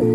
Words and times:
We're 0.00 0.08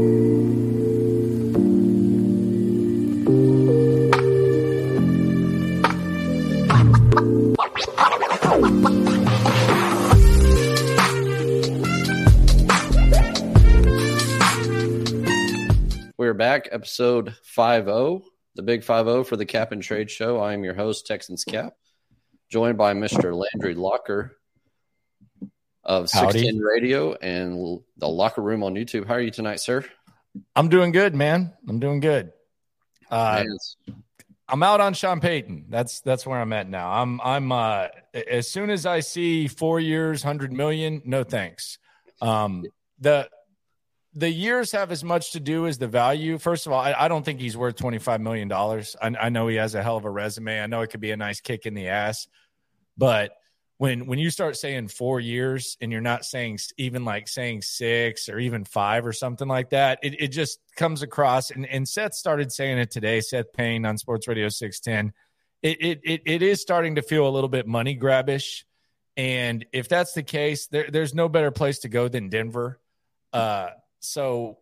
back, 16.33 16.70
episode 16.71 17.36
50, 17.43 18.21
the 18.55 18.63
big 18.63 18.83
50 18.83 19.23
for 19.23 19.38
the 19.38 19.45
Cap 19.45 19.71
and 19.71 19.83
Trade 19.83 20.09
Show. 20.09 20.39
I 20.39 20.54
am 20.54 20.63
your 20.63 20.73
host, 20.73 21.05
Texans 21.05 21.43
Cap, 21.43 21.75
joined 22.49 22.79
by 22.79 22.95
Mr. 22.95 23.36
Landry 23.36 23.75
Locker 23.75 24.36
of 25.86 26.11
Howdy. 26.11 26.39
16 26.39 26.59
Radio 26.59 27.13
and 27.15 27.79
the 27.97 28.07
Locker 28.07 28.41
Room 28.41 28.63
on 28.63 28.73
YouTube. 28.73 29.05
How 29.05 29.15
are 29.15 29.21
you 29.21 29.31
tonight, 29.31 29.59
sir? 29.59 29.85
I'm 30.55 30.70
doing 30.70 30.91
good, 30.91 31.16
man. 31.16 31.53
I'm 31.67 31.80
doing 31.80 31.99
good. 31.99 32.31
Uh, 33.09 33.44
I'm 34.48 34.63
out 34.63 34.81
on 34.81 34.94
Sean 34.94 35.20
Payton. 35.20 35.66
That's 35.70 36.02
that's 36.02 36.25
where 36.25 36.39
I'm 36.39 36.53
at 36.53 36.70
now. 36.70 36.91
I'm 36.91 37.20
I'm 37.21 37.52
uh 37.52 37.88
as 38.13 38.49
soon 38.49 38.70
as 38.70 38.85
I 38.85 38.99
see 38.99 39.48
four 39.48 39.80
years, 39.80 40.21
hundred 40.21 40.52
million, 40.52 41.02
no 41.05 41.23
thanks. 41.23 41.77
Um 42.22 42.63
the 42.99 43.30
the 44.13 44.30
years 44.30 44.72
have 44.72 44.91
as 44.91 45.03
much 45.03 45.31
to 45.31 45.39
do 45.39 45.67
as 45.67 45.77
the 45.77 45.88
value. 45.88 46.38
First 46.38 46.67
of 46.67 46.72
all, 46.72 46.80
I, 46.80 46.94
I 46.97 47.08
don't 47.08 47.23
think 47.23 47.39
he's 47.39 47.58
worth 47.58 47.75
twenty 47.75 47.97
five 47.97 48.22
million 48.22 48.47
dollars. 48.47 48.95
I, 49.02 49.08
I 49.20 49.30
know 49.30 49.47
he 49.47 49.55
has 49.55 49.73
a 49.75 49.81
hell 49.81 49.97
of 49.97 50.05
a 50.05 50.11
resume. 50.11 50.61
I 50.61 50.67
know 50.67 50.81
it 50.81 50.89
could 50.89 51.02
be 51.02 51.11
a 51.11 51.17
nice 51.17 51.41
kick 51.41 51.66
in 51.66 51.73
the 51.73 51.88
ass, 51.88 52.27
but 52.97 53.31
when 53.77 54.05
when 54.07 54.20
you 54.20 54.29
start 54.29 54.55
saying 54.55 54.88
four 54.88 55.20
years 55.20 55.77
and 55.81 55.91
you're 55.91 56.02
not 56.02 56.23
saying 56.23 56.59
even 56.77 57.03
like 57.03 57.27
saying 57.27 57.61
six 57.61 58.29
or 58.29 58.39
even 58.39 58.63
five 58.63 59.05
or 59.05 59.13
something 59.13 59.47
like 59.47 59.71
that, 59.71 59.99
it, 60.02 60.21
it 60.21 60.27
just 60.29 60.59
comes 60.75 61.02
across. 61.02 61.52
And, 61.52 61.66
and 61.66 61.88
Seth 61.88 62.13
started 62.13 62.52
saying 62.52 62.77
it 62.77 62.91
today. 62.91 63.22
Seth 63.22 63.52
Payne 63.53 63.85
on 63.85 63.97
Sports 63.97 64.27
Radio 64.27 64.50
six 64.50 64.80
ten. 64.80 65.13
It, 65.61 65.81
it 65.81 66.00
it 66.03 66.22
it 66.25 66.41
is 66.41 66.61
starting 66.61 66.95
to 66.95 67.02
feel 67.02 67.27
a 67.27 67.31
little 67.31 67.50
bit 67.50 67.67
money 67.67 67.97
grabbish, 67.97 68.63
and 69.17 69.66
if 69.73 69.89
that's 69.89 70.13
the 70.13 70.23
case, 70.23 70.67
there, 70.67 70.89
there's 70.89 71.13
no 71.13 71.28
better 71.28 71.52
place 71.52 71.80
to 71.80 71.89
go 71.89 72.07
than 72.07 72.30
Denver. 72.30 72.80
Uh, 73.33 73.69
so 74.00 74.59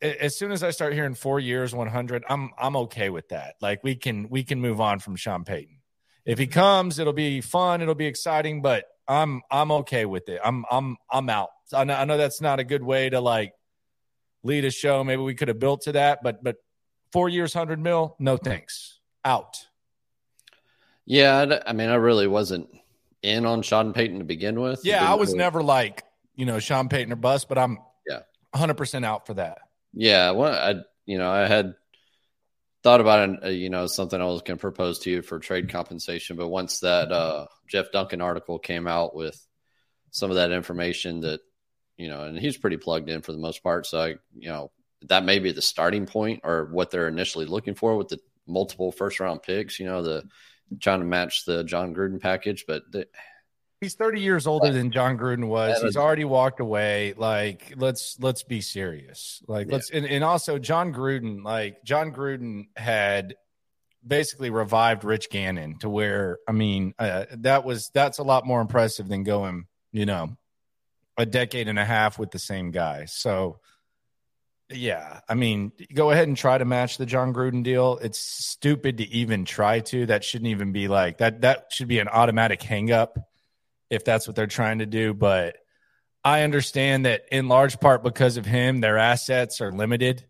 as 0.00 0.38
soon 0.38 0.52
as 0.52 0.62
I 0.62 0.70
start 0.70 0.92
hearing 0.94 1.14
four 1.14 1.40
years, 1.40 1.74
one 1.74 1.88
hundred, 1.88 2.24
I'm 2.28 2.50
I'm 2.56 2.76
okay 2.76 3.10
with 3.10 3.28
that. 3.30 3.56
Like 3.60 3.82
we 3.82 3.96
can 3.96 4.28
we 4.30 4.44
can 4.44 4.60
move 4.60 4.80
on 4.80 5.00
from 5.00 5.16
Sean 5.16 5.44
Payton. 5.44 5.80
If 6.26 6.38
he 6.38 6.46
comes, 6.46 6.98
it'll 6.98 7.12
be 7.12 7.40
fun, 7.40 7.82
it'll 7.82 7.94
be 7.94 8.06
exciting, 8.06 8.62
but 8.62 8.86
I'm 9.06 9.42
I'm 9.50 9.70
okay 9.72 10.06
with 10.06 10.28
it. 10.28 10.40
I'm 10.44 10.64
I'm 10.70 10.96
I'm 11.10 11.28
out. 11.28 11.50
I 11.72 11.84
know, 11.84 11.94
I 11.94 12.04
know 12.04 12.16
that's 12.16 12.40
not 12.40 12.60
a 12.60 12.64
good 12.64 12.82
way 12.82 13.10
to 13.10 13.20
like 13.20 13.52
lead 14.42 14.64
a 14.64 14.70
show. 14.70 15.04
Maybe 15.04 15.20
we 15.22 15.34
could 15.34 15.48
have 15.48 15.58
built 15.58 15.82
to 15.82 15.92
that, 15.92 16.22
but 16.22 16.42
but 16.42 16.56
four 17.12 17.28
years, 17.28 17.52
hundred 17.52 17.78
mil, 17.80 18.16
no 18.18 18.36
thanks. 18.36 19.00
Out. 19.24 19.66
yeah, 21.06 21.60
I 21.66 21.72
mean, 21.72 21.88
I 21.88 21.94
really 21.94 22.26
wasn't 22.26 22.68
in 23.22 23.46
on 23.46 23.62
Sean 23.62 23.92
Payton 23.94 24.18
to 24.18 24.24
begin 24.24 24.60
with. 24.60 24.80
Yeah, 24.84 25.08
I 25.10 25.14
was 25.14 25.28
really- 25.30 25.38
never 25.38 25.62
like 25.62 26.04
you 26.34 26.46
know 26.46 26.58
Sean 26.58 26.88
Payton 26.88 27.12
or 27.12 27.16
bust, 27.16 27.48
but 27.48 27.58
I'm 27.58 27.78
Yeah. 28.08 28.20
100 28.52 28.74
percent 28.74 29.04
out 29.04 29.26
for 29.26 29.34
that. 29.34 29.58
Yeah, 29.92 30.30
well, 30.32 30.52
I 30.54 30.82
you 31.06 31.18
know 31.18 31.30
I 31.30 31.46
had 31.46 31.74
thought 32.84 33.00
about 33.00 33.28
it, 33.28 33.44
uh, 33.44 33.48
you 33.48 33.70
know, 33.70 33.86
something 33.86 34.20
I 34.20 34.26
was 34.26 34.42
going 34.42 34.58
to 34.58 34.60
propose 34.60 35.00
to 35.00 35.10
you 35.10 35.22
for 35.22 35.38
trade 35.38 35.70
compensation, 35.70 36.36
but 36.36 36.48
once 36.48 36.80
that 36.80 37.10
uh, 37.10 37.46
Jeff 37.66 37.90
Duncan 37.90 38.20
article 38.20 38.58
came 38.58 38.86
out 38.86 39.16
with 39.16 39.44
some 40.10 40.30
of 40.30 40.36
that 40.36 40.52
information 40.52 41.20
that 41.20 41.40
you 41.96 42.08
know, 42.08 42.24
and 42.24 42.38
he's 42.38 42.56
pretty 42.56 42.76
plugged 42.76 43.08
in 43.08 43.22
for 43.22 43.32
the 43.32 43.38
most 43.38 43.62
part, 43.62 43.86
so 43.86 44.00
I 44.00 44.08
you 44.36 44.48
know 44.48 44.70
that 45.02 45.24
may 45.24 45.38
be 45.38 45.52
the 45.52 45.62
starting 45.62 46.06
point 46.06 46.40
or 46.44 46.66
what 46.66 46.90
they're 46.90 47.08
initially 47.08 47.46
looking 47.46 47.74
for 47.74 47.96
with 47.96 48.08
the 48.08 48.18
multiple 48.46 48.92
first 48.92 49.20
round 49.20 49.42
picks. 49.42 49.80
You 49.80 49.86
know, 49.86 50.02
the 50.02 50.28
trying 50.80 51.00
to 51.00 51.06
match 51.06 51.44
the 51.44 51.64
Jon 51.64 51.94
Gruden 51.94 52.20
package, 52.20 52.64
but 52.66 52.82
the, 52.90 53.06
He's 53.84 53.94
30 53.96 54.22
years 54.22 54.46
older 54.46 54.72
than 54.72 54.90
Jon 54.90 55.18
Gruden 55.18 55.46
was. 55.48 55.82
He's 55.82 55.98
already 55.98 56.24
walked 56.24 56.58
away. 56.58 57.12
Like, 57.14 57.74
let's 57.76 58.16
let's 58.18 58.42
be 58.42 58.62
serious. 58.62 59.42
Like, 59.46 59.66
Yeah. 59.66 59.74
let's 59.74 59.90
and, 59.90 60.06
and 60.06 60.24
also 60.24 60.58
Jon 60.58 60.90
Gruden, 60.94 61.44
like 61.44 61.84
Jon 61.84 62.10
Gruden 62.10 62.68
had 62.76 63.36
basically 64.06 64.48
revived 64.48 65.04
Rich 65.04 65.28
Gannon 65.28 65.78
to 65.80 65.90
where 65.90 66.38
I 66.48 66.52
mean, 66.52 66.94
uh, 66.98 67.26
that 67.30 67.64
was 67.64 67.90
that's 67.92 68.16
a 68.16 68.22
lot 68.22 68.46
more 68.46 68.62
impressive 68.62 69.06
than 69.06 69.22
going, 69.22 69.66
you 69.92 70.06
know, 70.06 70.34
a 71.18 71.26
decade 71.26 71.68
and 71.68 71.78
a 71.78 71.84
half 71.84 72.18
with 72.18 72.30
the 72.30 72.38
same 72.38 72.70
guy. 72.70 73.04
So 73.04 73.60
yeah, 74.70 75.20
I 75.28 75.34
mean, 75.34 75.72
go 75.92 76.10
ahead 76.10 76.26
and 76.26 76.38
try 76.38 76.56
to 76.56 76.64
match 76.64 76.96
the 76.96 77.04
Jon 77.04 77.34
Gruden 77.34 77.62
deal. 77.62 77.98
It's 78.00 78.18
stupid 78.18 78.96
to 78.96 79.04
even 79.10 79.44
try 79.44 79.80
to. 79.80 80.06
That 80.06 80.24
shouldn't 80.24 80.48
even 80.48 80.72
be 80.72 80.88
like 80.88 81.18
that. 81.18 81.42
That 81.42 81.66
should 81.70 81.88
be 81.88 81.98
an 81.98 82.08
automatic 82.08 82.62
hang 82.62 82.90
up 82.90 83.18
if 83.94 84.04
that's 84.04 84.26
what 84.26 84.36
they're 84.36 84.46
trying 84.46 84.78
to 84.78 84.86
do. 84.86 85.14
But 85.14 85.56
I 86.24 86.42
understand 86.42 87.06
that 87.06 87.22
in 87.30 87.48
large 87.48 87.80
part 87.80 88.02
because 88.02 88.36
of 88.36 88.46
him, 88.46 88.80
their 88.80 88.98
assets 88.98 89.60
are 89.60 89.72
limited. 89.72 90.24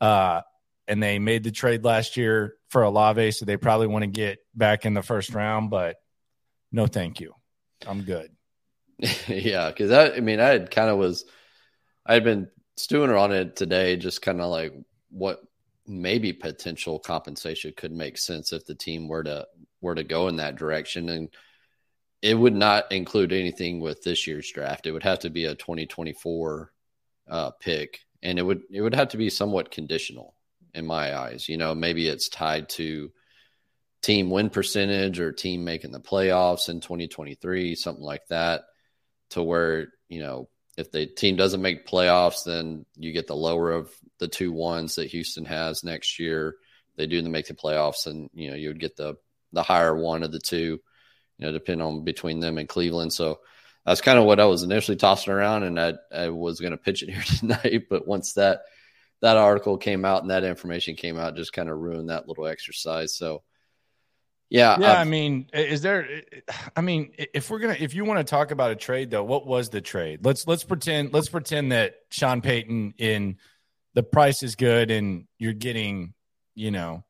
Uh, 0.00 0.42
and 0.88 1.02
they 1.02 1.18
made 1.18 1.44
the 1.44 1.50
trade 1.50 1.84
last 1.84 2.16
year 2.16 2.54
for 2.70 2.82
Olave, 2.82 3.32
so 3.32 3.44
they 3.44 3.58
probably 3.58 3.86
want 3.86 4.02
to 4.02 4.10
get 4.10 4.38
back 4.54 4.86
in 4.86 4.94
the 4.94 5.02
first 5.02 5.34
round. 5.34 5.70
But 5.70 5.96
no, 6.72 6.86
thank 6.86 7.20
you. 7.20 7.34
I'm 7.86 8.02
good. 8.02 8.30
yeah, 9.28 9.68
because 9.68 9.92
I, 9.92 10.16
I 10.16 10.20
mean, 10.20 10.40
I 10.40 10.48
had 10.48 10.70
kind 10.70 10.90
of 10.90 10.98
was, 10.98 11.24
I 12.06 12.14
had 12.14 12.24
been 12.24 12.48
stewing 12.76 13.10
on 13.10 13.32
it 13.32 13.54
today, 13.54 13.96
just 13.96 14.22
kind 14.22 14.40
of 14.40 14.50
like 14.50 14.72
what 15.10 15.42
maybe 15.86 16.32
potential 16.32 16.98
compensation 16.98 17.72
could 17.76 17.92
make 17.92 18.18
sense 18.18 18.52
if 18.52 18.64
the 18.66 18.74
team 18.74 19.08
were 19.08 19.22
to 19.22 19.46
were 19.80 19.94
to 19.94 20.04
go 20.04 20.28
in 20.28 20.36
that 20.36 20.56
direction, 20.56 21.08
and 21.10 21.28
it 22.22 22.34
would 22.34 22.54
not 22.54 22.90
include 22.90 23.32
anything 23.32 23.80
with 23.80 24.02
this 24.02 24.26
year's 24.26 24.50
draft. 24.50 24.86
It 24.86 24.92
would 24.92 25.04
have 25.04 25.20
to 25.20 25.30
be 25.30 25.44
a 25.44 25.54
2024 25.54 26.72
uh, 27.28 27.50
pick, 27.60 28.00
and 28.22 28.38
it 28.38 28.42
would 28.42 28.62
it 28.70 28.80
would 28.80 28.94
have 28.94 29.10
to 29.10 29.16
be 29.16 29.30
somewhat 29.30 29.70
conditional 29.70 30.34
in 30.74 30.86
my 30.86 31.16
eyes. 31.16 31.48
You 31.48 31.56
know, 31.56 31.74
maybe 31.74 32.08
it's 32.08 32.28
tied 32.28 32.68
to 32.70 33.12
team 34.02 34.30
win 34.30 34.50
percentage 34.50 35.20
or 35.20 35.32
team 35.32 35.64
making 35.64 35.92
the 35.92 36.00
playoffs 36.00 36.68
in 36.68 36.80
2023, 36.80 37.74
something 37.74 38.04
like 38.04 38.26
that, 38.28 38.62
to 39.30 39.42
where, 39.42 39.88
you 40.08 40.20
know, 40.20 40.48
if 40.76 40.92
the 40.92 41.06
team 41.06 41.36
doesn't 41.36 41.62
make 41.62 41.88
playoffs, 41.88 42.44
then 42.44 42.86
you 42.96 43.12
get 43.12 43.26
the 43.26 43.34
lower 43.34 43.72
of 43.72 43.90
the 44.18 44.28
two 44.28 44.52
ones 44.52 44.94
that 44.94 45.10
Houston 45.10 45.44
has 45.44 45.82
next 45.82 46.20
year. 46.20 46.54
They 46.96 47.06
do 47.06 47.20
make 47.22 47.46
the 47.46 47.54
playoffs, 47.54 48.06
and 48.06 48.30
you 48.32 48.50
know 48.50 48.56
you 48.56 48.68
would 48.68 48.80
get 48.80 48.96
the 48.96 49.16
the 49.52 49.62
higher 49.62 49.94
one 49.94 50.22
of 50.22 50.30
the 50.30 50.38
two, 50.38 50.80
you 51.38 51.46
know, 51.46 51.52
depending 51.52 51.86
on 51.86 52.04
between 52.04 52.40
them 52.40 52.58
and 52.58 52.68
Cleveland. 52.68 53.12
So 53.12 53.40
that's 53.86 54.00
kind 54.00 54.18
of 54.18 54.24
what 54.24 54.40
I 54.40 54.44
was 54.46 54.62
initially 54.62 54.96
tossing 54.96 55.32
around, 55.32 55.62
and 55.62 55.80
I 55.80 55.94
I 56.12 56.28
was 56.28 56.60
going 56.60 56.72
to 56.72 56.76
pitch 56.76 57.02
it 57.02 57.10
here 57.12 57.22
tonight, 57.22 57.84
but 57.88 58.06
once 58.06 58.34
that 58.34 58.62
that 59.20 59.36
article 59.36 59.76
came 59.78 60.04
out 60.04 60.22
and 60.22 60.30
that 60.30 60.44
information 60.44 60.94
came 60.94 61.18
out, 61.18 61.34
just 61.36 61.52
kind 61.52 61.68
of 61.68 61.76
ruined 61.78 62.10
that 62.10 62.28
little 62.28 62.46
exercise. 62.46 63.16
So 63.16 63.42
yeah, 64.50 64.78
Yeah, 64.80 64.92
I've- 64.92 65.00
I 65.00 65.04
mean, 65.04 65.48
is 65.52 65.82
there? 65.82 66.22
I 66.76 66.80
mean, 66.80 67.12
if 67.18 67.50
we're 67.50 67.58
gonna, 67.58 67.76
if 67.78 67.94
you 67.94 68.04
want 68.04 68.18
to 68.18 68.30
talk 68.30 68.50
about 68.50 68.70
a 68.70 68.76
trade, 68.76 69.10
though, 69.10 69.24
what 69.24 69.46
was 69.46 69.68
the 69.70 69.80
trade? 69.80 70.24
Let's 70.24 70.46
let's 70.46 70.64
pretend 70.64 71.12
let's 71.12 71.28
pretend 71.28 71.72
that 71.72 71.96
Sean 72.10 72.40
Payton 72.40 72.94
in 72.98 73.36
the 73.94 74.02
price 74.02 74.42
is 74.42 74.54
good 74.54 74.90
and 74.90 75.26
you're 75.38 75.52
getting, 75.52 76.14
you 76.54 76.70
know, 76.70 77.04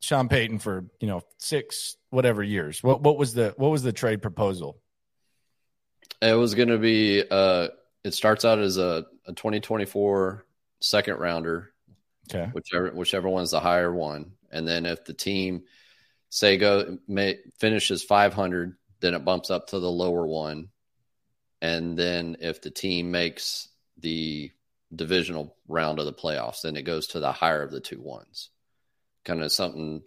Sean 0.00 0.28
Payton 0.28 0.58
for 0.58 0.86
you 1.00 1.06
know 1.08 1.22
six 1.38 1.96
whatever 2.12 2.42
years. 2.42 2.82
What 2.82 3.02
what 3.02 3.18
was 3.18 3.34
the 3.34 3.54
what 3.56 3.70
was 3.70 3.82
the 3.82 3.92
trade 3.92 4.22
proposal? 4.22 4.80
It 6.20 6.34
was 6.34 6.54
going 6.54 6.68
to 6.68 6.78
be. 6.78 7.24
Uh, 7.28 7.68
it 8.04 8.14
starts 8.14 8.44
out 8.44 8.58
as 8.58 8.78
a, 8.78 9.06
a 9.26 9.32
2024 9.32 10.44
second 10.80 11.18
rounder, 11.18 11.72
Okay, 12.30 12.50
whichever 12.52 12.90
whichever 12.90 13.28
one's 13.28 13.50
the 13.50 13.60
higher 13.60 13.92
one, 13.92 14.32
and 14.50 14.66
then 14.66 14.86
if 14.86 15.04
the 15.04 15.14
team 15.14 15.62
say 16.30 16.56
go 16.56 16.98
may, 17.08 17.38
finishes 17.58 18.02
500, 18.04 18.76
then 19.00 19.14
it 19.14 19.24
bumps 19.24 19.50
up 19.50 19.68
to 19.68 19.78
the 19.78 19.90
lower 19.90 20.26
one, 20.26 20.68
and 21.60 21.98
then 21.98 22.36
if 22.40 22.62
the 22.62 22.70
team 22.70 23.10
makes 23.10 23.68
the 23.98 24.50
divisional 24.94 25.56
round 25.68 25.98
of 25.98 26.06
the 26.06 26.12
playoffs, 26.12 26.62
then 26.62 26.76
it 26.76 26.82
goes 26.82 27.08
to 27.08 27.20
the 27.20 27.32
higher 27.32 27.62
of 27.62 27.70
the 27.70 27.80
two 27.80 28.00
ones. 28.00 28.50
Kind 29.24 29.42
of 29.42 29.52
something, 29.52 30.02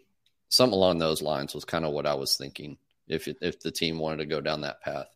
something 0.50 0.76
along 0.76 1.00
those 1.00 1.22
lines 1.22 1.54
was 1.54 1.66
kind 1.66 1.86
of 1.86 1.92
what 1.92 2.06
I 2.06 2.14
was 2.16 2.38
thinking. 2.38 2.78
If 3.08 3.28
it, 3.28 3.38
if 3.42 3.60
the 3.60 3.72
team 3.72 4.00
wanted 4.00 4.18
to 4.18 4.26
go 4.26 4.42
down 4.42 4.62
that 4.62 4.82
path. 4.82 5.08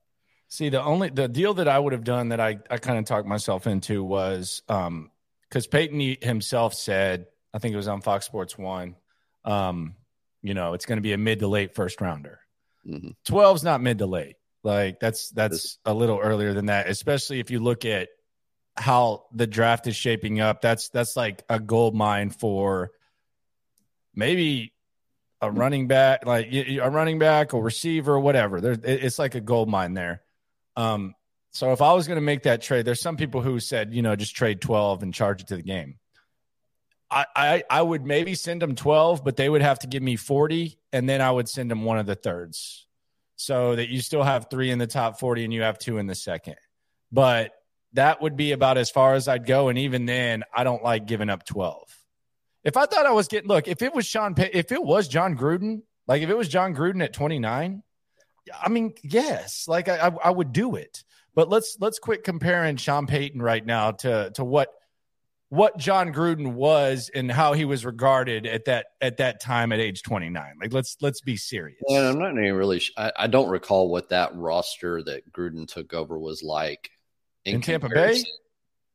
See, 0.47 0.69
the 0.69 0.83
only 0.83 1.09
the 1.09 1.27
deal 1.27 1.55
that 1.55 1.67
I 1.67 1.77
would 1.77 1.93
have 1.93 2.03
done 2.03 2.29
that 2.29 2.39
I 2.39 2.59
I 2.69 2.77
kind 2.77 2.99
of 2.99 3.05
talked 3.05 3.27
myself 3.27 3.67
into 3.67 4.03
was 4.03 4.61
um 4.69 5.11
because 5.47 5.65
Payton 5.67 6.17
himself 6.21 6.73
said 6.73 7.25
I 7.53 7.59
think 7.59 7.73
it 7.73 7.77
was 7.77 7.87
on 7.87 8.01
Fox 8.01 8.25
Sports 8.25 8.57
One, 8.57 8.95
um, 9.43 9.95
you 10.43 10.53
know, 10.53 10.73
it's 10.73 10.85
going 10.85 10.97
to 10.97 11.01
be 11.01 11.13
a 11.13 11.17
mid 11.17 11.39
to 11.39 11.47
late 11.47 11.73
first 11.73 11.99
rounder. 12.01 12.39
Mhm. 12.87 13.15
12's 13.27 13.63
not 13.63 13.81
mid 13.81 13.97
to 13.99 14.05
late. 14.05 14.35
Like 14.63 14.99
that's 14.99 15.29
that's 15.29 15.79
a 15.85 15.93
little 15.93 16.19
earlier 16.19 16.53
than 16.53 16.67
that, 16.67 16.89
especially 16.89 17.39
if 17.39 17.49
you 17.49 17.59
look 17.59 17.85
at 17.85 18.09
how 18.75 19.25
the 19.33 19.47
draft 19.47 19.87
is 19.87 19.95
shaping 19.95 20.39
up, 20.41 20.61
that's 20.61 20.89
that's 20.89 21.15
like 21.15 21.43
a 21.49 21.59
gold 21.59 21.95
mine 21.95 22.29
for 22.29 22.91
maybe 24.15 24.73
a 25.41 25.51
running 25.51 25.87
back, 25.87 26.25
like 26.25 26.51
a 26.51 26.89
running 26.89 27.19
back 27.19 27.53
or 27.53 27.63
receiver, 27.63 28.19
whatever. 28.19 28.59
There, 28.61 28.77
it's 28.83 29.19
like 29.19 29.35
a 29.35 29.41
gold 29.41 29.69
mine 29.69 29.93
there. 29.93 30.21
Um, 30.75 31.15
so 31.51 31.71
if 31.71 31.81
I 31.81 31.93
was 31.93 32.07
going 32.07 32.17
to 32.17 32.21
make 32.21 32.43
that 32.43 32.61
trade, 32.61 32.85
there's 32.85 33.01
some 33.01 33.17
people 33.17 33.41
who 33.41 33.59
said, 33.59 33.93
you 33.93 34.01
know, 34.01 34.15
just 34.15 34.35
trade 34.35 34.61
12 34.61 35.03
and 35.03 35.13
charge 35.13 35.41
it 35.41 35.47
to 35.47 35.55
the 35.55 35.63
game. 35.63 35.95
I, 37.09 37.25
I, 37.35 37.63
I 37.69 37.81
would 37.81 38.05
maybe 38.05 38.35
send 38.35 38.61
them 38.61 38.75
12, 38.75 39.23
but 39.23 39.35
they 39.35 39.49
would 39.49 39.61
have 39.61 39.79
to 39.79 39.87
give 39.87 40.03
me 40.03 40.15
40, 40.15 40.77
and 40.93 41.09
then 41.09 41.21
I 41.21 41.31
would 41.31 41.49
send 41.49 41.71
them 41.71 41.83
one 41.83 41.97
of 41.97 42.05
the 42.05 42.15
thirds 42.15 42.85
so 43.35 43.75
that 43.75 43.89
you 43.89 44.01
still 44.01 44.21
have 44.21 44.47
three 44.49 44.69
in 44.69 44.79
the 44.79 44.87
top 44.87 45.17
40 45.17 45.45
and 45.45 45.53
you 45.53 45.61
have 45.61 45.79
two 45.79 45.97
in 45.97 46.07
the 46.07 46.13
second. 46.13 46.57
But 47.11 47.51
that 47.93 48.21
would 48.21 48.35
be 48.35 48.51
about 48.51 48.77
as 48.77 48.91
far 48.91 49.15
as 49.15 49.27
I'd 49.27 49.45
go. 49.45 49.69
And 49.69 49.79
even 49.79 50.05
then, 50.05 50.43
I 50.53 50.65
don't 50.65 50.83
like 50.83 51.07
giving 51.07 51.29
up 51.29 51.45
12. 51.45 51.81
If 52.69 52.77
I 52.77 52.85
thought 52.85 53.07
I 53.07 53.11
was 53.11 53.27
getting, 53.27 53.47
look, 53.47 53.67
if 53.67 53.81
it 53.81 53.95
was 53.95 54.05
Sean, 54.05 54.35
if 54.37 54.71
it 54.71 54.83
was 54.83 55.07
Jon 55.07 55.35
Gruden, 55.35 55.81
like 56.07 56.21
if 56.21 56.29
it 56.29 56.37
was 56.37 56.47
Jon 56.47 56.75
Gruden 56.75 57.03
at 57.03 57.13
29, 57.13 57.81
I 58.61 58.69
mean, 58.69 58.93
yes, 59.01 59.65
like 59.67 59.89
I, 59.89 59.97
I, 59.97 60.11
I 60.25 60.29
would 60.29 60.53
do 60.53 60.75
it. 60.75 61.03
But 61.33 61.49
let's 61.49 61.77
let's 61.79 61.97
quit 61.97 62.23
comparing 62.23 62.77
Sean 62.77 63.07
Payton 63.07 63.41
right 63.41 63.65
now 63.65 63.91
to 63.91 64.29
to 64.35 64.45
what 64.45 64.69
what 65.49 65.79
Jon 65.79 66.13
Gruden 66.13 66.53
was 66.53 67.09
and 67.11 67.31
how 67.31 67.53
he 67.53 67.65
was 67.65 67.87
regarded 67.87 68.45
at 68.45 68.65
that 68.65 68.85
at 69.01 69.17
that 69.17 69.41
time 69.41 69.71
at 69.71 69.79
age 69.79 70.03
29. 70.03 70.53
Like 70.61 70.71
let's 70.71 70.95
let's 71.01 71.21
be 71.21 71.37
serious. 71.37 71.81
And 71.87 72.05
I'm 72.05 72.19
not 72.19 72.33
even 72.33 72.53
really 72.53 72.83
I, 72.95 73.11
I, 73.17 73.25
don't 73.25 73.49
recall 73.49 73.89
what 73.89 74.09
that 74.09 74.35
roster 74.35 75.01
that 75.01 75.33
Gruden 75.33 75.67
took 75.67 75.95
over 75.95 76.19
was 76.19 76.43
like 76.43 76.91
in, 77.45 77.55
in 77.55 77.61
Tampa 77.61 77.89
Bay. 77.89 78.23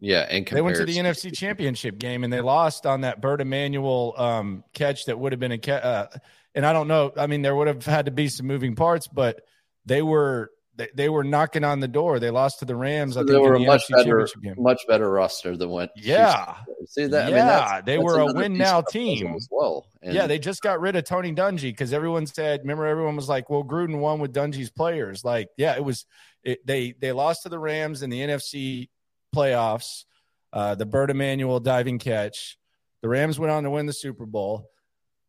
Yeah, 0.05 0.27
and 0.29 0.47
they 0.47 0.61
went 0.61 0.77
to 0.77 0.85
the 0.85 0.97
NFC 0.97 1.35
Championship 1.35 1.99
game 1.99 2.25
and 2.25 2.33
they 2.33 2.43
lost 2.43 2.85
on 2.85 3.03
that 3.03 3.21
Bert 3.21 3.41
Emanuel 3.41 4.15
um, 4.19 4.65
catch 4.75 5.07
that 5.07 5.19
would 5.19 5.33
have 5.33 5.41
been 5.41 5.53
a 5.53 5.59
catch. 5.59 5.83
Uh, 5.83 6.07
and 6.55 6.67
I 6.67 6.73
don't 6.73 6.89
know. 6.89 7.13
I 7.17 7.27
mean, 7.27 7.41
there 7.43 7.57
would 7.57 7.69
have 7.69 7.85
had 7.87 8.05
to 8.07 8.13
be 8.13 8.29
some 8.29 8.47
moving 8.47 8.77
parts, 8.77 9.09
but 9.09 9.41
they 9.87 10.03
were 10.03 10.51
they, 10.77 10.89
they 10.95 11.09
were 11.09 11.25
knocking 11.25 11.65
on 11.65 11.81
the 11.81 11.89
door. 11.89 12.19
They 12.19 12.31
lost 12.31 12.59
to 12.59 12.65
the 12.65 12.77
Rams. 12.77 13.15
So 13.15 13.21
I 13.21 13.23
think 13.23 13.33
they 13.33 13.39
were 13.39 13.55
a 13.55 13.59
the 13.59 13.67
much 13.67 13.85
better, 13.89 14.29
much 14.57 14.83
better 14.87 15.11
roster 15.11 15.57
than 15.57 15.71
what. 15.71 15.91
Yeah, 15.97 16.57
see 16.87 17.07
that? 17.07 17.31
Yeah, 17.31 17.61
I 17.61 17.75
mean, 17.77 17.85
they 17.87 17.97
that's 17.97 18.05
were 18.05 18.19
a 18.19 18.33
win 18.33 18.59
now 18.59 18.83
team 18.83 19.35
as 19.35 19.49
well. 19.51 19.87
And 20.03 20.15
yeah, 20.15 20.27
they 20.27 20.39
just 20.39 20.63
got 20.63 20.81
rid 20.81 20.97
of 20.97 21.05
Tony 21.05 21.33
Dungy 21.33 21.71
because 21.71 21.93
everyone 21.93 22.27
said. 22.27 22.61
Remember, 22.61 22.87
everyone 22.87 23.17
was 23.17 23.29
like, 23.29 23.49
"Well, 23.49 23.65
Gruden 23.65 24.01
won 24.01 24.19
with 24.19 24.35
Dungy's 24.35 24.71
players." 24.71 25.25
Like, 25.25 25.49
yeah, 25.57 25.77
it 25.77 25.85
was. 25.85 26.05
It, 26.43 26.67
they 26.67 26.93
they 27.01 27.13
lost 27.13 27.45
to 27.45 27.49
the 27.49 27.59
Rams 27.59 28.03
in 28.03 28.11
the 28.11 28.21
NFC 28.21 28.89
playoffs. 29.35 30.05
Uh, 30.53 30.75
the 30.75 30.87
Bert 30.87 31.11
Emanuel 31.11 31.61
diving 31.61 31.99
catch. 31.99 32.57
The 33.03 33.09
Rams 33.09 33.39
went 33.39 33.51
on 33.51 33.65
to 33.65 33.71
win 33.71 33.87
the 33.87 33.93
Super 33.93 34.25
Bowl. 34.25 34.71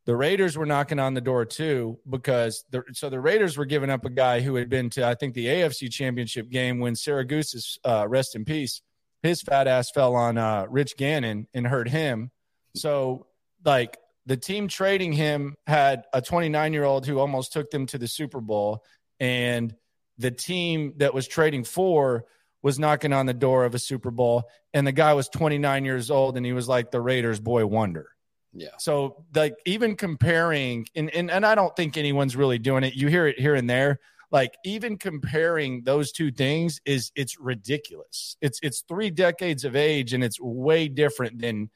The 0.05 0.15
Raiders 0.15 0.55
were 0.55 0.67
knocking 0.67 0.99
on 0.99 1.15
the 1.15 1.21
door 1.21 1.45
too 1.45 1.97
because 2.07 2.63
the, 2.69 2.83
so 2.93 3.09
the 3.09 3.19
Raiders 3.19 3.57
were 3.57 3.65
giving 3.65 3.89
up 3.89 4.05
a 4.05 4.11
guy 4.11 4.41
who 4.41 4.55
had 4.55 4.69
been 4.69 4.91
to 4.91 5.05
I 5.05 5.15
think 5.15 5.33
the 5.33 5.47
AFC 5.47 5.91
Championship 5.91 6.49
game 6.49 6.79
when 6.79 6.93
Siragusa's 6.93 7.79
uh, 7.83 8.05
rest 8.07 8.35
in 8.35 8.45
peace. 8.45 8.81
His 9.23 9.41
fat 9.41 9.67
ass 9.67 9.89
fell 9.89 10.15
on 10.15 10.37
uh, 10.37 10.67
Rich 10.69 10.97
Gannon 10.97 11.47
and 11.55 11.65
hurt 11.65 11.89
him. 11.89 12.29
So 12.75 13.25
like 13.65 13.97
the 14.25 14.37
team 14.37 14.67
trading 14.67 15.13
him 15.13 15.55
had 15.65 16.03
a 16.13 16.21
29 16.21 16.73
year 16.73 16.83
old 16.83 17.05
who 17.05 17.19
almost 17.19 17.51
took 17.51 17.71
them 17.71 17.85
to 17.87 17.97
the 17.97 18.07
Super 18.07 18.41
Bowl, 18.41 18.83
and 19.19 19.73
the 20.17 20.31
team 20.31 20.93
that 20.97 21.13
was 21.13 21.27
trading 21.27 21.63
for 21.63 22.25
was 22.65 22.79
knocking 22.79 23.13
on 23.13 23.27
the 23.27 23.33
door 23.33 23.63
of 23.63 23.75
a 23.75 23.79
Super 23.79 24.09
Bowl, 24.09 24.49
and 24.73 24.87
the 24.87 24.91
guy 24.91 25.13
was 25.13 25.29
29 25.29 25.85
years 25.85 26.09
old, 26.09 26.35
and 26.35 26.43
he 26.43 26.51
was 26.51 26.67
like 26.67 26.89
the 26.89 26.99
Raiders' 26.99 27.39
boy 27.39 27.63
wonder. 27.63 28.07
Yeah. 28.53 28.69
So 28.79 29.23
like 29.35 29.53
even 29.67 29.95
comparing 29.95 30.87
and, 30.95 31.13
and 31.13 31.29
and 31.29 31.45
I 31.45 31.53
don't 31.53 31.75
think 31.75 31.95
anyone's 31.95 32.35
really 32.35 32.57
doing 32.57 32.83
it. 32.83 32.95
You 32.95 33.07
hear 33.07 33.27
it 33.27 33.39
here 33.39 33.53
and 33.53 33.69
there. 33.69 33.99
Like 34.31 34.55
even 34.65 34.97
comparing 34.97 35.83
those 35.83 36.11
two 36.11 36.31
things 36.31 36.81
is 36.85 37.11
it's 37.15 37.39
ridiculous. 37.39 38.35
It's 38.41 38.59
it's 38.63 38.81
three 38.87 39.11
decades 39.11 39.63
of 39.63 39.75
age 39.75 40.13
and 40.13 40.23
it's 40.23 40.39
way 40.41 40.87
different 40.87 41.37
than 41.39 41.69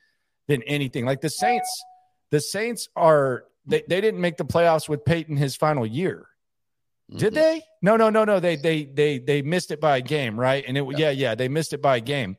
than 0.47 0.63
anything. 0.63 1.05
Like 1.05 1.21
the 1.21 1.29
Saints, 1.29 1.83
the 2.31 2.41
Saints 2.41 2.89
are 2.95 3.43
they, 3.67 3.83
they 3.87 4.01
didn't 4.01 4.21
make 4.21 4.37
the 4.37 4.45
playoffs 4.45 4.89
with 4.89 5.05
Payton 5.05 5.37
his 5.37 5.55
final 5.55 5.85
year. 5.85 6.28
Did 7.09 7.33
mm-hmm. 7.33 7.35
they? 7.35 7.61
No, 7.81 7.97
no, 7.97 8.09
no, 8.09 8.23
no. 8.23 8.39
They 8.39 8.55
they 8.55 8.85
they 8.85 9.19
they 9.19 9.41
missed 9.41 9.71
it 9.71 9.81
by 9.81 9.97
a 9.97 10.01
game, 10.01 10.39
right? 10.39 10.63
And 10.67 10.77
it 10.77 10.85
yeah, 10.97 11.09
yeah, 11.09 11.35
they 11.35 11.47
missed 11.47 11.73
it 11.73 11.81
by 11.81 11.97
a 11.97 12.01
game. 12.01 12.37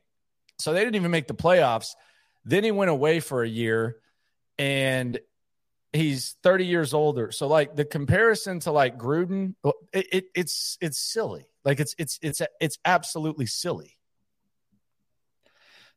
So 0.58 0.72
they 0.72 0.80
didn't 0.80 0.96
even 0.96 1.10
make 1.10 1.26
the 1.26 1.34
playoffs. 1.34 1.94
Then 2.44 2.64
he 2.64 2.70
went 2.70 2.90
away 2.90 3.20
for 3.20 3.42
a 3.42 3.48
year 3.48 3.96
and 4.58 5.18
he's 5.92 6.36
30 6.42 6.66
years 6.66 6.94
older. 6.94 7.32
So 7.32 7.48
like 7.48 7.74
the 7.74 7.84
comparison 7.84 8.60
to 8.60 8.72
like 8.72 8.98
Gruden, 8.98 9.54
it, 9.92 10.06
it, 10.12 10.24
it's 10.34 10.78
it's 10.80 10.98
silly. 10.98 11.46
Like 11.64 11.80
it's 11.80 11.94
it's 11.98 12.18
it's 12.22 12.40
it's 12.60 12.78
absolutely 12.84 13.46
silly. 13.46 13.96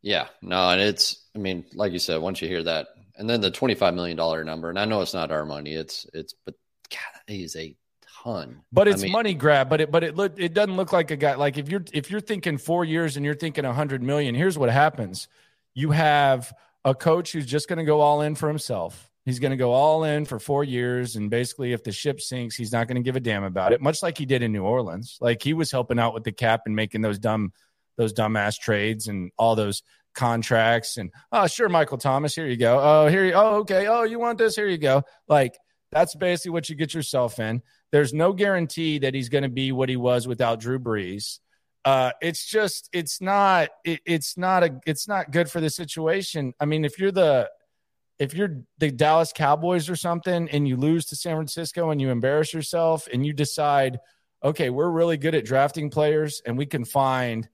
Yeah, 0.02 0.28
no, 0.42 0.70
and 0.70 0.82
it's 0.82 1.24
I 1.36 1.40
mean, 1.40 1.66
like 1.74 1.94
you 1.94 2.00
said, 2.00 2.22
once 2.22 2.42
you 2.42 2.48
hear 2.48 2.64
that, 2.64 2.88
and 3.16 3.30
then 3.30 3.40
the 3.40 3.52
25 3.52 3.94
million 3.94 4.18
dollar 4.18 4.44
number, 4.44 4.70
and 4.70 4.78
I 4.78 4.86
know 4.86 5.02
it's 5.02 5.14
not 5.14 5.32
our 5.32 5.46
money, 5.46 5.74
it's 5.74 6.06
it's 6.14 6.34
but 6.46 6.56
God, 6.90 7.22
is 7.28 7.56
a 7.56 7.76
ton. 8.24 8.62
But 8.72 8.88
it's 8.88 9.02
I 9.02 9.06
mean, 9.06 9.12
money 9.12 9.34
grab. 9.34 9.70
But 9.70 9.82
it 9.82 9.92
but 9.92 10.04
it 10.04 10.16
look 10.16 10.34
it 10.38 10.54
doesn't 10.54 10.76
look 10.76 10.94
like 10.94 11.12
a 11.12 11.16
guy 11.16 11.36
like 11.36 11.58
if 11.58 11.70
you're 11.70 11.84
if 11.94 12.10
you're 12.10 12.22
thinking 12.22 12.58
four 12.58 12.86
years 12.86 13.18
and 13.18 13.26
you're 13.26 13.36
thinking 13.36 13.66
a 13.66 13.70
100 13.70 14.02
million. 14.02 14.36
Here's 14.36 14.58
what 14.58 14.70
happens: 14.70 15.28
you 15.74 15.92
have 15.92 16.54
a 16.86 16.94
coach 16.94 17.32
who's 17.32 17.46
just 17.46 17.68
going 17.68 17.80
to 17.80 17.86
go 17.86 18.02
all 18.02 18.22
in 18.22 18.36
for 18.36 18.48
himself. 18.48 19.10
He's 19.26 19.40
going 19.40 19.52
to 19.52 19.58
go 19.58 19.72
all 19.72 20.04
in 20.04 20.26
for 20.26 20.38
four 20.38 20.66
years. 20.66 21.16
And 21.16 21.30
basically, 21.30 21.72
if 21.72 21.84
the 21.84 21.94
ship 21.94 22.20
sinks, 22.20 22.56
he's 22.56 22.74
not 22.74 22.88
going 22.88 22.96
to 22.96 23.02
give 23.02 23.16
a 23.16 23.22
damn 23.22 23.46
about 23.46 23.72
it, 23.72 23.82
much 23.82 24.04
like 24.04 24.18
he 24.18 24.26
did 24.26 24.42
in 24.42 24.52
New 24.52 24.64
Orleans. 24.64 25.18
Like 25.22 25.42
he 25.42 25.54
was 25.54 25.72
helping 25.72 25.98
out 25.98 26.14
with 26.14 26.26
the 26.26 26.34
cap 26.34 26.64
and 26.66 26.76
making 26.76 27.02
those 27.02 27.20
dumb, 27.20 27.54
those 27.96 28.14
dumbass 28.14 28.60
trades 28.60 29.08
and 29.08 29.32
all 29.38 29.56
those 29.56 29.82
contracts. 30.14 30.98
And 30.98 31.10
oh, 31.32 31.48
sure, 31.48 31.70
Michael 31.70 31.98
Thomas, 31.98 32.36
here 32.36 32.48
you 32.48 32.58
go. 32.58 32.80
Oh, 32.82 33.08
here 33.08 33.24
you, 33.24 33.34
oh, 33.34 33.56
okay. 33.60 33.88
Oh, 33.88 34.04
you 34.04 34.20
want 34.20 34.38
this? 34.38 34.58
Here 34.58 34.68
you 34.68 34.78
go. 34.78 35.04
Like 35.30 35.58
that's 35.94 36.16
basically 36.16 36.52
what 36.52 36.70
you 36.70 36.76
get 36.76 36.94
yourself 36.94 37.40
in. 37.40 37.62
There's 37.94 38.14
no 38.14 38.34
guarantee 38.34 39.00
that 39.00 39.14
he's 39.14 39.30
going 39.30 39.44
to 39.44 39.50
be 39.50 39.72
what 39.72 39.88
he 39.88 39.96
was 39.96 40.28
without 40.28 40.60
Drew 40.60 40.80
Brees 40.80 41.40
uh, 41.86 42.12
it's 42.22 42.46
just 42.46 42.90
it's 42.94 43.20
not 43.20 43.70
it, 43.84 44.00
it's 44.06 44.38
not 44.38 44.64
a 44.64 44.80
it's 44.86 45.08
not 45.08 45.32
good 45.32 45.50
for 45.50 45.60
the 45.60 45.70
situation. 45.70 46.54
I 46.60 46.66
mean, 46.66 46.86
if 46.86 46.98
you're 46.98 47.12
the 47.12 47.50
if 48.20 48.34
you're 48.34 48.62
the 48.78 48.92
Dallas 48.92 49.34
Cowboys 49.36 49.90
or 49.90 49.96
something 49.96 50.50
and 50.50 50.68
you 50.68 50.78
lose 50.78 51.06
to 51.08 51.16
San 51.16 51.36
Francisco 51.36 51.90
and 51.90 52.00
you 52.00 52.10
embarrass 52.10 52.54
yourself 52.54 53.08
and 53.12 53.26
you 53.26 53.34
decide, 53.34 54.00
okay, 54.44 54.70
we're 54.70 54.90
really 54.90 55.18
good 55.18 55.36
at 55.36 55.46
drafting 55.46 55.90
players 55.90 56.42
and 56.46 56.58
we 56.58 56.66
can 56.66 56.86
find, 56.86 57.50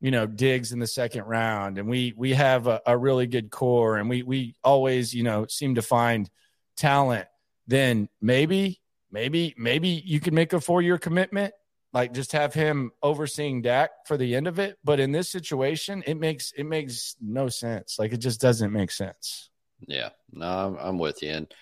you 0.00 0.10
know, 0.10 0.26
digs 0.26 0.72
in 0.72 0.78
the 0.78 0.86
second 0.86 1.24
round 1.24 1.78
and 1.78 1.88
we 1.88 2.12
we 2.16 2.34
have 2.34 2.66
a, 2.66 2.82
a 2.86 2.98
really 2.98 3.26
good 3.26 3.50
core 3.50 3.96
and 3.96 4.10
we 4.10 4.22
we 4.22 4.54
always, 4.62 5.14
you 5.14 5.22
know, 5.22 5.46
seem 5.48 5.76
to 5.76 5.82
find 5.82 6.28
talent, 6.76 7.28
then 7.66 8.10
maybe, 8.20 8.79
maybe, 9.10 9.54
maybe 9.56 9.88
you 9.88 10.20
can 10.20 10.34
make 10.34 10.52
a 10.52 10.60
four 10.60 10.82
year 10.82 10.98
commitment 10.98 11.54
like 11.92 12.12
just 12.12 12.32
have 12.32 12.54
him 12.54 12.92
overseeing 13.02 13.62
Dak 13.62 13.90
for 14.06 14.16
the 14.16 14.36
end 14.36 14.46
of 14.46 14.58
it. 14.58 14.78
But 14.84 15.00
in 15.00 15.12
this 15.12 15.28
situation, 15.28 16.02
it 16.06 16.14
makes 16.14 16.52
it 16.52 16.64
makes 16.64 17.16
no 17.20 17.48
sense. 17.48 17.98
Like 17.98 18.12
it 18.12 18.18
just 18.18 18.40
doesn't 18.40 18.72
make 18.72 18.90
sense. 18.90 19.50
Yeah, 19.86 20.10
no, 20.32 20.46
I'm, 20.46 20.76
I'm 20.76 20.98
with 20.98 21.22
you. 21.22 21.30
And 21.30 21.54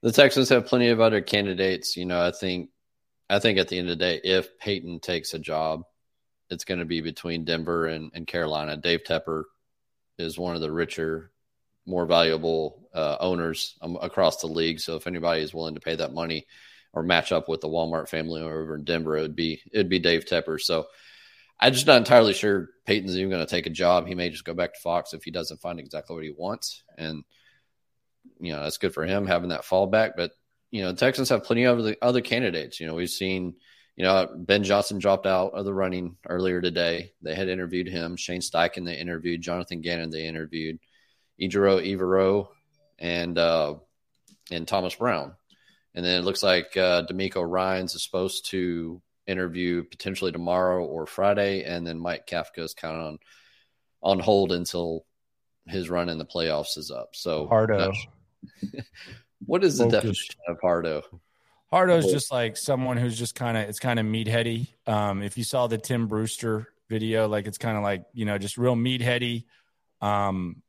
the 0.00 0.12
Texans 0.12 0.48
have 0.48 0.66
plenty 0.66 0.88
of 0.88 1.00
other 1.00 1.20
candidates. 1.20 1.96
You 1.96 2.06
know, 2.06 2.20
I 2.20 2.30
think 2.30 2.70
I 3.28 3.38
think 3.38 3.58
at 3.58 3.68
the 3.68 3.78
end 3.78 3.90
of 3.90 3.98
the 3.98 4.04
day, 4.04 4.20
if 4.24 4.58
Payton 4.58 5.00
takes 5.00 5.34
a 5.34 5.38
job, 5.38 5.82
it's 6.50 6.64
going 6.64 6.80
to 6.80 6.86
be 6.86 7.00
between 7.00 7.44
Denver 7.44 7.86
and, 7.86 8.10
and 8.14 8.26
Carolina. 8.26 8.76
Dave 8.76 9.04
Tepper 9.04 9.44
is 10.18 10.38
one 10.38 10.54
of 10.54 10.60
the 10.60 10.72
richer, 10.72 11.30
more 11.86 12.06
valuable 12.06 12.81
uh, 12.94 13.16
owners 13.20 13.76
um, 13.82 13.98
across 14.00 14.40
the 14.40 14.46
league. 14.46 14.80
So 14.80 14.96
if 14.96 15.06
anybody 15.06 15.42
is 15.42 15.54
willing 15.54 15.74
to 15.74 15.80
pay 15.80 15.96
that 15.96 16.12
money 16.12 16.46
or 16.92 17.02
match 17.02 17.32
up 17.32 17.48
with 17.48 17.60
the 17.60 17.68
Walmart 17.68 18.08
family 18.08 18.42
over 18.42 18.74
in 18.74 18.84
Denver, 18.84 19.16
it 19.16 19.22
would 19.22 19.36
be 19.36 19.62
it'd 19.72 19.88
be 19.88 19.98
Dave 19.98 20.24
Tepper. 20.24 20.60
So 20.60 20.86
I'm 21.58 21.72
just 21.72 21.86
not 21.86 21.98
entirely 21.98 22.32
sure 22.32 22.70
Payton's 22.86 23.16
even 23.16 23.30
going 23.30 23.44
to 23.44 23.50
take 23.50 23.66
a 23.66 23.70
job. 23.70 24.06
He 24.06 24.14
may 24.14 24.30
just 24.30 24.44
go 24.44 24.54
back 24.54 24.74
to 24.74 24.80
Fox 24.80 25.14
if 25.14 25.22
he 25.22 25.30
doesn't 25.30 25.60
find 25.60 25.78
exactly 25.78 26.14
what 26.14 26.24
he 26.24 26.34
wants, 26.36 26.82
and 26.98 27.24
you 28.40 28.52
know 28.52 28.62
that's 28.62 28.78
good 28.78 28.94
for 28.94 29.06
him 29.06 29.26
having 29.26 29.50
that 29.50 29.64
fallback. 29.64 30.12
But 30.16 30.32
you 30.70 30.82
know, 30.82 30.94
Texans 30.94 31.28
have 31.28 31.44
plenty 31.44 31.64
of 31.64 31.78
other, 31.78 31.96
other 32.02 32.20
candidates. 32.20 32.80
You 32.80 32.86
know, 32.86 32.94
we've 32.94 33.10
seen. 33.10 33.54
You 33.94 34.04
know, 34.04 34.26
Ben 34.34 34.64
Johnson 34.64 34.98
dropped 34.98 35.26
out 35.26 35.52
of 35.52 35.66
the 35.66 35.74
running 35.74 36.16
earlier 36.26 36.62
today. 36.62 37.12
They 37.20 37.34
had 37.34 37.50
interviewed 37.50 37.86
him. 37.86 38.16
Shane 38.16 38.40
Steichen 38.40 38.86
they 38.86 38.96
interviewed. 38.96 39.42
Jonathan 39.42 39.82
Gannon 39.82 40.08
they 40.08 40.26
interviewed. 40.26 40.78
Ejiro 41.38 41.86
Evero 41.86 42.48
and 43.02 43.36
uh, 43.36 43.74
and 44.50 44.66
Thomas 44.66 44.94
Brown. 44.94 45.34
And 45.94 46.02
then 46.02 46.18
it 46.18 46.24
looks 46.24 46.42
like 46.42 46.74
uh, 46.76 47.04
DeMeco 47.04 47.46
Ryans 47.46 47.94
is 47.94 48.02
supposed 48.02 48.46
to 48.50 49.02
interview 49.26 49.82
potentially 49.82 50.32
tomorrow 50.32 50.82
or 50.84 51.06
Friday, 51.06 51.64
and 51.64 51.86
then 51.86 51.98
Mike 51.98 52.26
Kafka 52.26 52.60
is 52.60 52.72
kind 52.72 52.96
of 52.96 53.02
on 53.02 53.18
on 54.02 54.18
hold 54.18 54.52
until 54.52 55.04
his 55.66 55.90
run 55.90 56.08
in 56.08 56.18
the 56.18 56.24
playoffs 56.24 56.78
is 56.78 56.90
up. 56.90 57.10
So 57.14 57.46
Hardo. 57.46 57.92
what 59.46 59.62
is 59.62 59.78
the 59.78 59.84
Focus. 59.84 59.96
definition 59.96 60.34
of 60.48 60.58
Hardo? 60.62 61.02
Hardo 61.70 61.96
is 61.96 62.06
just 62.06 62.30
like 62.30 62.56
someone 62.56 62.96
who's 62.96 63.18
just 63.18 63.34
kind 63.34 63.56
of 63.56 63.68
it's 63.68 63.78
kind 63.78 63.98
of 63.98 64.06
meatheady. 64.06 64.68
Um, 64.86 65.22
if 65.22 65.36
you 65.36 65.44
saw 65.44 65.66
the 65.66 65.78
Tim 65.78 66.06
Brewster 66.06 66.68
video, 66.88 67.28
like 67.28 67.46
it's 67.46 67.58
kind 67.58 67.76
of 67.76 67.82
like 67.82 68.04
you 68.14 68.24
know 68.24 68.38
just 68.38 68.56
real 68.56 68.76
meatheady. 68.76 69.44
Um, 70.00 70.62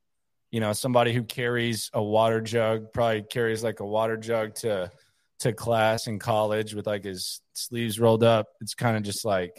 you 0.53 0.59
know, 0.59 0.71
somebody 0.71 1.13
who 1.13 1.23
carries 1.23 1.89
a 1.95 2.03
water 2.03 2.39
jug 2.39 2.93
probably 2.93 3.23
carries 3.23 3.63
like 3.63 3.79
a 3.79 3.85
water 3.85 4.17
jug 4.17 4.53
to 4.53 4.91
to 5.39 5.51
class 5.51 6.05
in 6.05 6.19
college 6.19 6.75
with 6.75 6.85
like 6.85 7.03
his 7.03 7.41
sleeves 7.53 7.99
rolled 7.99 8.23
up. 8.23 8.49
It's 8.61 8.75
kind 8.75 8.95
of 8.95 9.01
just 9.01 9.25
like, 9.25 9.57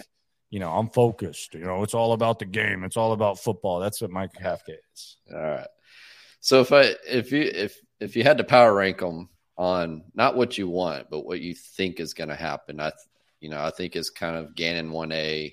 you 0.50 0.60
know, 0.60 0.70
I'm 0.70 0.88
focused. 0.90 1.54
You 1.54 1.64
know, 1.64 1.82
it's 1.82 1.94
all 1.94 2.12
about 2.12 2.38
the 2.38 2.44
game. 2.44 2.84
It's 2.84 2.96
all 2.96 3.10
about 3.10 3.40
football. 3.40 3.80
That's 3.80 4.00
what 4.00 4.12
Mike 4.12 4.34
Kafka 4.40 4.76
is. 4.94 5.16
All 5.34 5.40
right. 5.40 5.66
So 6.38 6.60
if 6.60 6.72
I 6.72 6.94
if 7.08 7.32
you 7.32 7.42
if 7.42 7.76
if 7.98 8.14
you 8.14 8.22
had 8.22 8.38
to 8.38 8.44
power 8.44 8.72
rank 8.72 8.98
them 8.98 9.30
on 9.58 10.04
not 10.14 10.36
what 10.36 10.56
you 10.58 10.68
want, 10.68 11.10
but 11.10 11.26
what 11.26 11.40
you 11.40 11.56
think 11.56 11.98
is 11.98 12.14
going 12.14 12.30
to 12.30 12.36
happen. 12.36 12.78
I, 12.78 12.92
you 13.40 13.48
know, 13.48 13.60
I 13.60 13.70
think 13.70 13.96
is 13.96 14.10
kind 14.10 14.36
of 14.36 14.54
Gannon 14.54 14.92
one 14.92 15.10
A, 15.10 15.52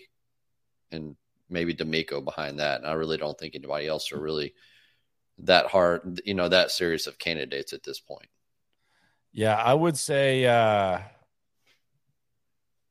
and 0.92 1.16
maybe 1.50 1.74
DeMeco 1.74 2.24
behind 2.24 2.60
that. 2.60 2.82
And 2.82 2.88
I 2.88 2.94
really 2.94 3.18
don't 3.18 3.40
think 3.40 3.56
anybody 3.56 3.88
else 3.88 4.12
are 4.12 4.22
really 4.22 4.54
that 5.42 5.68
hard, 5.68 6.22
you 6.26 6.34
know, 6.34 6.50
that 6.50 6.72
serious 6.72 7.08
of 7.08 7.20
candidates 7.20 7.74
at 7.74 7.84
this 7.84 8.00
point. 8.00 8.28
Yeah, 9.32 9.56
I 9.56 9.74
would 9.74 9.98
say. 9.98 10.46
uh 10.46 11.00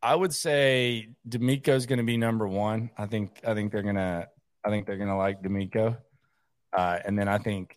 I 0.02 0.14
would 0.14 0.33
say 0.33 1.11
DeMeco 1.28 1.69
is 1.69 1.87
going 1.87 1.99
to 1.99 2.04
be 2.04 2.16
number 2.16 2.49
one. 2.49 2.90
I 2.97 3.07
think 3.07 3.40
I 3.47 3.54
think 3.54 3.71
they're 3.71 3.83
gonna 3.83 4.28
I 4.64 4.71
think 4.71 4.87
they're 4.87 4.97
gonna 4.97 5.19
like 5.19 5.42
DeMeco, 5.42 5.97
uh, 6.73 6.99
and 7.04 7.19
then 7.19 7.28
I 7.28 7.38
think 7.38 7.76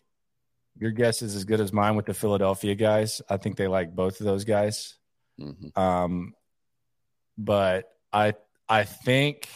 your 0.78 0.90
guess 0.90 1.22
is 1.22 1.36
as 1.36 1.44
good 1.44 1.60
as 1.60 1.72
mine 1.72 1.96
with 1.96 2.06
the 2.06 2.14
Philadelphia 2.14 2.74
guys. 2.74 3.20
I 3.28 3.36
think 3.36 3.56
they 3.56 3.68
like 3.68 3.94
both 3.94 4.20
of 4.20 4.26
those 4.26 4.44
guys. 4.44 4.96
Mm-hmm. 5.38 5.78
Um, 5.78 6.34
but 7.36 7.90
I 8.12 8.34
I 8.68 8.84
think 8.84 9.48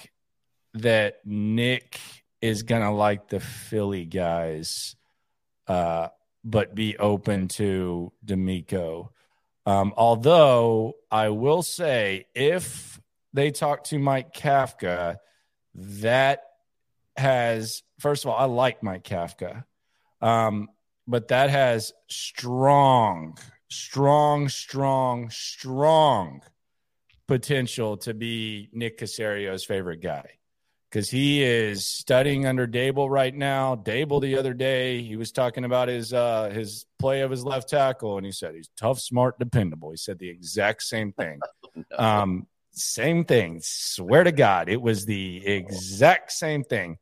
that 0.75 1.20
Nick 1.25 1.98
is 2.42 2.62
gonna 2.64 2.94
like 2.94 3.28
the 3.28 3.40
Philly 3.40 4.04
guys, 4.04 4.94
uh, 5.68 6.08
but 6.44 6.75
be 6.75 6.96
open 6.96 7.48
to 7.48 8.12
DeMeco. 8.25 9.10
Um, 9.66 9.92
although 9.96 10.94
I 11.10 11.28
will 11.28 11.62
say, 11.62 12.26
if 12.34 13.00
they 13.34 13.50
talk 13.50 13.84
to 13.84 13.98
Mike 13.98 14.32
Kafka, 14.32 15.16
that 15.75 16.40
has 17.16 17.82
first 17.98 18.25
of 18.25 18.30
all, 18.30 18.38
I 18.38 18.44
like 18.44 18.82
Mike 18.82 19.04
Kafka. 19.04 19.64
Um, 20.20 20.68
but 21.06 21.28
that 21.28 21.50
has 21.50 21.92
strong, 22.08 23.38
strong, 23.68 24.48
strong, 24.48 25.30
strong 25.30 26.42
potential 27.26 27.98
to 27.98 28.14
be 28.14 28.68
Nick 28.72 28.98
Caserio's 28.98 29.64
favorite 29.64 30.00
guy 30.00 30.38
because 30.90 31.11
he 31.11 31.42
is 31.42 31.87
studying 31.87 32.47
under 32.47 32.66
Daboll 32.66 33.11
right 33.11 33.35
now. 33.35 33.76
Daboll 33.76 34.21
the 34.21 34.38
other 34.38 34.54
day, 34.54 35.02
he 35.02 35.16
was 35.16 35.33
talking 35.33 35.64
about 35.64 35.88
his 35.88 36.12
uh, 36.12 36.50
his 36.50 36.87
play 36.99 37.21
of 37.21 37.30
his 37.30 37.45
left 37.45 37.68
tackle, 37.68 38.16
and 38.16 38.25
he 38.25 38.33
said 38.33 38.54
he's 38.54 38.71
tough, 38.76 38.99
smart, 39.00 39.38
dependable. 39.38 39.90
He 39.90 39.97
said 39.97 40.18
the 40.18 40.28
exact 40.28 40.83
same 40.83 41.12
thing. 41.12 41.40
no. 41.75 41.99
um, 41.99 42.47
same 42.73 43.25
thing. 43.25 43.61
Swear 43.62 44.25
to 44.25 44.33
God, 44.33 44.68
it 44.68 44.80
was 44.80 45.04
the 45.04 45.47
exact 45.47 46.33
same 46.33 46.64
thing. 46.64 46.99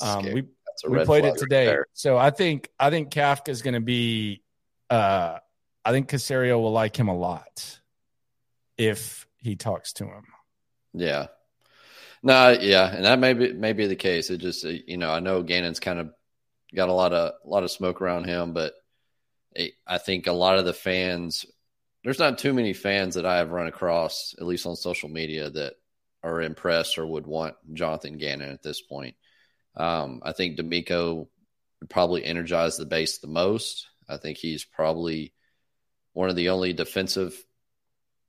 Um, 0.00 0.24
we 0.32 0.44
we 0.88 1.04
played 1.04 1.24
it 1.24 1.36
today. 1.36 1.68
Right 1.68 1.86
so 1.92 2.16
I 2.16 2.30
think 2.30 2.68
I 2.78 2.90
think 2.90 3.10
Kafka 3.10 3.48
is 3.48 3.62
going 3.62 3.74
to 3.74 3.80
be. 3.80 4.42
Uh, 4.88 5.38
I 5.84 5.90
think 5.90 6.08
Caserio 6.08 6.60
will 6.60 6.72
like 6.72 6.96
him 6.96 7.08
a 7.08 7.16
lot 7.16 7.80
if 8.78 9.26
he 9.38 9.56
talks 9.56 9.94
to 9.94 10.04
him. 10.04 10.24
Yeah. 10.94 11.26
No, 12.22 12.50
yeah, 12.50 12.94
and 12.94 13.04
that 13.04 13.18
may 13.18 13.32
be 13.32 13.52
may 13.52 13.72
be 13.72 13.86
the 13.86 13.96
case. 13.96 14.30
It 14.30 14.38
just 14.38 14.64
you 14.64 14.96
know 14.96 15.10
I 15.10 15.20
know 15.20 15.42
Gannon's 15.42 15.80
kind 15.80 15.98
of 15.98 16.10
got 16.74 16.88
a 16.88 16.92
lot 16.92 17.12
of 17.12 17.32
a 17.44 17.48
lot 17.48 17.64
of 17.64 17.70
smoke 17.70 18.00
around 18.00 18.24
him, 18.24 18.52
but 18.52 18.74
it, 19.52 19.72
I 19.86 19.98
think 19.98 20.26
a 20.26 20.32
lot 20.32 20.58
of 20.58 20.64
the 20.64 20.72
fans. 20.72 21.44
There's 22.04 22.18
not 22.18 22.38
too 22.38 22.52
many 22.52 22.72
fans 22.72 23.14
that 23.14 23.26
I 23.26 23.36
have 23.36 23.52
run 23.52 23.68
across, 23.68 24.34
at 24.36 24.46
least 24.46 24.66
on 24.66 24.74
social 24.74 25.08
media, 25.08 25.50
that 25.50 25.74
are 26.24 26.42
impressed 26.42 26.98
or 26.98 27.06
would 27.06 27.28
want 27.28 27.54
Jonathan 27.74 28.18
Gannon 28.18 28.50
at 28.50 28.62
this 28.62 28.80
point. 28.80 29.14
Um, 29.76 30.20
I 30.24 30.32
think 30.32 30.58
would 30.58 31.90
probably 31.90 32.24
energize 32.24 32.76
the 32.76 32.86
base 32.86 33.18
the 33.18 33.28
most. 33.28 33.88
I 34.08 34.16
think 34.16 34.38
he's 34.38 34.64
probably 34.64 35.32
one 36.12 36.28
of 36.28 36.36
the 36.36 36.50
only 36.50 36.72
defensive 36.72 37.36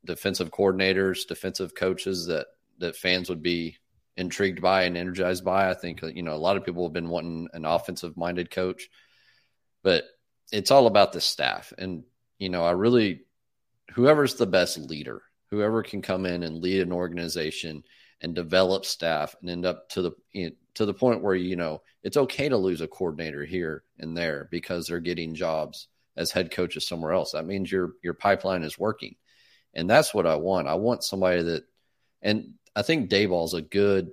defensive 0.06 0.52
coordinators, 0.52 1.28
defensive 1.28 1.76
coaches 1.76 2.28
that 2.28 2.48
that 2.80 2.96
fans 2.96 3.30
would 3.30 3.42
be 3.42 3.78
intrigued 4.16 4.62
by 4.62 4.84
and 4.84 4.98
energized 4.98 5.44
by. 5.44 5.70
I 5.70 5.74
think 5.74 6.02
you 6.02 6.24
know 6.24 6.34
a 6.34 6.38
lot 6.38 6.58
of 6.58 6.66
people 6.66 6.86
have 6.86 6.94
been 6.94 7.10
wanting 7.10 7.48
an 7.54 7.66
offensive 7.66 8.18
minded 8.18 8.52
coach, 8.52 8.90
but 9.84 10.06
it's 10.52 10.72
all 10.72 10.88
about 10.88 11.14
the 11.14 11.22
staff. 11.22 11.74
And 11.78 12.04
you 12.38 12.50
know, 12.50 12.64
I 12.64 12.72
really 12.72 13.22
whoever's 13.94 14.36
the 14.36 14.46
best 14.46 14.78
leader, 14.78 15.22
whoever 15.50 15.84
can 15.84 16.02
come 16.02 16.26
in 16.26 16.44
and 16.44 16.62
lead 16.62 16.82
an 16.82 16.92
organization 16.92 17.84
and 18.22 18.34
develop 18.34 18.86
staff 18.86 19.36
and 19.42 19.50
end 19.50 19.66
up 19.66 19.90
to 19.90 20.02
the 20.02 20.12
you 20.32 20.50
know, 20.50 20.56
to 20.76 20.86
the 20.86 20.94
point 20.94 21.22
where 21.22 21.36
you 21.36 21.56
know 21.56 21.82
it's 22.04 22.18
okay 22.18 22.50
to 22.50 22.58
lose 22.58 22.82
a 22.82 22.88
coordinator 22.88 23.46
here 23.46 23.84
and 24.00 24.18
there 24.18 24.48
because 24.50 24.88
they're 24.88 25.00
getting 25.00 25.36
jobs 25.36 25.88
as 26.16 26.32
head 26.32 26.52
coaches 26.52 26.88
somewhere 26.88 27.14
else. 27.14 27.32
That 27.32 27.46
means 27.46 27.72
your 27.72 27.94
your 28.04 28.14
pipeline 28.14 28.64
is 28.64 28.80
working, 28.80 29.16
and 29.74 29.90
that's 29.90 30.14
what 30.14 30.26
I 30.26 30.36
want. 30.36 30.68
I 30.68 30.76
want 30.76 31.04
somebody 31.04 31.42
that, 31.44 31.64
and 32.22 32.54
I 32.76 32.82
think 32.82 33.10
Daboll 33.10 33.46
is 33.46 33.54
a 33.54 33.62
good 33.62 34.12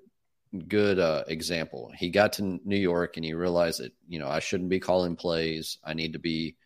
good 0.66 0.98
uh, 0.98 1.24
example. 1.28 1.92
He 1.96 2.10
got 2.10 2.34
to 2.34 2.60
New 2.64 2.76
York 2.76 3.16
and 3.16 3.24
he 3.24 3.34
realized 3.34 3.80
that 3.80 3.92
you 4.08 4.18
know 4.18 4.28
I 4.28 4.40
shouldn't 4.40 4.70
be 4.70 4.80
calling 4.80 5.16
plays. 5.16 5.78
I 5.84 5.94
need 5.94 6.14
to 6.14 6.18
be 6.18 6.56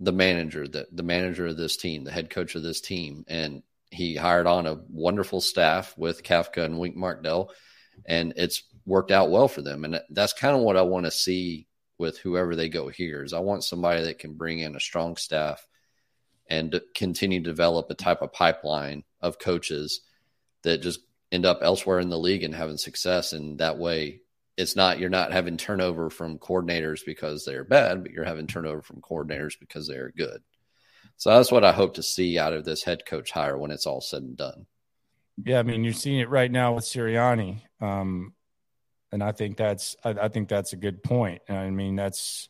the 0.00 0.12
manager, 0.12 0.68
the 0.68 0.86
the 0.92 1.02
manager 1.02 1.46
of 1.46 1.56
this 1.56 1.76
team, 1.76 2.04
the 2.04 2.12
head 2.12 2.30
coach 2.30 2.54
of 2.54 2.62
this 2.62 2.80
team, 2.80 3.24
and 3.28 3.62
he 3.90 4.16
hired 4.16 4.46
on 4.46 4.66
a 4.66 4.80
wonderful 4.88 5.40
staff 5.40 5.94
with 5.96 6.22
Kafka 6.22 6.64
and 6.64 6.78
Wink 6.78 6.96
Martindale, 6.96 7.50
and 8.06 8.32
it's 8.36 8.62
worked 8.86 9.10
out 9.10 9.30
well 9.30 9.48
for 9.48 9.62
them. 9.62 9.84
And 9.84 10.00
that's 10.10 10.32
kind 10.32 10.56
of 10.56 10.62
what 10.62 10.76
I 10.76 10.82
want 10.82 11.06
to 11.06 11.10
see 11.10 11.68
with 11.98 12.18
whoever 12.18 12.56
they 12.56 12.68
go 12.68 12.88
here. 12.88 13.22
Is 13.22 13.32
I 13.32 13.40
want 13.40 13.64
somebody 13.64 14.02
that 14.04 14.18
can 14.18 14.34
bring 14.34 14.58
in 14.60 14.76
a 14.76 14.80
strong 14.80 15.16
staff 15.16 15.66
and 16.48 16.80
continue 16.94 17.40
to 17.40 17.50
develop 17.50 17.90
a 17.90 17.94
type 17.94 18.22
of 18.22 18.32
pipeline 18.32 19.04
of 19.20 19.38
coaches 19.38 20.00
that 20.62 20.82
just 20.82 21.00
end 21.30 21.46
up 21.46 21.60
elsewhere 21.62 22.00
in 22.00 22.10
the 22.10 22.18
league 22.18 22.44
and 22.44 22.54
having 22.54 22.76
success. 22.76 23.32
And 23.32 23.58
that 23.58 23.78
way, 23.78 24.20
it's 24.56 24.76
not 24.76 24.98
you're 24.98 25.10
not 25.10 25.32
having 25.32 25.56
turnover 25.56 26.10
from 26.10 26.38
coordinators 26.38 27.00
because 27.04 27.44
they're 27.44 27.64
bad, 27.64 28.02
but 28.02 28.12
you're 28.12 28.24
having 28.24 28.46
turnover 28.46 28.82
from 28.82 29.00
coordinators 29.00 29.58
because 29.58 29.88
they're 29.88 30.12
good. 30.16 30.42
So 31.16 31.30
that's 31.30 31.52
what 31.52 31.64
I 31.64 31.72
hope 31.72 31.94
to 31.94 32.02
see 32.02 32.38
out 32.38 32.52
of 32.52 32.64
this 32.64 32.82
head 32.82 33.06
coach 33.06 33.30
hire 33.30 33.56
when 33.56 33.70
it's 33.70 33.86
all 33.86 34.00
said 34.00 34.22
and 34.22 34.36
done. 34.36 34.66
Yeah, 35.42 35.58
I 35.58 35.62
mean, 35.62 35.84
you're 35.84 35.92
seeing 35.92 36.20
it 36.20 36.28
right 36.28 36.50
now 36.50 36.74
with 36.74 36.84
Sirianni, 36.84 37.62
um, 37.80 38.34
and 39.10 39.22
I 39.22 39.32
think 39.32 39.56
that's 39.56 39.96
I, 40.04 40.10
I, 40.10 40.28
think 40.28 40.48
that's 40.48 40.74
a 40.74 40.76
good 40.76 41.02
point. 41.02 41.40
I 41.48 41.70
mean, 41.70 41.96
that's 41.96 42.48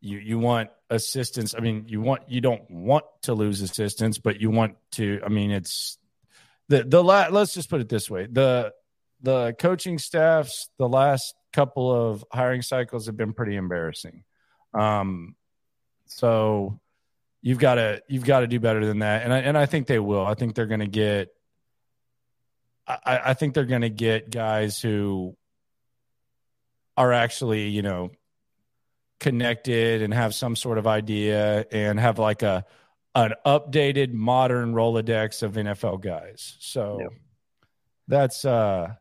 you 0.00 0.18
you 0.18 0.38
want 0.38 0.70
assistance. 0.90 1.54
I 1.54 1.60
mean, 1.60 1.84
you 1.88 2.00
want 2.00 2.22
you 2.28 2.40
don't 2.40 2.70
want 2.70 3.04
to 3.22 3.34
lose 3.34 3.62
assistance, 3.62 4.18
but 4.18 4.40
you 4.40 4.50
want 4.50 4.76
to. 4.92 5.20
I 5.24 5.28
mean, 5.28 5.50
it's 5.50 5.98
the 6.70 6.84
the 6.84 7.04
la- 7.04 7.28
let's 7.30 7.52
just 7.52 7.68
put 7.68 7.82
it 7.82 7.88
this 7.90 8.08
way 8.08 8.26
the 8.30 8.72
the 9.22 9.54
coaching 9.58 9.98
staffs 9.98 10.70
the 10.78 10.88
last 10.88 11.34
couple 11.52 11.92
of 11.92 12.24
hiring 12.32 12.62
cycles 12.62 13.06
have 13.06 13.16
been 13.16 13.32
pretty 13.32 13.56
embarrassing. 13.56 14.24
Um, 14.72 15.34
so 16.06 16.80
you've 17.42 17.58
got 17.58 17.74
to 17.74 18.02
you've 18.08 18.24
got 18.24 18.40
to 18.40 18.46
do 18.46 18.60
better 18.60 18.84
than 18.84 19.00
that, 19.00 19.22
and 19.22 19.32
I 19.32 19.38
and 19.38 19.58
I 19.58 19.66
think 19.66 19.86
they 19.86 19.98
will. 19.98 20.24
I 20.24 20.34
think 20.34 20.54
they're 20.54 20.66
going 20.66 20.80
to 20.80 20.86
get. 20.86 21.28
I, 22.86 23.20
I 23.26 23.34
think 23.34 23.54
they're 23.54 23.64
going 23.64 23.82
to 23.82 23.90
get 23.90 24.30
guys 24.30 24.80
who 24.80 25.36
are 26.96 27.12
actually 27.12 27.68
you 27.68 27.82
know 27.82 28.10
connected 29.18 30.02
and 30.02 30.14
have 30.14 30.34
some 30.34 30.56
sort 30.56 30.78
of 30.78 30.86
idea 30.86 31.66
and 31.70 32.00
have 32.00 32.18
like 32.18 32.42
a 32.42 32.64
an 33.14 33.34
updated 33.44 34.12
modern 34.12 34.72
Rolodex 34.72 35.42
of 35.42 35.52
NFL 35.54 36.02
guys. 36.02 36.56
So 36.60 36.98
yep. 37.00 37.12
that's 38.08 38.44
uh 38.44 38.94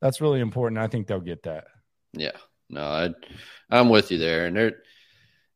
that's 0.00 0.20
really 0.20 0.40
important. 0.40 0.78
I 0.78 0.88
think 0.88 1.06
they'll 1.06 1.20
get 1.20 1.44
that. 1.44 1.64
Yeah. 2.12 2.36
No, 2.68 2.82
I 2.82 3.10
I'm 3.70 3.88
with 3.88 4.10
you 4.10 4.18
there. 4.18 4.46
And 4.46 4.56
they're 4.56 4.78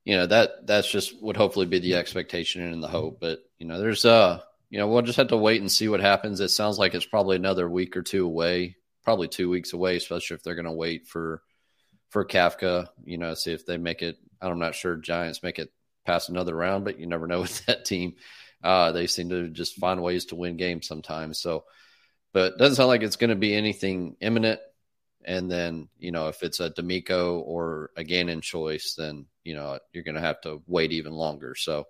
you 0.05 0.17
know 0.17 0.27
that 0.27 0.67
that's 0.67 0.91
just 0.91 1.21
would 1.23 1.37
hopefully 1.37 1.67
be 1.67 1.79
the 1.79 1.95
expectation 1.95 2.63
and 2.63 2.83
the 2.83 2.89
hope. 2.89 3.19
But 3.21 3.41
you 3.59 3.67
know, 3.67 3.81
there's 3.81 4.05
uh, 4.05 4.41
you 4.71 4.79
know, 4.79 4.89
we'll 4.89 5.03
just 5.03 5.19
have 5.19 5.29
to 5.29 5.37
wait 5.37 5.61
and 5.61 5.71
see 5.71 5.89
what 5.89 6.01
happens. 6.01 6.41
It 6.41 6.49
sounds 6.49 6.79
like 6.79 6.95
it's 6.95 7.07
probably 7.07 7.37
another 7.37 7.69
week 7.69 7.97
or 7.97 8.03
two 8.03 8.27
away 8.27 8.77
probably 9.07 9.29
two 9.29 9.49
weeks 9.49 9.73
away, 9.73 9.97
especially 9.97 10.35
if 10.35 10.43
they're 10.43 10.57
going 10.57 10.65
to 10.67 10.73
wait 10.73 11.07
for 11.07 11.41
for 12.11 12.27
Kafka. 12.27 12.89
You 13.05 13.17
know, 13.17 13.33
see 13.35 13.53
if 13.53 13.65
they 13.65 13.79
make 13.79 14.03
it. 14.03 14.19
I'm 14.43 14.59
not 14.59 14.75
sure 14.75 14.97
Giants 14.97 15.43
make 15.43 15.59
it 15.59 15.71
past 16.07 16.29
another 16.29 16.55
round, 16.55 16.85
but 16.85 16.99
you 16.99 17.07
never 17.07 17.27
know 17.27 17.41
with 17.43 17.65
that 17.67 17.85
team. 17.85 18.15
Uh, 18.63 18.93
they 18.93 19.07
seem 19.07 19.29
to 19.29 19.49
just 19.49 19.77
find 19.77 20.03
ways 20.03 20.27
to 20.27 20.35
win 20.37 20.57
games 20.57 20.87
sometimes. 20.87 21.39
So, 21.39 21.65
but 22.33 22.55
it 22.55 22.59
doesn't 22.59 22.77
sound 22.77 22.89
like 22.89 23.03
it's 23.03 23.17
going 23.17 23.31
to 23.31 23.37
be 23.37 23.55
anything 23.55 24.17
imminent. 24.21 24.61
And 25.25 25.51
then, 25.51 25.89
you 25.99 26.13
know, 26.13 26.29
if 26.29 26.43
it's 26.43 26.61
a 26.61 26.71
DeMeco 26.71 27.41
or 27.41 27.91
a 27.97 28.05
Gannon 28.05 28.41
choice, 28.41 28.95
then, 28.97 29.27
you 29.45 29.55
know, 29.55 29.79
you're 29.93 30.05
going 30.05 30.15
to 30.15 30.21
have 30.21 30.41
to 30.43 30.63
wait 30.67 30.93
even 30.93 31.13
longer. 31.13 31.55
So 31.55 31.87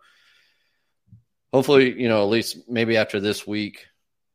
hopefully, 1.52 2.00
you 2.00 2.08
know, 2.08 2.22
at 2.22 2.30
least 2.30 2.68
maybe 2.68 2.96
after 2.96 3.20
this 3.20 3.46
week, 3.46 3.86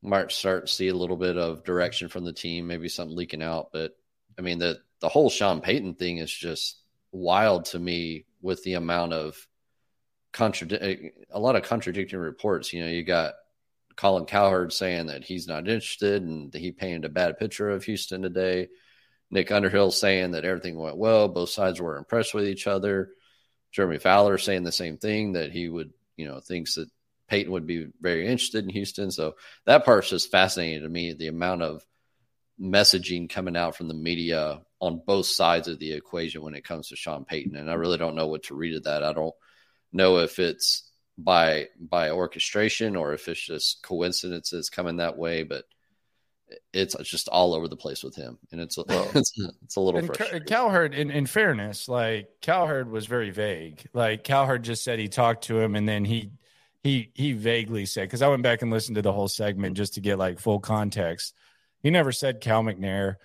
might 0.04 0.32
start 0.32 0.66
to 0.66 0.74
see 0.74 0.88
a 0.88 0.96
little 0.96 1.18
bit 1.18 1.38
of 1.38 1.64
direction 1.64 2.10
from 2.10 2.26
the 2.26 2.34
team, 2.34 2.68
maybe 2.68 2.90
something 2.90 3.16
leaking 3.16 3.44
out. 3.44 3.70
But 3.72 3.96
I 4.38 4.42
mean, 4.42 4.60
the, 4.60 4.80
the 5.00 5.10
whole 5.10 5.30
Sean 5.30 5.62
Payton 5.62 5.96
thing 5.96 6.18
is 6.18 6.32
just 6.32 6.82
wild 7.12 7.66
to 7.66 7.80
me 7.80 8.26
with 8.42 8.64
the 8.64 8.74
amount 8.74 9.14
of 9.14 9.48
contradict 10.34 10.84
eh, 10.84 11.10
a 11.32 11.40
lot 11.40 11.56
of 11.56 11.64
contradicting 11.64 12.20
reports. 12.20 12.74
You 12.74 12.84
know, 12.84 12.92
you 12.92 13.04
got 13.04 13.34
Colin 13.96 14.26
Cowherd 14.26 14.74
saying 14.74 15.08
that 15.08 15.24
he's 15.24 15.48
not 15.48 15.68
interested 15.68 16.24
and 16.24 16.54
he 16.54 16.72
painted 16.72 17.06
a 17.06 17.10
bad 17.10 17.38
picture 17.38 17.70
of 17.70 17.84
Houston 17.84 18.22
today. 18.22 18.70
Nick 19.30 19.52
Underhill 19.52 19.92
saying 19.92 20.32
that 20.32 20.44
everything 20.44 20.78
went 20.78 20.98
well, 20.98 21.28
both 21.28 21.50
sides 21.50 21.80
were 21.80 21.98
impressed 21.98 22.34
with 22.34 22.48
each 22.48 22.68
other. 22.68 23.12
Jeremy 23.72 23.98
Fowler 23.98 24.38
saying 24.38 24.64
the 24.64 24.72
same 24.72 24.98
thing 24.98 25.34
that 25.34 25.52
he 25.52 25.70
would, 25.70 25.94
you 26.18 26.28
know, 26.28 26.40
thinks 26.40 26.76
that 26.76 26.90
Payton 27.30 27.54
would 27.54 27.66
be 27.66 27.88
very 28.02 28.28
interested 28.28 28.66
in 28.66 28.70
Houston. 28.70 29.10
So 29.10 29.36
that 29.66 29.86
part's 29.86 30.10
just 30.10 30.32
fascinating 30.32 30.82
to 30.82 30.90
me. 30.90 31.14
The 31.14 31.28
amount 31.28 31.62
of 31.62 31.86
messaging 32.60 33.30
coming 33.30 33.56
out 33.56 33.78
from 33.78 33.88
the 33.88 33.94
media 33.94 34.62
on 34.82 35.02
both 35.06 35.28
sides 35.28 35.70
of 35.70 35.80
the 35.80 35.94
equation 35.94 36.42
when 36.42 36.56
it 36.56 36.66
comes 36.66 36.90
to 36.90 36.98
Sean 36.98 37.24
Payton, 37.24 37.56
and 37.56 37.70
I 37.70 37.76
really 37.76 37.98
don't 37.98 38.16
know 38.16 38.28
what 38.28 38.44
to 38.44 38.56
read 38.56 38.76
of 38.76 38.84
that. 38.84 39.04
I 39.04 39.14
don't 39.14 39.34
know 39.92 40.18
if 40.18 40.40
it's 40.40 40.90
by 41.18 41.68
by 41.80 42.12
orchestration 42.12 42.96
or 42.96 43.14
if 43.14 43.28
it's 43.28 43.42
just 43.42 43.84
coincidences 43.84 44.70
coming 44.70 44.98
that 44.98 45.18
way, 45.18 45.44
but 45.44 45.66
it's 46.74 46.96
just 47.04 47.28
all 47.30 47.54
over 47.54 47.68
the 47.68 47.76
place 47.76 48.04
with 48.04 48.16
him, 48.16 48.38
and 48.52 48.62
it's 48.62 48.78
it's, 48.90 49.34
it's, 49.64 49.76
a 49.76 49.80
little. 49.80 50.00
And 50.00 50.08
frustrating. 50.08 50.48
Cowherd, 50.48 50.94
in, 50.94 51.12
in 51.12 51.26
fairness, 51.26 51.88
like 51.88 52.30
Cowherd 52.42 52.90
was 52.90 53.06
very 53.06 53.30
vague. 53.32 53.86
Like 53.94 54.24
Cowherd 54.24 54.64
just 54.64 54.84
said 54.84 55.00
he 55.00 55.08
talked 55.08 55.46
to 55.46 55.60
him, 55.60 55.76
and 55.76 55.88
then 55.88 56.06
he 56.06 56.32
he 56.84 57.12
he 57.14 57.34
vaguely 57.34 57.86
said 57.86 58.04
because 58.04 58.22
I 58.22 58.28
went 58.28 58.44
back 58.44 58.62
and 58.62 58.72
listened 58.72 58.96
to 58.96 59.02
the 59.02 59.14
whole 59.14 59.28
segment 59.28 59.78
just 59.78 59.96
to 59.96 60.02
get 60.02 60.18
like 60.18 60.40
full 60.40 60.60
context. 60.60 61.36
He 61.82 61.90
never 61.90 62.12
said 62.12 62.42
Cal 62.42 62.64
McNair. 62.64 63.16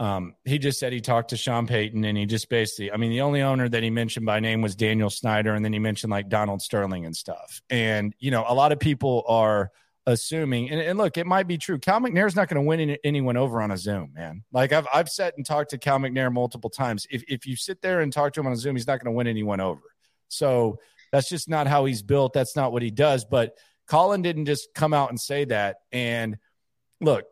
Um, 0.00 0.34
he 0.44 0.58
just 0.58 0.80
said 0.80 0.92
he 0.92 1.00
talked 1.00 1.30
to 1.30 1.36
Sean 1.36 1.66
Payton 1.66 2.04
and 2.04 2.18
he 2.18 2.26
just 2.26 2.48
basically, 2.48 2.90
I 2.90 2.96
mean, 2.96 3.10
the 3.10 3.20
only 3.20 3.42
owner 3.42 3.68
that 3.68 3.82
he 3.82 3.90
mentioned 3.90 4.26
by 4.26 4.40
name 4.40 4.60
was 4.60 4.74
Daniel 4.74 5.10
Snyder, 5.10 5.54
and 5.54 5.64
then 5.64 5.72
he 5.72 5.78
mentioned 5.78 6.10
like 6.10 6.28
Donald 6.28 6.62
Sterling 6.62 7.06
and 7.06 7.14
stuff. 7.14 7.62
And 7.70 8.14
you 8.18 8.30
know, 8.30 8.44
a 8.46 8.54
lot 8.54 8.72
of 8.72 8.80
people 8.80 9.24
are 9.28 9.70
assuming, 10.06 10.70
and, 10.70 10.80
and 10.80 10.98
look, 10.98 11.16
it 11.16 11.26
might 11.26 11.46
be 11.46 11.58
true. 11.58 11.78
Cal 11.78 12.00
McNair's 12.00 12.34
not 12.34 12.48
going 12.48 12.62
to 12.62 12.66
win 12.66 12.80
any, 12.80 12.98
anyone 13.04 13.36
over 13.36 13.62
on 13.62 13.70
a 13.70 13.76
Zoom, 13.76 14.12
man. 14.14 14.42
Like 14.52 14.72
I've 14.72 14.86
I've 14.92 15.08
sat 15.08 15.34
and 15.36 15.46
talked 15.46 15.70
to 15.70 15.78
Cal 15.78 15.98
McNair 15.98 16.32
multiple 16.32 16.70
times. 16.70 17.06
If 17.10 17.22
if 17.28 17.46
you 17.46 17.56
sit 17.56 17.80
there 17.80 18.00
and 18.00 18.12
talk 18.12 18.32
to 18.32 18.40
him 18.40 18.46
on 18.46 18.52
a 18.52 18.56
Zoom, 18.56 18.74
he's 18.74 18.86
not 18.86 18.98
going 18.98 19.12
to 19.12 19.16
win 19.16 19.28
anyone 19.28 19.60
over. 19.60 19.82
So 20.28 20.78
that's 21.12 21.28
just 21.28 21.48
not 21.48 21.68
how 21.68 21.84
he's 21.84 22.02
built. 22.02 22.32
That's 22.32 22.56
not 22.56 22.72
what 22.72 22.82
he 22.82 22.90
does. 22.90 23.24
But 23.24 23.56
Colin 23.86 24.22
didn't 24.22 24.46
just 24.46 24.74
come 24.74 24.92
out 24.92 25.10
and 25.10 25.20
say 25.20 25.44
that. 25.44 25.76
And 25.92 26.38
look, 27.00 27.26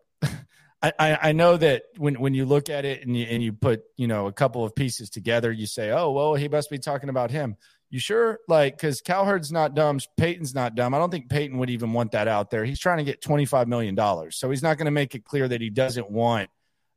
I, 0.83 1.19
I 1.23 1.33
know 1.33 1.57
that 1.57 1.85
when, 1.97 2.21
when 2.21 2.35
you 2.35 2.45
look 2.45 2.69
at 2.69 2.85
it 2.85 3.07
and 3.07 3.17
you, 3.17 3.25
and 3.27 3.41
you 3.41 3.53
put 3.53 3.85
you 3.97 4.09
know 4.09 4.27
a 4.27 4.33
couple 4.33 4.65
of 4.65 4.75
pieces 4.75 5.11
together, 5.11 5.53
you 5.53 5.67
say, 5.67 5.91
oh 5.91 6.11
well, 6.11 6.35
he 6.35 6.49
must 6.49 6.71
be 6.71 6.79
talking 6.79 7.09
about 7.09 7.31
him. 7.31 7.57
You 7.89 8.01
sure? 8.01 8.41
Like, 8.49 8.77
because 8.77 9.03
Cowherd's 9.03 9.53
not 9.53 9.75
dumb, 9.75 10.01
Payton's 10.17 10.55
not 10.55 10.75
dumb. 10.75 10.95
I 10.95 10.99
don't 10.99 11.11
think 11.11 11.29
Peyton 11.29 11.59
would 11.59 11.69
even 11.69 11.93
want 11.93 12.13
that 12.13 12.27
out 12.27 12.51
there. 12.51 12.65
He's 12.65 12.81
trying 12.81 12.99
to 12.99 13.05
get 13.05 13.21
twenty 13.21 13.45
five 13.45 13.69
million 13.69 13.95
dollars, 13.95 14.37
so 14.37 14.51
he's 14.51 14.63
not 14.63 14.77
going 14.79 14.87
to 14.87 14.93
make 14.93 15.15
it 15.15 15.25
clear 15.25 15.47
that 15.47 15.61
he 15.61 15.71
doesn't 15.71 16.11
want 16.11 16.51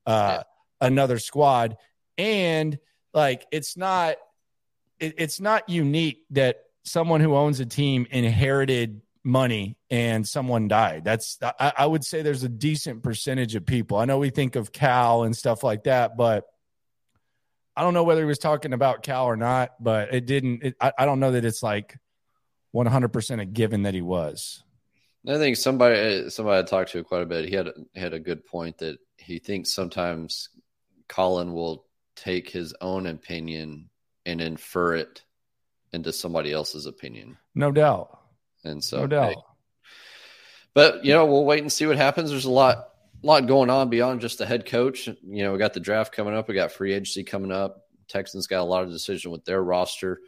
uh, 0.05 0.37
yeah. 0.37 0.87
another 0.87 1.19
squad. 1.19 1.77
And 2.17 2.79
like, 3.13 3.45
it's 3.51 3.77
not 3.77 4.15
it, 4.99 5.15
it's 5.17 5.39
not 5.39 5.69
unique 5.69 6.23
that 6.31 6.57
someone 6.83 7.19
who 7.21 7.35
owns 7.35 7.59
a 7.59 7.65
team 7.65 8.07
inherited 8.09 9.01
money 9.25 9.75
and 9.89 10.25
someone 10.25 10.67
died. 10.67 11.03
That's 11.03 11.39
I, 11.41 11.73
I, 11.79 11.85
would 11.85 12.05
say 12.05 12.21
there's 12.21 12.43
a 12.43 12.49
decent 12.49 13.01
percentage 13.01 13.55
of 13.55 13.65
people. 13.65 13.97
I 13.97 14.05
know 14.05 14.19
we 14.19 14.29
think 14.29 14.55
of 14.55 14.71
Cal 14.71 15.23
and 15.23 15.35
stuff 15.35 15.63
like 15.63 15.85
that, 15.85 16.15
but 16.15 16.45
I 17.75 17.81
don't 17.81 17.95
know 17.95 18.03
whether 18.03 18.21
he 18.21 18.27
was 18.27 18.37
talking 18.37 18.71
about 18.71 19.01
Cal 19.01 19.25
or 19.25 19.35
not. 19.35 19.71
But 19.79 20.13
it 20.13 20.27
didn't. 20.27 20.63
It, 20.63 20.75
I, 20.79 20.93
I 20.99 21.05
don't 21.05 21.19
know 21.19 21.31
that 21.31 21.43
it's 21.43 21.63
like 21.63 21.97
100 22.71 23.09
percent 23.09 23.41
a 23.41 23.45
given 23.45 23.83
that 23.83 23.95
he 23.95 24.01
was. 24.01 24.63
I 25.27 25.37
think 25.37 25.57
somebody 25.57 26.29
somebody 26.29 26.59
I 26.59 26.63
talked 26.63 26.91
to 26.91 27.03
quite 27.03 27.23
a 27.23 27.25
bit. 27.25 27.49
He 27.49 27.55
had 27.55 27.69
had 27.95 28.13
a 28.13 28.19
good 28.19 28.45
point 28.45 28.77
that 28.77 28.99
he 29.17 29.39
thinks 29.39 29.73
sometimes 29.73 30.49
Colin 31.07 31.51
will 31.51 31.85
take 32.15 32.49
his 32.49 32.75
own 32.79 33.07
opinion 33.07 33.89
and 34.25 34.39
infer 34.39 34.95
it 34.95 35.23
into 35.91 36.13
somebody 36.13 36.51
else's 36.51 36.85
opinion. 36.85 37.37
No 37.55 37.71
doubt. 37.71 38.19
And 38.65 38.83
so, 38.83 39.01
no 39.01 39.07
doubt. 39.07 39.29
Hey, 39.29 39.35
but 40.73 41.05
you 41.05 41.13
know, 41.13 41.25
we'll 41.25 41.45
wait 41.45 41.61
and 41.61 41.71
see 41.71 41.85
what 41.85 41.97
happens. 41.97 42.29
There's 42.29 42.45
a 42.45 42.51
lot, 42.51 42.89
lot 43.23 43.47
going 43.47 43.69
on 43.69 43.89
beyond 43.89 44.21
just 44.21 44.37
the 44.39 44.45
head 44.45 44.65
coach. 44.65 45.07
You 45.07 45.43
know, 45.43 45.53
we 45.53 45.57
got 45.57 45.73
the 45.73 45.79
draft 45.79 46.13
coming 46.13 46.35
up. 46.35 46.47
We 46.47 46.55
got 46.55 46.71
free 46.71 46.93
agency 46.93 47.23
coming 47.23 47.51
up. 47.51 47.85
Texans 48.07 48.47
got 48.47 48.61
a 48.61 48.63
lot 48.63 48.83
of 48.83 48.91
decision 48.91 49.31
with 49.31 49.45
their 49.45 49.63
roster. 49.63 50.19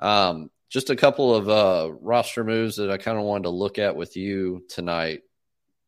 Um, 0.00 0.50
just 0.68 0.90
a 0.90 0.96
couple 0.96 1.34
of 1.34 1.48
uh, 1.48 1.92
roster 2.00 2.44
moves 2.44 2.76
that 2.76 2.90
I 2.90 2.98
kind 2.98 3.18
of 3.18 3.24
wanted 3.24 3.44
to 3.44 3.50
look 3.50 3.78
at 3.78 3.96
with 3.96 4.16
you 4.16 4.64
tonight 4.68 5.22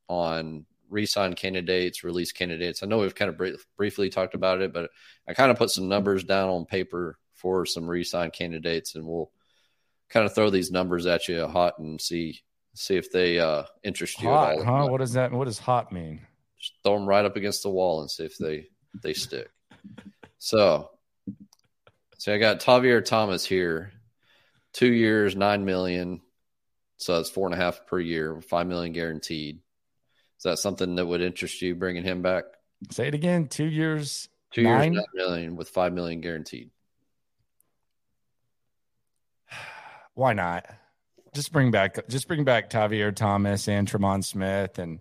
on 0.09 0.65
resign 0.89 1.35
candidates, 1.35 2.03
release 2.03 2.33
candidates. 2.33 2.83
I 2.83 2.87
know 2.87 2.99
we've 2.99 3.15
kind 3.15 3.29
of 3.29 3.37
br- 3.37 3.49
briefly 3.77 4.09
talked 4.09 4.35
about 4.35 4.61
it, 4.63 4.73
but 4.73 4.91
I 5.29 5.35
kind 5.35 5.51
of 5.51 5.59
put 5.59 5.71
some 5.71 5.89
numbers 5.89 6.25
down 6.25 6.49
on 6.49 6.65
paper 6.65 7.19
for 7.35 7.65
some 7.67 7.89
resign 7.89 8.31
candidates, 8.31 8.95
and 8.95 9.07
we'll 9.07 9.31
kind 10.11 10.27
of 10.27 10.35
throw 10.35 10.51
these 10.51 10.71
numbers 10.71 11.07
at 11.07 11.29
you 11.29 11.47
hot 11.47 11.79
and 11.79 12.01
see 12.01 12.41
see 12.75 12.97
if 12.97 13.11
they 13.11 13.39
uh, 13.39 13.65
interest 13.83 14.21
you 14.21 14.29
hot, 14.29 14.53
at 14.53 14.59
all. 14.59 14.65
Huh? 14.65 14.87
What 14.89 14.99
does 14.99 15.15
that? 15.15 15.33
What 15.33 15.47
does 15.47 15.59
hot 15.59 15.93
mean? 15.93 16.21
Just 16.59 16.75
throw 16.83 16.95
them 16.95 17.07
right 17.07 17.25
up 17.25 17.37
against 17.37 17.63
the 17.63 17.71
wall 17.71 18.01
and 18.01 18.11
see 18.11 18.25
if 18.25 18.37
they 18.37 18.67
they 19.03 19.15
stick. 19.15 19.51
So, 20.39 20.91
so 22.19 22.35
I 22.35 22.39
got 22.39 22.61
Tavierre 22.61 23.05
Thomas 23.05 23.45
here, 23.45 23.93
two 24.73 24.93
years, 24.93 25.37
nine 25.37 25.65
million. 25.65 26.21
So 26.97 27.17
that's 27.17 27.31
four 27.31 27.47
and 27.47 27.55
a 27.55 27.63
half 27.63 27.87
per 27.87 27.99
year, 27.99 28.41
five 28.43 28.67
million 28.67 28.93
guaranteed. 28.93 29.61
Is 30.39 30.43
that 30.45 30.59
something 30.59 30.97
that 30.97 31.07
would 31.07 31.23
interest 31.23 31.63
you 31.63 31.75
bringing 31.75 32.03
him 32.03 32.23
back? 32.23 32.45
Say 32.91 33.09
it 33.09 33.15
again. 33.15 33.49
Two 33.49 33.67
years, 33.67 34.29
two 34.53 34.63
nine? 34.63 34.93
years, 34.93 35.05
nine 35.15 35.27
million 35.27 35.57
with 35.57 35.69
five 35.69 35.93
million 35.93 36.21
guaranteed. 36.21 36.71
Why 40.21 40.35
not? 40.35 40.67
Just 41.35 41.51
bring 41.51 41.71
back 41.71 42.07
just 42.09 42.29
bring 42.29 42.45
back 42.45 42.69
Tavierre 42.69 43.11
Thomas 43.11 43.67
and 43.69 43.91
Tremon 43.91 44.23
Smith 44.23 44.79
and 44.79 45.01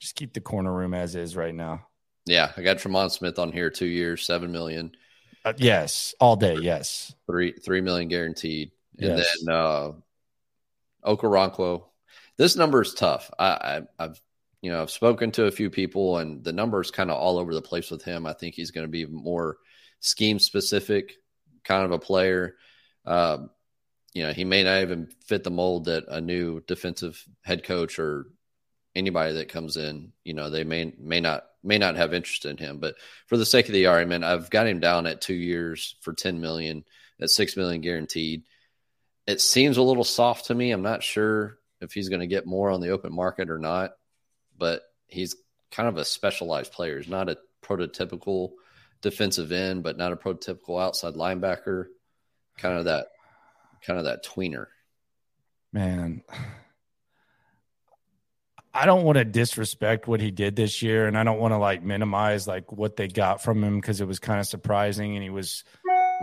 just 0.00 0.14
keep 0.14 0.32
the 0.32 0.40
corner 0.40 0.72
room 0.72 0.94
as 0.94 1.14
is 1.16 1.36
right 1.36 1.54
now. 1.54 1.86
Yeah, 2.24 2.50
I 2.56 2.62
got 2.62 2.78
Tremon 2.78 3.10
Smith 3.10 3.38
on 3.38 3.52
here 3.52 3.68
two 3.68 3.84
years, 3.84 4.24
seven 4.24 4.52
million. 4.52 4.92
Uh, 5.44 5.52
yes, 5.58 6.14
all 6.18 6.36
day. 6.36 6.56
Yes, 6.62 7.14
three 7.26 7.52
three 7.52 7.82
million 7.82 8.08
guaranteed, 8.08 8.70
and 8.98 9.18
yes. 9.18 9.38
then 9.44 9.54
uh, 9.54 9.92
Okoronkwo. 11.04 11.84
This 12.38 12.56
number 12.56 12.80
is 12.80 12.94
tough. 12.94 13.30
I, 13.38 13.46
I, 13.46 13.80
I've 13.98 14.22
you 14.62 14.72
know 14.72 14.80
I've 14.80 14.90
spoken 14.90 15.30
to 15.32 15.44
a 15.44 15.50
few 15.50 15.68
people, 15.68 16.16
and 16.16 16.42
the 16.42 16.54
number 16.54 16.80
is 16.80 16.90
kind 16.90 17.10
of 17.10 17.18
all 17.18 17.36
over 17.36 17.52
the 17.52 17.60
place 17.60 17.90
with 17.90 18.02
him. 18.02 18.24
I 18.24 18.32
think 18.32 18.54
he's 18.54 18.70
going 18.70 18.86
to 18.86 18.90
be 18.90 19.04
more 19.04 19.58
scheme 20.00 20.38
specific 20.38 21.16
kind 21.64 21.84
of 21.84 21.90
a 21.90 21.98
player. 21.98 22.56
Um, 23.04 23.50
you 24.14 24.22
know, 24.22 24.32
he 24.32 24.44
may 24.44 24.62
not 24.62 24.80
even 24.80 25.08
fit 25.26 25.42
the 25.44 25.50
mold 25.50 25.86
that 25.86 26.04
a 26.08 26.20
new 26.20 26.60
defensive 26.60 27.22
head 27.42 27.64
coach 27.64 27.98
or 27.98 28.26
anybody 28.94 29.34
that 29.34 29.48
comes 29.48 29.76
in, 29.76 30.12
you 30.22 30.34
know, 30.34 30.50
they 30.50 30.62
may 30.64 30.94
may 30.98 31.20
not 31.20 31.44
may 31.64 31.78
not 31.78 31.96
have 31.96 32.14
interest 32.14 32.44
in 32.44 32.56
him. 32.56 32.78
But 32.78 32.94
for 33.26 33.36
the 33.36 33.44
sake 33.44 33.66
of 33.66 33.72
the 33.72 33.86
argument, 33.86 34.24
I've 34.24 34.50
got 34.50 34.68
him 34.68 34.78
down 34.78 35.06
at 35.06 35.20
two 35.20 35.34
years 35.34 35.96
for 36.00 36.12
ten 36.12 36.40
million, 36.40 36.84
at 37.20 37.30
six 37.30 37.56
million 37.56 37.80
guaranteed. 37.80 38.44
It 39.26 39.40
seems 39.40 39.78
a 39.78 39.82
little 39.82 40.04
soft 40.04 40.46
to 40.46 40.54
me. 40.54 40.70
I'm 40.70 40.82
not 40.82 41.02
sure 41.02 41.58
if 41.80 41.92
he's 41.92 42.08
going 42.08 42.20
to 42.20 42.26
get 42.26 42.46
more 42.46 42.70
on 42.70 42.80
the 42.80 42.90
open 42.90 43.12
market 43.12 43.50
or 43.50 43.58
not, 43.58 43.92
but 44.56 44.82
he's 45.08 45.34
kind 45.72 45.88
of 45.88 45.96
a 45.96 46.04
specialized 46.04 46.72
player. 46.72 46.98
He's 46.98 47.08
not 47.08 47.30
a 47.30 47.38
prototypical 47.62 48.52
defensive 49.00 49.50
end, 49.50 49.82
but 49.82 49.96
not 49.96 50.12
a 50.12 50.16
prototypical 50.16 50.80
outside 50.80 51.14
linebacker. 51.14 51.86
Kind 52.58 52.78
of 52.78 52.84
that 52.84 53.08
kind 53.86 53.98
of 53.98 54.06
that 54.06 54.24
tweener. 54.24 54.66
Man, 55.72 56.22
I 58.76 58.86
don't 58.86 59.04
want 59.04 59.18
to 59.18 59.24
disrespect 59.24 60.08
what 60.08 60.20
he 60.20 60.32
did 60.32 60.56
this 60.56 60.82
year, 60.82 61.06
and 61.06 61.16
I 61.16 61.22
don't 61.22 61.38
want 61.38 61.52
to 61.52 61.58
like 61.58 61.84
minimize 61.84 62.48
like 62.48 62.72
what 62.72 62.96
they 62.96 63.06
got 63.06 63.40
from 63.40 63.62
him 63.62 63.80
because 63.80 64.00
it 64.00 64.08
was 64.08 64.18
kind 64.18 64.40
of 64.40 64.46
surprising, 64.46 65.14
and 65.14 65.22
he 65.22 65.30
was 65.30 65.62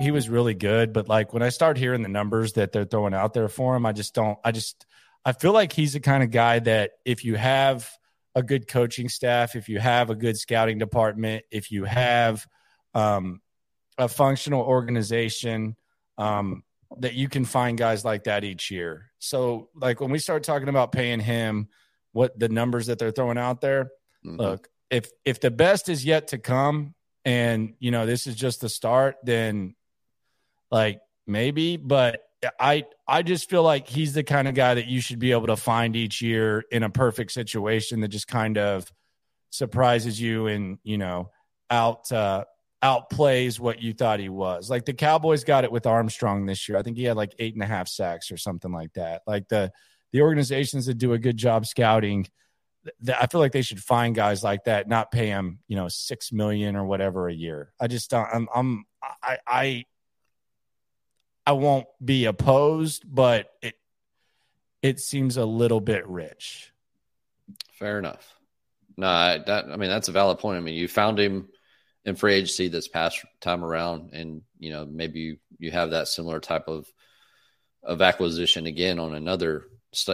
he 0.01 0.11
was 0.11 0.27
really 0.27 0.53
good. 0.53 0.91
But 0.91 1.07
like 1.07 1.33
when 1.33 1.43
I 1.43 1.49
start 1.49 1.77
hearing 1.77 2.01
the 2.01 2.09
numbers 2.09 2.53
that 2.53 2.73
they're 2.73 2.83
throwing 2.83 3.13
out 3.13 3.33
there 3.33 3.47
for 3.47 3.75
him, 3.75 3.85
I 3.85 3.93
just 3.93 4.13
don't. 4.13 4.37
I 4.43 4.51
just 4.51 4.85
I 5.23 5.31
feel 5.31 5.53
like 5.53 5.71
he's 5.71 5.93
the 5.93 6.01
kind 6.01 6.23
of 6.23 6.31
guy 6.31 6.59
that 6.59 6.91
if 7.05 7.23
you 7.23 7.35
have 7.35 7.89
a 8.35 8.43
good 8.43 8.67
coaching 8.67 9.09
staff, 9.09 9.55
if 9.55 9.69
you 9.69 9.79
have 9.79 10.09
a 10.09 10.15
good 10.15 10.37
scouting 10.37 10.77
department, 10.77 11.45
if 11.51 11.71
you 11.71 11.83
have 11.83 12.45
um, 12.93 13.41
a 13.97 14.07
functional 14.07 14.61
organization, 14.61 15.75
um, 16.17 16.63
that 16.99 17.13
you 17.13 17.29
can 17.29 17.45
find 17.45 17.77
guys 17.77 18.03
like 18.03 18.25
that 18.25 18.43
each 18.43 18.71
year. 18.71 19.11
So 19.19 19.69
like 19.75 20.01
when 20.01 20.11
we 20.11 20.19
start 20.19 20.43
talking 20.43 20.69
about 20.69 20.91
paying 20.91 21.19
him 21.19 21.69
what 22.11 22.37
the 22.37 22.49
numbers 22.49 22.87
that 22.87 22.99
they're 22.99 23.11
throwing 23.11 23.37
out 23.37 23.61
there. 23.61 23.85
Mm-hmm. 24.25 24.37
Look, 24.37 24.67
if 24.89 25.09
if 25.25 25.39
the 25.39 25.51
best 25.51 25.89
is 25.89 26.05
yet 26.05 26.29
to 26.29 26.37
come 26.37 26.93
and 27.23 27.73
you 27.79 27.91
know 27.91 28.05
this 28.05 28.27
is 28.27 28.35
just 28.35 28.61
the 28.61 28.69
start, 28.69 29.17
then 29.23 29.75
like 30.69 31.01
maybe, 31.25 31.77
but 31.77 32.21
I 32.59 32.85
I 33.07 33.21
just 33.21 33.49
feel 33.49 33.63
like 33.63 33.87
he's 33.87 34.13
the 34.13 34.23
kind 34.23 34.47
of 34.47 34.55
guy 34.55 34.73
that 34.73 34.87
you 34.87 35.01
should 35.01 35.19
be 35.19 35.31
able 35.31 35.47
to 35.47 35.55
find 35.55 35.95
each 35.95 36.21
year 36.21 36.63
in 36.71 36.83
a 36.83 36.89
perfect 36.89 37.31
situation 37.31 38.01
that 38.01 38.09
just 38.09 38.27
kind 38.27 38.57
of 38.57 38.91
surprises 39.49 40.19
you 40.19 40.47
and 40.47 40.77
you 40.83 40.97
know 40.97 41.29
out 41.69 42.11
uh, 42.11 42.43
outplays 42.83 43.59
what 43.59 43.81
you 43.81 43.93
thought 43.93 44.19
he 44.19 44.29
was. 44.29 44.69
Like 44.69 44.85
the 44.85 44.93
Cowboys 44.93 45.43
got 45.43 45.63
it 45.63 45.71
with 45.71 45.85
Armstrong 45.85 46.45
this 46.45 46.67
year. 46.67 46.77
I 46.77 46.83
think 46.83 46.97
he 46.97 47.03
had 47.03 47.15
like 47.15 47.35
eight 47.39 47.53
and 47.53 47.63
a 47.63 47.67
half 47.67 47.87
sacks 47.87 48.31
or 48.31 48.37
something 48.37 48.71
like 48.71 48.93
that. 48.93 49.21
Like 49.27 49.47
the 49.47 49.71
the 50.11 50.21
organizations 50.21 50.87
that 50.87 50.95
do 50.95 51.13
a 51.13 51.19
good 51.19 51.37
job 51.37 51.65
scouting, 51.65 52.27
I 53.15 53.27
feel 53.27 53.39
like 53.39 53.51
they 53.51 53.61
should 53.61 53.81
find 53.81 54.15
guys 54.15 54.43
like 54.43 54.65
that, 54.65 54.87
not 54.87 55.11
pay 55.11 55.27
them, 55.27 55.59
you 55.67 55.75
know, 55.75 55.87
six 55.87 56.31
million 56.31 56.75
or 56.75 56.85
whatever 56.85 57.27
a 57.27 57.33
year. 57.33 57.71
I 57.79 57.87
just 57.87 58.09
don't. 58.09 58.27
I'm. 58.33 58.47
I'm. 58.53 58.85
I. 59.23 59.37
I. 59.47 59.85
I 61.45 61.53
won't 61.53 61.87
be 62.03 62.25
opposed, 62.25 63.03
but 63.05 63.51
it 63.61 63.75
it 64.81 64.99
seems 64.99 65.37
a 65.37 65.45
little 65.45 65.81
bit 65.81 66.07
rich. 66.07 66.71
Fair 67.73 67.99
enough. 67.99 68.37
No, 68.97 69.07
I, 69.07 69.39
that 69.45 69.65
I 69.65 69.77
mean 69.77 69.89
that's 69.89 70.07
a 70.07 70.11
valid 70.11 70.39
point. 70.39 70.57
I 70.57 70.61
mean, 70.61 70.75
you 70.75 70.87
found 70.87 71.19
him 71.19 71.49
in 72.05 72.15
free 72.15 72.33
agency 72.33 72.67
this 72.67 72.87
past 72.87 73.23
time 73.41 73.63
around, 73.63 74.13
and 74.13 74.41
you 74.59 74.71
know 74.71 74.85
maybe 74.85 75.19
you, 75.19 75.37
you 75.59 75.71
have 75.71 75.91
that 75.91 76.07
similar 76.07 76.39
type 76.39 76.67
of 76.67 76.87
of 77.83 78.01
acquisition 78.01 78.65
again 78.65 78.99
on 78.99 79.15
another 79.15 79.65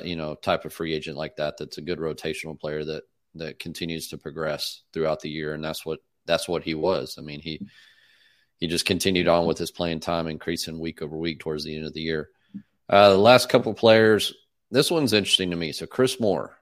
you 0.04 0.16
know 0.16 0.36
type 0.36 0.66
of 0.66 0.74
free 0.74 0.94
agent 0.94 1.18
like 1.18 1.36
that 1.36 1.56
that's 1.58 1.78
a 1.78 1.82
good 1.82 2.00
rotational 2.00 2.60
player 2.60 2.84
that 2.84 3.04
that 3.36 3.60
continues 3.60 4.08
to 4.08 4.18
progress 4.18 4.82
throughout 4.92 5.20
the 5.20 5.30
year 5.30 5.54
and 5.54 5.64
that's 5.64 5.86
what 5.86 6.00
that's 6.26 6.48
what 6.48 6.64
he 6.64 6.74
was. 6.74 7.16
I 7.18 7.22
mean 7.22 7.40
he 7.40 7.62
he 8.58 8.68
just 8.68 8.86
continued 8.86 9.28
on 9.28 9.46
with 9.46 9.58
his 9.58 9.72
playing 9.72 10.00
time 10.00 10.28
increasing 10.28 10.80
week 10.80 11.02
over 11.02 11.16
week 11.16 11.40
towards 11.40 11.64
the 11.64 11.76
end 11.76 11.86
of 11.86 11.94
the 11.94 12.02
year. 12.02 12.30
Uh, 12.90 13.10
the 13.10 13.18
last 13.18 13.50
couple 13.50 13.74
players 13.74 14.34
this 14.72 14.92
one's 14.92 15.14
interesting 15.14 15.52
to 15.52 15.56
me. 15.56 15.72
So 15.72 15.86
chris 15.86 16.20
moore 16.20 16.58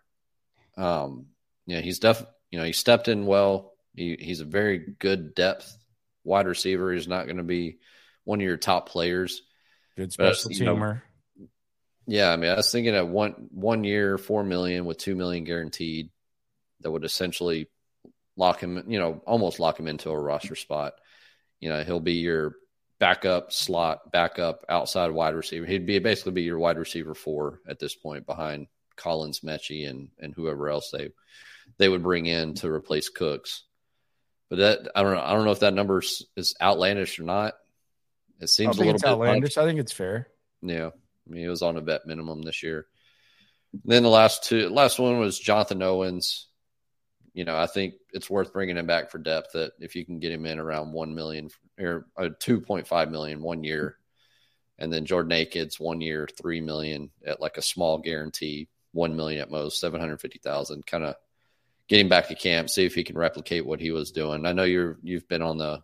um 0.77 1.27
yeah 1.65 1.79
he's 1.79 1.99
def 1.99 2.23
you 2.51 2.59
know 2.59 2.65
he 2.65 2.73
stepped 2.73 3.07
in 3.07 3.25
well 3.25 3.74
he, 3.95 4.17
he's 4.19 4.41
a 4.41 4.45
very 4.45 4.79
good 4.99 5.35
depth 5.35 5.77
wide 6.23 6.47
receiver 6.47 6.93
he's 6.93 7.07
not 7.07 7.25
going 7.25 7.37
to 7.37 7.43
be 7.43 7.77
one 8.23 8.39
of 8.39 8.45
your 8.45 8.57
top 8.57 8.89
players 8.89 9.41
good 9.95 10.11
special 10.11 10.49
but, 10.49 10.57
teamer 10.57 10.93
know, 10.95 11.01
yeah, 12.07 12.31
I 12.31 12.35
mean, 12.35 12.51
I 12.51 12.55
was 12.55 12.71
thinking 12.71 12.95
at 12.95 13.07
one 13.07 13.49
one 13.51 13.83
year, 13.83 14.17
four 14.17 14.43
million 14.43 14.85
with 14.85 14.97
two 14.97 15.15
million 15.15 15.43
guaranteed, 15.43 16.11
that 16.81 16.91
would 16.91 17.03
essentially 17.03 17.67
lock 18.37 18.59
him, 18.59 18.83
you 18.87 18.99
know, 18.99 19.21
almost 19.25 19.59
lock 19.59 19.79
him 19.79 19.87
into 19.87 20.11
a 20.11 20.19
roster 20.19 20.55
spot. 20.55 20.93
You 21.59 21.69
know, 21.69 21.83
he'll 21.83 21.99
be 21.99 22.13
your 22.13 22.55
backup 22.99 23.51
slot, 23.51 24.11
backup 24.11 24.65
outside 24.69 25.11
wide 25.11 25.33
receiver. 25.33 25.65
He'd 25.65 25.87
be 25.87 25.97
basically 25.99 26.33
be 26.33 26.43
your 26.43 26.59
wide 26.59 26.77
receiver 26.77 27.15
four 27.15 27.61
at 27.67 27.79
this 27.79 27.95
point 27.95 28.27
behind 28.27 28.67
Collins, 28.95 29.39
Metchie, 29.39 29.89
and 29.89 30.09
and 30.19 30.33
whoever 30.33 30.69
else 30.69 30.91
they 30.91 31.09
they 31.77 31.89
would 31.89 32.03
bring 32.03 32.27
in 32.27 32.53
to 32.55 32.69
replace 32.69 33.09
Cooks. 33.09 33.63
But 34.49 34.57
that 34.57 34.91
I 34.95 35.03
don't 35.03 35.13
know. 35.13 35.21
I 35.21 35.33
don't 35.33 35.45
know 35.45 35.51
if 35.51 35.61
that 35.61 35.73
number 35.73 36.01
is 36.35 36.55
outlandish 36.61 37.19
or 37.19 37.23
not. 37.23 37.55
It 38.39 38.49
seems 38.49 38.77
a 38.77 38.79
little 38.79 38.93
bit 38.93 39.05
outlandish. 39.05 39.55
Much. 39.55 39.63
I 39.63 39.67
think 39.67 39.79
it's 39.79 39.93
fair. 39.93 40.27
Yeah. 40.61 40.87
I 40.87 41.29
mean, 41.29 41.41
he 41.41 41.47
was 41.47 41.61
on 41.61 41.77
a 41.77 41.81
vet 41.81 42.05
minimum 42.05 42.41
this 42.41 42.61
year. 42.61 42.85
Then 43.83 44.03
the 44.03 44.09
last 44.09 44.43
two, 44.43 44.69
last 44.69 44.99
one 44.99 45.19
was 45.19 45.39
Jonathan 45.39 45.81
Owens. 45.81 46.47
You 47.33 47.43
know, 47.43 47.57
I 47.57 47.65
think 47.65 47.95
it's 48.13 48.29
worth 48.29 48.53
bringing 48.53 48.77
him 48.77 48.87
back 48.87 49.09
for 49.09 49.17
depth. 49.17 49.53
That 49.53 49.71
if 49.79 49.95
you 49.95 50.05
can 50.05 50.19
get 50.19 50.31
him 50.31 50.45
in 50.45 50.59
around 50.59 50.93
one 50.93 51.15
million 51.15 51.49
or 51.79 52.07
uh, 52.15 52.29
two 52.39 52.61
point 52.61 52.87
five 52.87 53.11
million 53.11 53.41
one 53.41 53.63
year, 53.63 53.97
and 54.77 54.93
then 54.93 55.05
Jordan 55.05 55.33
Akins 55.33 55.79
one 55.79 55.99
year 55.99 56.27
three 56.39 56.61
million 56.61 57.09
at 57.25 57.41
like 57.41 57.57
a 57.57 57.61
small 57.61 57.97
guarantee, 57.97 58.69
one 58.93 59.15
million 59.15 59.41
at 59.41 59.51
most, 59.51 59.79
seven 59.79 59.99
hundred 59.99 60.21
fifty 60.21 60.39
thousand. 60.39 60.85
Kind 60.85 61.03
of 61.03 61.15
getting 61.87 62.09
back 62.09 62.27
to 62.27 62.35
camp, 62.35 62.69
see 62.69 62.85
if 62.85 62.95
he 62.95 63.03
can 63.03 63.17
replicate 63.17 63.65
what 63.65 63.79
he 63.79 63.91
was 63.91 64.11
doing. 64.11 64.45
I 64.45 64.53
know 64.53 64.63
you're 64.63 64.97
you've 65.03 65.27
been 65.27 65.41
on 65.41 65.57
the 65.57 65.81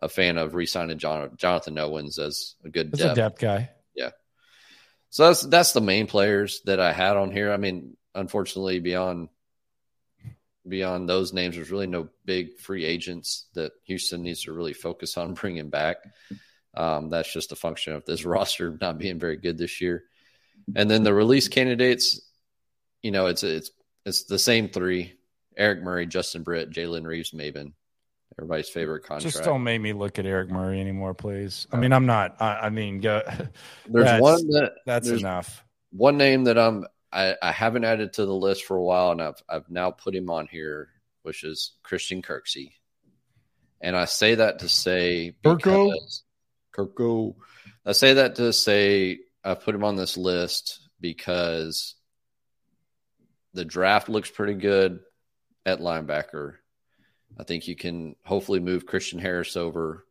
a 0.00 0.08
fan 0.08 0.36
of 0.36 0.54
re-signing 0.54 0.98
John, 0.98 1.30
Jonathan 1.36 1.78
Owens 1.78 2.18
as 2.18 2.56
a 2.64 2.68
good 2.68 2.90
depth. 2.90 3.12
A 3.12 3.14
depth 3.14 3.38
guy. 3.38 3.70
Yeah, 3.94 4.10
so 5.10 5.26
that's 5.26 5.42
that's 5.42 5.72
the 5.72 5.80
main 5.80 6.06
players 6.06 6.60
that 6.64 6.80
I 6.80 6.92
had 6.92 7.16
on 7.16 7.30
here. 7.30 7.52
I 7.52 7.56
mean, 7.56 7.96
unfortunately, 8.14 8.80
beyond 8.80 9.28
beyond 10.66 11.08
those 11.08 11.32
names, 11.32 11.56
there's 11.56 11.70
really 11.70 11.86
no 11.86 12.08
big 12.24 12.58
free 12.58 12.84
agents 12.84 13.46
that 13.54 13.72
Houston 13.84 14.22
needs 14.22 14.44
to 14.44 14.52
really 14.52 14.72
focus 14.72 15.16
on 15.16 15.34
bringing 15.40 15.70
back. 15.70 15.98
Um, 16.74 17.10
that's 17.10 17.32
just 17.32 17.52
a 17.52 17.56
function 17.56 17.92
of 17.92 18.04
this 18.04 18.24
roster 18.26 18.76
not 18.80 18.98
being 18.98 19.18
very 19.18 19.36
good 19.36 19.58
this 19.58 19.80
year. 19.80 20.04
And 20.76 20.90
then 20.90 21.02
the 21.02 21.12
release 21.12 21.48
candidates, 21.48 22.20
you 23.02 23.10
know, 23.10 23.26
it's 23.26 23.42
it's 23.42 23.70
it's 24.04 24.24
the 24.24 24.38
same 24.38 24.68
three: 24.68 25.14
Eric 25.56 25.82
Murray, 25.82 26.06
Justin 26.06 26.42
Britt, 26.42 26.70
Jalen 26.70 27.06
Reeves-Maybin 27.06 27.72
everybody's 28.38 28.68
favorite 28.68 29.02
contract. 29.02 29.34
Just 29.34 29.44
don't 29.44 29.62
make 29.62 29.80
me 29.80 29.92
look 29.92 30.18
at 30.18 30.26
Eric 30.26 30.50
Murray 30.50 30.80
anymore, 30.80 31.14
please. 31.14 31.66
I 31.72 31.76
oh. 31.76 31.80
mean, 31.80 31.92
I'm 31.92 32.06
not. 32.06 32.40
I, 32.40 32.60
I 32.62 32.70
mean, 32.70 33.00
go, 33.00 33.22
there's 33.88 34.20
one 34.20 34.46
that 34.48 34.72
that's 34.86 35.08
enough. 35.08 35.64
One 35.90 36.16
name 36.16 36.44
that 36.44 36.58
I'm 36.58 36.86
I, 37.12 37.36
I 37.42 37.52
haven't 37.52 37.84
added 37.84 38.14
to 38.14 38.26
the 38.26 38.34
list 38.34 38.64
for 38.64 38.76
a 38.76 38.82
while, 38.82 39.12
and 39.12 39.22
I've 39.22 39.42
I've 39.48 39.70
now 39.70 39.90
put 39.90 40.14
him 40.14 40.30
on 40.30 40.46
here, 40.46 40.88
which 41.22 41.44
is 41.44 41.72
Christian 41.82 42.22
Kirksey. 42.22 42.72
And 43.80 43.96
I 43.96 44.06
say 44.06 44.36
that 44.36 44.60
to 44.60 44.68
say 44.68 45.34
Kirko. 45.44 45.92
Kirko. 46.74 47.34
I 47.84 47.92
say 47.92 48.14
that 48.14 48.36
to 48.36 48.52
say 48.52 49.18
I 49.44 49.54
put 49.54 49.74
him 49.74 49.84
on 49.84 49.96
this 49.96 50.16
list 50.16 50.88
because 51.00 51.96
the 53.54 53.64
draft 53.64 54.08
looks 54.08 54.30
pretty 54.30 54.54
good 54.54 55.00
at 55.66 55.80
linebacker. 55.80 56.54
I 57.38 57.44
think 57.44 57.68
you 57.68 57.76
can 57.76 58.16
hopefully 58.24 58.60
move 58.60 58.86
Christian 58.86 59.18
Harris 59.18 59.56
over 59.56 60.04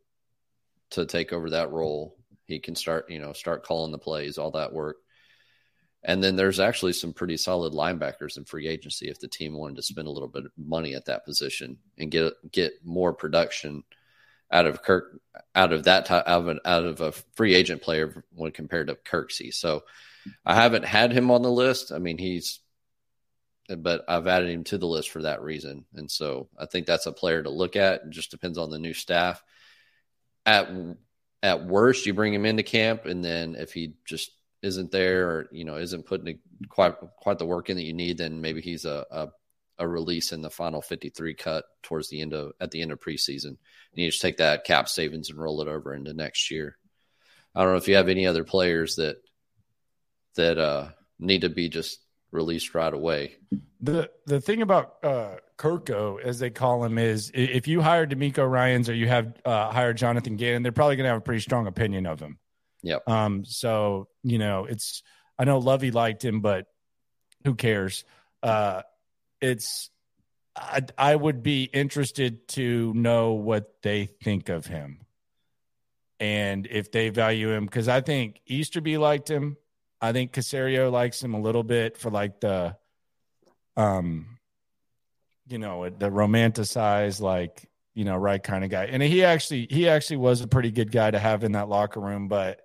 to 0.92 1.06
take 1.06 1.34
over 1.34 1.52
that 1.52 1.72
role. 1.72 2.18
He 2.46 2.60
can 2.60 2.76
start, 2.76 3.10
you 3.10 3.20
know, 3.20 3.34
start 3.34 3.64
calling 3.64 3.92
the 3.92 3.98
plays, 3.98 4.38
all 4.38 4.52
that 4.52 4.74
work. 4.74 4.98
And 6.04 6.24
then 6.24 6.36
there's 6.36 6.60
actually 6.60 6.94
some 6.94 7.14
pretty 7.14 7.38
solid 7.38 7.74
linebackers 7.74 8.38
in 8.38 8.46
free 8.46 8.68
agency 8.68 9.08
if 9.08 9.20
the 9.20 9.28
team 9.28 9.54
wanted 9.54 9.76
to 9.76 9.84
spend 9.84 10.08
a 10.08 10.12
little 10.12 10.28
bit 10.28 10.46
of 10.46 10.52
money 10.58 10.96
at 10.96 11.06
that 11.06 11.26
position 11.26 11.78
and 12.00 12.10
get 12.10 12.34
get 12.52 12.74
more 12.84 13.14
production 13.14 13.84
out 14.52 14.66
of 14.66 14.82
Kirk 14.82 15.20
out 15.54 15.72
of 15.74 15.84
that 15.84 16.06
type 16.06 16.24
out 16.28 16.48
of, 16.48 16.60
out 16.66 16.86
of 16.86 17.02
a 17.02 17.12
free 17.36 17.54
agent 17.54 17.84
player 17.84 18.24
when 18.34 18.52
compared 18.52 18.88
to 18.88 18.96
Kirksey. 18.96 19.54
So 19.54 19.84
I 20.44 20.56
haven't 20.56 20.86
had 20.86 21.12
him 21.12 21.30
on 21.30 21.44
the 21.44 21.52
list. 21.52 21.92
I 21.92 22.00
mean, 22.00 22.18
he's 22.18 22.61
but 23.78 24.04
I've 24.08 24.28
added 24.28 24.50
him 24.50 24.64
to 24.66 24.78
the 24.78 24.88
list 24.88 25.10
for 25.10 25.22
that 25.24 25.42
reason. 25.42 25.86
And 25.96 26.10
so 26.10 26.50
I 26.58 26.66
think 26.66 26.86
that's 26.86 27.06
a 27.06 27.12
player 27.12 27.44
to 27.44 27.50
look 27.50 27.76
at. 27.76 28.02
It 28.02 28.10
just 28.10 28.32
depends 28.32 28.58
on 28.58 28.70
the 28.70 28.80
new 28.80 28.94
staff. 28.94 29.44
At 30.46 30.70
at 31.44 31.66
worst, 31.66 32.06
you 32.06 32.14
bring 32.14 32.34
him 32.34 32.46
into 32.46 32.64
camp, 32.64 33.06
and 33.06 33.24
then 33.24 33.56
if 33.56 33.74
he 33.74 33.94
just 34.06 34.32
isn't 34.62 34.92
there 34.92 35.30
or 35.30 35.50
you 35.52 35.66
know 35.66 35.78
isn't 35.78 36.06
putting 36.06 36.40
quite 36.70 36.96
quite 37.18 37.40
the 37.40 37.46
work 37.46 37.70
in 37.70 37.78
that 37.78 37.84
you 37.84 37.94
need, 37.94 38.18
then 38.18 38.42
maybe 38.42 38.62
he's 38.62 38.86
a, 38.86 39.06
a 39.12 39.30
a 39.80 39.88
release 39.88 40.32
in 40.32 40.42
the 40.42 40.50
final 40.50 40.82
53 40.82 41.34
cut 41.34 41.66
towards 41.82 42.10
the 42.10 42.22
end 42.22 42.34
of 42.34 42.54
at 42.60 42.72
the 42.72 42.82
end 42.82 42.92
of 42.92 43.00
preseason. 43.00 43.46
And 43.46 43.58
you 43.96 44.10
just 44.10 44.22
take 44.22 44.38
that 44.38 44.64
cap 44.64 44.88
savings 44.88 45.30
and 45.30 45.40
roll 45.40 45.62
it 45.62 45.68
over 45.68 45.94
into 45.94 46.14
next 46.14 46.52
year. 46.52 46.78
I 47.56 47.64
don't 47.64 47.72
know 47.72 47.78
if 47.78 47.88
you 47.88 47.96
have 47.96 48.10
any 48.10 48.28
other 48.28 48.44
players 48.44 48.96
that 48.96 49.18
that 50.36 50.58
uh, 50.58 50.90
need 51.20 51.42
to 51.42 51.50
be 51.50 51.68
just 51.68 52.00
released 52.32 52.74
right 52.74 52.94
away. 52.94 53.36
The 53.82 54.10
the 54.26 54.42
thing 54.42 54.62
about 54.62 54.96
uh, 55.04 55.36
Kirko, 55.58 56.22
as 56.22 56.40
they 56.40 56.50
call 56.50 56.84
him, 56.84 56.98
is 56.98 57.32
if 57.34 57.68
you 57.68 57.82
hire 57.82 58.06
DeMeco 58.08 58.50
Ryans 58.50 58.90
or 58.90 58.94
you 58.94 59.08
have 59.08 59.34
uh, 59.46 59.72
hired 59.72 59.98
Jonathan 59.98 60.36
Gannon, 60.36 60.64
they're 60.64 60.72
probably 60.72 60.96
going 60.96 61.06
to 61.06 61.10
have 61.10 61.18
a 61.18 61.22
pretty 61.22 61.42
strong 61.42 61.68
opinion 61.68 62.06
of 62.06 62.20
him. 62.20 62.40
Yep. 62.84 63.08
Um. 63.08 63.46
So 63.46 64.08
you 64.24 64.38
know, 64.38 64.66
it's 64.66 65.04
I 65.38 65.44
know 65.44 65.60
Lovie 65.60 65.92
liked 65.92 66.24
him, 66.24 66.42
but 66.42 66.68
who 67.44 67.56
cares? 67.56 68.04
uh, 68.44 68.82
it's 69.40 69.90
I, 70.56 70.82
I 70.98 71.16
would 71.16 71.44
be 71.44 71.64
interested 71.64 72.48
to 72.50 72.94
know 72.94 73.34
what 73.34 73.82
they 73.82 74.06
think 74.06 74.50
of 74.50 74.66
him 74.66 75.06
and 76.20 76.68
if 76.70 76.92
they 76.92 77.10
value 77.10 77.52
him 77.52 77.66
because 77.66 77.88
I 77.88 78.02
think 78.02 78.42
Easterby 78.46 78.98
liked 78.98 79.30
him. 79.30 79.58
I 80.02 80.14
think 80.14 80.32
Caserio 80.32 80.92
likes 80.92 81.24
him 81.24 81.34
a 81.34 81.40
little 81.40 81.64
bit 81.64 81.98
for 81.98 82.10
like 82.10 82.40
the, 82.40 82.76
um, 83.78 84.40
you 85.48 85.60
know, 85.60 85.90
the 85.90 86.10
romanticized 86.10 87.22
like 87.22 87.68
you 87.94 88.06
know 88.06 88.16
right 88.16 88.42
kind 88.42 88.64
of 88.64 88.70
guy. 88.70 88.86
And 88.86 89.04
he 89.04 89.24
actually 89.24 89.68
he 89.70 89.90
actually 89.90 90.18
was 90.18 90.42
a 90.42 90.48
pretty 90.48 90.72
good 90.72 90.92
guy 90.92 91.12
to 91.12 91.20
have 91.20 91.44
in 91.44 91.54
that 91.54 91.70
locker 91.70 92.00
room. 92.00 92.28
But 92.28 92.62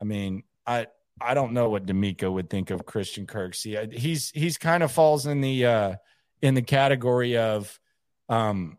I 0.00 0.04
mean, 0.04 0.42
I 0.66 0.86
I 1.20 1.34
don't 1.34 1.52
know 1.52 1.70
what 1.70 1.86
DeMeco 1.86 2.32
would 2.32 2.50
think 2.50 2.70
of 2.70 2.86
Christian 2.86 3.26
Kirksey. 3.26 3.92
He's 3.92 4.30
he's 4.30 4.58
kind 4.58 4.82
of 4.82 4.92
falls 4.92 5.26
in 5.26 5.40
the 5.40 5.66
uh, 5.66 5.94
in 6.42 6.54
the 6.54 6.62
category 6.62 7.36
of 7.36 7.78
um, 8.28 8.78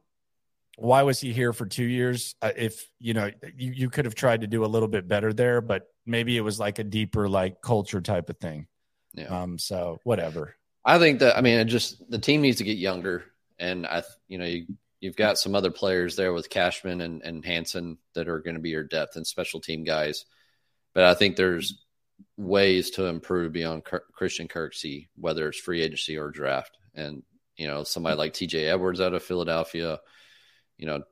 why 0.78 1.04
was 1.04 1.20
he 1.20 1.34
here 1.34 1.54
for 1.54 1.66
two 1.66 1.84
years? 1.86 2.36
Uh, 2.42 2.52
if 2.56 2.90
you 3.00 3.14
know, 3.14 3.30
you, 3.56 3.72
you 3.72 3.90
could 3.90 4.06
have 4.06 4.16
tried 4.16 4.42
to 4.42 4.48
do 4.48 4.64
a 4.64 4.68
little 4.68 4.88
bit 4.88 5.08
better 5.08 5.34
there, 5.34 5.62
but 5.62 5.88
maybe 6.10 6.36
it 6.36 6.42
was 6.42 6.60
like 6.60 6.80
a 6.80 6.84
deeper 6.84 7.30
like 7.30 7.62
culture 7.62 8.02
type 8.02 8.30
of 8.30 8.38
thing. 8.38 8.68
Yeah. 9.14 9.42
Um. 9.42 9.58
So 9.58 10.00
whatever. 10.04 10.56
I 10.84 11.00
think 11.00 11.20
that 11.20 11.38
I 11.38 11.42
mean, 11.42 11.60
it 11.60 11.66
just 11.66 12.10
the 12.10 12.20
team 12.20 12.42
needs 12.42 12.58
to 12.58 12.64
get 12.64 12.78
younger, 12.78 13.24
and 13.58 13.86
I, 13.86 14.04
you 14.28 14.38
know, 14.38 14.46
you 14.46 14.66
you've 15.00 15.16
got 15.16 15.38
some 15.38 15.56
other 15.56 15.72
players 15.72 16.16
there 16.16 16.34
with 16.34 16.50
Cashman 16.50 17.02
and 17.02 17.22
and 17.22 17.46
Hansen 17.46 17.98
that 18.14 18.28
are 18.28 18.40
going 18.40 18.56
to 18.56 18.62
be 18.62 18.70
your 18.70 18.84
depth 18.84 19.16
and 19.16 19.26
special 19.26 19.62
team 19.62 19.84
guys, 19.84 20.26
but 20.94 21.04
I 21.04 21.14
think 21.14 21.36
there's 21.36 21.84
ways 22.38 22.92
to 22.92 23.06
improve 23.06 23.54
beyond 23.54 23.84
Christian 24.14 24.48
Kirksey, 24.48 25.08
whether 25.16 25.48
it's 25.48 25.60
free 25.60 25.82
agency 25.82 26.18
or 26.18 26.32
draft, 26.32 26.78
and 26.94 27.24
you 27.58 27.68
know 27.68 27.84
somebody 27.84 28.16
like 28.16 28.34
T.J. 28.34 28.66
Edwards 28.66 29.02
out 29.02 29.14
of 29.14 29.24
Philadelphia. 29.24 30.00
You 30.78 30.86
know, 30.86 31.04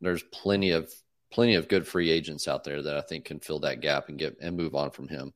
there's 0.00 0.22
plenty 0.22 0.70
of 0.70 0.92
plenty 1.30 1.54
of 1.54 1.68
good 1.68 1.86
free 1.86 2.10
agents 2.10 2.48
out 2.48 2.64
there 2.64 2.82
that 2.82 2.96
I 2.96 3.00
think 3.02 3.26
can 3.26 3.40
fill 3.40 3.60
that 3.60 3.80
gap 3.80 4.08
and 4.08 4.18
get 4.18 4.36
and 4.40 4.56
move 4.56 4.74
on 4.74 4.90
from 4.90 5.08
him. 5.08 5.32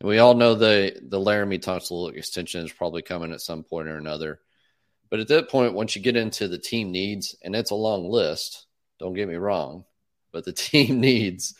And 0.00 0.08
we 0.08 0.18
all 0.18 0.34
know 0.34 0.54
the 0.54 0.98
the 1.02 1.18
Laremy 1.18 1.60
Tunsil 1.60 2.14
extension 2.14 2.64
is 2.64 2.72
probably 2.72 3.02
coming 3.02 3.32
at 3.32 3.40
some 3.40 3.62
point 3.62 3.88
or 3.88 3.96
another. 3.96 4.40
But 5.10 5.20
at 5.20 5.28
that 5.28 5.50
point, 5.50 5.74
once 5.74 5.94
you 5.94 6.02
get 6.02 6.16
into 6.16 6.48
the 6.48 6.58
team 6.58 6.90
needs, 6.90 7.36
and 7.42 7.54
it's 7.54 7.70
a 7.70 7.74
long 7.76 8.08
list, 8.08 8.66
don't 8.98 9.12
get 9.12 9.28
me 9.28 9.34
wrong, 9.34 9.84
but 10.32 10.44
the 10.44 10.52
team 10.54 11.00
needs 11.00 11.54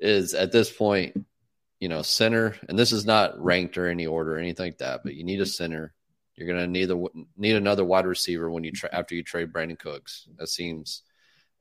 is 0.00 0.34
at 0.34 0.52
this 0.52 0.70
point, 0.70 1.24
you 1.78 1.88
know, 1.88 2.02
center, 2.02 2.56
and 2.68 2.78
this 2.78 2.92
is 2.92 3.06
not 3.06 3.40
ranked 3.42 3.78
or 3.78 3.88
any 3.88 4.06
order 4.06 4.34
or 4.34 4.38
anything 4.38 4.66
like 4.66 4.78
that, 4.78 5.02
but 5.04 5.14
you 5.14 5.24
need 5.24 5.40
a 5.40 5.46
center. 5.46 5.94
You're 6.34 6.48
going 6.48 6.60
to 6.60 6.66
need 6.66 6.90
need 7.36 7.56
another 7.56 7.84
wide 7.84 8.06
receiver 8.06 8.50
when 8.50 8.64
you 8.64 8.72
tra- 8.72 8.94
after 8.94 9.14
you 9.14 9.22
trade 9.22 9.52
Brandin 9.52 9.78
Cooks. 9.78 10.26
That 10.38 10.48
seems 10.48 11.02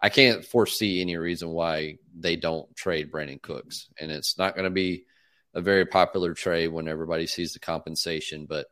I 0.02 0.10
can't 0.10 0.46
foresee 0.46 1.02
any 1.02 1.18
reason 1.18 1.50
why 1.50 1.98
they 2.18 2.36
don't 2.36 2.74
trade 2.76 3.12
Brandin 3.12 3.42
Cooks, 3.42 3.88
and 4.00 4.12
it's 4.12 4.38
not 4.38 4.56
going 4.56 4.64
to 4.64 4.70
be 4.70 5.06
a 5.54 5.62
very 5.62 5.86
popular 5.86 6.34
trade 6.34 6.70
when 6.70 6.88
everybody 6.88 7.28
sees 7.28 7.54
the 7.54 7.60
compensation. 7.60 8.46
But, 8.46 8.68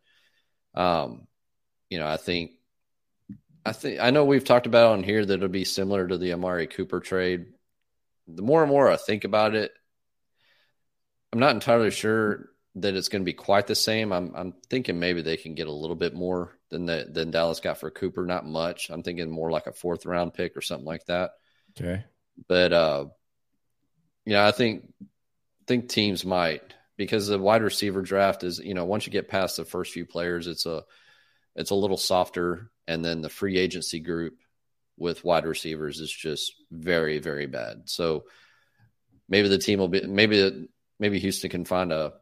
um, 0.73 1.27
you 1.89 1.99
know, 1.99 2.07
I 2.07 2.17
think, 2.17 2.51
I 3.65 3.73
think 3.73 3.99
I 3.99 4.11
know 4.11 4.23
we've 4.23 4.45
talked 4.45 4.67
about 4.67 4.93
on 4.93 5.03
here 5.03 5.25
that 5.25 5.33
it'll 5.33 5.49
be 5.49 5.65
similar 5.65 6.07
to 6.07 6.17
the 6.17 6.33
Amari 6.33 6.67
Cooper 6.67 7.01
trade. 7.01 7.47
The 8.27 8.41
more 8.41 8.61
and 8.63 8.71
more 8.71 8.89
I 8.89 8.95
think 8.95 9.25
about 9.25 9.55
it, 9.55 9.71
I'm 11.33 11.39
not 11.39 11.55
entirely 11.55 11.91
sure 11.91 12.49
that 12.81 12.95
it's 12.95 13.09
going 13.09 13.21
to 13.21 13.25
be 13.25 13.33
quite 13.33 13.67
the 13.67 13.75
same. 13.75 14.11
I'm 14.11 14.33
I'm 14.35 14.53
thinking 14.69 14.99
maybe 14.99 15.21
they 15.21 15.37
can 15.37 15.55
get 15.55 15.67
a 15.67 15.71
little 15.71 15.95
bit 15.95 16.13
more 16.13 16.57
than 16.69 16.85
the, 16.85 17.07
than 17.09 17.31
Dallas 17.31 17.59
got 17.59 17.79
for 17.79 17.89
Cooper. 17.89 18.25
Not 18.25 18.45
much. 18.45 18.89
I'm 18.89 19.03
thinking 19.03 19.29
more 19.29 19.51
like 19.51 19.67
a 19.67 19.73
fourth 19.73 20.05
round 20.05 20.33
pick 20.33 20.55
or 20.55 20.61
something 20.61 20.85
like 20.85 21.05
that. 21.05 21.31
Okay. 21.71 22.03
But 22.47 22.73
uh, 22.73 23.05
you 24.25 24.33
know, 24.33 24.45
I 24.45 24.51
think 24.51 24.93
think 25.65 25.89
teams 25.89 26.23
might 26.23 26.61
because 26.97 27.27
the 27.27 27.39
wide 27.39 27.63
receiver 27.63 28.01
draft 28.01 28.43
is 28.43 28.59
you 28.59 28.73
know 28.73 28.85
once 28.85 29.05
you 29.05 29.11
get 29.11 29.29
past 29.29 29.57
the 29.57 29.65
first 29.65 29.93
few 29.93 30.05
players, 30.05 30.47
it's 30.47 30.65
a 30.65 30.83
it's 31.55 31.71
a 31.71 31.75
little 31.75 31.97
softer, 31.97 32.69
and 32.87 33.03
then 33.03 33.21
the 33.21 33.29
free 33.29 33.57
agency 33.57 33.99
group 33.99 34.37
with 34.97 35.23
wide 35.23 35.45
receivers 35.45 35.99
is 35.99 36.11
just 36.11 36.53
very 36.71 37.17
very 37.17 37.47
bad. 37.47 37.83
So 37.85 38.25
maybe 39.27 39.47
the 39.47 39.57
team 39.57 39.79
will 39.79 39.87
be 39.87 40.05
maybe 40.05 40.67
maybe 40.99 41.17
Houston 41.19 41.49
can 41.49 41.65
find 41.65 41.91
a 41.91 42.13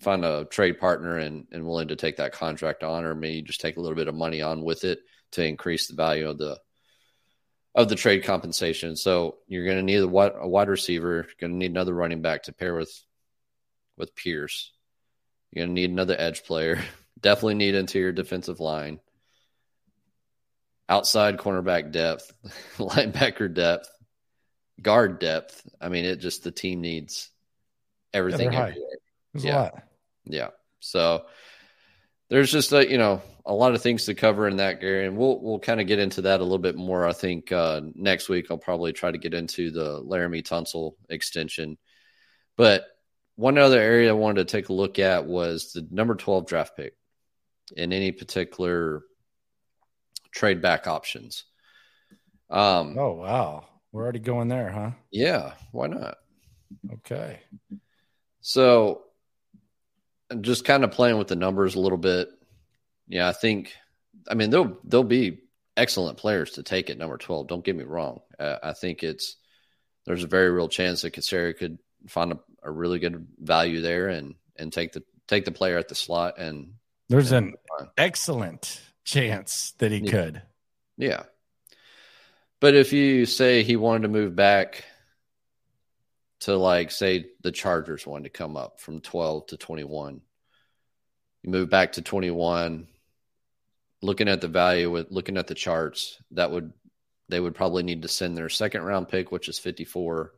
find 0.00 0.24
a 0.24 0.44
trade 0.44 0.78
partner 0.78 1.18
and, 1.18 1.46
and 1.52 1.66
willing 1.66 1.88
to 1.88 1.96
take 1.96 2.16
that 2.16 2.32
contract 2.32 2.82
on, 2.82 3.04
or 3.04 3.14
maybe 3.14 3.42
just 3.42 3.60
take 3.60 3.76
a 3.76 3.80
little 3.80 3.96
bit 3.96 4.08
of 4.08 4.14
money 4.14 4.42
on 4.42 4.62
with 4.62 4.84
it 4.84 5.00
to 5.32 5.44
increase 5.44 5.88
the 5.88 5.94
value 5.94 6.28
of 6.28 6.38
the 6.38 6.58
of 7.74 7.88
the 7.88 7.94
trade 7.94 8.24
compensation. 8.24 8.96
So 8.96 9.36
you're 9.46 9.64
going 9.64 9.76
to 9.76 9.82
need 9.82 9.98
a 9.98 10.08
wide, 10.08 10.32
a 10.36 10.48
wide 10.48 10.68
receiver. 10.68 11.14
You're 11.14 11.26
going 11.40 11.52
to 11.52 11.58
need 11.58 11.70
another 11.70 11.94
running 11.94 12.22
back 12.22 12.44
to 12.44 12.52
pair 12.52 12.74
with 12.74 12.92
with 13.96 14.14
Pierce. 14.14 14.72
You're 15.52 15.64
going 15.64 15.74
to 15.74 15.80
need 15.80 15.90
another 15.90 16.16
edge 16.18 16.44
player. 16.44 16.82
Definitely 17.20 17.54
need 17.54 17.74
interior 17.74 18.12
defensive 18.12 18.60
line, 18.60 19.00
outside 20.88 21.36
cornerback 21.36 21.90
depth, 21.90 22.32
linebacker 22.78 23.52
depth, 23.52 23.90
guard 24.80 25.18
depth. 25.18 25.66
I 25.80 25.88
mean, 25.88 26.04
it 26.04 26.16
just 26.20 26.44
the 26.44 26.52
team 26.52 26.80
needs 26.80 27.30
everything. 28.14 28.52
Yeah, 28.52 28.72
yeah. 29.34 29.70
Yeah. 30.24 30.48
So 30.80 31.24
there's 32.28 32.52
just 32.52 32.72
a 32.72 32.88
you 32.88 32.98
know 32.98 33.22
a 33.46 33.52
lot 33.52 33.74
of 33.74 33.82
things 33.82 34.04
to 34.04 34.14
cover 34.14 34.46
in 34.46 34.56
that 34.56 34.80
Gary, 34.80 35.06
and 35.06 35.16
we'll 35.16 35.40
we'll 35.40 35.58
kind 35.58 35.80
of 35.80 35.86
get 35.86 35.98
into 35.98 36.22
that 36.22 36.40
a 36.40 36.42
little 36.42 36.58
bit 36.58 36.76
more. 36.76 37.06
I 37.06 37.12
think 37.12 37.50
uh, 37.50 37.80
next 37.94 38.28
week 38.28 38.46
I'll 38.50 38.58
probably 38.58 38.92
try 38.92 39.10
to 39.10 39.18
get 39.18 39.34
into 39.34 39.70
the 39.70 40.02
Laremy 40.02 40.42
Tunsil 40.42 40.92
extension, 41.08 41.78
but 42.56 42.84
one 43.36 43.56
other 43.56 43.80
area 43.80 44.10
I 44.10 44.12
wanted 44.12 44.46
to 44.46 44.52
take 44.52 44.68
a 44.68 44.74
look 44.74 44.98
at 44.98 45.26
was 45.26 45.72
the 45.72 45.86
number 45.90 46.14
twelve 46.14 46.46
draft 46.46 46.76
pick 46.76 46.94
in 47.76 47.92
any 47.92 48.12
particular 48.12 49.02
trade 50.30 50.60
back 50.60 50.86
options. 50.86 51.44
Um, 52.50 52.96
oh 52.98 53.14
wow, 53.14 53.66
we're 53.92 54.02
already 54.02 54.18
going 54.18 54.48
there, 54.48 54.70
huh? 54.70 54.90
Yeah, 55.10 55.52
why 55.72 55.86
not? 55.86 56.18
Okay. 56.92 57.40
So 58.40 59.02
just 60.40 60.64
kind 60.64 60.84
of 60.84 60.90
playing 60.90 61.18
with 61.18 61.28
the 61.28 61.36
numbers 61.36 61.74
a 61.74 61.80
little 61.80 61.98
bit. 61.98 62.28
Yeah, 63.06 63.28
I 63.28 63.32
think. 63.32 63.72
I 64.28 64.34
mean, 64.34 64.50
they'll 64.50 64.78
they'll 64.84 65.04
be 65.04 65.40
excellent 65.76 66.18
players 66.18 66.52
to 66.52 66.62
take 66.62 66.90
at 66.90 66.98
number 66.98 67.16
twelve. 67.16 67.48
Don't 67.48 67.64
get 67.64 67.76
me 67.76 67.84
wrong. 67.84 68.20
Uh, 68.38 68.56
I 68.62 68.72
think 68.72 69.02
it's 69.02 69.36
there's 70.04 70.24
a 70.24 70.28
very 70.28 70.50
real 70.50 70.68
chance 70.68 71.02
that 71.02 71.14
Caserio 71.14 71.56
could 71.56 71.78
find 72.06 72.32
a, 72.32 72.38
a, 72.62 72.70
really 72.70 72.98
good 72.98 73.26
value 73.38 73.80
there 73.80 74.08
and 74.08 74.34
and 74.56 74.72
take 74.72 74.92
the 74.92 75.02
take 75.26 75.44
the 75.44 75.52
player 75.52 75.78
at 75.78 75.88
the 75.88 75.94
slot. 75.94 76.38
And 76.38 76.74
there's 77.08 77.32
and 77.32 77.54
an 77.78 77.88
excellent 77.96 78.80
chance 79.04 79.74
that 79.78 79.92
he 79.92 79.98
yeah. 79.98 80.10
could. 80.10 80.42
Yeah. 80.96 81.22
But 82.60 82.74
if 82.74 82.92
you 82.92 83.24
say 83.24 83.62
he 83.62 83.76
wanted 83.76 84.02
to 84.02 84.08
move 84.08 84.34
back 84.34 84.84
to 86.40 86.56
like 86.56 86.90
say 86.90 87.26
the 87.42 87.52
Chargers 87.52 88.06
wanted 88.06 88.24
to 88.24 88.30
come 88.30 88.56
up 88.56 88.80
from 88.80 89.00
12 89.00 89.48
to 89.48 89.56
21. 89.56 90.20
You 91.42 91.50
move 91.50 91.70
back 91.70 91.92
to 91.92 92.02
21 92.02 92.88
looking 94.00 94.28
at 94.28 94.40
the 94.40 94.48
value 94.48 94.90
with 94.90 95.10
looking 95.10 95.36
at 95.36 95.48
the 95.48 95.54
charts 95.54 96.18
that 96.30 96.50
would 96.50 96.72
they 97.28 97.40
would 97.40 97.54
probably 97.54 97.82
need 97.82 98.02
to 98.02 98.08
send 98.08 98.36
their 98.36 98.48
second 98.48 98.82
round 98.82 99.08
pick 99.08 99.32
which 99.32 99.48
is 99.48 99.58
54 99.58 100.32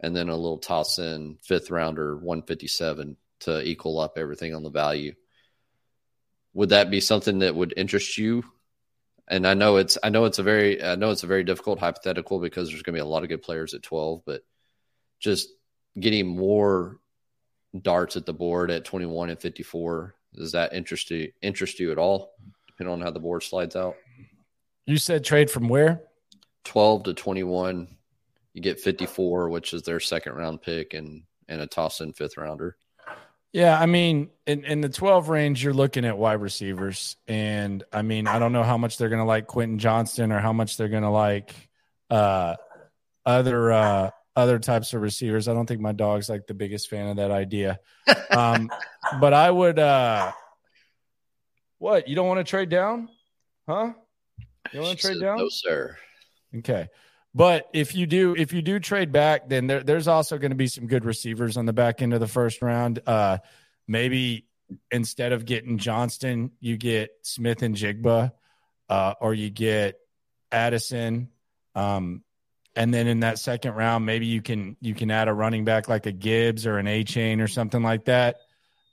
and 0.00 0.14
then 0.14 0.28
a 0.28 0.36
little 0.36 0.58
toss 0.58 0.98
in 0.98 1.38
fifth 1.42 1.70
rounder 1.70 2.16
157 2.16 3.16
to 3.40 3.62
equal 3.62 3.98
up 3.98 4.14
everything 4.16 4.54
on 4.54 4.62
the 4.62 4.70
value. 4.70 5.14
Would 6.54 6.70
that 6.70 6.90
be 6.90 7.00
something 7.00 7.40
that 7.40 7.54
would 7.54 7.74
interest 7.76 8.18
you? 8.18 8.44
And 9.28 9.46
I 9.46 9.54
know 9.54 9.76
it's 9.76 9.98
I 10.02 10.08
know 10.08 10.24
it's 10.24 10.38
a 10.38 10.42
very 10.42 10.82
I 10.82 10.94
know 10.94 11.10
it's 11.10 11.24
a 11.24 11.28
very 11.28 11.44
difficult 11.44 11.78
hypothetical 11.78 12.40
because 12.40 12.68
there's 12.68 12.82
going 12.82 12.94
to 12.94 13.02
be 13.02 13.06
a 13.06 13.10
lot 13.10 13.22
of 13.22 13.28
good 13.28 13.42
players 13.42 13.74
at 13.74 13.82
12, 13.82 14.22
but 14.24 14.42
just 15.18 15.48
getting 15.98 16.26
more 16.26 16.98
darts 17.82 18.16
at 18.16 18.26
the 18.26 18.32
board 18.32 18.70
at 18.70 18.84
21 18.84 19.30
and 19.30 19.38
54 19.38 20.14
does 20.34 20.52
that 20.52 20.72
interest 20.72 21.10
you 21.10 21.32
interest 21.42 21.78
you 21.80 21.92
at 21.92 21.98
all 21.98 22.34
depending 22.66 22.92
on 22.92 23.00
how 23.00 23.10
the 23.10 23.20
board 23.20 23.42
slides 23.42 23.76
out? 23.76 23.96
You 24.86 24.96
said 24.96 25.24
trade 25.24 25.50
from 25.50 25.68
where? 25.68 26.02
12 26.64 27.04
to 27.04 27.14
21 27.14 27.88
you 28.54 28.62
get 28.62 28.80
54 28.80 29.48
which 29.48 29.72
is 29.72 29.82
their 29.82 30.00
second 30.00 30.34
round 30.34 30.62
pick 30.62 30.94
and 30.94 31.22
and 31.48 31.60
a 31.60 31.66
toss 31.66 32.00
in 32.00 32.12
fifth 32.12 32.36
rounder. 32.36 32.76
Yeah 33.52 33.78
i 33.78 33.86
mean 33.86 34.30
in, 34.46 34.64
in 34.64 34.80
the 34.80 34.88
12 34.88 35.28
range 35.28 35.64
you're 35.64 35.74
looking 35.74 36.04
at 36.04 36.16
wide 36.16 36.40
receivers. 36.40 37.16
And 37.26 37.82
i 37.92 38.02
mean 38.02 38.26
i 38.26 38.38
don't 38.38 38.52
know 38.52 38.62
how 38.64 38.78
much 38.78 38.98
they're 38.98 39.08
going 39.08 39.22
to 39.22 39.26
like 39.26 39.46
quentin 39.46 39.78
johnston 39.78 40.32
or 40.32 40.40
how 40.40 40.52
much 40.52 40.76
they're 40.76 40.88
going 40.88 41.02
to 41.02 41.10
like 41.10 41.54
uh 42.10 42.56
other 43.26 43.72
uh 43.72 44.10
other 44.38 44.60
types 44.60 44.94
of 44.94 45.02
receivers. 45.02 45.48
I 45.48 45.52
don't 45.54 45.66
think 45.66 45.80
my 45.80 45.90
dog's 45.92 46.28
like 46.28 46.46
the 46.46 46.54
biggest 46.54 46.88
fan 46.88 47.08
of 47.08 47.16
that 47.16 47.30
idea. 47.30 47.80
Um, 48.30 48.70
but 49.20 49.32
I 49.32 49.50
would, 49.50 49.78
uh, 49.78 50.32
What? 51.78 52.06
You 52.06 52.14
don't 52.14 52.28
want 52.28 52.38
to 52.38 52.44
trade 52.44 52.68
down? 52.68 53.08
Huh? 53.66 53.94
You 54.72 54.80
want 54.80 54.98
to 54.98 55.06
trade 55.06 55.20
down? 55.20 55.38
No, 55.38 55.48
sir. 55.48 55.96
Okay. 56.58 56.88
But 57.34 57.68
if 57.72 57.94
you 57.94 58.06
do, 58.06 58.36
if 58.36 58.52
you 58.52 58.62
do 58.62 58.78
trade 58.78 59.10
back, 59.12 59.48
then 59.48 59.66
there, 59.66 59.82
there's 59.82 60.08
also 60.08 60.38
going 60.38 60.50
to 60.50 60.56
be 60.56 60.66
some 60.68 60.86
good 60.86 61.04
receivers 61.04 61.56
on 61.56 61.66
the 61.66 61.72
back 61.72 62.00
end 62.00 62.14
of 62.14 62.20
the 62.20 62.28
first 62.28 62.62
round. 62.62 63.00
Uh, 63.06 63.38
maybe 63.88 64.46
instead 64.90 65.32
of 65.32 65.44
getting 65.44 65.78
Johnston, 65.78 66.52
you 66.60 66.76
get 66.76 67.10
Smith-Njigba, 67.22 68.32
uh, 68.88 69.14
or 69.20 69.34
you 69.34 69.50
get 69.50 69.98
Addison. 70.52 71.28
Um, 71.74 72.22
and 72.78 72.94
then 72.94 73.08
in 73.08 73.20
that 73.20 73.40
second 73.40 73.74
round, 73.74 74.06
maybe 74.06 74.26
you 74.26 74.40
can 74.40 74.76
you 74.80 74.94
can 74.94 75.10
add 75.10 75.26
a 75.26 75.32
running 75.32 75.64
back 75.64 75.88
like 75.88 76.06
a 76.06 76.12
Gibbs 76.12 76.64
or 76.64 76.78
an 76.78 76.86
Achane 76.86 77.42
or 77.42 77.48
something 77.48 77.82
like 77.82 78.04
that 78.04 78.36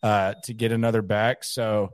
uh, 0.01 0.33
to 0.45 0.55
get 0.55 0.71
another 0.71 1.03
back. 1.03 1.43
So 1.43 1.91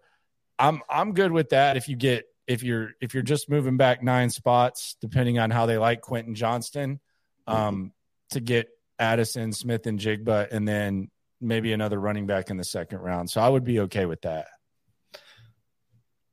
I'm 0.58 0.82
I'm 0.90 1.14
good 1.14 1.34
with 1.34 1.50
that. 1.50 1.76
If 1.76 1.90
you 1.90 1.98
get 1.98 2.24
if 2.48 2.64
you're 2.64 2.92
if 3.02 3.14
you're 3.14 3.24
just 3.24 3.50
moving 3.50 3.76
back 3.76 4.02
nine 4.02 4.30
spots, 4.30 4.96
depending 5.02 5.38
on 5.38 5.52
how 5.52 5.66
they 5.66 5.78
like 5.78 6.00
Quentin 6.00 6.34
Johnston, 6.34 7.02
um, 7.46 7.92
to 8.30 8.40
get 8.40 8.70
Addison, 8.98 9.52
Smith-Njigba, 9.52 10.48
and 10.50 10.66
then 10.66 11.12
maybe 11.42 11.74
another 11.74 12.00
running 12.00 12.26
back 12.26 12.50
in 12.50 12.56
the 12.56 12.64
second 12.64 13.00
round. 13.00 13.30
So 13.30 13.42
I 13.42 13.50
would 13.50 13.66
be 13.66 13.82
okay 13.82 14.06
with 14.06 14.22
that. 14.22 14.48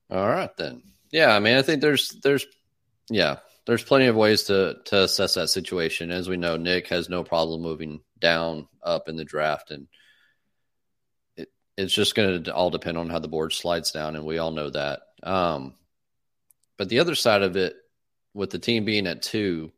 All 0.09 0.29
right 0.29 0.57
then. 0.57 0.85
Yeah, 1.11 1.35
I 1.35 1.41
mean, 1.41 1.57
I 1.57 1.63
think 1.63 1.81
there's 1.81 2.11
there's 2.23 2.47
yeah, 3.11 3.39
there's 3.69 3.85
plenty 3.85 4.07
of 4.07 4.17
ways 4.17 4.45
to 4.45 4.79
to 4.87 5.03
assess 5.03 5.35
that 5.35 5.49
situation. 5.49 6.11
As 6.11 6.27
we 6.27 6.39
know, 6.39 6.57
Nick 6.57 6.89
has 6.89 7.11
no 7.11 7.23
problem 7.23 7.61
moving 7.61 8.01
down, 8.19 8.67
up 8.83 9.11
in 9.11 9.17
the 9.17 9.27
draft, 9.27 9.71
and 9.71 9.89
it, 11.37 11.51
it's 11.77 11.93
just 11.93 12.15
going 12.15 12.45
to 12.45 12.55
all 12.55 12.71
depend 12.71 12.97
on 12.97 13.11
how 13.11 13.19
the 13.19 13.29
board 13.29 13.53
slides 13.53 13.93
down, 13.93 14.17
and 14.17 14.25
we 14.25 14.39
all 14.39 14.53
know 14.53 14.71
that. 14.71 15.01
Um, 15.23 15.75
but 16.79 16.89
the 16.89 17.01
other 17.01 17.15
side 17.15 17.43
of 17.43 17.57
it, 17.57 17.77
with 18.33 18.49
the 18.49 18.59
team 18.59 18.87
being 18.87 19.07
at 19.07 19.21
two, 19.21 19.71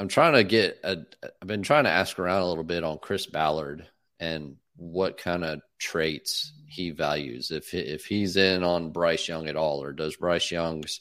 I'm 0.00 0.08
trying 0.08 0.32
to 0.32 0.42
get 0.42 0.80
a. 0.82 0.96
I've 1.40 1.46
been 1.46 1.62
trying 1.62 1.84
to 1.84 1.90
ask 1.90 2.18
around 2.18 2.42
a 2.42 2.48
little 2.48 2.64
bit 2.64 2.82
on 2.82 2.98
Chris 2.98 3.26
Ballard 3.26 3.86
and 4.18 4.56
what 4.74 5.18
kind 5.18 5.44
of 5.44 5.60
traits 5.78 6.52
he 6.66 6.90
values. 6.90 7.52
If 7.52 7.72
if 7.74 8.06
he's 8.06 8.36
in 8.36 8.64
on 8.64 8.90
Bryce 8.90 9.28
Young 9.28 9.46
at 9.46 9.54
all, 9.54 9.84
or 9.84 9.92
does 9.92 10.16
Bryce 10.16 10.50
Young's 10.50 11.00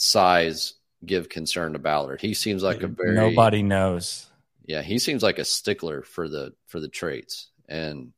size 0.00 0.74
give 1.04 1.28
concern 1.28 1.74
to 1.74 1.78
Ballard? 1.78 2.20
He 2.20 2.34
seems 2.34 2.62
like 2.62 2.82
a 2.82 2.88
very 2.88 3.14
nobody 3.14 3.62
knows. 3.62 4.26
Yeah, 4.64 4.82
he 4.82 4.98
seems 4.98 5.22
like 5.22 5.38
a 5.38 5.44
stickler 5.44 6.02
for 6.02 6.28
the 6.28 6.54
for 6.66 6.80
the 6.80 6.88
traits, 6.88 7.48
and 7.68 8.12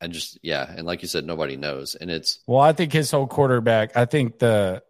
I 0.00 0.08
just 0.08 0.38
yeah, 0.42 0.70
and 0.76 0.86
like 0.86 1.02
you 1.02 1.08
said, 1.08 1.24
nobody 1.24 1.56
knows, 1.56 1.94
and 1.94 2.10
it's 2.10 2.40
well, 2.46 2.60
I 2.60 2.72
think 2.72 2.92
his 2.92 3.10
whole 3.10 3.26
quarterback. 3.26 3.96
I 3.96 4.04
think 4.04 4.38
the 4.38 4.82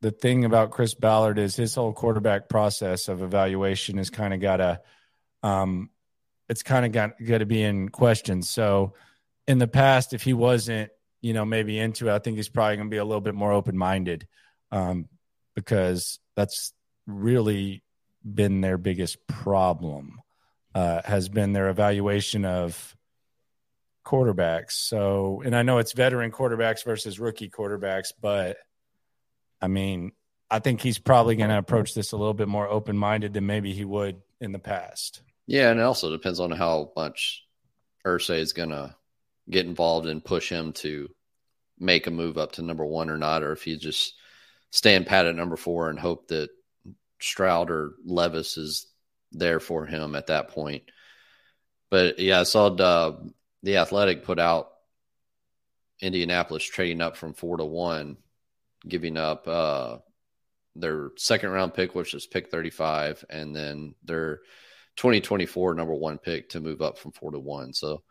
the 0.00 0.10
thing 0.10 0.44
about 0.44 0.70
Chris 0.70 0.94
Ballard 0.94 1.38
is 1.38 1.56
his 1.56 1.74
whole 1.74 1.92
quarterback 1.92 2.48
process 2.48 3.08
of 3.08 3.22
evaluation 3.22 3.98
is 3.98 4.10
kind 4.10 4.32
of 4.32 4.40
got 4.40 4.60
a 4.60 4.80
um, 5.42 5.90
it's 6.48 6.62
kind 6.62 6.84
of 6.84 6.92
got, 6.92 7.12
got 7.22 7.38
to 7.38 7.46
be 7.46 7.62
in 7.62 7.88
question. 7.88 8.42
So 8.42 8.94
in 9.46 9.58
the 9.58 9.68
past, 9.68 10.12
if 10.12 10.22
he 10.22 10.34
wasn't, 10.34 10.90
you 11.20 11.32
know, 11.32 11.44
maybe 11.44 11.78
into 11.78 12.08
it, 12.08 12.12
I 12.12 12.18
think 12.18 12.36
he's 12.36 12.48
probably 12.48 12.76
going 12.76 12.88
to 12.88 12.90
be 12.90 12.98
a 12.98 13.04
little 13.04 13.20
bit 13.20 13.34
more 13.34 13.52
open 13.52 13.78
minded 13.78 14.26
um, 14.72 15.08
because 15.54 16.18
that's 16.36 16.72
really 17.06 17.82
been 18.24 18.60
their 18.60 18.78
biggest 18.78 19.26
problem. 19.26 20.20
Uh, 20.72 21.02
has 21.04 21.28
been 21.28 21.52
their 21.52 21.68
evaluation 21.68 22.44
of 22.44 22.96
quarterbacks. 24.06 24.72
So, 24.72 25.42
and 25.44 25.54
I 25.54 25.62
know 25.62 25.78
it's 25.78 25.92
veteran 25.92 26.30
quarterbacks 26.30 26.84
versus 26.84 27.18
rookie 27.18 27.50
quarterbacks, 27.50 28.12
but 28.20 28.56
I 29.60 29.66
mean, 29.66 30.12
I 30.50 30.58
think 30.60 30.80
he's 30.80 30.98
probably 30.98 31.36
going 31.36 31.50
to 31.50 31.58
approach 31.58 31.94
this 31.94 32.12
a 32.12 32.16
little 32.16 32.34
bit 32.34 32.48
more 32.48 32.68
open 32.68 32.96
minded 32.96 33.34
than 33.34 33.46
maybe 33.46 33.72
he 33.72 33.84
would 33.84 34.20
in 34.40 34.52
the 34.52 34.58
past. 34.58 35.22
Yeah, 35.46 35.70
and 35.70 35.80
it 35.80 35.82
also 35.82 36.10
depends 36.10 36.40
on 36.40 36.50
how 36.50 36.92
much 36.96 37.44
Irsay 38.06 38.38
is 38.38 38.52
going 38.52 38.70
to 38.70 38.94
get 39.48 39.66
involved 39.66 40.06
and 40.06 40.24
push 40.24 40.48
him 40.48 40.72
to 40.74 41.08
make 41.78 42.06
a 42.06 42.10
move 42.10 42.38
up 42.38 42.52
to 42.52 42.62
number 42.62 42.84
one 42.84 43.10
or 43.10 43.18
not, 43.18 43.42
or 43.42 43.52
if 43.52 43.62
he 43.62 43.76
just 43.76 44.14
stand 44.70 45.06
pat 45.06 45.26
at 45.26 45.34
number 45.34 45.56
four 45.56 45.90
and 45.90 45.98
hope 45.98 46.28
that 46.28 46.50
Stroud 47.20 47.70
or 47.70 47.94
Levis 48.04 48.56
is 48.56 48.86
there 49.32 49.60
for 49.60 49.86
him 49.86 50.14
at 50.14 50.28
that 50.28 50.48
point. 50.48 50.84
But 51.90 52.18
yeah, 52.18 52.40
I 52.40 52.44
saw 52.44 52.70
the, 52.70 53.32
the 53.62 53.78
Athletic 53.78 54.24
put 54.24 54.38
out 54.38 54.70
Indianapolis 56.00 56.64
trading 56.64 57.00
up 57.00 57.16
from 57.16 57.34
four 57.34 57.56
to 57.56 57.64
one, 57.64 58.16
giving 58.88 59.16
up 59.16 59.46
uh, 59.46 59.98
their 60.76 61.10
second 61.16 61.50
round 61.50 61.74
pick, 61.74 61.94
which 61.94 62.14
is 62.14 62.26
pick 62.26 62.50
35, 62.50 63.24
and 63.28 63.54
then 63.54 63.94
their 64.04 64.40
2024 64.96 65.74
number 65.74 65.94
one 65.94 66.18
pick 66.18 66.50
to 66.50 66.60
move 66.60 66.80
up 66.80 66.98
from 66.98 67.12
four 67.12 67.32
to 67.32 67.38
one. 67.38 67.72
So 67.72 68.02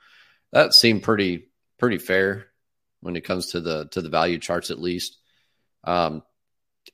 that 0.51 0.73
seemed 0.73 1.03
pretty 1.03 1.47
pretty 1.77 1.97
fair 1.97 2.47
when 3.01 3.15
it 3.15 3.23
comes 3.23 3.47
to 3.51 3.61
the 3.61 3.87
to 3.91 4.01
the 4.01 4.09
value 4.09 4.37
charts 4.37 4.71
at 4.71 4.79
least. 4.79 5.17
Um, 5.83 6.23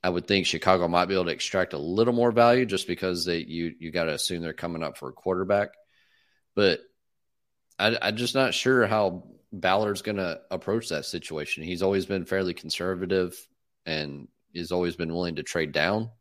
I 0.06 0.10
would 0.10 0.28
think 0.28 0.46
Chicago 0.46 0.88
might 0.88 1.06
be 1.06 1.16
able 1.16 1.26
to 1.26 1.32
extract 1.32 1.74
a 1.74 1.80
little 1.80 2.14
more 2.14 2.32
value 2.32 2.68
just 2.68 2.86
because 2.86 3.26
they 3.26 3.40
you 3.40 3.74
you 3.80 3.90
got 3.90 4.04
to 4.04 4.14
assume 4.14 4.44
they're 4.44 4.54
coming 4.54 4.84
up 4.84 4.98
for 5.00 5.10
a 5.10 5.14
quarterback, 5.14 5.70
but 6.54 6.82
I, 7.80 7.98
I'm 8.00 8.16
just 8.16 8.36
not 8.36 8.54
sure 8.54 8.86
how 8.86 9.24
Ballard's 9.52 10.04
going 10.04 10.18
to 10.18 10.42
approach 10.52 10.90
that 10.90 11.06
situation. 11.06 11.64
He's 11.64 11.82
always 11.82 12.06
been 12.06 12.26
fairly 12.26 12.54
conservative 12.54 13.36
and 13.88 14.28
has 14.56 14.72
always 14.72 14.96
been 14.96 15.12
willing 15.12 15.38
to 15.38 15.44
trade 15.44 15.72
down. 15.72 16.12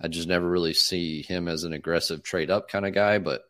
I 0.00 0.08
just 0.08 0.26
never 0.26 0.48
really 0.48 0.72
see 0.72 1.20
him 1.20 1.46
as 1.46 1.64
an 1.64 1.74
aggressive 1.74 2.22
trade 2.22 2.50
up 2.50 2.70
kind 2.70 2.86
of 2.86 2.94
guy. 2.94 3.18
But 3.18 3.42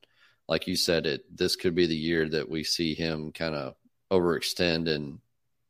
like 0.49 0.67
you 0.67 0.75
said, 0.75 1.07
it 1.07 1.23
this 1.33 1.55
could 1.55 1.77
be 1.77 1.87
the 1.87 1.95
year 1.95 2.29
that 2.29 2.51
we 2.51 2.65
see 2.65 2.95
him 2.95 3.31
kind 3.31 3.55
of 3.55 3.77
overextend 4.11 4.93
and 4.93 5.21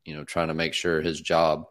you 0.06 0.16
know 0.16 0.24
trying 0.24 0.48
to 0.48 0.54
make 0.54 0.72
sure 0.72 1.02
his 1.02 1.20
job 1.20 1.66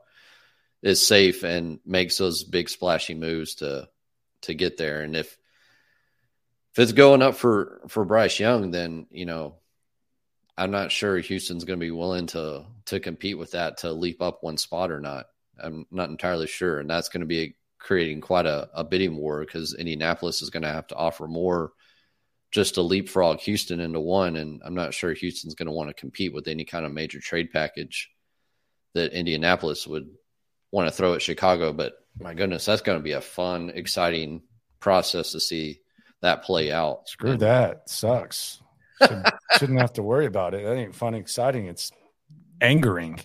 is 0.81 1.05
safe 1.05 1.43
and 1.43 1.79
makes 1.85 2.17
those 2.17 2.43
big 2.43 2.69
splashy 2.69 3.13
moves 3.13 3.55
to 3.55 3.89
to 4.43 4.53
get 4.53 4.77
there. 4.77 5.01
And 5.01 5.15
if 5.15 5.37
if 6.73 6.79
it's 6.79 6.91
going 6.93 7.21
up 7.21 7.35
for 7.35 7.81
for 7.87 8.05
Bryce 8.05 8.39
Young, 8.39 8.71
then 8.71 9.07
you 9.11 9.25
know 9.25 9.55
I'm 10.57 10.71
not 10.71 10.91
sure 10.91 11.17
Houston's 11.17 11.63
going 11.63 11.79
to 11.79 11.85
be 11.85 11.91
willing 11.91 12.27
to 12.27 12.65
to 12.85 12.99
compete 12.99 13.37
with 13.37 13.51
that 13.51 13.79
to 13.79 13.91
leap 13.91 14.21
up 14.21 14.39
one 14.41 14.57
spot 14.57 14.91
or 14.91 14.99
not. 14.99 15.27
I'm 15.61 15.85
not 15.91 16.09
entirely 16.09 16.47
sure, 16.47 16.79
and 16.79 16.89
that's 16.89 17.09
going 17.09 17.21
to 17.21 17.27
be 17.27 17.55
creating 17.79 18.21
quite 18.21 18.45
a, 18.45 18.69
a 18.73 18.83
bidding 18.83 19.15
war 19.15 19.39
because 19.39 19.73
Indianapolis 19.73 20.41
is 20.41 20.49
going 20.49 20.63
to 20.63 20.69
have 20.69 20.87
to 20.87 20.95
offer 20.95 21.27
more 21.27 21.71
just 22.51 22.75
to 22.75 22.81
leapfrog 22.81 23.39
Houston 23.39 23.79
into 23.79 23.99
one. 23.99 24.35
And 24.35 24.61
I'm 24.65 24.75
not 24.75 24.93
sure 24.93 25.13
Houston's 25.13 25.55
going 25.55 25.67
to 25.67 25.71
want 25.71 25.89
to 25.89 25.93
compete 25.93 26.33
with 26.33 26.47
any 26.47 26.65
kind 26.65 26.85
of 26.85 26.91
major 26.91 27.19
trade 27.19 27.51
package 27.51 28.09
that 28.95 29.13
Indianapolis 29.13 29.87
would 29.87 30.09
want 30.71 30.87
to 30.87 30.95
throw 30.95 31.13
at 31.13 31.21
Chicago. 31.21 31.73
But 31.73 31.93
my 32.19 32.33
goodness, 32.33 32.65
that's 32.65 32.81
going 32.81 32.97
to 32.97 33.03
be 33.03 33.13
a 33.13 33.21
fun, 33.21 33.71
exciting 33.73 34.41
process 34.79 35.31
to 35.33 35.39
see 35.39 35.81
that 36.21 36.43
play 36.43 36.71
out. 36.71 37.07
Screw 37.07 37.31
and, 37.31 37.41
that. 37.41 37.89
Sucks. 37.89 38.61
Should, 39.01 39.23
shouldn't 39.57 39.79
have 39.79 39.93
to 39.93 40.03
worry 40.03 40.25
about 40.25 40.53
it. 40.53 40.65
That 40.65 40.75
ain't 40.75 40.95
fun, 40.95 41.13
exciting. 41.13 41.67
It's 41.67 41.91
angering. 42.61 43.19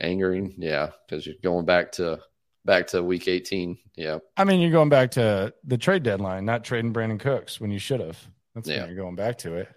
Angering, 0.00 0.54
yeah, 0.58 0.90
because 1.06 1.26
you're 1.26 1.36
going 1.42 1.64
back 1.64 1.92
to 1.92 2.20
back 2.64 2.88
to 2.88 3.02
week 3.02 3.28
18. 3.28 3.78
Yeah. 3.96 4.18
I 4.36 4.44
mean, 4.44 4.60
you're 4.60 4.70
going 4.70 4.88
back 4.88 5.12
to 5.12 5.54
the 5.64 5.78
trade 5.78 6.02
deadline, 6.02 6.44
not 6.44 6.64
trading 6.64 6.92
Brandin 6.92 7.20
Cooks 7.20 7.60
when 7.60 7.70
you 7.70 7.78
should 7.78 8.00
have. 8.00 8.18
That's 8.54 8.68
yeah. 8.68 8.80
when 8.80 8.88
you're 8.88 9.02
going 9.02 9.16
back 9.16 9.38
to 9.38 9.54
it. 9.56 9.68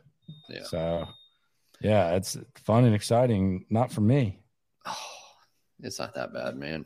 Yeah. 0.50 0.64
So, 0.64 1.08
yeah, 1.82 2.16
it's 2.16 2.38
fun 2.56 2.86
and 2.86 2.96
exciting. 2.96 3.66
Not 3.70 3.92
for 3.92 4.02
me. 4.02 4.40
Oh, 4.86 4.96
it's 5.82 6.00
not 6.00 6.16
that 6.16 6.34
bad, 6.34 6.56
man. 6.56 6.86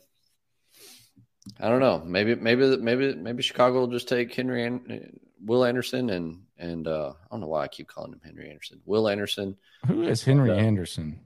I 1.60 1.70
don't 1.70 1.80
know. 1.80 2.04
Maybe, 2.06 2.36
maybe, 2.36 2.78
maybe, 2.78 3.16
maybe 3.16 3.44
Chicago 3.44 3.80
will 3.80 3.88
just 3.88 4.08
take 4.08 4.34
Henry 4.34 4.66
and 4.66 5.20
Will 5.44 5.66
Anderson 5.66 6.10
and 6.12 6.44
and 6.58 6.88
uh, 6.88 7.10
I 7.10 7.28
don't 7.32 7.42
know 7.42 7.48
why 7.48 7.64
I 7.64 7.68
keep 7.68 7.88
calling 7.88 8.14
him 8.14 8.22
Henry 8.24 8.50
Anderson. 8.50 8.80
Will 8.86 9.10
Anderson. 9.10 9.58
Who 9.88 10.04
is 10.04 10.24
Henry 10.24 10.52
uh, 10.52 10.56
Anderson? 10.56 11.20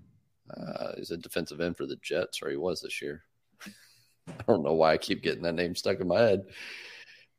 Uh, 0.50 0.94
he's 0.96 1.12
a 1.12 1.18
defensive 1.18 1.60
end 1.60 1.76
for 1.76 1.86
the 1.86 1.98
Jets, 1.98 2.42
or 2.42 2.50
he 2.50 2.56
was 2.56 2.82
this 2.82 3.02
year. 3.02 3.24
I 4.28 4.44
don't 4.48 4.64
know 4.64 4.74
why 4.74 4.94
I 4.94 4.98
keep 4.98 5.22
getting 5.22 5.44
that 5.44 5.56
name 5.56 5.76
stuck 5.76 6.00
in 6.00 6.08
my 6.08 6.22
head. 6.22 6.46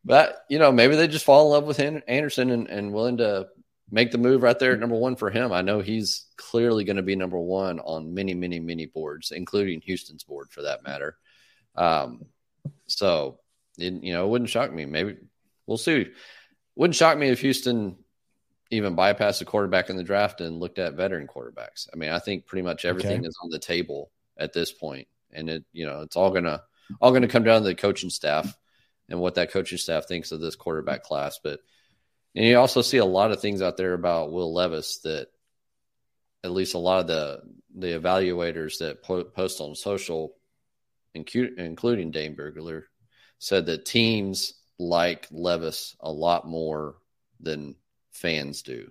But, 0.05 0.45
you 0.49 0.59
know, 0.59 0.71
maybe 0.71 0.95
they 0.95 1.09
just 1.09 1.25
fall 1.25 1.47
in 1.47 1.53
love 1.53 1.65
with 1.65 1.81
Anderson 1.81 2.51
and, 2.51 2.69
and 2.69 2.93
willing 2.93 3.17
to 3.17 3.49
make 3.91 4.13
the 4.13 4.19
move 4.19 4.43
right 4.43 4.59
there 4.59 4.73
at 4.73 4.79
number 4.79 4.97
one 4.97 5.17
for 5.17 5.31
him. 5.31 5.53
I 5.53 5.63
know 5.63 5.81
he's 5.81 6.27
clearly 6.37 6.85
going 6.85 6.97
to 6.97 7.03
be 7.03 7.17
number 7.17 7.39
one 7.39 7.81
on 7.81 8.15
many, 8.15 8.35
many, 8.35 8.61
many 8.61 8.87
boards, 8.87 9.33
including 9.33 9.81
Houston's 9.81 10.23
board 10.23 10.49
for 10.51 10.63
that 10.63 10.85
matter. 10.85 11.17
Um, 11.75 12.27
so, 12.87 13.41
it, 13.79 14.03
you 14.03 14.13
know, 14.13 14.27
it 14.27 14.29
wouldn't 14.29 14.51
shock 14.51 14.73
me. 14.73 14.85
Maybe 14.85 15.17
we'll 15.67 15.77
see. 15.77 16.07
Wouldn't 16.75 16.97
shock 16.97 17.19
me 17.19 17.29
if 17.29 17.41
Houston 17.41 17.97
even 18.71 18.97
bypassed 18.97 19.41
a 19.41 19.45
quarterback 19.45 19.91
in 19.91 19.97
the 19.97 20.03
draft 20.03 20.41
and 20.41 20.59
looked 20.59 20.79
at 20.79 20.95
veteran 20.95 21.27
quarterbacks. 21.27 21.89
I 21.93 21.97
mean, 21.97 22.11
I 22.11 22.19
think 22.19 22.47
pretty 22.47 22.63
much 22.63 22.85
everything 22.85 23.21
okay. 23.21 23.29
is 23.29 23.39
on 23.43 23.51
the 23.51 23.59
table 23.59 24.11
at 24.37 24.53
this 24.53 24.73
point, 24.73 25.09
and 25.33 25.49
it 25.49 25.65
you 25.73 25.87
know 25.87 26.03
it's 26.03 26.17
all 26.17 26.31
gonna 26.31 26.63
all 27.01 27.13
gonna 27.13 27.29
come 27.29 27.45
down 27.45 27.63
to 27.63 27.69
the 27.69 27.75
coaching 27.75 28.11
staff 28.11 28.57
and 29.09 29.21
what 29.21 29.37
that 29.37 29.53
coaching 29.53 29.79
staff 29.79 30.07
thinks 30.07 30.33
of 30.33 30.41
this 30.41 30.57
quarterback 30.57 31.03
class. 31.03 31.39
But 31.43 31.61
and 32.35 32.45
you 32.45 32.59
also 32.59 32.83
see 32.83 32.99
a 32.99 33.05
lot 33.05 33.33
of 33.33 33.41
things 33.41 33.63
out 33.63 33.77
there 33.77 33.95
about 33.95 34.33
Will 34.33 34.53
Levis 34.53 34.99
that 34.99 35.29
at 36.45 36.51
least 36.51 36.75
a 36.75 36.79
lot 36.79 37.01
of 37.01 37.07
the 37.07 37.41
the 37.75 37.99
evaluators 37.99 38.79
that 38.79 39.03
po- 39.03 39.25
post 39.25 39.61
on 39.61 39.75
social, 39.75 40.35
including 41.17 42.11
Dane 42.11 42.37
Brugler, 42.37 42.83
said 43.39 43.67
that 43.67 43.85
teams 43.85 44.55
like 44.79 45.27
Levis 45.31 45.97
a 46.01 46.11
lot 46.11 46.47
more 46.47 46.97
than 47.41 47.77
fans 48.13 48.63
do. 48.63 48.91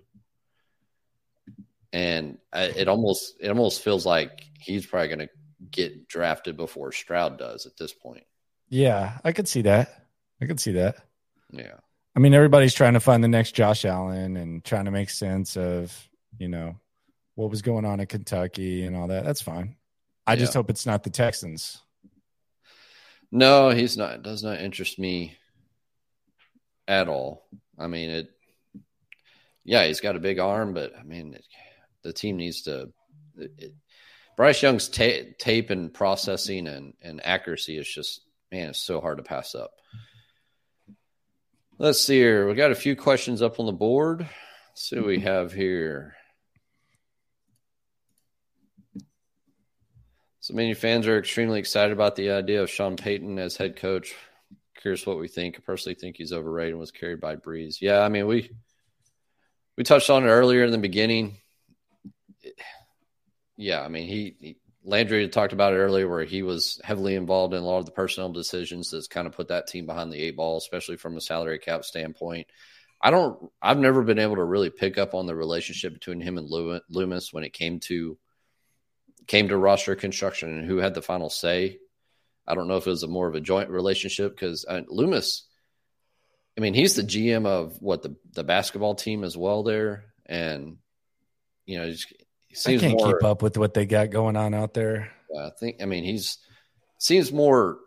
And 1.94 2.38
it 2.54 2.88
almost 2.88 3.36
it 3.40 3.50
almost 3.50 3.82
feels 3.82 4.06
like 4.06 4.46
he's 4.60 4.86
probably 4.86 5.08
going 5.08 5.20
to 5.20 5.30
get 5.72 6.08
drafted 6.08 6.58
before 6.58 6.92
Stroud 6.92 7.38
does 7.38 7.66
at 7.66 7.78
this 7.78 7.94
point. 7.94 8.26
Yeah, 8.70 9.20
I 9.24 9.32
could 9.32 9.48
see 9.48 9.62
that. 9.64 10.06
I 10.42 10.46
could 10.46 10.60
see 10.60 10.74
that. 10.74 10.98
Yeah. 11.52 11.76
I 12.16 12.20
mean, 12.20 12.34
everybody's 12.34 12.74
trying 12.74 12.94
to 12.94 13.00
find 13.00 13.24
the 13.24 13.28
next 13.28 13.54
Josh 13.54 13.86
Allen 13.86 14.38
and 14.38 14.64
trying 14.64 14.86
to 14.86 14.92
make 14.92 15.10
sense 15.10 15.58
of, 15.58 15.94
you 16.38 16.48
know, 16.48 16.76
what 17.36 17.50
was 17.50 17.62
going 17.62 17.86
on 17.86 18.00
in 18.00 18.08
Kentucky 18.08 18.84
and 18.84 18.96
all 18.96 19.08
that. 19.08 19.26
That's 19.26 19.42
fine. 19.42 19.76
I 20.26 20.34
yeah. 20.34 20.40
just 20.40 20.54
hope 20.54 20.70
it's 20.70 20.86
not 20.86 21.04
the 21.04 21.10
Texans. 21.10 21.82
No, 23.32 23.70
he's 23.70 23.98
not. 23.98 24.24
Does 24.24 24.44
not 24.44 24.62
interest 24.62 25.00
me 25.00 25.38
at 26.88 27.08
all. 27.08 27.48
I 27.78 27.88
mean, 27.88 28.10
it. 28.10 28.30
Yeah, 29.64 29.86
he's 29.88 30.02
got 30.02 30.16
a 30.16 30.20
big 30.20 30.40
arm, 30.40 30.74
but 30.74 30.94
I 30.98 31.04
mean, 31.04 31.34
it, 31.34 31.46
the 32.04 32.14
team 32.14 32.38
needs 32.38 32.64
to. 32.64 32.92
It, 33.38 33.74
Bryce 34.38 34.62
Young's 34.62 34.90
ta- 34.90 35.32
tape 35.40 35.70
and 35.70 35.94
processing 35.94 36.68
and, 36.68 36.94
and 37.02 37.26
accuracy 37.26 37.78
is 37.78 37.88
just 37.88 38.22
man, 38.52 38.70
it's 38.70 38.82
so 38.82 39.02
hard 39.02 39.18
to 39.18 39.24
pass 39.24 39.56
up. 39.56 39.72
Let's 41.78 42.02
see 42.02 42.18
here. 42.18 42.48
We 42.48 42.56
got 42.56 42.72
a 42.72 42.76
few 42.76 42.96
questions 42.96 43.42
up 43.42 43.60
on 43.60 43.66
the 43.66 43.74
board. 43.74 44.22
Let's 44.22 44.90
see 44.90 44.96
what 44.96 45.08
we 45.08 45.20
have 45.20 45.52
here. 45.52 46.15
So 50.46 50.54
many 50.54 50.76
fans 50.76 51.08
are 51.08 51.18
extremely 51.18 51.58
excited 51.58 51.92
about 51.92 52.16
the 52.16 52.30
idea 52.30 52.62
of 52.62 52.70
Sean 52.70 52.98
Payton 52.98 53.40
as 53.40 53.58
head 53.58 53.78
coach. 53.78 54.14
Curious 54.80 55.04
what 55.04 55.18
we 55.18 55.28
think. 55.28 55.56
I 55.58 55.62
personally 55.66 55.96
think 55.96 56.18
he's 56.18 56.32
overrated 56.32 56.74
and 56.74 56.80
was 56.80 56.92
carried 56.92 57.20
by 57.20 57.36
Brees. 57.36 57.78
Yeah, 57.82 58.02
I 58.02 58.10
mean 58.10 58.28
we 58.28 58.52
we 59.76 59.84
touched 59.84 60.12
on 60.12 60.24
it 60.24 60.28
earlier 60.28 60.64
in 60.64 60.72
the 60.72 60.78
beginning. 60.78 61.38
Yeah, 63.58 63.82
I 63.82 63.88
mean 63.88 64.08
he, 64.08 64.36
he 64.40 64.58
Landry 64.84 65.28
talked 65.30 65.52
about 65.52 65.74
it 65.74 65.78
earlier 65.78 66.08
where 66.08 66.26
he 66.26 66.44
was 66.44 66.80
heavily 66.84 67.16
involved 67.16 67.56
in 67.56 67.64
a 67.64 67.66
lot 67.66 67.80
of 67.80 67.88
the 67.88 67.92
personnel 67.92 68.32
decisions 68.32 68.92
that's 68.92 69.08
kind 69.08 69.26
of 69.26 69.34
put 69.34 69.48
that 69.48 69.66
team 69.66 69.88
behind 69.88 70.14
the 70.14 70.22
eight 70.22 70.36
ball, 70.36 70.58
especially 70.58 70.98
from 70.98 71.18
a 71.18 71.22
salary 71.22 71.58
cap 71.58 71.84
standpoint. 71.84 72.46
I 73.02 73.10
don't 73.10 73.50
I've 73.64 73.80
never 73.80 74.04
been 74.04 74.20
able 74.20 74.36
to 74.36 74.44
really 74.44 74.70
pick 74.70 75.00
up 75.00 75.16
on 75.16 75.26
the 75.26 75.36
relationship 75.36 75.94
between 75.94 76.22
him 76.22 76.38
and 76.38 76.48
Loomis 76.88 77.34
when 77.34 77.44
it 77.44 77.54
came 77.54 77.80
to 77.86 78.20
came 79.28 79.48
to 79.50 79.58
roster 79.58 79.96
construction 79.96 80.58
and 80.58 80.68
who 80.68 80.78
had 80.78 80.94
the 80.94 81.02
final 81.02 81.30
say. 81.30 81.80
I 82.48 82.56
don't 82.56 82.68
know 82.68 82.78
if 82.78 82.86
it 82.86 82.92
was 82.92 83.04
a 83.04 83.08
more 83.08 83.28
of 83.28 83.36
a 83.36 83.42
joint 83.42 83.70
relationship 83.70 84.36
because 84.36 84.66
uh, 84.68 84.82
Loomis, 84.88 85.48
I 86.58 86.62
mean, 86.62 86.74
he's 86.74 86.96
the 86.96 87.02
GM 87.02 87.46
of 87.46 87.82
what 87.82 88.04
the 88.04 88.16
the 88.34 88.44
basketball 88.44 88.96
team 88.96 89.24
as 89.24 89.36
well 89.36 89.64
there, 89.64 90.06
and 90.26 90.78
you 91.66 91.80
know, 91.80 91.88
he 91.88 92.56
seems 92.56 92.84
I 92.84 92.88
can't 92.88 93.00
more, 93.00 93.14
keep 93.14 93.24
up 93.24 93.42
with 93.42 93.58
what 93.58 93.74
they 93.74 93.86
got 93.86 94.12
going 94.12 94.38
on 94.38 94.54
out 94.54 94.74
there. 94.74 95.12
I 95.38 95.50
think, 95.60 95.82
I 95.82 95.86
mean, 95.86 96.04
he's 96.04 96.38
seems 97.00 97.32
more 97.32 97.80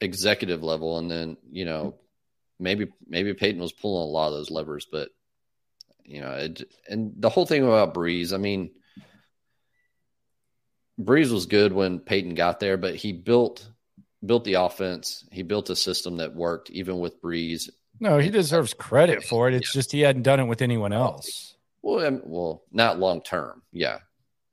executive 0.00 0.62
level, 0.62 0.98
and 0.98 1.10
then 1.10 1.36
you 1.50 1.66
know, 1.66 1.96
maybe 2.58 2.88
maybe 3.06 3.34
Payton 3.34 3.60
was 3.60 3.72
pulling 3.72 4.08
a 4.08 4.10
lot 4.10 4.28
of 4.28 4.34
those 4.34 4.50
levers, 4.50 4.86
but 4.90 5.10
you 6.04 6.22
know, 6.22 6.32
it, 6.32 6.62
and 6.88 7.12
the 7.18 7.28
whole 7.28 7.44
thing 7.44 7.62
about 7.62 7.92
Brees, 7.92 8.32
I 8.32 8.38
mean 8.38 8.70
Brees 11.00 11.30
was 11.32 11.46
good 11.46 11.72
when 11.72 12.00
Payton 12.00 12.34
got 12.34 12.60
there, 12.60 12.76
but 12.76 12.96
he 12.96 13.12
built 13.12 13.68
built 14.24 14.44
the 14.44 14.54
offense. 14.54 15.24
He 15.30 15.42
built 15.42 15.70
a 15.70 15.76
system 15.76 16.16
that 16.16 16.34
worked 16.34 16.70
even 16.70 16.98
with 16.98 17.22
Brees. 17.22 17.70
No, 18.00 18.18
he 18.18 18.30
deserves 18.30 18.74
credit 18.74 19.24
for 19.24 19.48
it. 19.48 19.54
It's 19.54 19.74
yeah. 19.74 19.78
just 19.78 19.92
he 19.92 20.00
hadn't 20.00 20.22
done 20.22 20.40
it 20.40 20.44
with 20.44 20.62
anyone 20.62 20.92
else. 20.92 21.56
Well, 21.82 22.04
I 22.04 22.10
mean, 22.10 22.22
well, 22.24 22.64
not 22.72 22.98
long 22.98 23.22
term. 23.22 23.62
Yeah, 23.72 23.98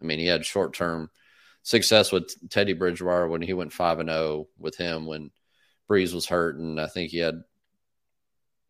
I 0.01 0.05
mean, 0.05 0.19
he 0.19 0.27
had 0.27 0.45
short 0.45 0.73
term 0.73 1.09
success 1.63 2.11
with 2.11 2.31
Teddy 2.49 2.73
Bridgewater 2.73 3.27
when 3.27 3.41
he 3.41 3.53
went 3.53 3.73
five 3.73 3.99
and 3.99 4.09
zero 4.09 4.19
oh 4.19 4.47
with 4.59 4.77
him 4.77 5.05
when 5.05 5.31
Brees 5.89 6.13
was 6.13 6.27
hurt, 6.27 6.57
and 6.57 6.79
I 6.79 6.87
think 6.87 7.11
he 7.11 7.17
had. 7.17 7.43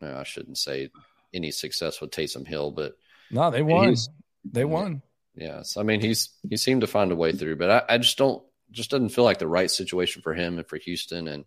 I 0.02 0.24
shouldn't 0.24 0.58
say 0.58 0.90
any 1.32 1.50
success 1.50 2.00
with 2.00 2.10
Taysom 2.10 2.46
Hill, 2.46 2.70
but 2.70 2.96
no, 3.30 3.50
they 3.50 3.62
won. 3.62 3.96
They 4.44 4.64
won. 4.64 5.02
Yes, 5.36 5.76
I 5.76 5.82
mean 5.82 6.00
he's 6.00 6.30
he 6.48 6.56
seemed 6.56 6.80
to 6.80 6.86
find 6.86 7.12
a 7.12 7.16
way 7.16 7.32
through, 7.32 7.56
but 7.56 7.70
I, 7.70 7.94
I 7.94 7.98
just 7.98 8.18
don't 8.18 8.42
just 8.70 8.90
doesn't 8.90 9.10
feel 9.10 9.24
like 9.24 9.38
the 9.38 9.46
right 9.46 9.70
situation 9.70 10.22
for 10.22 10.34
him 10.34 10.58
and 10.58 10.66
for 10.66 10.78
Houston 10.78 11.28
and 11.28 11.44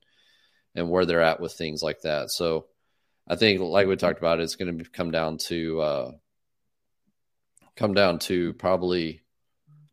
and 0.75 0.89
where 0.89 1.05
they're 1.05 1.21
at 1.21 1.39
with 1.39 1.53
things 1.53 1.81
like 1.81 2.01
that. 2.01 2.29
So 2.29 2.67
I 3.27 3.35
think, 3.35 3.61
like 3.61 3.87
we 3.87 3.95
talked 3.95 4.19
about, 4.19 4.39
it's 4.39 4.55
going 4.55 4.79
to 4.79 4.89
come 4.89 5.11
down 5.11 5.37
to 5.37 5.81
uh, 5.81 6.11
come 7.75 7.93
down 7.93 8.19
to 8.19 8.53
probably 8.53 9.21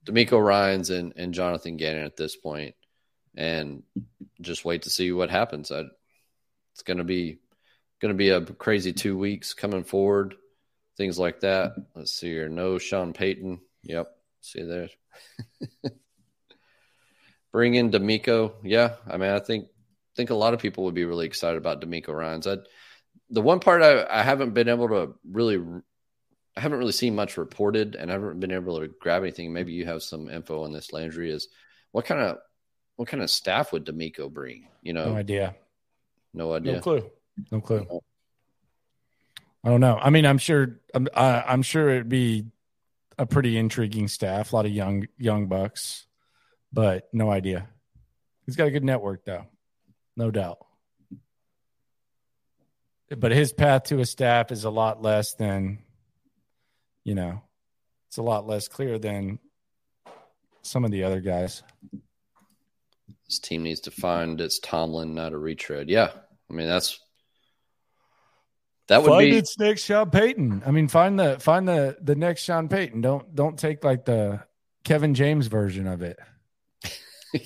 DeMeco 0.06 0.42
Ryans 0.42 0.90
and, 0.90 1.12
and 1.16 1.34
Jonathan 1.34 1.76
Gannon 1.76 2.04
at 2.04 2.16
this 2.16 2.34
point, 2.34 2.74
and 3.36 3.82
just 4.40 4.64
wait 4.64 4.82
to 4.82 4.90
see 4.90 5.12
what 5.12 5.30
happens. 5.30 5.70
I, 5.70 5.84
it's 6.72 6.82
going 6.82 6.98
to 6.98 7.04
be 7.04 7.38
going 8.00 8.12
to 8.12 8.16
be 8.16 8.30
a 8.30 8.40
crazy 8.40 8.92
two 8.92 9.18
weeks 9.18 9.54
coming 9.54 9.84
forward, 9.84 10.34
things 10.96 11.18
like 11.18 11.40
that. 11.40 11.72
Let's 11.94 12.12
see 12.12 12.28
here. 12.28 12.48
No 12.48 12.78
Sean 12.78 13.12
Payton. 13.12 13.60
Yep. 13.88 14.06
See 14.40 14.62
there. 14.62 14.88
Bring 17.52 17.74
in 17.74 17.90
DeMeco. 17.90 18.54
Yeah. 18.62 18.96
I 19.06 19.16
mean, 19.16 19.30
I 19.30 19.38
think 19.38 19.68
think 20.16 20.30
a 20.30 20.34
lot 20.34 20.54
of 20.54 20.60
people 20.60 20.84
would 20.84 20.94
be 20.94 21.04
really 21.04 21.26
excited 21.26 21.58
about 21.58 21.80
DeMeco 21.80 22.08
Ryans. 22.08 22.46
I, 22.46 22.56
the 23.30 23.42
one 23.42 23.60
part 23.60 23.82
I, 23.82 24.06
I 24.08 24.22
haven't 24.22 24.54
been 24.54 24.68
able 24.68 24.88
to 24.88 25.14
really 25.30 25.62
I 26.56 26.60
haven't 26.60 26.78
really 26.78 26.92
seen 26.92 27.14
much 27.14 27.36
reported 27.36 27.96
and 27.96 28.10
I 28.10 28.14
haven't 28.14 28.40
been 28.40 28.52
able 28.52 28.80
to 28.80 28.88
grab 28.88 29.22
anything. 29.22 29.52
Maybe 29.52 29.72
you 29.72 29.84
have 29.86 30.02
some 30.02 30.28
info 30.28 30.64
on 30.64 30.72
this, 30.72 30.92
Landry, 30.92 31.30
is 31.30 31.48
what 31.92 32.06
kind 32.06 32.20
of 32.20 32.38
what 32.96 33.08
kind 33.08 33.22
of 33.22 33.30
staff 33.30 33.72
would 33.72 33.84
DeMeco 33.84 34.32
bring? 34.32 34.68
You 34.82 34.94
know, 34.94 35.10
no 35.10 35.16
idea. 35.16 35.54
No 36.32 36.52
idea. 36.52 36.74
No 36.74 36.80
clue. 36.80 37.10
No 37.52 37.60
clue. 37.60 37.86
I 39.64 39.68
don't 39.68 39.80
know. 39.80 39.98
I 40.00 40.10
mean, 40.10 40.24
I'm 40.24 40.38
sure. 40.38 40.80
I'm, 40.94 41.08
I'm 41.14 41.62
sure 41.62 41.90
it'd 41.90 42.08
be 42.08 42.46
a 43.18 43.26
pretty 43.26 43.56
intriguing 43.56 44.08
staff, 44.08 44.52
a 44.52 44.56
lot 44.56 44.66
of 44.66 44.72
young 44.72 45.06
young 45.18 45.46
bucks, 45.46 46.06
but 46.72 47.08
no 47.12 47.30
idea. 47.30 47.68
He's 48.44 48.56
got 48.56 48.68
a 48.68 48.70
good 48.70 48.84
network 48.84 49.24
though, 49.24 49.46
no 50.16 50.30
doubt. 50.30 50.58
But 53.16 53.32
his 53.32 53.52
path 53.52 53.84
to 53.84 54.00
a 54.00 54.06
staff 54.06 54.50
is 54.50 54.64
a 54.64 54.70
lot 54.70 55.00
less 55.00 55.34
than, 55.34 55.78
you 57.04 57.14
know, 57.14 57.40
it's 58.08 58.16
a 58.16 58.22
lot 58.22 58.46
less 58.46 58.66
clear 58.66 58.98
than 58.98 59.38
some 60.62 60.84
of 60.84 60.90
the 60.90 61.04
other 61.04 61.20
guys. 61.20 61.62
This 63.28 63.38
team 63.38 63.62
needs 63.62 63.80
to 63.80 63.90
find 63.90 64.40
its 64.40 64.58
Tomlin, 64.58 65.14
not 65.14 65.32
a 65.32 65.38
retread. 65.38 65.88
Yeah, 65.88 66.10
I 66.50 66.52
mean 66.52 66.66
that's 66.66 67.00
that 68.88 69.02
would 69.02 69.08
find 69.08 69.30
be 69.30 69.36
its 69.36 69.58
next 69.58 69.82
Sean 69.84 70.10
Payton. 70.10 70.62
I 70.64 70.70
mean, 70.70 70.88
find 70.88 71.18
the 71.18 71.38
find 71.40 71.66
the 71.66 71.96
the 72.00 72.14
next 72.14 72.42
Sean 72.42 72.68
Payton. 72.68 73.00
Don't 73.00 73.34
don't 73.34 73.58
take 73.58 73.82
like 73.82 74.04
the 74.04 74.44
Kevin 74.84 75.14
James 75.14 75.48
version 75.48 75.86
of 75.86 76.02
it. 76.02 76.18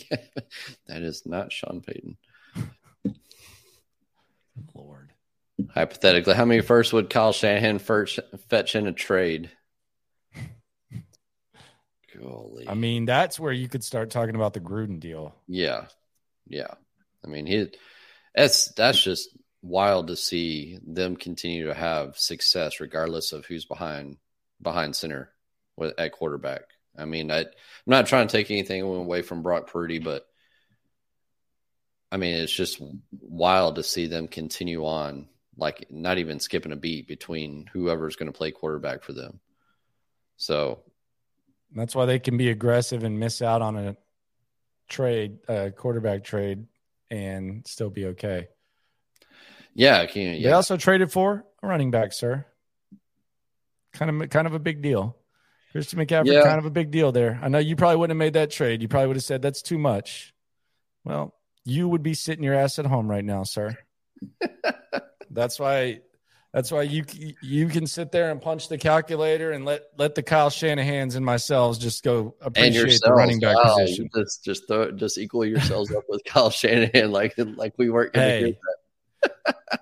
that 0.86 1.02
is 1.02 1.24
not 1.24 1.52
Sean 1.52 1.80
Payton. 1.80 2.16
Lord. 4.74 5.12
Hypothetically, 5.74 6.34
how 6.34 6.44
many 6.44 6.60
first 6.60 6.92
would 6.92 7.08
Kyle 7.10 7.32
Shanahan 7.32 7.78
first 7.78 8.18
fetch 8.48 8.74
in 8.74 8.86
a 8.86 8.92
trade? 8.92 9.50
Golly. 12.18 12.68
I 12.68 12.74
mean, 12.74 13.06
that's 13.06 13.40
where 13.40 13.52
you 13.52 13.68
could 13.68 13.84
start 13.84 14.10
talking 14.10 14.34
about 14.34 14.52
the 14.52 14.60
Gruden 14.60 15.00
deal. 15.00 15.34
Yeah. 15.46 15.86
Yeah. 16.46 16.74
I 17.24 17.28
mean, 17.28 17.46
he 17.46 17.68
that's 18.34 18.72
that's 18.72 19.02
just 19.02 19.30
wild 19.62 20.08
to 20.08 20.16
see 20.16 20.78
them 20.86 21.16
continue 21.16 21.66
to 21.66 21.74
have 21.74 22.18
success 22.18 22.80
regardless 22.80 23.32
of 23.32 23.44
who's 23.46 23.64
behind 23.64 24.16
behind 24.62 24.96
center 24.96 25.30
with, 25.76 25.98
at 25.98 26.12
quarterback. 26.12 26.62
I 26.96 27.04
mean, 27.04 27.30
I, 27.30 27.40
I'm 27.40 27.46
not 27.86 28.06
trying 28.06 28.26
to 28.26 28.32
take 28.32 28.50
anything 28.50 28.82
away 28.82 29.22
from 29.22 29.42
Brock 29.42 29.70
Purdy, 29.70 29.98
but 29.98 30.26
I 32.12 32.16
mean, 32.16 32.34
it's 32.34 32.52
just 32.52 32.82
wild 33.20 33.76
to 33.76 33.82
see 33.82 34.06
them 34.06 34.28
continue 34.28 34.84
on, 34.84 35.28
like 35.56 35.86
not 35.90 36.18
even 36.18 36.40
skipping 36.40 36.72
a 36.72 36.76
beat 36.76 37.06
between 37.06 37.66
whoever's 37.72 38.16
going 38.16 38.30
to 38.30 38.36
play 38.36 38.50
quarterback 38.50 39.02
for 39.02 39.12
them. 39.12 39.40
So 40.36 40.80
that's 41.72 41.94
why 41.94 42.06
they 42.06 42.18
can 42.18 42.36
be 42.36 42.50
aggressive 42.50 43.04
and 43.04 43.20
miss 43.20 43.42
out 43.42 43.62
on 43.62 43.76
a 43.76 43.96
trade, 44.88 45.38
a 45.48 45.70
quarterback 45.70 46.24
trade, 46.24 46.66
and 47.10 47.66
still 47.66 47.90
be 47.90 48.06
okay. 48.06 48.48
Yeah, 49.74 50.00
I 50.00 50.06
can, 50.06 50.34
yeah. 50.34 50.48
They 50.48 50.52
also 50.52 50.76
traded 50.76 51.12
for 51.12 51.44
a 51.62 51.66
running 51.66 51.90
back, 51.90 52.12
sir. 52.12 52.44
Kind 53.92 54.22
of, 54.22 54.30
kind 54.30 54.46
of 54.46 54.54
a 54.54 54.58
big 54.58 54.82
deal. 54.82 55.16
Christian 55.72 55.98
McCaffrey, 56.00 56.32
yeah. 56.32 56.42
kind 56.42 56.58
of 56.58 56.66
a 56.66 56.70
big 56.70 56.90
deal 56.90 57.12
there. 57.12 57.38
I 57.42 57.48
know 57.48 57.58
you 57.58 57.76
probably 57.76 57.96
wouldn't 57.96 58.16
have 58.16 58.18
made 58.18 58.32
that 58.34 58.50
trade. 58.50 58.82
You 58.82 58.88
probably 58.88 59.08
would 59.08 59.16
have 59.16 59.24
said 59.24 59.40
that's 59.40 59.62
too 59.62 59.78
much. 59.78 60.34
Well, 61.04 61.34
you 61.64 61.88
would 61.88 62.02
be 62.02 62.14
sitting 62.14 62.42
your 62.42 62.54
ass 62.54 62.78
at 62.78 62.86
home 62.86 63.08
right 63.08 63.24
now, 63.24 63.44
sir. 63.44 63.76
that's 65.30 65.58
why 65.58 66.00
that's 66.52 66.72
why 66.72 66.82
you 66.82 67.04
you 67.40 67.68
can 67.68 67.86
sit 67.86 68.10
there 68.10 68.30
and 68.32 68.42
punch 68.42 68.68
the 68.68 68.76
calculator 68.76 69.52
and 69.52 69.64
let 69.64 69.82
let 69.96 70.16
the 70.16 70.22
Kyle 70.22 70.50
Shanahan's 70.50 71.14
and 71.14 71.24
myself 71.24 71.78
just 71.78 72.02
go 72.02 72.34
appreciate 72.40 73.00
the 73.04 73.12
running 73.12 73.38
back 73.38 73.56
wow, 73.56 73.76
position. 73.76 74.10
Just 74.14 74.44
just 74.44 74.66
throw, 74.66 74.90
just 74.90 75.16
equal 75.18 75.44
yourselves 75.44 75.94
up 75.94 76.04
with 76.08 76.24
Kyle 76.24 76.50
Shanahan 76.50 77.12
like 77.12 77.34
like 77.38 77.74
we 77.78 77.88
weren't 77.88 78.12
going 78.12 78.26
to 78.26 78.46
hey, 78.46 78.52
that. 78.52 78.76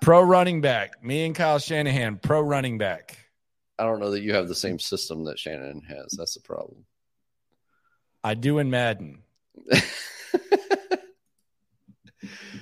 Pro 0.01 0.21
running 0.21 0.61
back, 0.61 1.03
me 1.03 1.25
and 1.25 1.35
Kyle 1.35 1.59
Shanahan, 1.59 2.17
pro 2.17 2.41
running 2.41 2.77
back. 2.77 3.17
I 3.77 3.83
don't 3.83 3.99
know 3.99 4.11
that 4.11 4.21
you 4.21 4.33
have 4.33 4.47
the 4.47 4.55
same 4.55 4.79
system 4.79 5.23
that 5.25 5.39
Shanahan 5.39 5.81
has. 5.87 6.13
That's 6.17 6.33
the 6.33 6.41
problem. 6.41 6.85
I 8.23 8.33
do 8.33 8.59
in 8.59 8.69
Madden. 8.69 9.19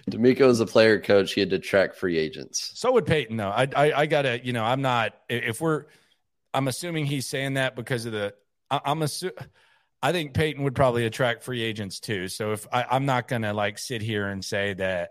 DeMeco 0.10 0.50
is 0.50 0.60
a 0.60 0.66
player 0.66 1.02
coach. 1.02 1.34
He 1.34 1.42
had 1.42 1.50
to 1.50 1.60
track 1.60 1.96
free 1.96 2.18
agents. 2.18 2.72
So 2.76 2.92
would 2.94 3.06
Payton, 3.06 3.36
though. 3.36 3.50
I, 3.50 3.68
I, 3.76 3.94
I 3.94 4.06
gotta, 4.06 4.40
you 4.44 4.54
know, 4.54 4.64
I'm 4.64 4.82
not. 4.82 5.16
If 5.28 5.60
we're, 5.60 5.86
I'm 6.54 6.68
assuming 6.68 7.06
he's 7.06 7.26
saying 7.26 7.56
that 7.56 7.76
because 7.76 8.06
of 8.06 8.14
the. 8.14 8.34
I, 8.70 8.80
I'm 8.86 9.02
assuming. 9.02 9.36
I 10.02 10.12
think 10.12 10.34
Payton 10.34 10.64
would 10.64 10.76
probably 10.76 11.06
attract 11.06 11.44
free 11.44 11.64
agents 11.64 12.00
too. 12.00 12.28
So 12.28 12.54
if 12.54 12.68
I, 12.72 12.86
I'm 12.90 13.06
not 13.06 13.28
gonna 13.28 13.54
like 13.54 13.80
sit 13.80 14.02
here 14.02 14.28
and 14.28 14.46
say 14.46 14.74
that 14.76 15.10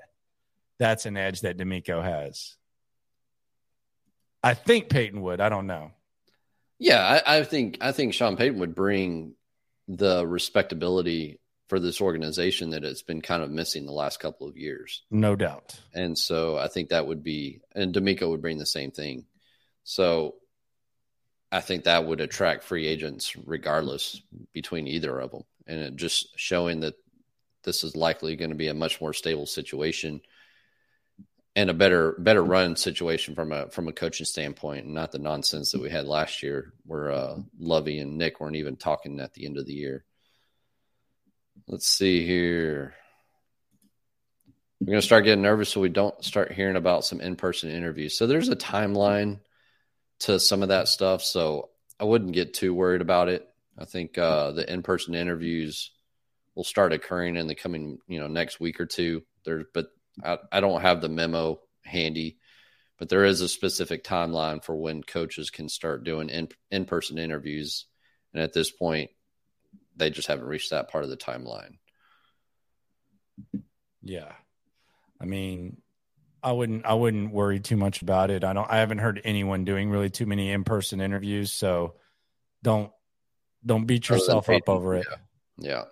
that's 0.79 1.07
an 1.07 1.17
edge 1.17 1.43
that 1.43 1.57
DeMeco 1.57 2.03
has. 2.03 2.57
I 4.43 4.55
think 4.55 4.89
Payton 4.89 5.21
would. 5.23 5.41
I 5.41 5.49
don't 5.49 5.67
know. 5.67 5.91
Yeah, 6.79 7.21
I, 7.27 7.39
I 7.39 7.45
think 7.45 7.79
I 7.81 7.93
think 7.93 8.15
Sean 8.15 8.37
Payton 8.37 8.61
would 8.61 8.75
bring 8.75 9.35
the 9.89 10.27
respectability 10.27 11.41
for 11.69 11.81
this 11.81 12.01
organization 12.01 12.71
that 12.71 12.85
it's 12.85 13.03
been 13.03 13.21
kind 13.21 13.43
of 13.43 13.51
missing 13.51 13.87
the 13.87 13.93
last 13.93 14.21
couple 14.21 14.49
of 14.49 14.57
years. 14.57 15.03
No 15.11 15.35
doubt. 15.35 15.81
And 15.95 16.17
so 16.17 16.57
I 16.57 16.69
think 16.69 16.91
that 16.91 17.07
would 17.07 17.25
be, 17.25 17.61
and 17.75 17.93
DeMeco 17.93 18.29
would 18.31 18.43
bring 18.43 18.59
the 18.59 18.67
same 18.67 18.93
thing. 18.93 19.25
So 19.83 20.37
I 21.51 21.61
think 21.61 21.85
that 21.85 22.07
would 22.07 22.21
attract 22.21 22.65
free 22.65 22.87
agents 22.87 23.35
regardless 23.45 24.21
between 24.53 24.87
either 24.87 25.19
of 25.19 25.33
them. 25.33 25.43
And 25.67 25.81
it 25.81 25.97
just 25.97 26.39
showing 26.39 26.81
that 26.81 26.95
this 27.65 27.83
is 27.83 27.97
likely 27.97 28.37
going 28.37 28.51
to 28.51 28.57
be 28.57 28.69
a 28.69 28.75
much 28.75 29.01
more 29.01 29.13
stable 29.13 29.47
situation 29.47 30.21
and 31.57 31.71
a 31.71 31.75
better 31.75 32.15
better 32.19 32.45
run 32.45 32.77
situation 32.77 33.35
from 33.35 33.51
a 33.51 33.69
from 33.71 33.89
a 33.89 33.93
coaching 33.93 34.27
standpoint, 34.27 34.85
and 34.85 34.95
not 34.95 35.11
the 35.11 35.19
nonsense 35.19 35.73
that 35.73 35.81
we 35.81 35.91
had 35.91 36.07
last 36.07 36.43
year 36.43 36.75
where 36.85 37.11
uh, 37.11 37.37
Lovie 37.59 37.99
and 37.99 38.19
Nick 38.19 38.39
weren't 38.39 38.57
even 38.57 38.77
talking 38.77 39.19
at 39.19 39.33
the 39.33 39.47
end 39.47 39.57
of 39.57 39.67
the 39.67 39.73
year. 39.73 40.05
Let's 41.67 41.89
see 41.89 42.25
here. 42.25 42.95
We're 44.79 44.91
going 44.91 45.01
to 45.01 45.07
start 45.07 45.25
getting 45.25 45.43
nervous 45.43 45.71
so 45.71 45.81
we 45.81 45.89
don't 45.89 46.23
start 46.23 46.53
hearing 46.53 46.77
about 46.77 47.07
some 47.07 47.23
in 47.23 47.37
person 47.37 47.71
interviews. 47.71 48.17
So 48.17 48.27
there's 48.27 48.51
a 48.51 48.57
timeline 48.57 49.41
to 50.21 50.39
some 50.39 50.63
of 50.63 50.69
that 50.69 50.89
stuff. 50.89 51.23
So 51.23 51.71
I 51.99 52.05
wouldn't 52.05 52.35
get 52.35 52.53
too 52.53 52.75
worried 52.75 53.01
about 53.01 53.31
it. 53.31 53.49
I 53.79 53.87
think 53.87 54.19
uh, 54.19 54.53
the 54.53 54.71
in 54.71 54.83
person 54.83 55.15
interviews 55.15 55.93
will 56.55 56.65
start 56.65 56.93
occurring 56.93 57.37
in 57.37 57.47
the 57.47 57.55
coming, 57.55 57.99
you 58.07 58.21
know, 58.21 58.27
next 58.27 58.61
week 58.61 58.79
or 58.79 58.87
two. 58.87 59.23
There, 59.45 59.65
but 59.73 59.87
I, 60.25 60.39
I 60.51 60.61
don't 60.61 60.83
have 60.83 61.01
the 61.01 61.09
memo 61.09 61.61
handy, 61.85 62.39
but 62.99 63.09
there 63.09 63.25
is 63.25 63.41
a 63.41 63.49
specific 63.49 64.05
timeline 64.05 64.63
for 64.65 64.77
when 64.77 65.03
coaches 65.03 65.51
can 65.51 65.69
start 65.69 66.05
doing 66.05 66.31
in 66.31 66.49
in 66.71 66.85
person 66.85 67.19
interviews. 67.19 67.87
And 68.33 68.43
at 68.43 68.53
this 68.53 68.71
point, 68.71 69.11
they 69.97 70.11
just 70.11 70.29
haven't 70.29 70.47
reached 70.47 70.71
that 70.71 70.91
part 70.91 71.05
of 71.05 71.11
the 71.11 71.17
timeline. 71.17 71.79
Yeah. 74.03 74.33
I 75.21 75.25
mean, 75.25 75.79
I 76.43 76.53
wouldn't 76.53 76.87
I 76.87 76.95
wouldn't 76.95 77.33
worry 77.33 77.61
too 77.61 77.77
much 77.77 78.03
about 78.03 78.31
it. 78.31 78.45
I 78.45 78.53
don't 78.53 78.71
I 78.71 78.79
haven't 78.79 78.99
heard 78.99 79.21
anyone 79.25 79.65
doing 79.65 79.91
really 79.91 80.11
too 80.11 80.27
many 80.27 80.51
in-person 80.51 81.01
interviews, 81.01 81.53
so 81.53 81.95
don't 82.63 82.93
don't 83.65 83.87
beat 83.87 84.09
yourself 84.09 84.49
up 84.49 84.69
over 84.69 84.95
it. 84.95 85.07
Yeah. 85.59 85.69
yeah. 85.69 85.85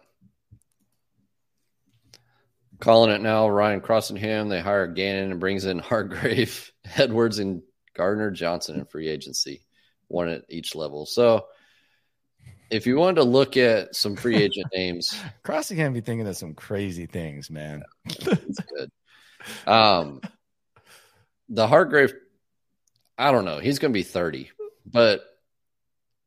Calling 2.81 3.11
it 3.11 3.20
now, 3.20 3.49
Ryan 3.49 3.81
Crossingham. 3.81 4.49
They 4.49 4.61
hire 4.61 4.87
Gannon 4.87 5.31
and 5.33 5.41
brings 5.41 5.64
in 5.64 5.79
Hargrave, 5.81 6.72
Edwards, 6.97 7.39
and 7.39 7.62
Gardner 7.95 8.31
Johnson 8.31 8.77
in 8.77 8.85
free 8.85 9.09
agency, 9.09 9.62
one 10.09 10.29
at 10.29 10.45
each 10.49 10.75
level. 10.75 11.07
So 11.07 11.47
if 12.70 12.87
you 12.87 12.97
wanted 12.97 13.16
to 13.16 13.25
look 13.25 13.57
at 13.57 13.95
some 13.95 14.16
free 14.16 14.37
agent 14.37 14.66
names, 14.75 15.18
Crossing 15.43 15.77
can 15.77 15.93
be 15.93 16.01
thinking 16.01 16.27
of 16.27 16.37
some 16.37 16.55
crazy 16.55 17.07
things, 17.07 17.51
man. 17.51 17.85
It's 18.07 18.61
good. 18.61 18.91
Um, 19.66 20.20
the 21.49 21.66
Hargrave, 21.66 22.14
I 23.18 23.31
don't 23.31 23.45
know. 23.45 23.59
He's 23.59 23.79
going 23.79 23.93
to 23.93 23.99
be 23.99 24.03
30, 24.03 24.51
but 24.87 25.25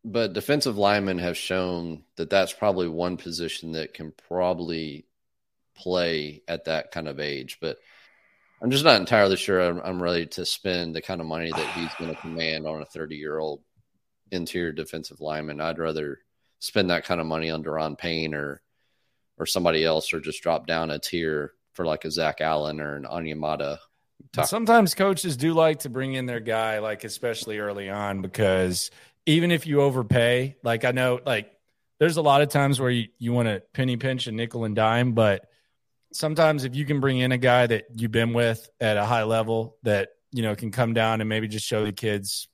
but 0.06 0.32
defensive 0.32 0.78
linemen 0.78 1.18
have 1.18 1.36
shown 1.36 2.04
that 2.16 2.30
that's 2.30 2.54
probably 2.54 2.88
one 2.88 3.18
position 3.18 3.74
that 3.74 3.94
can 3.94 4.14
probably 4.30 5.06
play 5.78 6.42
at 6.48 6.66
that 6.66 6.92
kind 6.92 7.08
of 7.08 7.20
age. 7.20 7.60
But 7.62 7.78
I'm 8.62 8.72
just 8.72 8.84
not 8.84 9.00
entirely 9.00 9.36
sure 9.36 9.62
I'm, 9.62 9.80
I'm 9.82 10.02
ready 10.02 10.26
to 10.28 10.46
spend 10.46 10.96
the 10.96 11.02
kind 11.02 11.22
of 11.22 11.28
money 11.28 11.52
that 11.52 11.74
he's 11.74 11.94
going 12.00 12.10
to 12.16 12.22
command 12.22 12.66
on 12.66 12.82
a 12.82 12.86
30 12.86 13.16
year 13.16 13.38
old 13.38 13.62
interior 14.32 14.72
defensive 14.72 15.22
lineman. 15.22 15.62
I'd 15.62 15.80
rather 15.80 16.20
spend 16.60 16.90
that 16.90 17.06
kind 17.06 17.22
of 17.22 17.28
money 17.28 17.50
on 17.50 17.64
Daron 17.64 17.98
Payne 17.98 18.34
or 18.34 18.62
or 19.40 19.46
somebody 19.46 19.86
else, 19.86 20.14
or 20.14 20.20
just 20.20 20.42
drop 20.42 20.66
down 20.66 20.90
a 20.90 20.98
tier 20.98 21.54
for 21.74 21.86
like 21.86 22.06
a 22.06 22.12
Zach 22.12 22.42
Allen 22.42 22.82
or 22.82 22.96
an 22.96 23.04
Onyemata. 23.04 23.78
Sometimes 24.44 24.96
coaches 24.96 25.38
do 25.38 25.54
like 25.54 25.80
to 25.82 25.90
bring 25.90 26.16
in 26.16 26.26
their 26.26 26.40
guy, 26.40 26.80
like 26.80 27.04
especially 27.04 27.60
early 27.60 27.88
on, 27.88 28.24
because 28.24 28.90
even 29.28 29.52
if 29.52 29.68
you 29.68 29.82
overpay, 29.82 30.56
like 30.64 30.86
I 30.86 30.92
know, 30.92 31.20
like 31.24 31.52
there's 32.00 32.18
a 32.18 32.22
lot 32.22 32.42
of 32.42 32.50
times 32.50 32.80
where 32.80 32.90
you, 32.90 33.10
you 33.20 33.32
want 33.32 33.48
to 33.48 33.62
penny 33.74 33.98
pinch 33.98 34.26
a 34.26 34.32
nickel 34.32 34.66
and 34.66 34.76
dime, 34.76 35.14
but 35.14 35.47
sometimes 36.14 36.64
if 36.64 36.76
you 36.76 36.86
can 36.86 37.00
bring 37.00 37.20
in 37.20 37.32
a 37.32 37.38
guy 37.38 37.68
that 37.68 37.86
you've 37.96 38.12
been 38.12 38.34
with 38.34 38.70
at 38.80 38.98
a 38.98 39.06
high 39.06 39.24
level 39.24 39.78
that 39.84 40.10
you 40.32 40.44
know 40.44 40.56
can 40.56 40.72
come 40.72 40.94
down 40.94 41.22
and 41.22 41.30
maybe 41.30 41.48
just 41.48 41.66
show 41.66 41.86
the 41.86 41.92
kids 41.92 42.48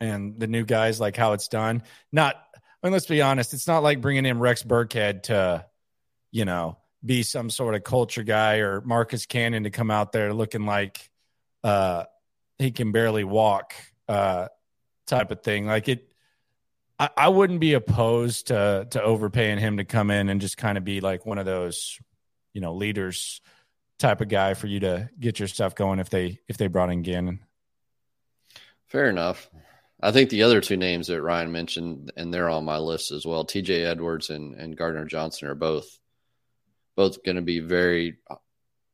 and 0.00 0.38
the 0.38 0.46
new 0.46 0.64
guys 0.64 1.00
like 1.00 1.16
how 1.16 1.32
it's 1.32 1.48
done. 1.48 1.82
Not 2.10 2.36
I 2.82 2.86
mean, 2.86 2.92
let's 2.92 3.06
be 3.06 3.22
honest. 3.22 3.54
It's 3.54 3.68
not 3.68 3.82
like 3.82 4.00
bringing 4.00 4.26
in 4.26 4.40
Rex 4.40 4.64
Burkhead 4.64 5.24
to, 5.24 5.64
you 6.32 6.44
know, 6.44 6.78
be 7.04 7.22
some 7.22 7.48
sort 7.48 7.76
of 7.76 7.84
culture 7.84 8.24
guy 8.24 8.56
or 8.56 8.80
Marcus 8.80 9.26
Cannon 9.26 9.64
to 9.64 9.70
come 9.70 9.90
out 9.90 10.10
there 10.10 10.34
looking 10.34 10.66
like 10.66 11.08
uh, 11.62 12.04
he 12.58 12.72
can 12.72 12.90
barely 12.90 13.22
walk 13.22 13.74
uh, 14.08 14.48
type 15.06 15.30
of 15.30 15.42
thing. 15.42 15.66
Like 15.66 15.88
it, 15.88 16.08
I, 16.98 17.10
I 17.16 17.28
wouldn't 17.28 17.60
be 17.60 17.74
opposed 17.74 18.48
to 18.48 18.88
to 18.90 19.02
overpaying 19.02 19.58
him 19.58 19.76
to 19.76 19.84
come 19.84 20.10
in 20.10 20.28
and 20.28 20.40
just 20.40 20.56
kind 20.56 20.76
of 20.76 20.84
be 20.84 21.00
like 21.00 21.24
one 21.24 21.38
of 21.38 21.46
those, 21.46 22.00
you 22.52 22.60
know, 22.60 22.74
leaders 22.74 23.40
type 23.98 24.20
of 24.20 24.28
guy 24.28 24.54
for 24.54 24.66
you 24.66 24.80
to 24.80 25.08
get 25.18 25.38
your 25.38 25.48
stuff 25.48 25.74
going 25.74 25.98
if 25.98 26.10
they 26.10 26.40
if 26.48 26.56
they 26.56 26.66
brought 26.66 26.90
in 26.90 27.02
Gannon. 27.02 27.40
Fair 28.88 29.08
enough. 29.08 29.48
I 30.02 30.10
think 30.10 30.30
the 30.30 30.42
other 30.42 30.60
two 30.60 30.76
names 30.76 31.06
that 31.06 31.22
Ryan 31.22 31.52
mentioned, 31.52 32.12
and 32.16 32.34
they're 32.34 32.48
on 32.48 32.64
my 32.64 32.78
list 32.78 33.12
as 33.12 33.24
well. 33.24 33.44
T.J. 33.44 33.84
Edwards 33.84 34.30
and, 34.30 34.56
and 34.56 34.76
Gardner 34.76 35.04
Johnson 35.04 35.48
are 35.48 35.54
both 35.54 35.86
both 36.96 37.24
going 37.24 37.36
to 37.36 37.42
be 37.42 37.60
very 37.60 38.18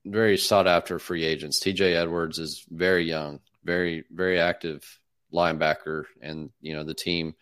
very 0.04 0.36
sought 0.36 0.66
after 0.66 0.98
free 0.98 1.24
agents. 1.24 1.61
T.J. 1.61 1.94
Edwards 1.94 2.38
is 2.38 2.64
very 2.70 3.04
young, 3.04 3.40
very 3.64 4.04
very 4.11 4.38
active 4.38 5.00
linebacker, 5.32 6.04
and 6.20 6.50
you 6.61 6.74
know 6.74 6.84
the 6.84 6.94
team 6.94 7.34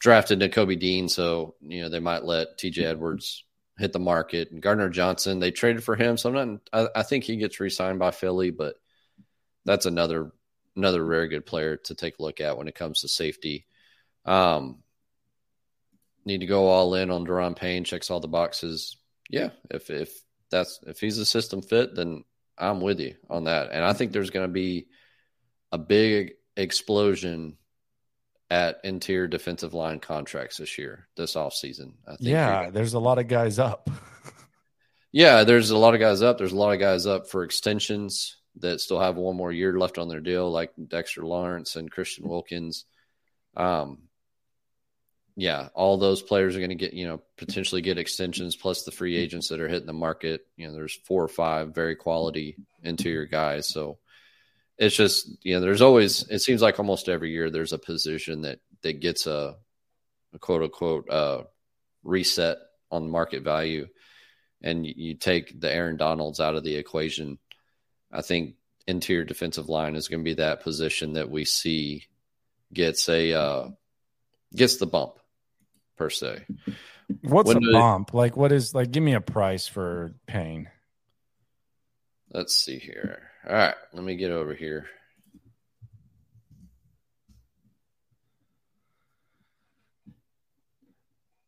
drafted 0.00 0.40
Nakobe 0.40 0.78
Dean, 0.78 1.08
so 1.08 1.54
you 1.60 1.82
know 1.82 1.88
they 1.88 2.00
might 2.00 2.24
let 2.24 2.58
T.J. 2.58 2.84
Edwards 2.84 3.44
hit 3.80 3.92
the 3.92 3.98
market. 3.98 4.50
And 4.50 4.62
Gardner 4.62 4.88
Johnson, 4.88 5.40
they 5.40 5.50
traded 5.50 5.82
for 5.82 5.96
him, 5.96 6.16
so 6.16 6.28
I'm 6.28 6.34
not. 6.34 6.60
I, 6.72 7.00
I 7.00 7.02
think 7.02 7.24
he 7.24 7.36
gets 7.36 7.58
re-signed 7.60 7.98
by 7.98 8.10
Philly, 8.10 8.50
but 8.50 8.76
that's 9.64 9.86
another 9.86 10.32
another 10.76 11.04
very 11.04 11.28
good 11.28 11.44
player 11.46 11.76
to 11.76 11.94
take 11.94 12.18
a 12.18 12.22
look 12.22 12.40
at 12.40 12.56
when 12.56 12.68
it 12.68 12.74
comes 12.74 13.00
to 13.00 13.08
safety. 13.08 13.66
Um, 14.24 14.78
need 16.24 16.40
to 16.40 16.46
go 16.46 16.68
all 16.68 16.94
in 16.94 17.10
on 17.10 17.26
Daron 17.26 17.56
Payne, 17.56 17.84
checks 17.84 18.10
all 18.10 18.20
the 18.20 18.28
boxes. 18.28 18.96
Yeah, 19.28 19.50
if 19.70 19.90
if 19.90 20.12
that's 20.50 20.80
if 20.86 21.00
he's 21.00 21.18
a 21.18 21.26
system 21.26 21.62
fit, 21.62 21.94
then 21.94 22.24
I'm 22.58 22.80
with 22.80 23.00
you 23.00 23.14
on 23.28 23.44
that. 23.44 23.70
And 23.72 23.84
I 23.84 23.92
think 23.92 24.12
there's 24.12 24.30
going 24.30 24.46
to 24.46 24.52
be 24.52 24.88
a 25.72 25.78
big 25.78 26.32
explosion 26.56 27.56
at 28.50 28.80
interior 28.82 29.28
defensive 29.28 29.74
line 29.74 30.00
contracts 30.00 30.56
this 30.58 30.76
year, 30.76 31.06
this 31.16 31.34
offseason. 31.34 31.92
I 32.06 32.16
think 32.16 32.30
yeah, 32.30 32.70
there's 32.70 32.94
a 32.94 32.98
lot 32.98 33.18
of 33.18 33.28
guys 33.28 33.58
up. 33.58 33.88
Yeah, 35.12 35.44
there's 35.44 35.70
a 35.70 35.78
lot 35.78 35.94
of 35.94 36.00
guys 36.00 36.22
up. 36.22 36.38
There's 36.38 36.52
a 36.52 36.56
lot 36.56 36.72
of 36.72 36.78
guys 36.78 37.06
up 37.06 37.28
for 37.28 37.42
extensions 37.42 38.36
that 38.56 38.80
still 38.80 39.00
have 39.00 39.16
one 39.16 39.36
more 39.36 39.50
year 39.50 39.76
left 39.78 39.98
on 39.98 40.08
their 40.08 40.20
deal, 40.20 40.50
like 40.50 40.72
Dexter 40.88 41.22
Lawrence 41.22 41.76
and 41.76 41.90
Christian 41.90 42.28
Wilkins. 42.28 42.84
Um, 43.56 44.02
yeah, 45.36 45.68
all 45.74 45.96
those 45.96 46.22
players 46.22 46.54
are 46.54 46.60
going 46.60 46.70
to 46.70 46.76
get, 46.76 46.92
you 46.92 47.08
know, 47.08 47.22
potentially 47.38 47.80
get 47.80 47.98
extensions 47.98 48.54
plus 48.56 48.84
the 48.84 48.90
free 48.92 49.16
agents 49.16 49.48
that 49.48 49.60
are 49.60 49.68
hitting 49.68 49.86
the 49.86 49.92
market. 49.92 50.46
You 50.56 50.68
know, 50.68 50.74
there's 50.74 50.98
four 51.04 51.24
or 51.24 51.28
five 51.28 51.74
very 51.74 51.96
quality 51.96 52.56
interior 52.82 53.26
guys. 53.26 53.68
So 53.68 53.98
it's 54.80 54.96
just, 54.96 55.28
you 55.42 55.54
know, 55.54 55.60
there's 55.60 55.82
always, 55.82 56.22
it 56.30 56.38
seems 56.38 56.62
like 56.62 56.78
almost 56.78 57.10
every 57.10 57.30
year 57.30 57.50
there's 57.50 57.74
a 57.74 57.78
position 57.78 58.40
that, 58.42 58.60
that 58.80 58.98
gets 58.98 59.26
a, 59.26 59.56
a 60.32 60.38
quote 60.38 60.62
unquote, 60.62 61.10
uh, 61.10 61.42
reset 62.02 62.56
on 62.90 63.10
market 63.10 63.42
value. 63.42 63.86
And 64.62 64.86
you 64.86 65.14
take 65.14 65.60
the 65.60 65.70
Aaron 65.70 65.98
Donalds 65.98 66.40
out 66.40 66.54
of 66.54 66.64
the 66.64 66.76
equation. 66.76 67.38
I 68.10 68.22
think 68.22 68.54
interior 68.86 69.24
defensive 69.24 69.68
line 69.68 69.96
is 69.96 70.08
going 70.08 70.20
to 70.20 70.24
be 70.24 70.34
that 70.34 70.62
position 70.62 71.12
that 71.12 71.30
we 71.30 71.44
see 71.44 72.06
gets 72.72 73.06
a, 73.10 73.34
uh, 73.34 73.68
gets 74.56 74.78
the 74.78 74.86
bump 74.86 75.12
per 75.98 76.08
se. 76.08 76.46
What's 77.22 77.48
when 77.48 77.58
a 77.58 77.72
bump? 77.72 78.14
Like, 78.14 78.36
what 78.36 78.50
is 78.50 78.74
like? 78.74 78.90
Give 78.90 79.02
me 79.02 79.14
a 79.14 79.20
price 79.20 79.66
for 79.66 80.14
Payne. 80.26 80.70
Let's 82.32 82.56
see 82.56 82.78
here. 82.78 83.29
All 83.48 83.54
right, 83.54 83.74
let 83.92 84.04
me 84.04 84.16
get 84.16 84.30
over 84.30 84.54
here. 84.54 84.86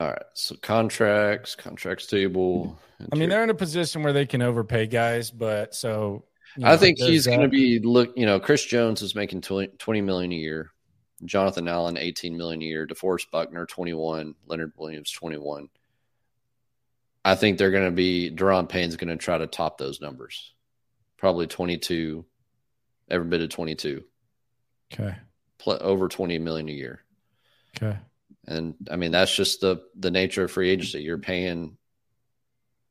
All 0.01 0.09
right, 0.09 0.23
so 0.35 0.57
contracts, 0.57 1.55
contracts 1.55 2.07
table. 2.07 2.79
I 3.13 3.17
mean, 3.17 3.29
they're 3.29 3.45
in 3.45 3.51
a 3.51 3.55
position 3.55 4.03
where 4.03 4.13
they 4.13 4.27
can 4.27 4.43
overpay 4.43 4.87
guys, 4.87 5.31
but 5.31 5.75
so 5.75 6.25
you 6.57 6.65
know, 6.65 6.73
I 6.73 6.77
think 6.77 6.99
he's 6.99 7.27
going 7.27 7.41
to 7.41 7.49
be 7.49 7.79
look. 7.79 8.13
You 8.17 8.27
know, 8.27 8.41
Chris 8.41 8.65
Jones 8.65 9.03
is 9.03 9.15
making 9.15 9.43
20, 9.43 9.69
20 9.79 10.01
million 10.01 10.33
a 10.33 10.37
year. 10.37 10.73
Jonathan 11.25 11.69
Allen, 11.69 11.97
18 11.97 12.37
million 12.37 12.63
a 12.63 12.65
year, 12.65 12.87
DeForest 12.87 13.31
Buckner, 13.31 13.65
21, 13.65 14.35
Leonard 14.47 14.73
Williams, 14.77 15.11
21. 15.13 15.69
I 17.25 17.37
think 17.37 17.57
they're 17.59 17.71
going 17.71 17.85
to 17.85 17.93
be 17.93 18.31
Daron 18.35 18.69
Payne's 18.69 18.97
going 18.97 19.17
to 19.17 19.17
try 19.17 19.39
to 19.39 19.47
top 19.47 19.79
those 19.79 20.01
numbers. 20.01 20.53
Probably 21.23 21.47
22, 21.47 22.25
every 23.09 23.29
bit 23.29 23.43
of 23.43 23.49
22. 23.49 24.03
Okay. 24.93 25.15
Play, 25.57 25.79
over 25.79 26.09
20 26.09 26.37
million 26.41 26.69
a 26.69 26.73
year. 26.73 27.05
Okay. 27.77 27.97
And 28.49 28.75
I 28.91 28.97
mean 28.97 29.13
that's 29.13 29.33
just 29.33 29.61
the 29.61 29.85
the 29.97 30.11
nature 30.11 30.43
of 30.43 30.51
free 30.51 30.71
agency. 30.71 31.01
You're 31.01 31.19
paying 31.19 31.77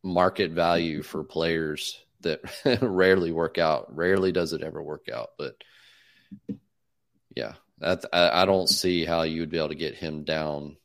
market 0.02 0.52
value 0.52 1.04
for 1.04 1.26
players 1.26 2.00
that 2.22 2.40
rarely 2.82 3.34
work 3.34 3.58
out. 3.58 3.94
Rarely 3.94 4.32
does 4.32 4.54
it 4.54 4.64
ever 4.64 4.82
work 4.82 5.10
out, 5.14 5.32
but 5.38 5.56
yeah, 7.36 7.56
that, 7.80 8.06
I, 8.14 8.44
I 8.44 8.46
don't 8.46 8.70
see 8.70 9.04
how 9.04 9.24
you 9.24 9.42
would 9.42 9.50
be 9.50 9.58
able 9.58 9.68
to 9.70 9.76
get 9.76 9.96
him 9.96 10.24
down 10.24 10.78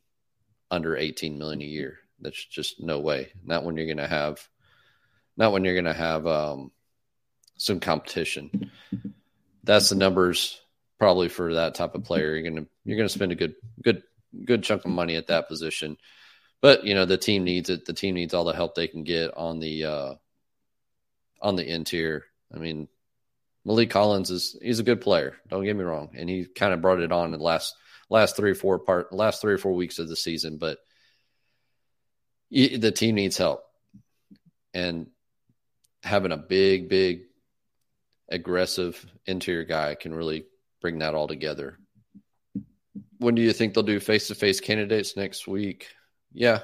under 0.69 0.97
18 0.97 1.37
million 1.37 1.61
a 1.61 1.65
year. 1.65 1.99
That's 2.19 2.43
just 2.43 2.81
no 2.81 2.99
way. 2.99 3.31
Not 3.41 3.63
when 3.63 3.77
you're 3.77 3.85
going 3.85 3.97
to 3.99 4.07
have, 4.07 4.45
not 5.37 5.53
when 5.53 5.63
you're 5.63 5.75
going 5.75 5.85
to 5.85 5.93
have 5.93 6.27
um, 6.27 6.71
some 7.57 7.79
competition. 7.79 8.71
That's 9.63 9.89
the 9.89 9.95
numbers 9.95 10.61
probably 10.99 11.29
for 11.29 11.55
that 11.55 11.75
type 11.75 11.95
of 11.95 12.03
player. 12.03 12.35
You're 12.35 12.49
gonna 12.49 12.67
you're 12.85 12.97
gonna 12.97 13.09
spend 13.09 13.31
a 13.31 13.35
good 13.35 13.55
good 13.83 14.03
good 14.45 14.63
chunk 14.63 14.85
of 14.85 14.91
money 14.91 15.15
at 15.15 15.27
that 15.27 15.47
position. 15.47 15.97
But 16.61 16.85
you 16.85 16.95
know 16.95 17.05
the 17.05 17.17
team 17.17 17.43
needs 17.43 17.69
it. 17.69 17.85
The 17.85 17.93
team 17.93 18.15
needs 18.15 18.33
all 18.33 18.45
the 18.45 18.53
help 18.53 18.75
they 18.75 18.87
can 18.87 19.03
get 19.03 19.35
on 19.35 19.59
the 19.59 19.85
uh, 19.85 20.13
on 21.41 21.55
the 21.55 21.67
interior. 21.67 22.25
I 22.53 22.57
mean, 22.57 22.87
Maliek 23.65 23.89
Collins 23.89 24.31
is 24.31 24.57
he's 24.61 24.79
a 24.79 24.83
good 24.83 25.01
player. 25.01 25.35
Don't 25.49 25.65
get 25.65 25.75
me 25.75 25.83
wrong, 25.83 26.11
and 26.15 26.29
he 26.29 26.45
kind 26.45 26.73
of 26.73 26.81
brought 26.81 27.01
it 27.01 27.11
on 27.11 27.33
in 27.33 27.39
the 27.39 27.43
last 27.43 27.75
last 28.09 28.35
three 28.35 28.51
or 28.51 28.55
four 28.55 28.79
part 28.79 29.13
last 29.13 29.41
three 29.41 29.53
or 29.53 29.57
four 29.57 29.73
weeks 29.73 29.99
of 29.99 30.07
the 30.07 30.15
season. 30.15 30.57
But 30.57 30.79
the 32.49 32.91
team 32.91 33.15
needs 33.15 33.37
help, 33.37 33.63
and 34.73 35.07
having 36.01 36.31
a 36.31 36.37
big, 36.37 36.89
big, 36.89 37.23
aggressive 38.29 39.05
interior 39.25 39.63
guy 39.63 39.95
can 39.95 40.13
really 40.13 40.45
bring 40.81 40.99
that 40.99 41.15
all 41.15 41.27
together. 41.27 41.77
When 43.19 43.35
do 43.35 43.41
you 43.41 43.53
think 43.53 43.73
they'll 43.73 43.83
do 43.83 43.99
face 43.99 44.27
to 44.27 44.35
face 44.35 44.59
candidates 44.59 45.17
next 45.17 45.47
week? 45.47 45.87
Yeah, 46.33 46.61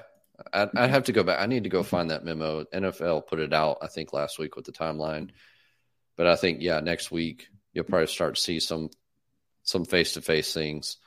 I'd, 0.52 0.70
I'd, 0.76 0.90
have 0.90 1.06
to 1.06 1.12
go 1.14 1.24
back. 1.24 1.42
I 1.42 1.46
need 1.46 1.64
to 1.64 1.70
go 1.70 1.84
find 1.84 2.12
that 2.12 2.26
memo. 2.26 2.64
NFL 2.66 3.28
put 3.28 3.40
it 3.40 3.54
out, 3.54 3.78
I 3.82 3.88
think, 3.88 4.14
last 4.14 4.38
week 4.40 4.56
with 4.56 4.66
the 4.66 4.72
timeline. 4.72 5.30
But 6.16 6.28
I 6.28 6.36
think 6.36 6.60
yeah, 6.62 6.80
next 6.80 7.12
week 7.12 7.48
you'll 7.74 7.86
probably 7.86 8.08
start 8.08 8.36
to 8.36 8.42
see 8.42 8.60
some 8.60 8.90
some 9.64 9.86
face 9.86 10.14
to 10.14 10.22
face 10.22 10.54
things. 10.54 10.98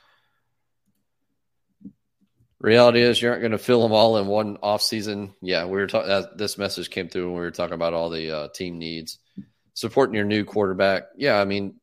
Reality 2.59 3.01
is 3.01 3.21
you 3.21 3.29
aren't 3.29 3.41
going 3.41 3.51
to 3.51 3.59
fill 3.59 3.83
them 3.83 3.91
all 3.91 4.17
in 4.17 4.25
one 4.25 4.57
off 4.63 4.81
season. 4.81 5.35
Yeah, 5.41 5.65
we 5.65 5.73
were 5.73 5.87
talking. 5.87 6.27
This 6.35 6.57
message 6.57 6.89
came 6.89 7.07
through 7.07 7.27
when 7.27 7.35
we 7.35 7.41
were 7.41 7.51
talking 7.51 7.75
about 7.75 7.93
all 7.93 8.09
the 8.09 8.31
uh, 8.31 8.47
team 8.49 8.79
needs, 8.79 9.19
supporting 9.77 10.15
your 10.15 10.25
new 10.25 10.43
quarterback. 10.43 11.03
Yeah, 11.15 11.39
I 11.39 11.45
mean, 11.45 11.75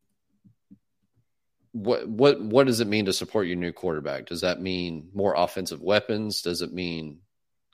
what 1.72 2.08
what 2.08 2.40
what 2.40 2.66
does 2.66 2.80
it 2.80 2.88
mean 2.88 3.04
to 3.04 3.12
support 3.12 3.46
your 3.46 3.56
new 3.56 3.72
quarterback? 3.72 4.26
Does 4.26 4.40
that 4.40 4.60
mean 4.60 5.10
more 5.14 5.34
offensive 5.36 5.80
weapons? 5.80 6.42
Does 6.42 6.62
it 6.62 6.72
mean 6.72 7.20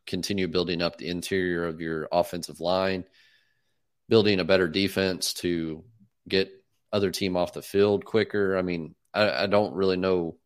continue 0.06 0.48
building 0.48 0.82
up 0.82 0.98
the 0.98 1.08
interior 1.08 1.66
of 1.66 1.80
your 1.80 2.08
offensive 2.12 2.60
line? 2.60 3.04
building 4.10 4.40
a 4.40 4.44
better 4.44 4.68
defense 4.68 5.32
to 5.32 5.84
get 6.28 6.50
other 6.92 7.10
team 7.12 7.36
off 7.36 7.54
the 7.54 7.62
field 7.62 8.04
quicker. 8.04 8.58
I 8.58 8.62
mean, 8.62 8.94
I, 9.14 9.44
I, 9.44 9.46
don't 9.46 9.72
really 9.72 9.96
know 9.96 10.36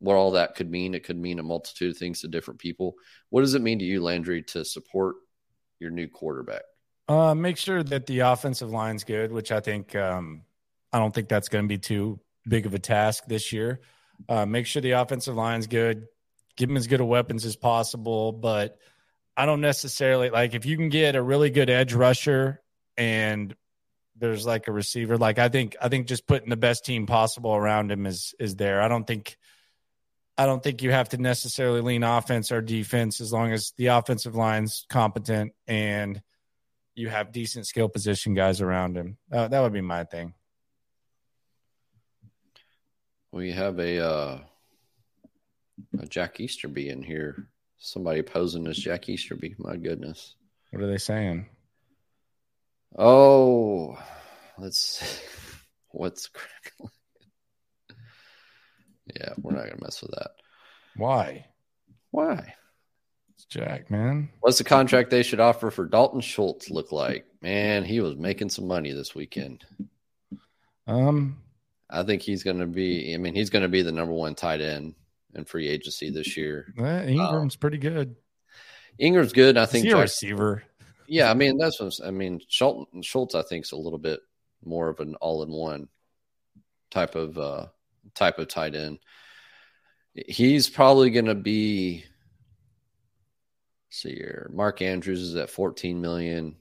what 0.00 0.16
all 0.16 0.32
that 0.32 0.56
could 0.56 0.68
mean. 0.68 0.94
It 0.94 1.04
could 1.04 1.16
mean 1.16 1.38
a 1.38 1.44
multitude 1.44 1.92
of 1.92 1.96
things 1.96 2.20
to 2.20 2.28
different 2.28 2.58
people. 2.58 2.96
What 3.30 3.42
does 3.42 3.54
it 3.54 3.62
mean 3.62 3.78
to 3.78 3.84
you, 3.84 4.02
Landry, 4.02 4.42
to 4.48 4.64
support 4.64 5.14
your 5.78 5.92
new 5.92 6.08
quarterback? 6.08 6.62
Uh, 7.08 7.34
make 7.34 7.56
sure 7.56 7.82
that 7.82 8.06
the 8.06 8.20
offensive 8.20 8.70
line's 8.70 9.04
good, 9.04 9.32
which 9.32 9.50
I 9.52 9.60
think 9.60 9.94
um, 9.96 10.42
I 10.92 10.98
don't 10.98 11.14
think 11.14 11.28
that's 11.28 11.48
going 11.48 11.64
to 11.64 11.68
be 11.68 11.78
too 11.78 12.20
big 12.46 12.66
of 12.66 12.74
a 12.74 12.78
task 12.78 13.24
this 13.26 13.52
year. 13.52 13.80
Uh, 14.28 14.46
make 14.46 14.66
sure 14.66 14.82
the 14.82 14.92
offensive 14.92 15.34
line's 15.34 15.66
good. 15.66 16.06
Give 16.56 16.68
them 16.68 16.76
as 16.76 16.86
good 16.86 17.00
a 17.00 17.04
weapons 17.04 17.44
as 17.44 17.56
possible, 17.56 18.32
but 18.32 18.78
I 19.36 19.46
don't 19.46 19.60
necessarily 19.60 20.30
like 20.30 20.54
if 20.54 20.66
you 20.66 20.76
can 20.76 20.90
get 20.90 21.16
a 21.16 21.22
really 21.22 21.50
good 21.50 21.70
edge 21.70 21.94
rusher 21.94 22.60
and 22.96 23.54
there's 24.16 24.46
like 24.46 24.68
a 24.68 24.72
receiver. 24.72 25.16
Like 25.16 25.38
I 25.38 25.48
think 25.48 25.76
I 25.80 25.88
think 25.88 26.06
just 26.06 26.26
putting 26.26 26.50
the 26.50 26.56
best 26.56 26.84
team 26.84 27.06
possible 27.06 27.54
around 27.54 27.90
him 27.90 28.06
is 28.06 28.34
is 28.38 28.56
there. 28.56 28.82
I 28.82 28.88
don't 28.88 29.06
think 29.06 29.36
I 30.36 30.46
don't 30.46 30.62
think 30.62 30.82
you 30.82 30.90
have 30.90 31.08
to 31.10 31.18
necessarily 31.18 31.80
lean 31.80 32.04
offense 32.04 32.52
or 32.52 32.60
defense 32.60 33.20
as 33.20 33.32
long 33.32 33.52
as 33.52 33.72
the 33.76 33.88
offensive 33.88 34.34
line's 34.34 34.86
competent 34.88 35.52
and 35.66 36.20
you 36.94 37.08
have 37.08 37.32
decent 37.32 37.66
skill 37.66 37.88
position 37.88 38.34
guys 38.34 38.60
around 38.60 38.96
him. 38.96 39.16
Uh, 39.30 39.48
that 39.48 39.60
would 39.60 39.72
be 39.72 39.80
my 39.80 40.04
thing. 40.04 40.34
We 43.30 43.52
have 43.52 43.78
a 43.78 43.98
uh, 44.04 44.38
a 45.98 46.06
Jack 46.06 46.40
Easterby 46.40 46.90
in 46.90 47.02
here. 47.02 47.48
Somebody 47.78 48.22
posing 48.22 48.66
as 48.66 48.76
Jack 48.76 49.08
Easterby. 49.08 49.56
My 49.58 49.76
goodness. 49.76 50.34
What 50.70 50.82
are 50.82 50.86
they 50.86 50.98
saying? 50.98 51.46
Oh, 52.96 53.98
let's 54.58 54.78
see. 54.78 55.22
what's 55.90 56.28
crackling. 56.28 56.90
yeah, 59.16 59.32
we're 59.40 59.54
not 59.54 59.64
gonna 59.64 59.82
mess 59.82 60.02
with 60.02 60.10
that. 60.12 60.32
Why? 60.96 61.46
Why? 62.10 62.54
Jack, 63.52 63.90
man. 63.90 64.30
What's 64.40 64.58
the 64.58 64.64
contract 64.64 65.10
they 65.10 65.22
should 65.22 65.40
offer 65.40 65.70
for 65.70 65.84
Dalton 65.84 66.22
Schultz 66.22 66.70
look 66.70 66.90
like? 66.90 67.26
Man, 67.42 67.84
he 67.84 68.00
was 68.00 68.16
making 68.16 68.48
some 68.48 68.66
money 68.66 68.92
this 68.92 69.14
weekend. 69.14 69.64
Um, 70.86 71.42
I 71.90 72.02
think 72.02 72.22
he's 72.22 72.42
gonna 72.42 72.66
be. 72.66 73.12
I 73.14 73.18
mean, 73.18 73.34
he's 73.34 73.50
gonna 73.50 73.68
be 73.68 73.82
the 73.82 73.92
number 73.92 74.14
one 74.14 74.34
tight 74.34 74.62
end 74.62 74.94
in 75.34 75.44
free 75.44 75.68
agency 75.68 76.08
this 76.08 76.34
year. 76.34 76.72
Ingram's 76.78 77.54
um, 77.54 77.60
pretty 77.60 77.76
good. 77.76 78.16
Ingram's 78.98 79.34
good. 79.34 79.58
I 79.58 79.66
think 79.66 79.86
a 79.86 79.96
receiver. 79.96 80.62
Yeah, 81.06 81.30
I 81.30 81.34
mean 81.34 81.58
that's 81.58 81.78
what 81.78 81.92
I 82.02 82.10
mean. 82.10 82.40
Schultz, 82.48 82.90
Schultz, 83.02 83.34
I 83.34 83.42
think, 83.42 83.66
is 83.66 83.72
a 83.72 83.76
little 83.76 83.98
bit 83.98 84.20
more 84.64 84.88
of 84.88 85.00
an 85.00 85.14
all-in-one 85.16 85.88
type 86.90 87.16
of 87.16 87.36
uh, 87.36 87.66
type 88.14 88.38
of 88.38 88.48
tight 88.48 88.74
end. 88.74 88.98
He's 90.14 90.70
probably 90.70 91.10
going 91.10 91.26
to 91.26 91.34
be. 91.34 92.06
See 93.94 94.14
here, 94.14 94.50
Mark 94.54 94.80
Andrews 94.80 95.20
is 95.20 95.36
at 95.36 95.50
14 95.50 96.00
million. 96.00 96.56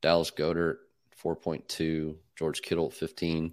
Dallas 0.00 0.32
Goedert 0.32 0.78
4.2. 1.24 2.16
George 2.34 2.60
Kittle 2.60 2.90
15. 2.90 3.52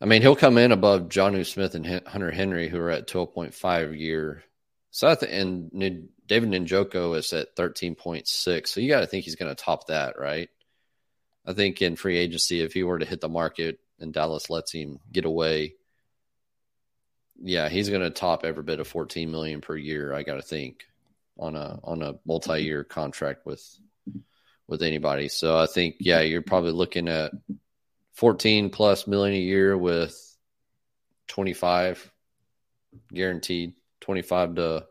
I 0.00 0.06
mean, 0.06 0.22
he'll 0.22 0.34
come 0.34 0.58
in 0.58 0.72
above 0.72 1.02
Jonnu 1.02 1.46
Smith 1.46 1.76
and 1.76 1.86
Hunter 2.04 2.32
Henry, 2.32 2.68
who 2.68 2.80
are 2.80 2.90
at 2.90 3.06
12.5 3.06 3.96
year 3.96 4.42
So 4.90 5.06
and 5.08 5.70
David 6.26 6.50
Njoku 6.50 7.16
is 7.16 7.32
at 7.32 7.54
13.6. 7.54 8.66
So 8.66 8.80
you 8.80 8.88
got 8.88 9.00
to 9.00 9.06
think 9.06 9.24
he's 9.24 9.36
going 9.36 9.54
to 9.54 9.62
top 9.62 9.86
that, 9.86 10.18
right? 10.18 10.48
I 11.46 11.52
think 11.52 11.80
in 11.80 11.94
free 11.94 12.16
agency, 12.16 12.60
if 12.60 12.72
he 12.72 12.82
were 12.82 12.98
to 12.98 13.06
hit 13.06 13.20
the 13.20 13.28
market 13.28 13.78
and 14.00 14.12
Dallas 14.12 14.50
lets 14.50 14.72
him 14.72 14.98
get 15.12 15.26
away, 15.26 15.74
yeah, 17.40 17.68
he's 17.68 17.88
going 17.88 18.02
to 18.02 18.10
top 18.10 18.44
every 18.44 18.62
bit 18.62 18.80
of 18.80 18.88
14 18.88 19.30
million 19.30 19.60
per 19.60 19.76
year. 19.76 20.12
I 20.12 20.22
got 20.22 20.34
to 20.34 20.42
think 20.42 20.84
on 21.38 21.56
a 21.56 21.80
on 21.82 22.02
a 22.02 22.14
multi 22.26 22.62
year 22.62 22.84
contract 22.84 23.46
with 23.46 23.64
with 24.68 24.82
anybody. 24.82 25.28
So 25.28 25.58
I 25.58 25.66
think 25.66 25.96
yeah, 26.00 26.20
you're 26.20 26.42
probably 26.42 26.72
looking 26.72 27.08
at 27.08 27.32
14 28.14 28.70
plus 28.70 29.06
million 29.06 29.36
a 29.36 29.40
year 29.40 29.76
with 29.76 30.36
25 31.28 32.12
guaranteed, 33.12 33.74
25 34.00 34.56
to 34.56 34.86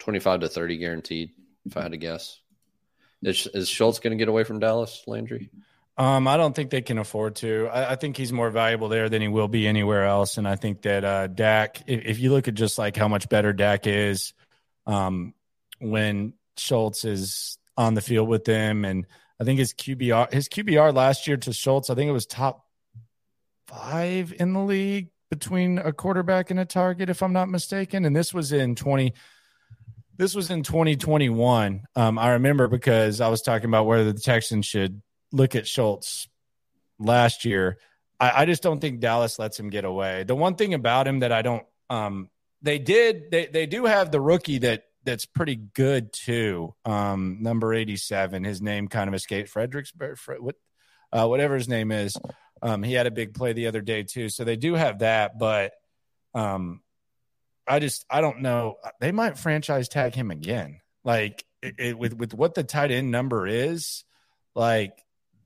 25 0.00 0.40
to 0.40 0.48
30 0.48 0.78
guaranteed 0.78 1.30
if 1.66 1.76
I 1.76 1.82
had 1.82 1.92
to 1.92 1.98
guess. 1.98 2.40
Is, 3.22 3.46
is 3.52 3.68
Schultz 3.68 3.98
going 3.98 4.12
to 4.12 4.16
get 4.16 4.28
away 4.28 4.44
from 4.44 4.60
Dallas, 4.60 5.04
Landry? 5.06 5.50
Um, 6.00 6.26
I 6.26 6.38
don't 6.38 6.56
think 6.56 6.70
they 6.70 6.80
can 6.80 6.96
afford 6.96 7.36
to. 7.36 7.68
I, 7.70 7.90
I, 7.90 7.96
think 7.96 8.16
he's 8.16 8.32
more 8.32 8.48
valuable 8.48 8.88
there 8.88 9.10
than 9.10 9.20
he 9.20 9.28
will 9.28 9.48
be 9.48 9.68
anywhere 9.68 10.06
else. 10.06 10.38
And 10.38 10.48
I 10.48 10.56
think 10.56 10.80
that 10.82 11.04
uh, 11.04 11.26
Dak, 11.26 11.82
if, 11.86 12.06
if, 12.06 12.18
you 12.18 12.32
look 12.32 12.48
at 12.48 12.54
just 12.54 12.78
like 12.78 12.96
how 12.96 13.06
much 13.06 13.28
better 13.28 13.52
Dak 13.52 13.86
is 13.86 14.32
um, 14.86 15.34
when 15.78 16.32
Schultz 16.56 17.04
is 17.04 17.58
on 17.76 17.92
the 17.92 18.00
field 18.00 18.30
with 18.30 18.46
them, 18.46 18.86
and 18.86 19.06
I 19.38 19.44
think 19.44 19.58
his 19.58 19.74
QBR, 19.74 20.32
his 20.32 20.48
QBR 20.48 20.94
last 20.94 21.26
year 21.26 21.36
to 21.36 21.52
Schultz, 21.52 21.90
I 21.90 21.94
think 21.94 22.08
it 22.08 22.12
was 22.12 22.24
top 22.24 22.64
five 23.66 24.32
in 24.32 24.54
the 24.54 24.60
league 24.60 25.10
between 25.28 25.76
a 25.76 25.92
quarterback 25.92 26.50
and 26.50 26.58
a 26.58 26.64
target, 26.64 27.10
if 27.10 27.22
I'm 27.22 27.34
not 27.34 27.50
mistaken. 27.50 28.06
And 28.06 28.16
this 28.16 28.32
was 28.32 28.52
in 28.52 28.74
20- 28.74 29.12
this 30.16 30.34
was 30.34 30.50
in 30.50 30.62
2021. 30.62 31.84
Um, 31.94 32.18
I 32.18 32.30
remember 32.30 32.68
because 32.68 33.20
I 33.20 33.28
was 33.28 33.42
talking 33.42 33.66
about 33.66 33.84
whether 33.84 34.10
the 34.10 34.20
Texans 34.20 34.64
should 34.64 35.02
look 35.32 35.54
at 35.54 35.66
Schultz 35.66 36.28
last 36.98 37.44
year. 37.44 37.78
I, 38.18 38.42
I, 38.42 38.44
just 38.46 38.62
don't 38.62 38.80
think 38.80 39.00
Dallas 39.00 39.38
lets 39.38 39.58
him 39.58 39.70
get 39.70 39.84
away. 39.84 40.24
The 40.24 40.34
one 40.34 40.56
thing 40.56 40.74
about 40.74 41.06
him 41.06 41.20
that 41.20 41.32
I 41.32 41.42
don't, 41.42 41.64
um, 41.88 42.28
they 42.62 42.78
did, 42.78 43.30
they 43.30 43.46
they 43.46 43.66
do 43.66 43.86
have 43.86 44.10
the 44.10 44.20
rookie 44.20 44.58
that 44.58 44.84
that's 45.04 45.24
pretty 45.24 45.56
good 45.56 46.12
too. 46.12 46.74
Um, 46.84 47.38
number 47.40 47.72
87, 47.72 48.44
his 48.44 48.60
name 48.60 48.88
kind 48.88 49.08
of 49.08 49.14
escaped 49.14 49.48
Fredericks, 49.48 49.92
what, 50.38 50.56
uh, 51.12 51.26
whatever 51.26 51.54
his 51.54 51.68
name 51.68 51.90
is. 51.90 52.16
Um, 52.62 52.82
he 52.82 52.92
had 52.92 53.06
a 53.06 53.10
big 53.10 53.34
play 53.34 53.52
the 53.54 53.66
other 53.68 53.80
day 53.80 54.02
too. 54.02 54.28
So 54.28 54.44
they 54.44 54.56
do 54.56 54.74
have 54.74 54.98
that, 54.98 55.38
but 55.38 55.72
um, 56.34 56.82
I 57.66 57.78
just 57.78 58.04
I 58.10 58.20
don't 58.20 58.42
know. 58.42 58.76
They 59.00 59.12
might 59.12 59.38
franchise 59.38 59.88
tag 59.88 60.14
him 60.14 60.30
again. 60.30 60.80
Like 61.04 61.44
it, 61.62 61.74
it, 61.78 61.98
with 61.98 62.14
with 62.14 62.34
what 62.34 62.54
the 62.54 62.64
tight 62.64 62.90
end 62.90 63.10
number 63.10 63.46
is, 63.46 64.04
like 64.54 64.92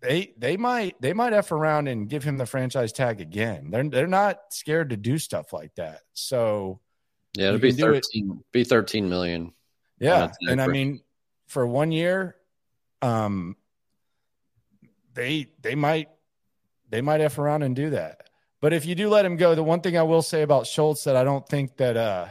they 0.04 0.32
they 0.36 0.56
might 0.56 1.00
they 1.00 1.12
might 1.12 1.32
f 1.32 1.50
around 1.50 1.88
and 1.88 2.08
give 2.08 2.22
him 2.22 2.36
the 2.36 2.46
franchise 2.46 2.92
tag 2.92 3.20
again. 3.20 3.70
They're 3.70 3.88
they're 3.88 4.06
not 4.06 4.40
scared 4.50 4.90
to 4.90 4.96
do 4.96 5.18
stuff 5.18 5.52
like 5.52 5.74
that. 5.76 6.00
So 6.12 6.80
yeah, 7.36 7.48
it'll 7.48 7.60
be 7.60 7.72
thirteen 7.72 8.30
it. 8.38 8.52
be 8.52 8.64
thirteen 8.64 9.08
million. 9.08 9.52
Yeah, 9.98 10.30
and 10.42 10.60
I 10.60 10.66
mean 10.66 11.00
for 11.46 11.66
one 11.66 11.90
year, 11.90 12.36
um, 13.00 13.56
they 15.14 15.48
they 15.62 15.74
might 15.74 16.08
they 16.90 17.00
might 17.00 17.20
f 17.20 17.38
around 17.38 17.62
and 17.62 17.74
do 17.74 17.90
that. 17.90 18.28
But 18.60 18.72
if 18.72 18.86
you 18.86 18.94
do 18.94 19.08
let 19.08 19.24
him 19.24 19.36
go, 19.36 19.54
the 19.54 19.62
one 19.62 19.80
thing 19.80 19.96
I 19.96 20.02
will 20.02 20.22
say 20.22 20.42
about 20.42 20.66
Schultz 20.66 21.04
that 21.04 21.16
I 21.16 21.24
don't 21.24 21.46
think 21.46 21.76
that 21.76 21.96
uh, 21.96 22.28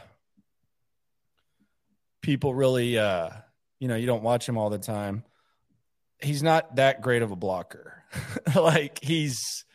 people 2.21 2.55
really, 2.55 2.97
uh, 2.97 3.29
you 3.79 3.87
know, 3.87 3.95
you 3.95 4.07
don't 4.07 4.23
watch 4.23 4.49
him 4.49 4.57
all 4.57 4.71
the 4.71 4.79
time. 4.79 5.23
He's 6.23 6.43
not 6.43 6.75
that 6.77 7.01
great 7.01 7.21
of 7.21 7.31
a 7.31 7.35
blocker. 7.35 8.03
like 8.55 8.99
he's 9.03 9.65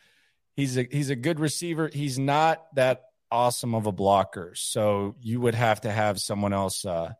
he's 0.55 0.77
a 0.77 0.87
he's 0.89 1.09
a 1.09 1.15
good 1.15 1.39
receiver. 1.39 1.89
He's 1.91 2.17
not 2.17 2.63
that 2.75 3.03
awesome 3.31 3.75
of 3.75 3.85
a 3.85 3.91
blocker. 3.91 4.53
So 4.55 5.15
you 5.21 5.39
would 5.41 5.55
have 5.55 5.81
to 5.81 5.91
have 5.91 6.19
someone 6.19 6.53
else 6.53 6.85
uh, 6.85 7.13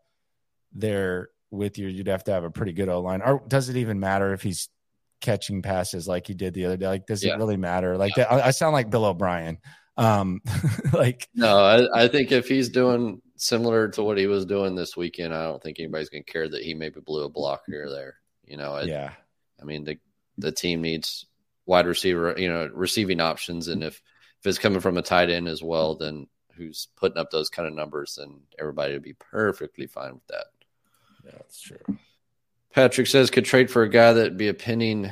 there 0.73 1.29
with 1.51 1.77
you. 1.77 1.87
You'd 1.87 2.07
have 2.07 2.23
to 2.25 2.31
have 2.31 2.43
a 2.43 2.51
pretty 2.51 2.73
good 2.73 2.89
O 2.89 3.01
line. 3.01 3.21
Or 3.21 3.43
does 3.47 3.69
it 3.69 3.77
even 3.77 3.99
matter 3.99 4.33
if 4.33 4.41
he's 4.41 4.69
catching 5.21 5.61
passes 5.61 6.07
like 6.07 6.27
he 6.27 6.33
did 6.33 6.53
the 6.53 6.65
other 6.65 6.77
day. 6.77 6.87
Like, 6.87 7.05
does 7.05 7.23
yeah. 7.23 7.33
it 7.33 7.37
really 7.37 7.57
matter? 7.57 7.97
Like, 7.97 8.15
yeah. 8.15 8.35
that, 8.35 8.45
I, 8.45 8.51
sound 8.51 8.73
like 8.73 8.89
Bill 8.89 9.05
O'Brien. 9.05 9.57
Um, 9.97 10.41
like, 10.93 11.27
no, 11.33 11.59
I, 11.59 12.03
I, 12.03 12.07
think 12.07 12.31
if 12.31 12.47
he's 12.47 12.69
doing 12.69 13.21
similar 13.35 13.89
to 13.89 14.03
what 14.03 14.17
he 14.17 14.27
was 14.27 14.45
doing 14.45 14.75
this 14.75 14.95
weekend, 14.95 15.33
I 15.33 15.43
don't 15.43 15.61
think 15.61 15.79
anybody's 15.79 16.09
going 16.09 16.23
to 16.23 16.31
care 16.31 16.47
that 16.47 16.63
he 16.63 16.73
maybe 16.73 17.01
blew 17.01 17.25
a 17.25 17.29
block 17.29 17.61
here 17.67 17.85
or 17.85 17.89
there. 17.89 18.15
You 18.49 18.57
know, 18.57 18.75
it, 18.77 18.89
yeah. 18.89 19.11
I 19.61 19.65
mean, 19.65 19.83
the 19.83 19.97
the 20.37 20.51
team 20.51 20.81
needs 20.81 21.25
wide 21.65 21.85
receiver, 21.85 22.33
you 22.37 22.49
know, 22.49 22.69
receiving 22.73 23.21
options, 23.21 23.67
and 23.67 23.83
if 23.83 24.01
if 24.39 24.47
it's 24.47 24.57
coming 24.57 24.79
from 24.81 24.97
a 24.97 25.01
tight 25.01 25.29
end 25.29 25.47
as 25.47 25.61
well, 25.61 25.95
then 25.95 26.27
who's 26.55 26.87
putting 26.97 27.17
up 27.17 27.29
those 27.31 27.49
kind 27.49 27.67
of 27.67 27.73
numbers, 27.73 28.17
then 28.19 28.41
everybody 28.59 28.93
would 28.93 29.03
be 29.03 29.13
perfectly 29.13 29.87
fine 29.87 30.15
with 30.15 30.27
that. 30.27 30.45
Yeah, 31.25 31.31
that's 31.37 31.61
true. 31.61 31.97
Patrick 32.73 33.07
says 33.07 33.31
could 33.31 33.45
trade 33.45 33.71
for 33.71 33.83
a 33.83 33.89
guy 33.89 34.13
that'd 34.13 34.37
be 34.37 34.47
a 34.47 34.53
pinning 34.53 35.11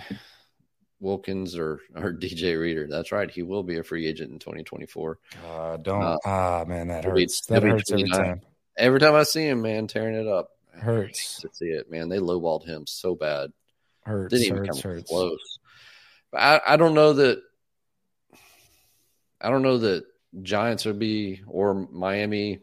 Wilkins 0.99 1.57
or 1.57 1.79
or 1.95 2.13
DJ 2.13 2.59
Reader. 2.59 2.88
That's 2.89 3.11
right. 3.11 3.29
He 3.29 3.43
will 3.43 3.63
be 3.63 3.77
a 3.77 3.83
free 3.83 4.07
agent 4.07 4.31
in 4.31 4.39
2024. 4.39 5.19
Uh, 5.45 5.77
don't 5.77 6.01
uh, 6.01 6.17
ah 6.25 6.65
man, 6.67 6.88
that 6.88 7.05
hurts. 7.05 7.47
Be, 7.47 7.53
that 7.53 7.63
hurts 7.63 7.91
every 7.91 8.09
time. 8.09 8.41
Every 8.77 8.99
time 8.99 9.15
I 9.15 9.23
see 9.23 9.47
him, 9.47 9.61
man, 9.61 9.88
tearing 9.88 10.15
it 10.15 10.27
up. 10.27 10.49
Hurts 10.78 11.41
to 11.41 11.49
see 11.51 11.67
it, 11.67 11.89
man. 11.89 12.09
They 12.09 12.19
lowballed 12.19 12.65
him 12.65 12.86
so 12.88 13.15
bad. 13.15 13.51
Hurts. 14.03 14.32
Didn't 14.32 14.45
even 14.45 14.57
hurts, 14.57 14.82
come 14.82 14.91
hurts. 14.91 15.09
close. 15.09 15.59
But 16.32 16.41
I, 16.41 16.61
I 16.73 16.78
don't 16.78 16.93
know 16.93 17.13
that. 17.13 17.41
I 19.39 19.49
don't 19.49 19.61
know 19.61 19.78
that 19.80 20.05
Giants 20.41 20.86
would 20.86 20.99
be 20.99 21.41
or 21.47 21.88
Miami 21.91 22.59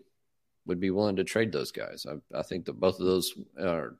would 0.67 0.81
be 0.81 0.91
willing 0.91 1.17
to 1.17 1.25
trade 1.25 1.53
those 1.53 1.73
guys. 1.73 2.07
I, 2.09 2.39
I 2.39 2.43
think 2.43 2.65
that 2.67 2.81
both 2.81 2.99
of 2.99 3.07
those 3.07 3.35
are 3.61 3.97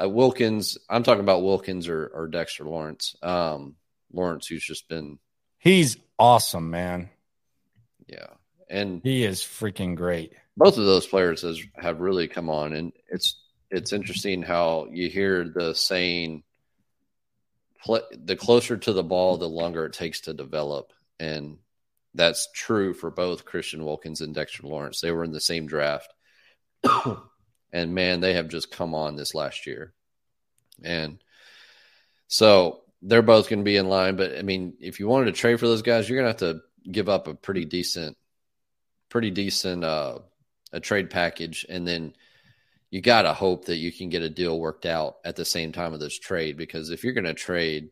uh, 0.00 0.08
Wilkins, 0.08 0.78
I'm 0.88 1.02
talking 1.02 1.22
about 1.22 1.42
Wilkins 1.42 1.88
or, 1.88 2.06
or 2.14 2.28
Dexter 2.28 2.64
Lawrence. 2.64 3.16
Um, 3.22 3.76
Lawrence, 4.12 4.46
who's 4.46 4.64
just 4.64 4.88
been. 4.88 5.18
He's 5.58 5.96
awesome, 6.18 6.70
man. 6.70 7.10
Yeah. 8.06 8.26
And 8.68 9.00
he 9.02 9.24
is 9.24 9.40
freaking 9.40 9.96
great. 9.96 10.32
Both 10.56 10.78
of 10.78 10.84
those 10.84 11.06
players 11.06 11.42
has, 11.42 11.60
have 11.76 12.00
really 12.00 12.28
come 12.28 12.48
on. 12.48 12.72
And 12.72 12.92
it's, 13.08 13.40
it's 13.70 13.92
interesting 13.92 14.42
how 14.42 14.88
you 14.90 15.08
hear 15.08 15.44
the 15.44 15.74
saying, 15.74 16.42
the 17.86 18.36
closer 18.36 18.76
to 18.76 18.92
the 18.92 19.04
ball, 19.04 19.36
the 19.36 19.48
longer 19.48 19.86
it 19.86 19.92
takes 19.92 20.22
to 20.22 20.34
develop. 20.34 20.92
And 21.20 21.58
that's 22.14 22.48
true 22.54 22.94
for 22.94 23.10
both 23.10 23.44
Christian 23.44 23.84
Wilkins 23.84 24.20
and 24.20 24.34
Dexter 24.34 24.66
Lawrence. 24.66 25.00
They 25.00 25.12
were 25.12 25.24
in 25.24 25.32
the 25.32 25.40
same 25.40 25.66
draft. 25.66 26.12
And 27.72 27.94
man, 27.94 28.20
they 28.20 28.34
have 28.34 28.48
just 28.48 28.70
come 28.70 28.94
on 28.94 29.16
this 29.16 29.34
last 29.34 29.66
year. 29.66 29.92
And 30.82 31.18
so 32.28 32.80
they're 33.02 33.22
both 33.22 33.48
going 33.48 33.58
to 33.58 33.64
be 33.64 33.76
in 33.76 33.88
line. 33.88 34.16
But 34.16 34.38
I 34.38 34.42
mean, 34.42 34.74
if 34.80 35.00
you 35.00 35.08
wanted 35.08 35.26
to 35.26 35.32
trade 35.32 35.60
for 35.60 35.66
those 35.66 35.82
guys, 35.82 36.08
you're 36.08 36.22
going 36.22 36.34
to 36.34 36.46
have 36.46 36.54
to 36.54 36.90
give 36.90 37.08
up 37.08 37.28
a 37.28 37.34
pretty 37.34 37.64
decent, 37.64 38.16
pretty 39.08 39.30
decent 39.30 39.84
uh, 39.84 40.20
a 40.72 40.80
trade 40.80 41.10
package, 41.10 41.66
and 41.68 41.86
then 41.86 42.14
you 42.90 43.00
got 43.00 43.22
to 43.22 43.32
hope 43.32 43.66
that 43.66 43.76
you 43.76 43.92
can 43.92 44.08
get 44.08 44.22
a 44.22 44.30
deal 44.30 44.58
worked 44.58 44.86
out 44.86 45.16
at 45.24 45.36
the 45.36 45.44
same 45.44 45.72
time 45.72 45.92
of 45.92 46.00
this 46.00 46.18
trade. 46.18 46.56
Because 46.56 46.90
if 46.90 47.04
you're 47.04 47.12
going 47.12 47.24
to 47.24 47.34
trade, 47.34 47.90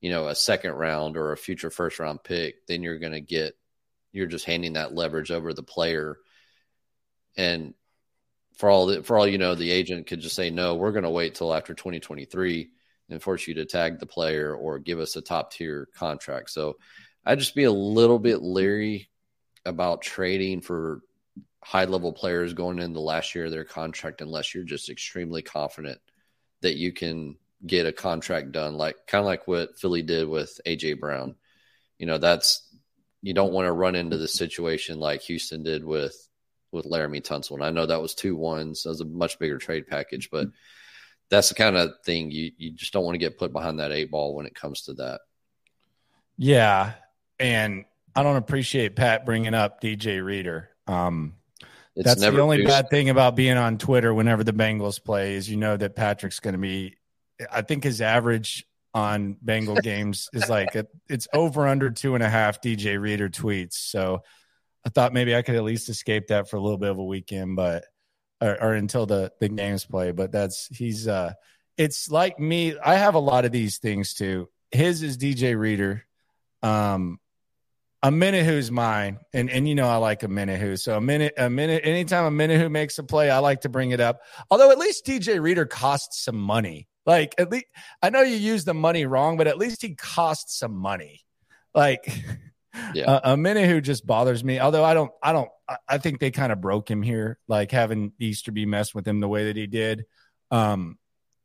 you 0.00 0.10
know, 0.10 0.28
a 0.28 0.34
second 0.34 0.72
round 0.72 1.16
or 1.16 1.32
a 1.32 1.36
future 1.36 1.70
first 1.70 1.98
round 1.98 2.22
pick, 2.22 2.66
then 2.66 2.82
you're 2.82 2.98
going 2.98 3.12
to 3.12 3.20
get 3.20 3.56
you're 4.12 4.26
just 4.26 4.44
handing 4.44 4.74
that 4.74 4.94
leverage 4.94 5.32
over 5.32 5.52
the 5.52 5.62
player, 5.62 6.18
and 7.36 7.74
for 8.56 8.70
all 8.70 8.86
the, 8.86 9.02
for 9.02 9.18
all 9.18 9.26
you 9.26 9.38
know, 9.38 9.54
the 9.54 9.70
agent 9.70 10.06
could 10.06 10.20
just 10.20 10.36
say 10.36 10.50
no. 10.50 10.76
We're 10.76 10.92
going 10.92 11.04
to 11.04 11.10
wait 11.10 11.34
till 11.34 11.52
after 11.52 11.74
2023 11.74 12.70
and 13.10 13.22
force 13.22 13.46
you 13.46 13.54
to 13.54 13.64
tag 13.64 13.98
the 13.98 14.06
player 14.06 14.54
or 14.54 14.78
give 14.78 14.98
us 14.98 15.16
a 15.16 15.20
top 15.20 15.52
tier 15.52 15.88
contract. 15.96 16.50
So 16.50 16.76
I'd 17.24 17.38
just 17.38 17.54
be 17.54 17.64
a 17.64 17.72
little 17.72 18.18
bit 18.18 18.42
leery 18.42 19.08
about 19.64 20.02
trading 20.02 20.60
for 20.60 21.00
high 21.64 21.86
level 21.86 22.12
players 22.12 22.52
going 22.52 22.78
in 22.78 22.92
the 22.92 23.00
last 23.00 23.34
year 23.34 23.46
of 23.46 23.50
their 23.50 23.64
contract 23.64 24.20
unless 24.20 24.54
you're 24.54 24.64
just 24.64 24.90
extremely 24.90 25.40
confident 25.40 25.98
that 26.60 26.76
you 26.76 26.92
can 26.92 27.36
get 27.66 27.86
a 27.86 27.92
contract 27.92 28.52
done 28.52 28.74
like 28.74 28.96
kind 29.06 29.20
of 29.20 29.26
like 29.26 29.48
what 29.48 29.78
Philly 29.78 30.02
did 30.02 30.28
with 30.28 30.60
AJ 30.66 31.00
Brown. 31.00 31.36
You 31.98 32.06
know, 32.06 32.18
that's 32.18 32.62
you 33.22 33.32
don't 33.32 33.52
want 33.52 33.66
to 33.66 33.72
run 33.72 33.94
into 33.94 34.18
the 34.18 34.28
situation 34.28 34.98
like 35.00 35.22
Houston 35.22 35.62
did 35.62 35.84
with 35.84 36.14
with 36.70 36.84
Laremy 36.84 37.22
Tunsil. 37.22 37.52
And 37.54 37.64
I 37.64 37.70
know 37.70 37.86
that 37.86 38.02
was 38.02 38.14
two 38.14 38.36
ones. 38.36 38.82
That 38.82 38.90
was 38.90 39.00
a 39.00 39.06
much 39.06 39.38
bigger 39.38 39.56
trade 39.56 39.86
package, 39.86 40.28
but 40.30 40.48
that's 41.30 41.48
the 41.48 41.54
kind 41.54 41.76
of 41.76 41.92
thing 42.04 42.30
you, 42.30 42.52
you 42.58 42.72
just 42.72 42.92
don't 42.92 43.04
want 43.04 43.14
to 43.14 43.18
get 43.18 43.38
put 43.38 43.52
behind 43.52 43.78
that 43.78 43.92
eight 43.92 44.10
ball 44.10 44.34
when 44.34 44.44
it 44.44 44.54
comes 44.54 44.82
to 44.82 44.94
that. 44.94 45.20
Yeah. 46.36 46.92
And 47.38 47.84
I 48.14 48.22
don't 48.22 48.36
appreciate 48.36 48.96
Pat 48.96 49.24
bringing 49.24 49.54
up 49.54 49.80
DJ 49.80 50.22
Reader. 50.22 50.68
Um, 50.86 51.36
It's 51.96 52.06
That's 52.06 52.20
the 52.20 52.40
only 52.40 52.64
bad 52.64 52.90
thing 52.90 53.08
about 53.08 53.36
being 53.36 53.56
on 53.56 53.78
Twitter 53.78 54.12
whenever 54.12 54.42
the 54.42 54.52
Bengals 54.52 55.02
play 55.02 55.34
is 55.34 55.48
you 55.48 55.56
know 55.56 55.76
that 55.76 55.94
Patrick's 55.94 56.40
going 56.40 56.54
to 56.54 56.58
be. 56.58 56.96
I 57.50 57.62
think 57.62 57.84
his 57.84 58.00
average 58.00 58.66
on 58.92 59.36
Bengal 59.40 59.76
games 59.82 60.28
is 60.32 60.48
like 60.48 60.74
a, 60.74 60.86
it's 61.08 61.28
over 61.32 61.68
under 61.68 61.90
two 61.90 62.14
and 62.14 62.24
a 62.24 62.28
half 62.28 62.60
DJ 62.60 63.00
Reader 63.00 63.28
tweets. 63.28 63.74
So 63.74 64.22
I 64.84 64.90
thought 64.90 65.12
maybe 65.12 65.36
I 65.36 65.42
could 65.42 65.54
at 65.54 65.62
least 65.62 65.88
escape 65.88 66.28
that 66.28 66.50
for 66.50 66.56
a 66.56 66.60
little 66.60 66.78
bit 66.78 66.90
of 66.90 66.98
a 66.98 67.04
weekend, 67.04 67.56
but 67.56 67.84
or, 68.40 68.60
or 68.60 68.74
until 68.74 69.06
the 69.06 69.32
the 69.40 69.48
games 69.48 69.84
play. 69.84 70.10
But 70.10 70.32
that's 70.32 70.66
he's 70.74 71.06
uh, 71.06 71.34
it's 71.76 72.10
like 72.10 72.40
me. 72.40 72.76
I 72.78 72.96
have 72.96 73.14
a 73.14 73.20
lot 73.20 73.44
of 73.44 73.52
these 73.52 73.78
things 73.78 74.14
too. 74.14 74.48
His 74.72 75.02
is 75.02 75.16
DJ 75.16 75.56
Reader. 75.56 76.04
Um, 76.62 77.20
Omenihu's 78.04 78.70
mine, 78.70 79.18
and 79.32 79.48
and 79.50 79.66
you 79.68 79.74
know 79.74 79.88
I 79.88 79.96
like 79.96 80.20
Omenihu. 80.20 80.78
So 80.78 80.96
a 80.96 81.00
minute, 81.00 81.34
a 81.38 81.48
minute. 81.48 81.82
Anytime 81.84 82.30
Omenihu 82.32 82.70
makes 82.70 82.98
a 82.98 83.02
play, 83.02 83.30
I 83.30 83.38
like 83.38 83.62
to 83.62 83.68
bring 83.68 83.92
it 83.92 84.00
up. 84.00 84.20
Although 84.50 84.70
at 84.70 84.78
least 84.78 85.06
DJ 85.06 85.40
Reader 85.40 85.66
costs 85.66 86.22
some 86.24 86.36
money. 86.36 86.86
Like 87.06 87.34
at 87.38 87.50
least 87.50 87.66
I 88.02 88.10
know 88.10 88.22
you 88.22 88.36
use 88.36 88.64
the 88.64 88.74
money 88.74 89.06
wrong, 89.06 89.36
but 89.36 89.46
at 89.46 89.58
least 89.58 89.82
he 89.82 89.94
costs 89.94 90.58
some 90.58 90.76
money. 90.76 91.20
Like 91.74 92.04
Yeah. 92.94 93.20
a, 93.22 93.36
Omenihu 93.36 93.80
just 93.82 94.04
bothers 94.06 94.42
me. 94.42 94.58
Although 94.58 94.82
I 94.84 94.94
don't, 94.94 95.12
I 95.22 95.32
don't, 95.32 95.48
I- 95.88 95.98
think 95.98 96.18
they 96.18 96.32
kind 96.32 96.50
of 96.52 96.60
broke 96.60 96.90
him 96.90 97.02
here, 97.02 97.38
like 97.46 97.70
having 97.70 98.12
Easterby 98.18 98.66
mess 98.66 98.92
with 98.92 99.06
him 99.06 99.20
the 99.20 99.28
way 99.28 99.44
that 99.44 99.56
he 99.56 99.68
did. 99.68 100.06
Um, 100.50 100.98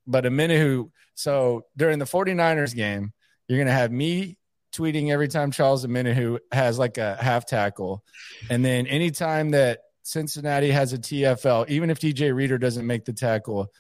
but 0.08 0.24
Omenihu, 0.24 0.90
so 1.14 1.66
during 1.78 2.00
the 2.00 2.06
49ers 2.06 2.76
game, 2.76 3.14
you're 3.48 3.60
going 3.60 3.68
to 3.68 3.74
have 3.74 3.92
me 3.92 4.39
tweeting 4.72 5.12
every 5.12 5.28
time 5.28 5.52
Charles 5.52 5.86
Omenihu 5.86 6.40
has 6.52 6.78
like 6.78 6.98
a 6.98 7.16
half 7.16 7.46
tackle. 7.46 8.04
And 8.50 8.64
then 8.64 8.88
anytime 8.88 9.52
that 9.52 9.80
Cincinnati 10.04 10.72
has 10.72 10.94
a 10.94 10.98
TFL, 10.98 11.70
even 11.70 11.90
if 11.90 12.00
DJ 12.00 12.34
Reader 12.34 12.58
doesn't 12.58 12.86
make 12.86 13.06
the 13.06 13.14
tackle, 13.14 13.72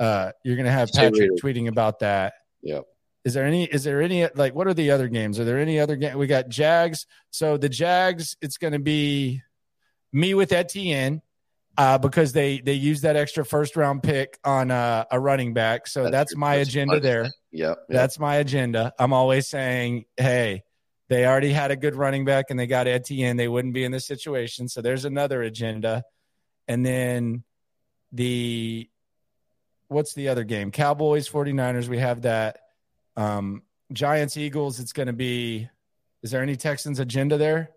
uh, 0.00 0.32
you're 0.44 0.56
going 0.56 0.66
to 0.66 0.72
have 0.72 0.90
Patrick 0.92 1.32
tweeting 1.42 1.68
about 1.68 2.00
that. 2.00 2.34
Yep. 2.62 2.84
Is 3.24 3.34
there 3.34 3.44
any? 3.44 3.64
Is 3.64 3.84
there 3.84 4.00
any? 4.00 4.26
Like, 4.34 4.54
what 4.54 4.66
are 4.66 4.74
the 4.74 4.90
other 4.92 5.08
games? 5.08 5.38
Are 5.38 5.44
there 5.44 5.58
any 5.58 5.80
other 5.80 5.96
game? 5.96 6.16
We 6.16 6.26
got 6.26 6.48
Jags. 6.48 7.06
So 7.30 7.56
the 7.56 7.68
Jags, 7.68 8.36
it's 8.40 8.56
going 8.56 8.72
to 8.72 8.78
be 8.78 9.42
me 10.12 10.34
with 10.34 10.52
Etienne 10.52 11.20
uh, 11.78 11.96
because 11.96 12.32
they 12.32 12.60
they 12.60 12.74
use 12.74 13.00
that 13.02 13.16
extra 13.16 13.44
first 13.44 13.76
round 13.76 14.02
pick 14.02 14.38
on 14.44 14.70
uh, 14.70 15.04
a 15.10 15.18
running 15.18 15.54
back. 15.54 15.86
So 15.86 16.10
that's, 16.10 16.32
your- 16.32 16.40
my 16.40 16.56
that's 16.58 16.68
agenda 16.68 17.00
there. 17.00 17.22
Yep. 17.22 17.32
yep. 17.52 17.78
That's 17.88 18.18
my 18.18 18.36
agenda. 18.36 18.92
I'm 18.98 19.12
always 19.12 19.46
saying, 19.46 20.04
hey, 20.16 20.64
they 21.08 21.24
already 21.24 21.52
had 21.52 21.70
a 21.70 21.76
good 21.76 21.94
running 21.94 22.24
back 22.24 22.46
and 22.50 22.58
they 22.58 22.66
got 22.66 22.86
Etienne. 22.86 23.36
They 23.36 23.48
wouldn't 23.48 23.72
be 23.72 23.84
in 23.84 23.92
this 23.92 24.06
situation. 24.06 24.68
So 24.68 24.82
there's 24.82 25.04
another 25.06 25.40
agenda. 25.42 26.02
And 26.66 26.84
then 26.84 27.44
the 28.12 28.90
what's 29.86 30.12
the 30.14 30.28
other 30.28 30.44
game? 30.44 30.70
Cowboys, 30.70 31.28
49ers. 31.28 31.88
We 31.88 31.98
have 31.98 32.22
that. 32.22 32.58
Um, 33.16 33.62
Giants, 33.92 34.36
Eagles. 34.36 34.80
It's 34.80 34.92
going 34.92 35.06
to 35.06 35.12
be. 35.14 35.68
Is 36.22 36.30
there 36.32 36.42
any 36.42 36.56
Texans 36.56 36.98
agenda 36.98 37.38
there? 37.38 37.70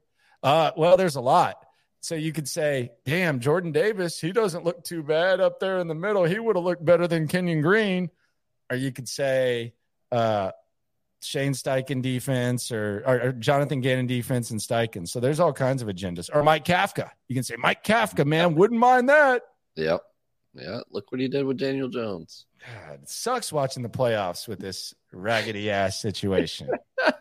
Uh, 0.44 0.72
well, 0.76 0.98
there's 0.98 1.16
a 1.16 1.22
lot. 1.22 1.56
So 2.02 2.16
you 2.16 2.34
could 2.34 2.48
say, 2.48 2.92
damn, 3.06 3.40
Jordan 3.40 3.72
Davis, 3.72 4.20
he 4.20 4.32
doesn't 4.32 4.66
look 4.66 4.84
too 4.84 5.04
bad 5.04 5.40
up 5.40 5.60
there 5.60 5.78
in 5.78 5.88
the 5.88 5.96
middle. 5.96 6.24
He 6.24 6.40
would 6.40 6.56
have 6.56 6.66
looked 6.66 6.84
better 6.84 7.08
than 7.08 7.28
Kenyon 7.28 7.62
Green. 7.62 8.10
Or 8.72 8.76
you 8.76 8.92
could 8.92 9.08
say, 9.08 9.74
uh, 10.12 10.52
Shane 11.22 11.54
Steichen 11.54 12.02
defense 12.02 12.72
or, 12.72 13.04
or, 13.06 13.22
or 13.22 13.32
Jonathan 13.34 13.82
Gannon 13.82 14.08
defense 14.08 14.50
and 14.50 14.60
Steichen. 14.60 15.08
So 15.08 15.20
there's 15.20 15.40
all 15.40 15.54
kinds 15.54 15.84
of 15.84 15.88
agendas. 15.88 16.30
Or 16.34 16.42
Mike 16.44 16.66
Kafka. 16.66 17.12
You 17.28 17.36
can 17.36 17.44
say, 17.44 17.56
Mike 17.58 17.84
Kafka, 17.84 18.26
man, 18.26 18.56
wouldn't 18.56 18.80
mind 18.80 19.10
that. 19.10 19.44
Yep. 19.76 20.02
Yeah. 20.56 20.80
Look 20.90 21.12
what 21.12 21.22
he 21.22 21.28
did 21.28 21.46
with 21.46 21.58
Daniel 21.58 21.88
Jones. 21.88 22.46
God, 22.66 23.00
it 23.04 23.10
sucks 23.10 23.52
watching 23.52 23.84
the 23.84 23.90
playoffs 23.90 24.48
with 24.48 24.60
this 24.60 24.94
raggedy 25.14 25.70
ass 25.70 26.02
situation. 26.02 26.70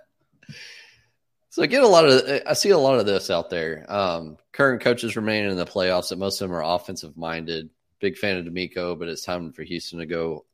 So 1.51 1.65
I 1.65 1.67
get 1.67 1.83
a 1.83 1.89
lot 1.89 2.09
of 2.09 2.43
I 2.47 2.53
see 2.53 2.71
a 2.71 2.79
lot 2.79 3.01
of 3.01 3.07
this 3.07 3.29
out 3.29 3.51
there. 3.51 3.85
Um, 3.89 4.37
current 4.53 4.83
coaches 4.83 5.17
remaining 5.17 5.51
in 5.51 5.57
the 5.57 5.67
playoffs. 5.67 6.09
That 6.09 6.19
most 6.19 6.41
of 6.41 6.49
them 6.49 6.57
are 6.57 6.63
offensive 6.63 7.17
minded. 7.17 7.71
Big 7.99 8.17
fan 8.17 8.37
of 8.37 8.47
DeMeco, 8.47 8.99
but 8.99 9.09
it's 9.09 9.25
time 9.25 9.53
for 9.53 9.65
Houston 9.65 9.99
to 9.99 10.07
go 10.07 10.45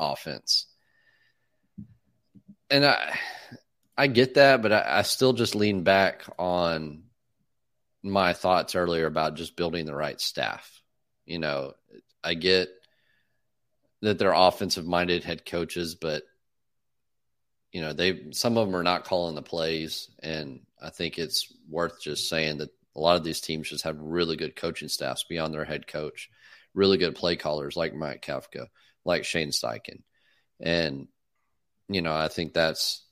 offense. 0.00 0.66
And 2.70 2.84
I 2.84 3.16
I 3.96 4.08
get 4.08 4.34
that, 4.34 4.62
but 4.62 4.72
I, 4.72 4.98
I 4.98 5.02
still 5.02 5.32
just 5.32 5.54
lean 5.54 5.84
back 5.84 6.24
on 6.38 7.04
my 8.02 8.32
thoughts 8.32 8.74
earlier 8.74 9.06
about 9.06 9.36
just 9.36 9.56
building 9.56 9.86
the 9.86 9.94
right 9.94 10.20
staff. 10.20 10.82
You 11.24 11.38
know, 11.38 11.74
I 12.24 12.34
get 12.34 12.70
that 14.02 14.18
they're 14.18 14.32
offensive 14.32 14.86
minded 14.86 15.22
head 15.22 15.46
coaches, 15.46 15.94
but 15.94 16.24
you 17.72 17.80
know 17.80 17.92
they 17.92 18.30
some 18.32 18.56
of 18.56 18.66
them 18.66 18.76
are 18.76 18.82
not 18.82 19.04
calling 19.04 19.34
the 19.34 19.42
plays 19.42 20.10
and 20.22 20.60
i 20.82 20.90
think 20.90 21.18
it's 21.18 21.52
worth 21.68 22.00
just 22.02 22.28
saying 22.28 22.58
that 22.58 22.70
a 22.96 23.00
lot 23.00 23.16
of 23.16 23.24
these 23.24 23.40
teams 23.40 23.68
just 23.68 23.84
have 23.84 23.96
really 24.00 24.36
good 24.36 24.56
coaching 24.56 24.88
staffs 24.88 25.24
beyond 25.28 25.54
their 25.54 25.64
head 25.64 25.86
coach 25.86 26.28
really 26.74 26.98
good 26.98 27.14
play 27.14 27.36
callers 27.36 27.76
like 27.76 27.94
mike 27.94 28.22
kafka 28.22 28.66
like 29.04 29.24
shane 29.24 29.50
steichen. 29.50 30.02
And 30.60 31.08
you 31.88 32.02
know 32.02 32.14
i 32.14 32.28
think 32.28 32.52
that's 32.52 33.02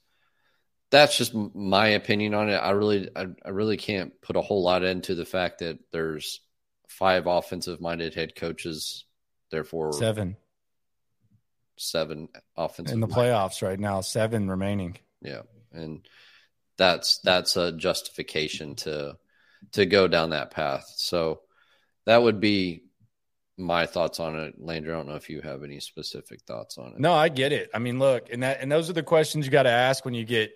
that's 0.91 1.17
just 1.17 1.35
my 1.35 1.89
opinion 1.89 2.35
on 2.35 2.49
it. 2.49 2.57
I 2.57 2.71
really 2.71 3.11
I, 3.15 3.27
I 3.45 3.51
really 3.51 3.77
can't 3.77 4.21
put 4.23 4.37
a 4.37 4.41
whole 4.41 4.63
lot 4.63 4.83
into 4.85 5.15
the 5.15 5.25
fact 5.25 5.59
that 5.59 5.79
there's 5.93 6.41
five 6.89 7.27
offensive 7.27 7.81
minded 7.81 8.15
head 8.15 8.35
coaches 8.35 9.05
therefore 9.51 9.93
Seven 9.93 10.37
seven 11.79 12.29
offensive 12.57 12.95
in 12.95 13.01
the 13.01 13.09
playoffs 13.09 13.63
right 13.63 13.79
now, 13.79 14.01
seven 14.01 14.51
remaining. 14.51 14.97
Yeah, 15.23 15.43
and 15.73 16.07
that's 16.77 17.19
that's 17.19 17.57
a 17.57 17.73
justification 17.73 18.77
to 18.77 19.17
to 19.73 19.87
go 19.87 20.09
down 20.09 20.31
that 20.31 20.51
path. 20.51 20.93
So 20.97 21.41
that 22.07 22.23
would 22.23 22.41
be 22.41 22.85
my 23.57 23.87
thoughts 23.87 24.21
on 24.21 24.39
it, 24.39 24.55
Landry. 24.59 24.93
I 24.93 24.97
don't 24.97 25.09
know 25.09 25.17
if 25.17 25.29
you 25.29 25.41
have 25.41 25.65
any 25.65 25.81
specific 25.81 26.43
thoughts 26.43 26.79
on 26.79 26.93
it. 26.93 27.01
No, 27.01 27.13
I 27.13 27.29
get 27.29 27.53
it. 27.53 27.71
I 27.75 27.81
mean, 27.81 27.99
look, 27.99 28.33
and 28.33 28.43
that 28.43 28.61
and 28.61 28.71
those 28.71 28.89
are 28.89 28.95
the 28.95 29.03
questions 29.03 29.45
you 29.45 29.53
got 29.53 29.65
to 29.65 29.71
ask 29.71 30.05
when 30.05 30.15
you 30.15 30.25
get 30.25 30.53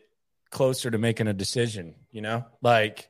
closer 0.51 0.91
to 0.91 0.99
making 0.99 1.27
a 1.27 1.35
decision. 1.35 1.97
You 2.11 2.23
know, 2.23 2.45
like, 2.62 3.09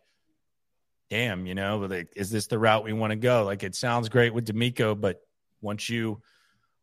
damn, 1.10 1.46
you 1.46 1.54
know, 1.54 1.78
like, 1.78 2.12
is 2.16 2.30
this 2.30 2.46
the 2.46 2.58
route 2.58 2.84
we 2.84 2.94
want 2.94 3.10
to 3.10 3.16
go? 3.16 3.44
Like, 3.44 3.62
it 3.62 3.74
sounds 3.74 4.08
great 4.08 4.32
with 4.32 4.46
DeMeco, 4.46 4.98
but 4.98 5.20
once 5.60 5.88
you 5.88 6.22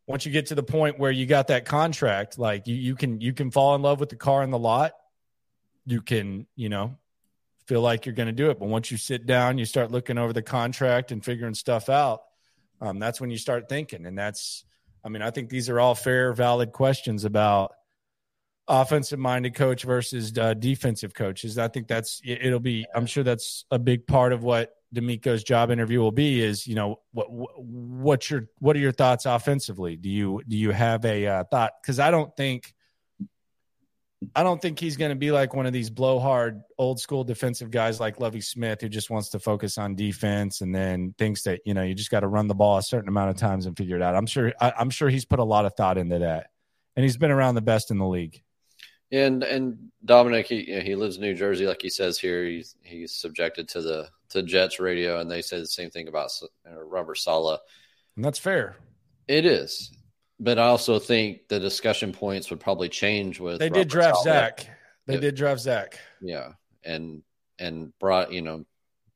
once 0.09 0.25
you 0.25 0.31
get 0.31 0.47
to 0.47 0.55
the 0.55 0.63
point 0.63 0.97
where 0.97 1.11
you 1.11 1.27
got 1.27 1.47
that 1.49 1.65
contract, 1.65 2.39
like 2.39 2.65
you 2.65 2.73
you 2.73 2.95
can 2.95 3.21
you 3.21 3.31
can 3.31 3.51
fall 3.51 3.75
in 3.75 3.83
love 3.83 3.99
with 3.99 4.09
the 4.09 4.15
car 4.15 4.41
in 4.41 4.49
the 4.49 4.57
lot. 4.57 4.93
You 5.85 6.01
can, 6.01 6.47
you 6.55 6.67
know, 6.67 6.97
feel 7.67 7.81
like 7.81 8.07
you're 8.07 8.15
going 8.15 8.27
to 8.27 8.33
do 8.33 8.49
it, 8.49 8.59
but 8.59 8.67
once 8.67 8.89
you 8.89 8.97
sit 8.97 9.27
down, 9.27 9.59
you 9.59 9.65
start 9.65 9.91
looking 9.91 10.17
over 10.17 10.33
the 10.33 10.41
contract 10.41 11.11
and 11.11 11.23
figuring 11.23 11.53
stuff 11.53 11.89
out. 11.89 12.23
Um, 12.81 12.97
that's 12.97 13.21
when 13.21 13.29
you 13.29 13.37
start 13.37 13.69
thinking, 13.69 14.07
and 14.07 14.17
that's 14.17 14.65
I 15.05 15.09
mean, 15.09 15.21
I 15.21 15.29
think 15.29 15.49
these 15.49 15.69
are 15.69 15.79
all 15.79 15.93
fair, 15.93 16.33
valid 16.33 16.71
questions 16.71 17.23
about 17.23 17.73
offensive 18.67 19.19
minded 19.19 19.53
coach 19.53 19.83
versus 19.83 20.35
uh, 20.39 20.55
defensive 20.55 21.13
coaches. 21.13 21.59
I 21.59 21.67
think 21.67 21.87
that's 21.87 22.19
it- 22.25 22.43
it'll 22.47 22.59
be. 22.59 22.87
I'm 22.95 23.05
sure 23.05 23.23
that's 23.23 23.63
a 23.69 23.77
big 23.77 24.07
part 24.07 24.33
of 24.33 24.41
what 24.41 24.73
DeMeco's 24.93 25.43
job 25.43 25.71
interview 25.71 25.99
will 25.99 26.11
be. 26.11 26.41
Is 26.41 26.65
you 26.65 26.75
know 26.75 26.99
what 27.11 27.27
what's 27.29 28.29
your 28.29 28.47
what 28.59 28.75
are 28.75 28.79
your 28.79 28.91
thoughts 28.91 29.25
offensively? 29.25 29.95
Do 29.95 30.09
you 30.09 30.41
do 30.47 30.57
you 30.57 30.71
have 30.71 31.05
a 31.05 31.27
uh, 31.27 31.43
thought? 31.45 31.73
Because 31.81 31.99
I 31.99 32.11
don't 32.11 32.35
think. 32.35 32.73
I 34.35 34.43
don't 34.43 34.61
think 34.61 34.79
he's 34.79 34.97
going 34.97 35.11
to 35.11 35.15
be 35.15 35.31
like 35.31 35.55
one 35.55 35.65
of 35.65 35.71
these 35.71 35.89
blowhard 35.89 36.63
old 36.77 36.99
school 36.99 37.23
defensive 37.23 37.71
guys 37.71 38.01
like 38.01 38.19
Lovie 38.19 38.41
Smith 38.41 38.81
who 38.81 38.89
just 38.89 39.09
wants 39.09 39.29
to 39.29 39.39
focus 39.39 39.77
on 39.77 39.95
defense 39.95 40.59
and 40.59 40.75
then 40.75 41.15
thinks 41.17 41.43
that 41.43 41.61
you 41.65 41.73
know 41.73 41.83
you 41.83 41.95
just 41.95 42.11
got 42.11 42.19
to 42.19 42.27
run 42.27 42.47
the 42.47 42.55
ball 42.55 42.77
a 42.77 42.83
certain 42.83 43.07
amount 43.07 43.29
of 43.29 43.37
times 43.37 43.65
and 43.65 43.77
figure 43.77 43.95
it 43.95 44.01
out. 44.01 44.15
I'm 44.15 44.25
sure 44.25 44.51
I, 44.59 44.73
I'm 44.77 44.89
sure 44.89 45.09
he's 45.09 45.23
put 45.23 45.39
a 45.39 45.43
lot 45.45 45.65
of 45.65 45.73
thought 45.75 45.97
into 45.97 46.19
that, 46.19 46.47
and 46.97 47.03
he's 47.05 47.15
been 47.15 47.31
around 47.31 47.55
the 47.55 47.61
best 47.61 47.91
in 47.91 47.97
the 47.97 48.07
league. 48.07 48.43
And 49.11 49.43
and 49.43 49.89
Dominic, 50.05 50.47
he 50.47 50.69
you 50.69 50.75
know, 50.75 50.81
he 50.81 50.95
lives 50.95 51.15
in 51.15 51.21
New 51.23 51.33
Jersey, 51.33 51.65
like 51.65 51.81
he 51.81 51.89
says 51.89 52.19
here. 52.19 52.45
He's 52.45 52.75
he's 52.83 53.11
subjected 53.13 53.67
to 53.69 53.81
the 53.81 54.09
to 54.29 54.43
Jets 54.43 54.79
radio, 54.79 55.19
and 55.19 55.29
they 55.29 55.41
say 55.41 55.59
the 55.59 55.65
same 55.65 55.89
thing 55.89 56.07
about 56.07 56.29
uh, 56.69 56.79
Robert 56.83 57.15
Saleh. 57.17 57.59
And 58.15 58.23
that's 58.23 58.37
fair. 58.37 58.75
It 59.27 59.45
is, 59.45 59.91
but 60.39 60.59
I 60.59 60.67
also 60.67 60.99
think 60.99 61.47
the 61.47 61.59
discussion 61.59 62.11
points 62.11 62.49
would 62.51 62.59
probably 62.59 62.89
change 62.89 63.39
with. 63.39 63.59
They 63.59 63.69
Robert 63.69 63.79
did 63.79 63.87
draft 63.89 64.17
Saleh. 64.17 64.23
Zach. 64.23 64.69
They 65.07 65.15
Yeah. 65.15 65.19
did 65.21 65.35
draft 65.35 65.61
Zach. 65.61 65.99
Yeah, 66.21 66.53
and 66.83 67.23
and 67.57 67.97
brought 67.97 68.31
you 68.31 68.43
know, 68.43 68.65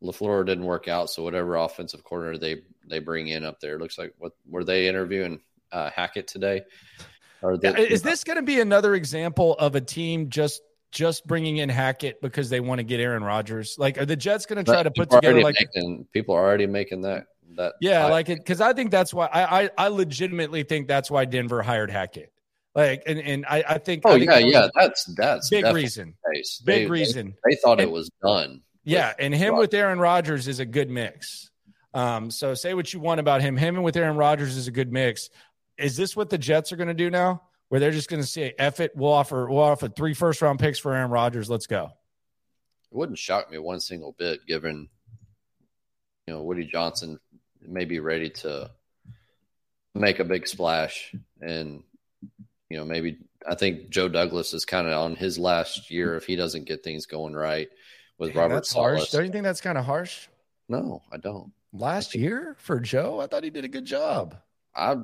Lafleur 0.01 0.43
didn't 0.43 0.65
work 0.65 0.87
out, 0.87 1.11
so 1.11 1.21
whatever 1.23 1.55
offensive 1.55 2.03
coordinator 2.03 2.39
they 2.39 2.61
they 2.89 2.99
bring 2.99 3.27
in 3.27 3.45
up 3.45 3.59
there 3.59 3.77
looks 3.77 3.97
like 3.99 4.13
what 4.17 4.33
were 4.47 4.63
they 4.63 4.87
interviewing 4.87 5.39
uh, 5.71 5.91
Hackett 5.91 6.27
today? 6.27 6.63
The, 7.43 7.91
Is 7.91 8.01
this 8.01 8.23
going 8.23 8.37
to 8.37 8.43
be 8.43 8.59
another 8.59 8.95
example 8.95 9.53
of 9.55 9.75
a 9.75 9.81
team 9.81 10.29
just 10.29 10.61
just 10.91 11.25
bringing 11.27 11.57
in 11.57 11.69
Hackett 11.69 12.21
because 12.21 12.49
they 12.49 12.59
want 12.59 12.79
to 12.79 12.83
get 12.83 12.99
Aaron 12.99 13.23
Rodgers? 13.23 13.75
Like, 13.77 13.97
are 13.97 14.05
the 14.05 14.15
Jets 14.15 14.45
going 14.45 14.63
to 14.63 14.71
try 14.71 14.83
to 14.83 14.91
put 14.91 15.09
together 15.09 15.41
like 15.41 15.55
making, 15.59 16.07
people 16.13 16.35
are 16.35 16.43
already 16.43 16.67
making 16.67 17.01
that 17.01 17.25
that? 17.55 17.73
Yeah, 17.81 18.05
like 18.05 18.29
it 18.29 18.39
because 18.39 18.61
I 18.61 18.73
think 18.73 18.91
that's 18.91 19.13
why 19.13 19.27
I, 19.27 19.63
I 19.63 19.69
I 19.77 19.87
legitimately 19.89 20.63
think 20.63 20.87
that's 20.87 21.11
why 21.11 21.25
Denver 21.25 21.61
hired 21.61 21.91
Hackett. 21.91 22.31
Like, 22.75 23.03
and 23.05 23.19
and 23.19 23.45
I 23.45 23.63
I 23.67 23.77
think 23.77 24.03
oh 24.05 24.11
I 24.11 24.19
think 24.19 24.31
yeah 24.31 24.37
yeah 24.37 24.67
that's 24.73 25.03
that's 25.15 25.49
big 25.49 25.65
reason 25.65 26.15
big 26.65 26.65
they, 26.65 26.85
reason 26.87 27.35
they, 27.43 27.55
they 27.55 27.61
thought 27.61 27.79
and, 27.79 27.89
it 27.89 27.91
was 27.91 28.09
done. 28.23 28.61
Yeah, 28.83 29.13
and 29.19 29.33
him 29.33 29.53
Rodgers. 29.53 29.59
with 29.59 29.73
Aaron 29.73 29.99
Rodgers 29.99 30.47
is 30.47 30.59
a 30.59 30.65
good 30.65 30.89
mix. 30.89 31.49
Um, 31.93 32.31
so 32.31 32.53
say 32.55 32.73
what 32.73 32.91
you 32.91 32.99
want 32.99 33.19
about 33.19 33.41
him. 33.41 33.55
Him 33.55 33.75
and 33.75 33.83
with 33.83 33.95
Aaron 33.95 34.17
Rodgers 34.17 34.57
is 34.57 34.67
a 34.67 34.71
good 34.71 34.91
mix. 34.91 35.29
Is 35.77 35.97
this 35.97 36.15
what 36.15 36.29
the 36.29 36.37
Jets 36.37 36.71
are 36.71 36.75
going 36.75 36.87
to 36.87 36.93
do 36.93 37.09
now? 37.09 37.41
Where 37.69 37.79
they're 37.79 37.91
just 37.91 38.09
going 38.09 38.21
to 38.21 38.27
say, 38.27 38.53
"Eff 38.59 38.79
it, 38.79 38.91
we'll 38.95 39.11
offer 39.11 39.49
we'll 39.49 39.63
offer 39.63 39.87
three 39.87 40.13
first 40.13 40.41
round 40.41 40.59
picks 40.59 40.77
for 40.77 40.93
Aaron 40.93 41.09
Rodgers. 41.09 41.49
Let's 41.49 41.65
go." 41.65 41.85
It 42.91 42.95
wouldn't 42.95 43.17
shock 43.17 43.49
me 43.51 43.57
one 43.57 43.79
single 43.79 44.11
bit, 44.11 44.45
given 44.45 44.89
you 46.27 46.33
know 46.33 46.43
Woody 46.43 46.65
Johnson 46.65 47.19
may 47.65 47.85
be 47.85 47.99
ready 47.99 48.29
to 48.29 48.69
make 49.95 50.19
a 50.19 50.23
big 50.23 50.47
splash, 50.47 51.15
and 51.41 51.81
you 52.69 52.77
know 52.77 52.85
maybe 52.85 53.17
I 53.47 53.55
think 53.55 53.89
Joe 53.89 54.07
Douglas 54.07 54.53
is 54.53 54.65
kind 54.65 54.87
of 54.87 54.93
on 54.93 55.15
his 55.15 55.39
last 55.39 55.89
year 55.89 56.15
if 56.15 56.25
he 56.25 56.35
doesn't 56.35 56.65
get 56.65 56.83
things 56.83 57.07
going 57.07 57.33
right 57.33 57.69
with 58.17 58.35
Robert. 58.35 58.55
That's 58.55 58.73
harsh. 58.73 59.09
Don't 59.09 59.25
you 59.25 59.31
think 59.31 59.43
that's 59.43 59.61
kind 59.61 59.77
of 59.77 59.85
harsh? 59.85 60.27
No, 60.69 61.01
I 61.11 61.17
don't. 61.17 61.51
Last 61.71 62.13
year 62.13 62.55
for 62.59 62.79
Joe, 62.79 63.19
I 63.19 63.27
thought 63.27 63.43
he 63.43 63.49
did 63.49 63.65
a 63.65 63.69
good 63.69 63.85
job. 63.85 64.37
I 64.75 64.91
I 64.93 64.95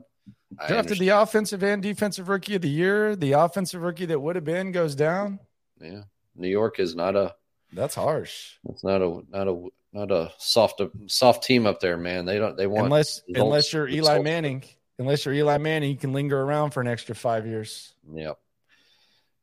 drafted 0.68 1.00
the 1.00 1.10
offensive 1.10 1.64
and 1.64 1.82
defensive 1.82 2.30
rookie 2.30 2.56
of 2.56 2.62
the 2.62 2.70
year. 2.70 3.16
The 3.16 3.34
offensive 3.34 3.82
rookie 3.82 4.06
that 4.08 4.20
would 4.20 4.36
have 4.36 4.46
been 4.46 4.72
goes 4.72 4.96
down. 4.96 5.40
Yeah, 5.80 6.04
New 6.36 6.50
York 6.50 6.80
is 6.80 6.96
not 6.96 7.16
a. 7.16 7.36
That's 7.72 7.96
harsh. 7.96 8.56
It's 8.70 8.84
not 8.84 9.02
a 9.02 9.22
not 9.30 9.48
a 9.48 9.68
not 9.94 10.12
a 10.12 10.32
soft 10.38 10.82
soft 11.08 11.44
team 11.44 11.66
up 11.66 11.80
there, 11.80 11.98
man. 11.98 12.26
They 12.26 12.40
don't 12.40 12.58
they 12.58 12.68
want 12.68 12.86
unless 12.86 13.22
results, 13.28 13.44
unless 13.44 13.74
you're 13.74 13.88
Eli 13.88 13.98
results. 13.98 14.24
Manning. 14.24 14.64
Unless 14.98 15.26
you're 15.26 15.34
Eli 15.34 15.58
Manning, 15.58 15.92
you 15.92 15.98
can 15.98 16.12
linger 16.12 16.42
around 16.42 16.72
for 16.72 16.82
an 16.82 16.88
extra 16.88 17.16
five 17.16 17.48
years. 17.48 17.94
Yep. 18.14 18.38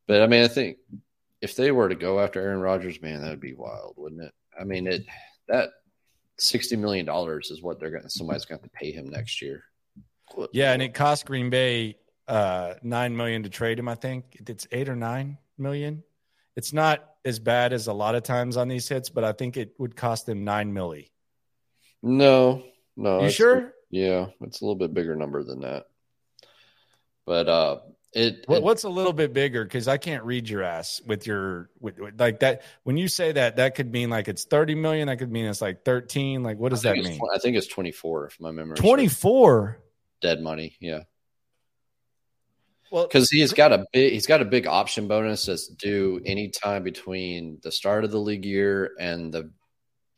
But 0.07 0.23
I 0.23 0.27
mean, 0.27 0.45
I 0.45 0.49
think 0.49 0.79
if 1.41 1.57
they 1.57 1.71
were 1.71 1.89
to 1.89 1.95
go 1.95 2.21
after 2.21 2.41
Aaron 2.41 2.61
Rodgers, 2.61 3.01
man, 3.01 3.23
that 3.23 3.31
would 3.31 3.41
be 3.41 3.55
wild, 3.55 3.95
wouldn't 3.97 4.23
it? 4.23 4.35
I 4.59 4.65
mean, 4.65 4.87
it 4.87 5.05
that 5.49 5.71
sixty 6.39 6.77
million 6.77 7.07
dollars 7.07 7.51
is 7.51 7.63
what 7.63 7.81
they're 7.81 7.91
going. 7.91 8.09
Somebody's 8.09 8.45
going 8.45 8.61
to 8.61 8.69
pay 8.71 8.93
him 8.93 9.09
next 9.09 9.41
year. 9.41 9.65
Yeah, 10.53 10.73
and 10.73 10.83
it 10.83 10.95
cost 10.95 11.27
Green 11.27 11.51
Bay 11.51 11.97
uh, 12.29 12.75
nine 12.83 13.17
million 13.17 13.45
to 13.45 13.49
trade 13.49 13.79
him. 13.79 13.89
I 13.89 13.95
think 13.95 14.25
it's 14.47 14.67
eight 14.73 14.89
or 14.89 14.97
nine 14.97 15.39
million. 15.59 16.03
It's 16.57 16.73
not 16.73 17.05
as 17.25 17.39
bad 17.39 17.73
as 17.73 17.87
a 17.87 17.93
lot 17.93 18.15
of 18.15 18.23
times 18.23 18.57
on 18.57 18.69
these 18.69 18.89
hits, 18.89 19.11
but 19.11 19.25
I 19.25 19.33
think 19.33 19.57
it 19.57 19.75
would 19.79 19.97
cost 19.97 20.27
them 20.27 20.45
nine 20.45 20.73
milli. 20.73 21.11
No, 22.03 22.63
no. 22.97 23.23
You 23.23 23.31
sure? 23.31 23.75
Yeah, 23.91 24.27
it's 24.41 24.61
a 24.61 24.65
little 24.65 24.77
bit 24.77 24.95
bigger 24.95 25.17
number 25.17 25.43
than 25.43 25.61
that. 25.61 25.87
But 27.25 27.49
uh 27.49 27.79
it, 28.13 28.47
it 28.49 28.63
what's 28.63 28.85
a 28.85 28.89
little 28.89 29.13
bit 29.13 29.35
bigger 29.35 29.63
because 29.63 29.89
I 29.89 29.99
can't 29.99 30.25
read 30.25 30.49
your 30.49 30.63
ass 30.63 31.03
with 31.05 31.27
your 31.27 31.69
with, 31.81 31.99
with, 31.99 32.19
like 32.19 32.41
that. 32.41 32.63
When 32.83 32.97
you 32.97 33.09
say 33.09 33.33
that, 33.33 33.57
that 33.57 33.75
could 33.75 33.93
mean 33.93 34.09
like 34.09 34.29
it's 34.29 34.45
thirty 34.45 34.75
million. 34.75 35.09
That 35.09 35.19
could 35.19 35.31
mean 35.31 35.45
it's 35.45 35.61
like 35.61 35.85
thirteen. 35.85 36.43
Like 36.43 36.59
what 36.59 36.71
does 36.71 36.83
that 36.83 36.97
mean? 36.97 37.21
I 37.35 37.39
think 37.39 37.57
it's 37.57 37.67
twenty 37.67 37.93
four. 37.93 38.27
If 38.27 38.41
my 38.41 38.53
memory 38.53 38.77
twenty 38.77 39.09
four 39.09 39.81
dead 40.21 40.41
money. 40.41 40.77
Yeah. 40.81 41.03
Well, 42.91 43.07
because 43.07 43.31
he's 43.31 43.53
got 43.53 43.73
a 43.73 43.85
big 43.93 44.13
he's 44.13 44.27
got 44.27 44.43
a 44.43 44.47
big 44.47 44.67
option 44.67 45.09
bonus 45.09 45.47
that's 45.47 45.67
due 45.67 46.21
anytime 46.25 46.83
between 46.83 47.59
the 47.63 47.73
start 47.73 48.05
of 48.05 48.11
the 48.11 48.21
league 48.21 48.45
year 48.45 48.93
and 48.99 49.33
the 49.33 49.51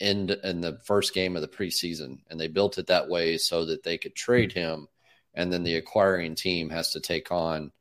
end 0.01 0.31
and 0.31 0.63
the 0.63 0.79
first 0.85 1.15
game 1.15 1.35
of 1.35 1.43
the 1.43 1.49
preseason, 1.49 2.19
and 2.31 2.39
they 2.39 2.49
built 2.49 2.79
it 2.79 2.89
that 2.89 3.09
way 3.09 3.39
so 3.39 3.65
that 3.65 3.83
they 3.83 3.97
could 3.97 4.15
trade 4.15 4.53
him, 4.53 4.87
and 5.35 5.53
then 5.53 5.63
the 5.63 5.77
acquiring 5.77 6.35
team 6.35 6.71
has 6.71 6.93
to 6.93 7.01
take 7.01 7.33
on 7.33 7.73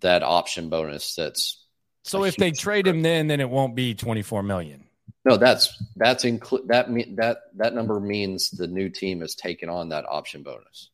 that 0.00 0.22
option 0.22 0.70
bonus. 0.70 1.14
That's 1.14 1.62
so 2.02 2.24
if 2.24 2.36
they 2.36 2.52
trade 2.52 2.86
him, 2.86 3.02
then 3.02 3.26
then 3.26 3.40
it 3.40 3.50
won't 3.50 3.74
be 3.74 3.94
twenty 3.94 4.22
four 4.22 4.42
million. 4.42 4.84
No, 5.24 5.36
that's 5.36 5.82
that's 5.96 6.24
include 6.24 6.68
that 6.68 6.90
mean 6.90 7.16
that 7.16 7.38
that 7.56 7.74
number 7.74 8.00
means 8.00 8.50
the 8.50 8.68
new 8.68 8.88
team 8.88 9.20
has 9.20 9.34
taken 9.34 9.68
on 9.68 9.90
that 9.90 10.06
option 10.08 10.42
bonus. 10.42 10.90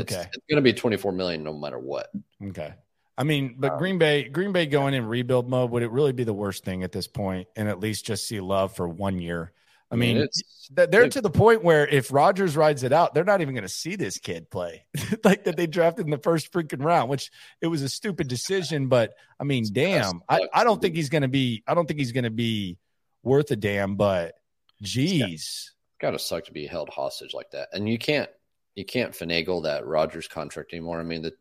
Okay. 0.00 0.16
It's, 0.16 0.36
it's 0.36 0.46
going 0.48 0.56
to 0.56 0.62
be 0.62 0.72
24 0.72 1.12
million 1.12 1.42
no 1.42 1.52
matter 1.52 1.78
what. 1.78 2.10
Okay. 2.42 2.74
I 3.18 3.24
mean, 3.24 3.56
but 3.58 3.72
um, 3.72 3.78
Green 3.78 3.98
Bay, 3.98 4.24
Green 4.24 4.52
Bay 4.52 4.66
going 4.66 4.94
in 4.94 5.06
rebuild 5.06 5.48
mode, 5.48 5.70
would 5.70 5.82
it 5.82 5.90
really 5.90 6.12
be 6.12 6.24
the 6.24 6.34
worst 6.34 6.64
thing 6.64 6.82
at 6.82 6.92
this 6.92 7.06
point 7.06 7.48
and 7.56 7.68
at 7.68 7.80
least 7.80 8.04
just 8.04 8.26
see 8.26 8.40
love 8.40 8.76
for 8.76 8.86
one 8.86 9.20
year? 9.20 9.52
I 9.90 9.94
mean, 9.94 10.26
they're 10.70 11.08
to 11.08 11.20
the 11.20 11.30
point 11.30 11.62
where 11.62 11.86
if 11.86 12.12
Rodgers 12.12 12.56
rides 12.56 12.82
it 12.82 12.92
out, 12.92 13.14
they're 13.14 13.24
not 13.24 13.40
even 13.40 13.54
going 13.54 13.62
to 13.62 13.68
see 13.68 13.94
this 13.94 14.18
kid 14.18 14.50
play 14.50 14.84
like 15.24 15.44
that 15.44 15.56
they 15.56 15.68
drafted 15.68 16.06
in 16.06 16.10
the 16.10 16.18
first 16.18 16.52
freaking 16.52 16.84
round, 16.84 17.08
which 17.08 17.30
it 17.60 17.68
was 17.68 17.82
a 17.82 17.88
stupid 17.88 18.26
decision. 18.26 18.88
But 18.88 19.14
I 19.38 19.44
mean, 19.44 19.64
damn, 19.72 20.22
I, 20.28 20.48
I 20.52 20.64
don't 20.64 20.82
think 20.82 20.96
he's 20.96 21.08
going 21.08 21.22
to 21.22 21.28
be, 21.28 21.62
I 21.68 21.74
don't 21.74 21.86
think 21.86 22.00
he's 22.00 22.12
going 22.12 22.24
to 22.24 22.30
be 22.30 22.78
worth 23.22 23.50
a 23.52 23.56
damn, 23.56 23.94
but 23.94 24.34
geez. 24.82 25.72
Got 26.00 26.10
to 26.10 26.18
suck 26.18 26.46
to 26.46 26.52
be 26.52 26.66
held 26.66 26.88
hostage 26.88 27.32
like 27.32 27.52
that. 27.52 27.68
And 27.72 27.88
you 27.88 27.96
can't, 27.96 28.28
you 28.76 28.84
can't 28.84 29.12
finagle 29.12 29.64
that 29.64 29.86
Rodgers 29.86 30.28
contract 30.28 30.72
anymore. 30.72 31.00
I 31.00 31.02
mean, 31.02 31.22
the 31.22 31.32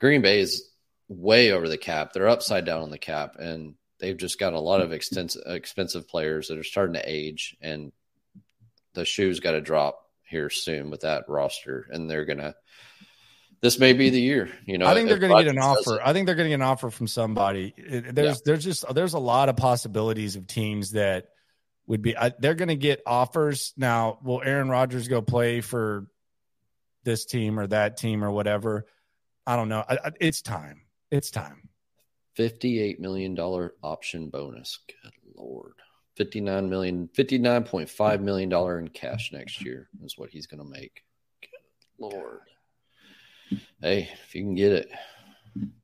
Green 0.00 0.22
Bay 0.22 0.40
is 0.40 0.70
way 1.08 1.50
over 1.50 1.68
the 1.68 1.76
cap. 1.76 2.12
They're 2.12 2.28
upside 2.28 2.64
down 2.64 2.82
on 2.82 2.90
the 2.90 2.98
cap, 2.98 3.36
and 3.38 3.74
they've 3.98 4.16
just 4.16 4.38
got 4.38 4.52
a 4.52 4.60
lot 4.60 4.80
of 4.80 4.92
extensive, 4.92 5.42
expensive 5.46 6.08
players 6.08 6.48
that 6.48 6.56
are 6.56 6.64
starting 6.64 6.94
to 6.94 7.02
age, 7.04 7.56
and 7.60 7.92
the 8.94 9.04
shoes 9.04 9.40
got 9.40 9.52
to 9.52 9.60
drop 9.60 10.00
here 10.22 10.48
soon 10.48 10.88
with 10.88 11.00
that 11.00 11.24
roster, 11.28 11.86
and 11.90 12.08
they're 12.08 12.24
gonna. 12.24 12.54
This 13.60 13.80
may 13.80 13.94
be 13.94 14.10
the 14.10 14.20
year, 14.20 14.50
you 14.66 14.78
know. 14.78 14.86
I 14.86 14.94
think 14.94 15.08
they're 15.08 15.18
going 15.18 15.34
to 15.34 15.42
get 15.42 15.50
an 15.50 15.58
offer. 15.58 15.98
I 16.04 16.12
think 16.12 16.26
they're 16.26 16.34
going 16.34 16.44
to 16.44 16.50
get 16.50 16.56
an 16.56 16.62
offer 16.62 16.90
from 16.90 17.06
somebody. 17.06 17.74
There's, 17.76 18.14
yeah. 18.14 18.34
there's 18.44 18.62
just, 18.62 18.94
there's 18.94 19.14
a 19.14 19.18
lot 19.18 19.48
of 19.48 19.56
possibilities 19.56 20.36
of 20.36 20.46
teams 20.46 20.90
that 20.90 21.28
would 21.86 22.02
be. 22.02 22.14
they're 22.38 22.54
going 22.54 22.68
to 22.68 22.76
get 22.76 23.00
offers 23.06 23.72
now. 23.74 24.18
Will 24.22 24.42
Aaron 24.42 24.68
Rodgers 24.68 25.08
go 25.08 25.22
play 25.22 25.62
for 25.62 26.06
this 27.06 27.24
team 27.24 27.58
or 27.58 27.66
that 27.68 27.96
team 27.96 28.22
or 28.22 28.30
whatever. 28.30 28.84
I 29.46 29.56
don't 29.56 29.70
know. 29.70 29.82
I, 29.88 29.94
I, 30.04 30.10
it's 30.20 30.42
time. 30.42 30.82
It's 31.10 31.30
time. 31.30 31.70
$58 32.36 32.98
million 32.98 33.38
option 33.82 34.28
bonus. 34.28 34.80
Good 35.02 35.12
Lord. 35.34 35.72
59 36.16 36.68
million, 36.68 37.08
$59.5 37.16 38.20
million 38.20 38.52
in 38.52 38.88
cash 38.88 39.30
next 39.32 39.64
year 39.64 39.88
is 40.02 40.18
what 40.18 40.30
he's 40.30 40.46
going 40.46 40.62
to 40.62 40.68
make. 40.68 41.02
Good 41.40 41.50
Lord. 41.98 42.40
Hey, 43.80 44.08
if 44.24 44.34
you 44.34 44.42
can 44.42 44.54
get 44.54 44.72
it, 44.72 44.90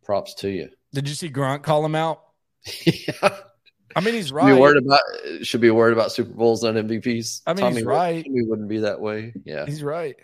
props 0.04 0.34
to 0.34 0.50
you. 0.50 0.68
Did 0.92 1.08
you 1.08 1.14
see 1.14 1.28
Grant 1.28 1.62
call 1.62 1.84
him 1.84 1.94
out? 1.94 2.22
yeah. 2.84 3.12
I 3.94 4.00
mean, 4.00 4.14
he's 4.14 4.32
right. 4.32 4.48
Should 4.48 4.54
be 4.54 4.60
worried 4.60 4.82
about 4.82 5.00
should 5.42 5.60
be 5.60 5.70
worried 5.70 5.92
about 5.92 6.12
Super 6.12 6.32
Bowls 6.32 6.64
and 6.64 6.78
MVPs. 6.88 7.42
I 7.46 7.52
mean, 7.52 7.60
Tommy 7.60 7.76
he's 7.76 7.84
right. 7.84 8.26
We 8.26 8.42
wouldn't 8.42 8.68
be 8.68 8.78
that 8.78 8.98
way. 9.00 9.34
Yeah, 9.44 9.66
he's 9.66 9.82
right. 9.82 10.16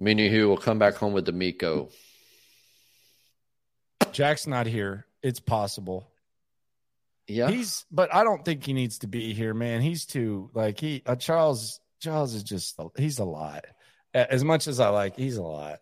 Omenihu 0.00 0.48
will 0.48 0.56
come 0.56 0.78
back 0.78 0.94
home 0.94 1.12
with 1.12 1.26
DeMeco. 1.26 1.92
Jack's 4.12 4.46
not 4.46 4.66
here. 4.66 5.06
It's 5.22 5.40
possible. 5.40 6.08
Yeah. 7.26 7.48
He's 7.48 7.86
but 7.90 8.12
I 8.14 8.24
don't 8.24 8.44
think 8.44 8.64
he 8.64 8.72
needs 8.72 8.98
to 8.98 9.06
be 9.06 9.32
here, 9.32 9.54
man. 9.54 9.80
He's 9.80 10.06
too 10.06 10.50
like 10.54 10.78
he 10.78 11.02
uh, 11.06 11.16
Charles 11.16 11.80
Charles 12.00 12.34
is 12.34 12.42
just 12.42 12.78
he's 12.96 13.18
a 13.18 13.24
lot. 13.24 13.64
As 14.12 14.44
much 14.44 14.66
as 14.66 14.80
I 14.80 14.88
like, 14.88 15.16
he's 15.16 15.36
a 15.36 15.42
lot. 15.42 15.80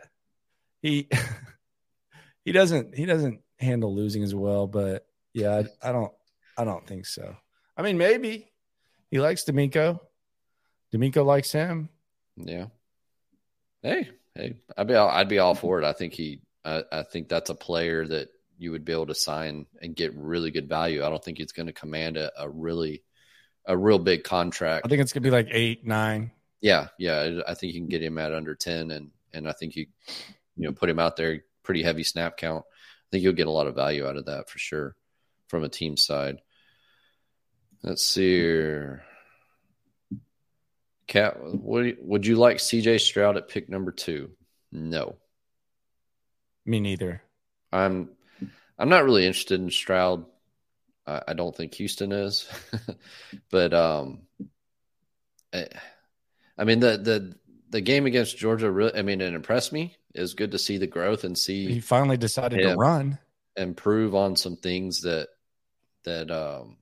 He 0.83 1.09
he 2.45 2.53
doesn't 2.53 2.95
he 2.95 3.07
doesn't 3.07 3.41
handle 3.59 3.95
losing 3.95 4.23
as 4.23 4.35
well, 4.35 4.67
but 4.67 5.07
yeah, 5.33 5.63
I, 5.83 5.89
I 5.89 5.93
don't 5.93 6.13
I 6.57 6.65
don't 6.65 6.87
think 6.87 7.07
so. 7.07 7.35
I 7.77 7.83
mean, 7.83 7.99
maybe 7.99 8.53
he 9.11 9.21
likes 9.21 9.45
DeMeco. 9.45 9.99
DeMeco 10.95 11.25
likes 11.25 11.53
him. 11.53 11.89
Yeah. 12.37 12.67
Hey, 13.83 14.09
hey, 14.35 14.57
I'd 14.77 14.87
be 14.87 14.95
all, 14.95 15.09
I'd 15.09 15.29
be 15.29 15.39
all 15.39 15.55
for 15.55 15.81
it. 15.81 15.85
I 15.85 15.93
think 15.93 16.13
he, 16.13 16.41
I, 16.65 16.85
I 16.93 17.03
think 17.03 17.29
that's 17.29 17.51
a 17.51 17.55
player 17.55 18.07
that 18.07 18.29
you 18.59 18.73
would 18.73 18.85
be 18.85 18.93
able 18.93 19.07
to 19.07 19.15
sign 19.15 19.67
and 19.81 19.97
get 19.97 20.15
really 20.15 20.51
good 20.51 20.69
value. 20.69 21.05
I 21.05 21.09
don't 21.09 21.25
think 21.25 21.39
he's 21.39 21.53
going 21.53 21.67
to 21.67 21.73
command 21.73 22.19
a, 22.19 22.31
a 22.39 22.49
really, 22.49 23.03
a 23.65 23.77
real 23.77 23.99
big 23.99 24.23
contract. 24.25 24.85
I 24.85 24.89
think 24.89 25.01
it's 25.01 25.13
going 25.13 25.23
to 25.23 25.27
be 25.27 25.35
like 25.35 25.49
eight, 25.51 25.87
nine. 25.87 26.33
Yeah, 26.61 26.89
yeah. 26.99 27.41
I 27.49 27.55
think 27.55 27.73
you 27.73 27.81
can 27.81 27.89
get 27.89 28.03
him 28.03 28.19
at 28.19 28.35
under 28.35 28.55
ten, 28.55 28.91
and 28.91 29.11
and 29.33 29.49
I 29.49 29.53
think 29.53 29.77
you, 29.77 29.87
you 30.57 30.67
know, 30.67 30.73
put 30.73 30.91
him 30.91 30.99
out 30.99 31.17
there 31.17 31.43
pretty 31.63 31.83
heavy 31.83 32.03
snap 32.03 32.37
count. 32.37 32.65
I 32.67 33.09
think 33.11 33.23
you'll 33.25 33.33
get 33.33 33.47
a 33.47 33.51
lot 33.51 33.67
of 33.67 33.75
value 33.75 34.07
out 34.07 34.17
of 34.17 34.27
that 34.27 34.51
for 34.51 34.59
sure 34.59 34.95
from 35.49 35.65
a 35.65 35.69
team 35.71 35.97
side. 35.97 36.43
Let's 37.83 38.05
see 38.05 38.37
here. 38.37 39.05
Cat, 41.11 41.39
would 41.43 41.97
would 42.03 42.25
you 42.25 42.37
like 42.37 42.59
CJ 42.59 43.01
Stroud 43.01 43.37
at 43.37 43.49
pick 43.49 43.69
number 43.69 43.91
two? 43.91 44.31
No. 44.71 45.17
Me 46.65 46.79
neither. 46.79 47.21
I'm 47.73 48.11
I'm 48.79 48.89
not 48.89 49.03
really 49.03 49.27
interested 49.27 49.61
in 49.61 49.73
Stroud. 49.73 50.25
I, 51.09 51.21
I 51.27 51.33
don't 51.33 51.55
think 51.55 51.75
Houston 51.75 52.13
is, 52.13 52.49
but 53.51 53.75
um, 53.75 54.21
I, 55.53 55.67
I 56.57 56.63
mean 56.63 56.79
the 56.79 56.97
the 56.97 57.35
the 57.71 57.81
game 57.81 58.07
against 58.07 58.39
Georgia. 58.39 58.71
Really, 58.71 58.95
I 58.95 59.03
mean, 59.03 59.21
it 59.21 59.35
impressed 59.35 59.73
me. 59.73 59.97
It 60.15 60.21
was 60.21 60.35
good 60.35 60.53
to 60.53 60.61
see 60.61 60.79
the 60.79 60.87
growth 60.87 61.25
and 61.25 61.37
see 61.37 61.67
he 61.67 61.81
finally 61.81 62.19
decided 62.19 62.63
to 62.63 62.77
run, 62.77 63.19
improve 63.57 64.15
on 64.15 64.37
some 64.37 64.55
things 64.55 65.01
that 65.01 65.27
that 66.05 66.31
um 66.31 66.77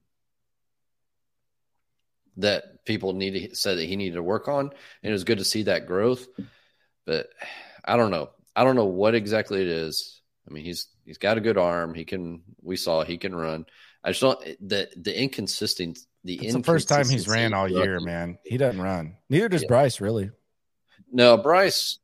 that 2.38 2.84
people 2.84 3.12
need 3.12 3.50
to 3.50 3.54
said 3.54 3.78
that 3.78 3.84
he 3.84 3.96
needed 3.96 4.14
to 4.14 4.22
work 4.22 4.48
on, 4.48 4.66
and 4.66 5.10
it 5.10 5.12
was 5.12 5.24
good 5.24 5.38
to 5.38 5.44
see 5.44 5.64
that 5.64 5.86
growth. 5.86 6.26
But 7.04 7.28
I 7.84 7.96
don't 7.96 8.10
know. 8.10 8.30
I 8.56 8.64
don't 8.64 8.76
know 8.76 8.86
what 8.86 9.14
exactly 9.14 9.60
it 9.60 9.68
is. 9.68 10.20
I 10.48 10.52
mean, 10.52 10.64
he's 10.64 10.88
he's 11.04 11.18
got 11.18 11.38
a 11.38 11.42
good 11.42 11.58
arm. 11.58 11.94
He 11.94 12.04
can. 12.04 12.42
We 12.62 12.76
saw 12.76 13.04
he 13.04 13.18
can 13.18 13.34
run. 13.34 13.66
I 14.02 14.10
just 14.10 14.20
don't 14.20 14.40
the 14.66 14.88
the 14.96 15.20
inconsistent. 15.20 15.98
The 16.24 16.34
it's 16.44 16.54
the 16.54 16.62
first 16.62 16.88
time 16.88 17.08
he's 17.08 17.28
ran 17.28 17.54
all 17.54 17.68
year, 17.68 18.00
man. 18.00 18.38
He 18.44 18.56
doesn't 18.56 18.80
run. 18.80 19.16
Neither 19.28 19.48
does 19.48 19.62
yeah. 19.62 19.68
Bryce, 19.68 20.00
really. 20.00 20.30
No, 21.12 21.36
Bryce. 21.36 21.98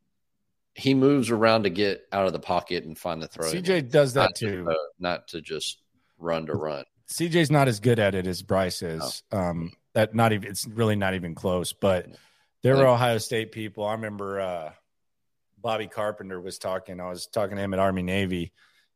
He 0.76 0.92
moves 0.92 1.30
around 1.30 1.64
to 1.64 1.70
get 1.70 2.02
out 2.10 2.26
of 2.26 2.32
the 2.32 2.40
pocket 2.40 2.84
and 2.84 2.98
find 2.98 3.22
the 3.22 3.28
throw. 3.28 3.46
CJ 3.46 3.90
does 3.90 4.14
that 4.14 4.22
not 4.22 4.34
too. 4.34 4.64
To, 4.64 4.70
uh, 4.70 4.74
not 4.98 5.28
to 5.28 5.40
just 5.40 5.80
run 6.18 6.46
to 6.46 6.54
run. 6.54 6.84
CJ's 7.08 7.50
not 7.50 7.68
as 7.68 7.78
good 7.78 8.00
at 8.00 8.16
it 8.16 8.26
as 8.26 8.42
Bryce 8.42 8.82
is. 8.82 9.22
No. 9.30 9.38
Um, 9.38 9.72
that 9.94 10.14
not 10.14 10.32
even 10.32 10.50
it's 10.50 10.66
really 10.66 10.96
not 10.96 11.14
even 11.14 11.34
close. 11.34 11.72
But 11.72 12.08
there 12.62 12.76
were 12.76 12.86
Ohio 12.86 13.18
State 13.18 13.52
people. 13.52 13.84
I 13.84 13.92
remember 13.92 14.40
uh, 14.40 14.72
Bobby 15.58 15.86
Carpenter 15.86 16.40
was 16.40 16.58
talking. 16.58 17.00
I 17.00 17.08
was 17.08 17.26
talking 17.26 17.56
to 17.56 17.62
him 17.62 17.74
at 17.74 17.80
Army 17.80 18.02
Navy, 18.02 18.52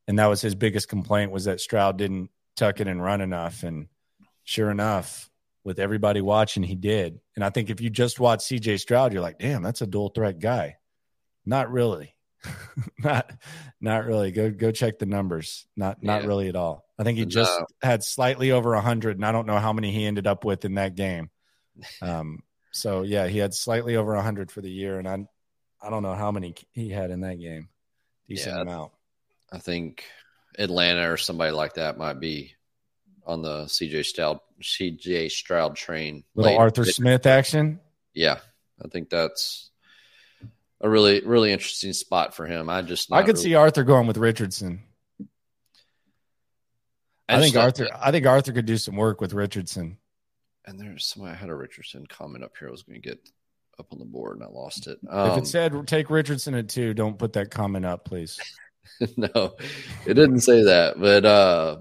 and 0.07 0.19
that 0.19 0.27
was 0.27 0.41
his 0.41 0.55
biggest 0.55 0.89
complaint 0.89 1.33
was 1.33 1.45
that 1.45 1.61
Stroud 1.61 1.97
didn't 1.99 2.31
tuck 2.57 2.81
it 2.81 2.89
and 2.89 3.03
run 3.03 3.21
enough. 3.21 3.63
And 3.63 3.89
sure 4.45 4.71
enough, 4.71 5.31
with 5.65 5.79
everybody 5.79 6.21
watching, 6.21 6.63
he 6.63 6.75
did. 6.75 7.21
And 7.37 7.45
I 7.45 7.51
think 7.51 7.71
if 7.71 7.81
you 7.81 7.91
just 7.91 8.19
watch 8.19 8.41
CJ 8.41 8.81
Stroud, 8.81 9.13
you're 9.13 9.23
like, 9.23 9.39
damn, 9.39 9.63
that's 9.63 9.83
a 9.83 9.87
dual 9.87 10.09
threat 10.09 10.39
guy. 10.39 10.77
Not 11.45 11.71
really. 11.71 12.15
not 12.99 13.31
not 13.81 14.07
really. 14.07 14.31
Go 14.31 14.51
go 14.51 14.71
check 14.71 14.99
the 14.99 15.07
numbers. 15.07 15.67
Not 15.77 16.03
not 16.03 16.23
yeah. 16.23 16.29
really 16.29 16.49
at 16.49 16.57
all. 16.57 16.88
I 16.99 17.05
think 17.05 17.19
he 17.19 17.27
just 17.27 17.59
no. 17.59 17.67
had 17.81 18.03
slightly 18.03 18.51
over 18.51 18.75
hundred, 18.75 19.17
and 19.17 19.25
I 19.25 19.33
don't 19.33 19.47
know 19.47 19.59
how 19.59 19.73
many 19.73 19.93
he 19.93 20.05
ended 20.05 20.27
up 20.27 20.45
with 20.45 20.65
in 20.65 20.75
that 20.75 20.95
game. 20.95 21.31
Um, 22.03 22.43
so 22.73 23.03
yeah, 23.03 23.29
he 23.29 23.39
had 23.39 23.55
slightly 23.55 23.95
over 23.95 24.17
hundred 24.17 24.51
for 24.51 24.61
the 24.61 24.71
year, 24.71 24.99
and 24.99 25.07
I 25.07 25.27
I 25.81 25.91
don't 25.91 26.03
know 26.03 26.15
how 26.15 26.33
many 26.33 26.55
he 26.73 26.91
had 26.91 27.11
in 27.11 27.21
that 27.21 27.39
game. 27.39 27.69
Decent 28.29 28.57
yeah, 28.57 28.63
amount. 28.63 28.93
I 29.53 29.59
think 29.59 30.05
Atlanta 30.59 31.11
or 31.11 31.17
somebody 31.17 31.53
like 31.53 31.75
that 31.75 31.99
might 31.99 32.21
be 32.21 32.55
on 33.25 33.43
the 33.43 33.65
CJ 33.65 34.05
Stroud 34.05 34.41
CJ 34.61 35.31
Stroud 35.31 35.77
train. 35.77 36.25
Little 36.35 36.53
later. 36.53 36.61
Arthur 36.61 36.85
Smith 36.85 37.27
action. 37.27 37.81
Yeah, 38.13 38.39
I 38.85 38.89
think 38.89 39.09
that's 39.09 39.71
a 40.81 40.89
really 40.89 41.21
really 41.25 41.53
interesting 41.53 41.93
spot 41.93 42.35
for 42.35 42.47
him. 42.47 42.69
I 42.69 42.83
just 42.83 43.13
I 43.13 43.23
could 43.23 43.37
really... 43.37 43.43
see 43.43 43.55
Arthur 43.55 43.85
going 43.85 44.07
with 44.07 44.17
Richardson. 44.17 44.83
I, 47.29 47.37
I 47.37 47.41
think 47.41 47.57
Arthur. 47.57 47.85
That. 47.85 48.07
I 48.07 48.11
think 48.11 48.26
Arthur 48.26 48.53
could 48.53 48.66
do 48.66 48.76
some 48.76 48.97
work 48.97 49.20
with 49.20 49.33
Richardson. 49.33 49.99
And 50.66 50.79
there's 50.79 51.07
somebody 51.07 51.35
I 51.35 51.37
had 51.37 51.51
a 51.51 51.55
Richardson 51.55 52.07
comment 52.07 52.45
up 52.45 52.53
here. 52.59 52.68
I 52.68 52.70
was 52.70 52.83
going 52.83 53.01
to 53.01 53.09
get 53.09 53.18
up 53.79 53.93
on 53.93 53.99
the 53.99 54.05
board 54.05 54.37
and 54.37 54.45
I 54.45 54.49
lost 54.49 54.87
it. 54.87 54.99
Um, 55.09 55.31
if 55.31 55.37
it 55.37 55.41
um, 55.41 55.45
said 55.45 55.87
take 55.87 56.11
Richardson 56.11 56.55
at 56.55 56.68
two, 56.68 56.95
don't 56.95 57.18
put 57.18 57.35
that 57.35 57.51
comment 57.51 57.87
up, 57.87 58.05
please. 58.05 58.39
no, 59.16 59.57
it 60.07 60.14
didn't 60.14 60.41
say 60.41 60.64
that. 60.64 60.99
But 60.99 61.24
uh, 61.24 61.76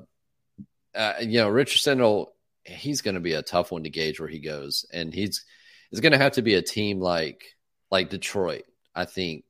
uh 0.95 1.13
you 1.21 1.39
know, 1.39 1.49
Richardson 1.49 1.99
will. 1.99 2.33
He's 2.63 2.99
going 2.99 3.15
to 3.15 3.21
be 3.21 3.31
a 3.31 3.41
tough 3.41 3.71
one 3.71 3.83
to 3.83 3.89
gauge 3.89 4.19
where 4.19 4.27
he 4.27 4.39
goes, 4.39 4.85
and 4.91 5.13
he's 5.13 5.45
it's 5.89 6.01
going 6.01 6.11
to 6.11 6.17
have 6.17 6.33
to 6.33 6.41
be 6.41 6.55
a 6.55 6.61
team 6.61 6.99
like 6.99 7.55
like 7.89 8.09
Detroit 8.09 8.65
I 8.93 9.05
think 9.05 9.45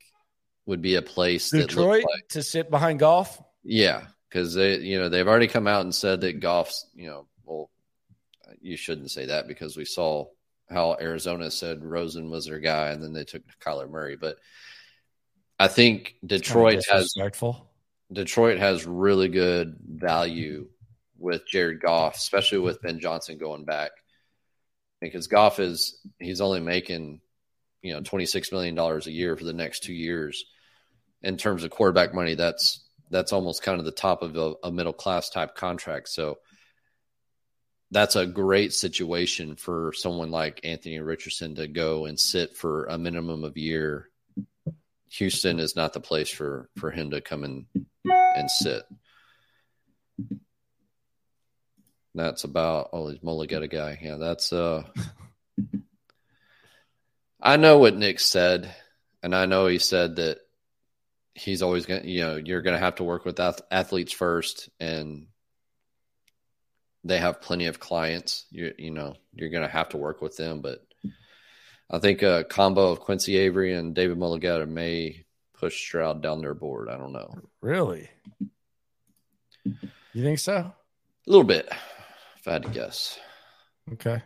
would 0.68 0.82
be 0.82 0.96
a 0.96 1.02
place 1.02 1.50
Detroit 1.50 2.04
like, 2.04 2.28
to 2.30 2.44
sit 2.44 2.70
behind 2.70 3.00
Goff. 3.00 3.42
Yeah, 3.64 4.04
because 4.30 4.54
they 4.54 4.78
you 4.78 5.00
know 5.00 5.10
they've 5.10 5.28
already 5.28 5.48
come 5.48 5.68
out 5.68 5.82
and 5.82 5.94
said 5.94 6.22
that 6.22 6.40
Goff's 6.40 6.86
you 6.96 7.08
know 7.08 7.28
well 7.44 7.70
you 8.62 8.78
shouldn't 8.78 9.12
say 9.12 9.28
that 9.28 9.48
because 9.48 9.78
we 9.78 9.86
saw 9.86 10.26
how 10.70 10.98
Arizona 11.00 11.50
said 11.50 11.84
Rosen 11.84 12.30
was 12.30 12.46
their 12.46 12.60
guy 12.60 12.90
and 12.90 13.02
then 13.02 13.14
they 13.14 13.24
took 13.24 13.44
Kyler 13.64 13.90
Murray, 13.90 14.18
but 14.18 14.38
I 15.60 15.68
think 15.68 16.16
Detroit 16.26 16.84
has 16.90 17.14
Detroit 18.12 18.60
has 18.60 18.86
really 18.86 19.28
good 19.28 19.78
value 19.86 20.68
with 21.18 21.48
Jared 21.48 21.82
Goff, 21.82 22.16
especially 22.16 22.60
with 22.60 22.82
Ben 22.82 23.00
Johnson 23.00 23.38
going 23.38 23.66
back. 23.66 23.92
Because 25.02 25.28
Goff 25.28 25.60
is 25.60 26.00
he's 26.20 26.42
only 26.42 26.60
making 26.60 27.22
you 27.82 27.94
know 27.94 28.02
twenty 28.02 28.26
six 28.26 28.52
million 28.52 28.76
dollars 28.76 29.08
a 29.08 29.12
year 29.12 29.36
for 29.36 29.44
the 29.44 29.54
next 29.54 29.84
two 29.84 29.94
years. 29.94 30.46
In 31.24 31.38
terms 31.38 31.64
of 31.64 31.72
quarterback 31.72 32.14
money, 32.14 32.36
that's 32.36 32.84
that's 33.10 33.34
almost 33.34 33.64
kind 33.64 33.80
of 33.80 33.86
the 33.86 33.92
top 33.92 34.22
of 34.22 34.36
a, 34.36 34.54
a 34.64 34.72
middle 34.72 34.94
class 34.94 35.30
type 35.30 35.56
contract. 35.56 36.10
So 36.10 36.40
that's 37.92 38.16
a 38.16 38.26
great 38.26 38.74
situation 38.74 39.56
for 39.56 39.94
someone 39.96 40.30
like 40.30 40.62
Anthony 40.64 41.00
Richardson 41.00 41.56
to 41.56 41.68
go 41.68 42.06
and 42.06 42.20
sit 42.20 42.56
for 42.56 42.86
a 42.86 42.98
minimum 42.98 43.44
of 43.44 43.58
year. 43.58 44.10
Houston 45.12 45.60
is 45.60 45.76
not 45.76 45.94
the 45.94 46.02
place 46.02 46.30
for 46.30 46.70
for 46.76 46.92
him 46.92 47.12
to 47.12 47.22
come 47.22 47.44
in 47.46 47.66
and 48.06 48.52
sit. 48.52 48.84
That's 52.14 52.44
about 52.44 52.90
oh 52.92 53.10
he's 53.10 53.20
Mulugheta 53.20 53.72
guy. 53.72 54.00
Yeah, 54.02 54.18
that's 54.18 54.52
uh 54.52 54.84
I 57.42 57.56
know 57.56 57.78
what 57.78 57.96
Nick 57.96 58.20
said, 58.20 58.74
and 59.24 59.34
I 59.34 59.46
know 59.46 59.68
he 59.68 59.80
said 59.80 60.18
that 60.18 60.40
he's 61.38 61.62
always 61.62 61.86
going 61.86 62.02
to, 62.02 62.10
you 62.10 62.22
know, 62.22 62.36
you're 62.36 62.62
going 62.62 62.76
to 62.76 62.84
have 62.84 62.96
to 62.96 63.04
work 63.04 63.24
with 63.24 63.40
athletes 63.40 64.12
first, 64.12 64.70
and 64.80 65.28
they 67.04 67.20
have 67.20 67.42
plenty 67.42 67.68
of 67.68 67.80
clients. 67.80 68.46
You 68.50 68.74
you 68.78 68.92
know, 68.92 69.16
you're 69.34 69.50
going 69.50 69.64
to 69.64 69.70
have 69.70 69.90
to 69.90 69.98
work 69.98 70.22
with 70.22 70.36
them, 70.36 70.62
but 70.62 70.86
I 71.90 72.00
think 72.00 72.22
a 72.22 72.44
combo 72.44 72.92
of 72.92 73.00
Quincy 73.00 73.38
Avery 73.38 73.74
and 73.74 73.96
David 73.96 74.18
Mulugheta 74.18 74.68
may 74.68 75.26
push 75.54 75.80
Stroud 75.80 76.22
down 76.22 76.42
their 76.42 76.54
board. 76.54 76.90
I 76.90 76.98
don't 76.98 77.14
know. 77.14 77.34
Really? 77.62 78.10
You 79.64 80.24
think 80.24 80.40
so? 80.40 80.56
A 80.56 80.74
little 81.26 81.44
bit, 81.46 81.70
if 82.38 82.48
I 82.48 82.54
had 82.54 82.64
to 82.64 82.70
guess. 82.70 83.20
Okay. 83.94 84.22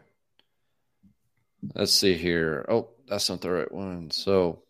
Let's 1.76 1.92
see 1.92 2.16
here. 2.16 2.66
Oh, 2.70 2.90
that's 3.08 3.30
not 3.30 3.42
the 3.42 3.52
right 3.52 3.72
one. 3.72 4.10
So 4.12 4.64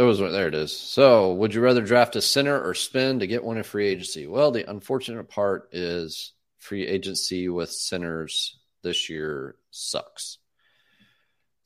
that 0.00 0.06
was 0.06 0.18
there 0.18 0.48
it 0.48 0.54
is. 0.54 0.74
So 0.74 1.34
would 1.34 1.52
you 1.52 1.60
rather 1.60 1.82
draft 1.82 2.16
a 2.16 2.22
center 2.22 2.58
or 2.58 2.72
spend 2.72 3.20
to 3.20 3.26
get 3.26 3.44
one 3.44 3.58
in 3.58 3.62
free 3.62 3.86
agency? 3.86 4.26
Well, 4.26 4.50
the 4.50 4.68
unfortunate 4.68 5.28
part 5.28 5.68
is 5.72 6.32
free 6.56 6.86
agency 6.86 7.50
with 7.50 7.70
centers 7.70 8.58
this 8.82 9.10
year 9.10 9.56
sucks. 9.70 10.38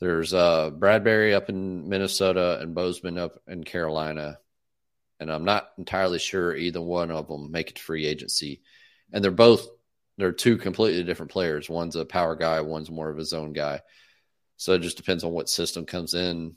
There's 0.00 0.34
uh 0.34 0.70
Bradbury 0.70 1.32
up 1.32 1.48
in 1.48 1.88
Minnesota 1.88 2.58
and 2.60 2.74
Bozeman 2.74 3.18
up 3.18 3.40
in 3.46 3.62
Carolina. 3.62 4.40
And 5.20 5.30
I'm 5.30 5.44
not 5.44 5.70
entirely 5.78 6.18
sure 6.18 6.56
either 6.56 6.80
one 6.80 7.12
of 7.12 7.28
them 7.28 7.52
make 7.52 7.70
it 7.70 7.78
free 7.78 8.04
agency. 8.04 8.62
And 9.12 9.22
they're 9.22 9.30
both 9.30 9.64
they're 10.18 10.32
two 10.32 10.56
completely 10.56 11.04
different 11.04 11.30
players. 11.30 11.70
One's 11.70 11.94
a 11.94 12.04
power 12.04 12.34
guy, 12.34 12.62
one's 12.62 12.90
more 12.90 13.10
of 13.10 13.18
a 13.18 13.24
zone 13.24 13.52
guy. 13.52 13.82
So 14.56 14.72
it 14.72 14.82
just 14.82 14.96
depends 14.96 15.22
on 15.22 15.30
what 15.30 15.48
system 15.48 15.86
comes 15.86 16.14
in 16.14 16.56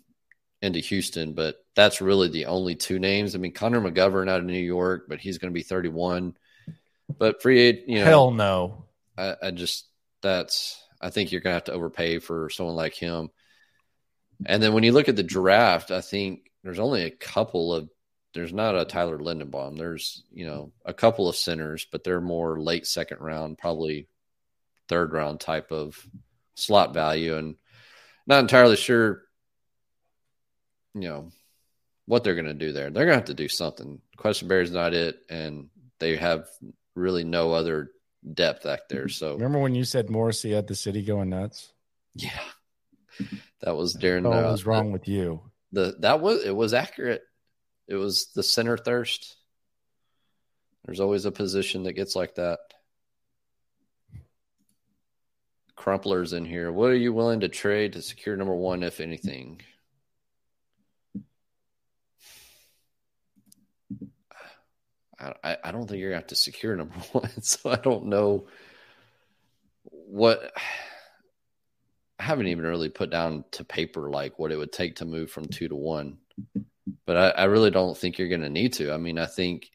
into 0.61 0.79
Houston. 0.79 1.33
But 1.33 1.55
that's 1.75 2.01
really 2.01 2.29
the 2.29 2.47
only 2.47 2.75
two 2.75 2.99
names. 2.99 3.35
I 3.35 3.37
mean, 3.37 3.53
Connor 3.53 3.81
McGovern 3.81 4.29
out 4.29 4.39
of 4.39 4.45
New 4.45 4.53
York, 4.53 5.05
but 5.07 5.19
he's 5.19 5.37
going 5.37 5.51
to 5.51 5.57
be 5.57 5.63
31. 5.63 6.35
But 7.17 7.41
free 7.41 7.59
aid, 7.59 7.83
you 7.87 7.99
know, 7.99 8.05
hell 8.05 8.31
no. 8.31 8.85
I, 9.17 9.35
I 9.43 9.51
just 9.51 9.87
that's 10.21 10.81
I 10.99 11.09
think 11.09 11.31
you're 11.31 11.41
going 11.41 11.51
to 11.51 11.55
have 11.55 11.63
to 11.65 11.73
overpay 11.73 12.19
for 12.19 12.49
someone 12.49 12.75
like 12.75 12.93
him. 12.93 13.29
And 14.45 14.61
then 14.61 14.73
when 14.73 14.83
you 14.83 14.91
look 14.91 15.09
at 15.09 15.15
the 15.15 15.23
draft, 15.23 15.89
I 15.91 16.01
think 16.01 16.51
there's 16.63 16.79
only 16.79 17.03
a 17.03 17.11
couple 17.11 17.73
of 17.73 17.89
there's 18.33 18.53
not 18.53 18.77
a 18.77 18.85
Tyler 18.85 19.17
Linderbaum. 19.17 19.77
There's 19.77 20.23
you 20.31 20.45
know 20.45 20.71
a 20.85 20.93
couple 20.93 21.29
of 21.29 21.35
centers, 21.35 21.87
but 21.91 22.03
they're 22.03 22.21
more 22.21 22.59
late 22.59 22.85
second 22.85 23.19
round, 23.19 23.57
probably 23.57 24.07
third 24.89 25.13
round 25.13 25.39
type 25.39 25.71
of 25.71 25.97
slot 26.55 26.93
value. 26.93 27.35
And 27.35 27.55
not 28.27 28.41
entirely 28.41 28.75
sure, 28.75 29.23
you 31.01 31.09
know, 31.09 31.31
what 32.05 32.23
they're 32.23 32.35
going 32.35 32.45
to 32.45 32.53
do 32.53 32.71
there. 32.71 32.89
They're 32.89 33.05
going 33.05 33.15
to 33.15 33.19
have 33.19 33.25
to 33.25 33.33
do 33.33 33.47
something. 33.47 34.01
Quessenberry 34.17 34.63
is 34.63 34.71
not 34.71 34.93
it, 34.93 35.19
and 35.29 35.69
they 35.99 36.15
have 36.15 36.47
really 36.95 37.23
no 37.23 37.51
other 37.53 37.91
depth 38.33 38.63
back 38.63 38.89
there. 38.89 39.09
So 39.09 39.33
remember 39.33 39.59
when 39.59 39.75
you 39.75 39.83
said 39.83 40.09
Morrissey 40.09 40.51
had 40.51 40.67
the 40.67 40.75
city 40.75 41.03
going 41.03 41.29
nuts? 41.29 41.71
Yeah, 42.15 42.31
that 43.61 43.75
was 43.75 43.93
during. 43.93 44.23
What 44.23 44.43
uh, 44.43 44.51
was 44.51 44.65
wrong 44.65 44.91
with 44.91 45.07
you? 45.07 45.41
The 45.71 45.95
that 45.99 46.21
was 46.21 46.43
it 46.43 46.55
was 46.55 46.73
accurate. 46.73 47.21
It 47.87 47.95
was 47.95 48.27
the 48.33 48.43
center 48.43 48.77
thirst. 48.77 49.35
There's 50.85 50.99
always 50.99 51.25
a 51.25 51.31
position 51.31 51.83
that 51.83 51.93
gets 51.93 52.15
like 52.15 52.35
that. 52.35 52.59
Crumpler's 55.75 56.33
in 56.33 56.45
here. 56.45 56.71
What 56.71 56.89
are 56.89 56.95
you 56.95 57.13
willing 57.13 57.41
to 57.41 57.49
trade 57.49 57.93
to 57.93 58.01
secure 58.01 58.35
number 58.35 58.55
one, 58.55 58.83
if 58.83 58.99
anything? 58.99 59.61
I, 65.19 65.57
I 65.63 65.71
don't 65.71 65.87
think 65.87 65.99
you're 65.99 66.11
gonna 66.11 66.21
have 66.21 66.27
to 66.27 66.35
secure 66.35 66.75
number 66.75 66.95
one, 67.11 67.41
so 67.41 67.69
I 67.69 67.77
don't 67.77 68.05
know 68.05 68.47
what 69.89 70.53
I 72.19 72.23
haven't 72.23 72.47
even 72.47 72.65
really 72.65 72.89
put 72.89 73.09
down 73.09 73.45
to 73.51 73.63
paper 73.63 74.09
like 74.09 74.39
what 74.39 74.51
it 74.51 74.57
would 74.57 74.71
take 74.71 74.97
to 74.97 75.05
move 75.05 75.31
from 75.31 75.45
two 75.45 75.67
to 75.67 75.75
one. 75.75 76.17
But 77.05 77.17
I, 77.17 77.29
I 77.29 77.43
really 77.45 77.71
don't 77.71 77.97
think 77.97 78.17
you're 78.17 78.29
gonna 78.29 78.49
need 78.49 78.73
to. 78.73 78.93
I 78.93 78.97
mean, 78.97 79.17
I 79.17 79.25
think 79.25 79.69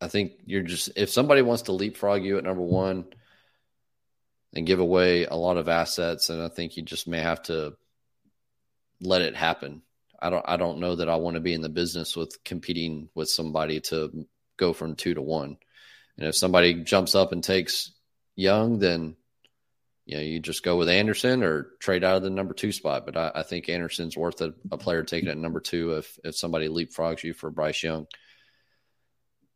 I 0.00 0.08
think 0.08 0.32
you're 0.44 0.62
just 0.62 0.90
if 0.96 1.10
somebody 1.10 1.42
wants 1.42 1.62
to 1.62 1.72
leapfrog 1.72 2.24
you 2.24 2.38
at 2.38 2.44
number 2.44 2.62
one 2.62 3.06
and 4.52 4.66
give 4.66 4.78
away 4.78 5.24
a 5.24 5.34
lot 5.34 5.56
of 5.56 5.68
assets, 5.68 6.28
and 6.28 6.42
I 6.42 6.48
think 6.48 6.76
you 6.76 6.82
just 6.82 7.08
may 7.08 7.20
have 7.20 7.42
to 7.44 7.74
let 9.00 9.22
it 9.22 9.34
happen. 9.34 9.82
I 10.24 10.30
don't 10.30 10.44
I 10.48 10.56
don't 10.56 10.80
know 10.80 10.96
that 10.96 11.08
I 11.10 11.16
want 11.16 11.34
to 11.34 11.40
be 11.40 11.52
in 11.52 11.60
the 11.60 11.68
business 11.68 12.16
with 12.16 12.42
competing 12.44 13.10
with 13.14 13.28
somebody 13.28 13.80
to 13.82 14.26
go 14.56 14.72
from 14.72 14.96
two 14.96 15.12
to 15.12 15.20
one. 15.20 15.58
And 16.16 16.26
if 16.26 16.34
somebody 16.34 16.82
jumps 16.82 17.14
up 17.14 17.32
and 17.32 17.44
takes 17.44 17.92
Young, 18.34 18.78
then 18.78 19.16
you 20.06 20.16
know 20.16 20.22
you 20.22 20.40
just 20.40 20.62
go 20.62 20.78
with 20.78 20.88
Anderson 20.88 21.42
or 21.42 21.72
trade 21.78 22.04
out 22.04 22.16
of 22.16 22.22
the 22.22 22.30
number 22.30 22.54
two 22.54 22.72
spot. 22.72 23.04
But 23.04 23.18
I, 23.18 23.32
I 23.34 23.42
think 23.42 23.68
Anderson's 23.68 24.16
worth 24.16 24.40
a, 24.40 24.54
a, 24.72 24.78
player 24.78 25.02
taking 25.02 25.28
at 25.28 25.36
number 25.36 25.60
two 25.60 25.92
if 25.92 26.18
if 26.24 26.34
somebody 26.34 26.68
leapfrogs 26.68 27.22
you 27.22 27.34
for 27.34 27.50
Bryce 27.50 27.82
Young. 27.82 28.06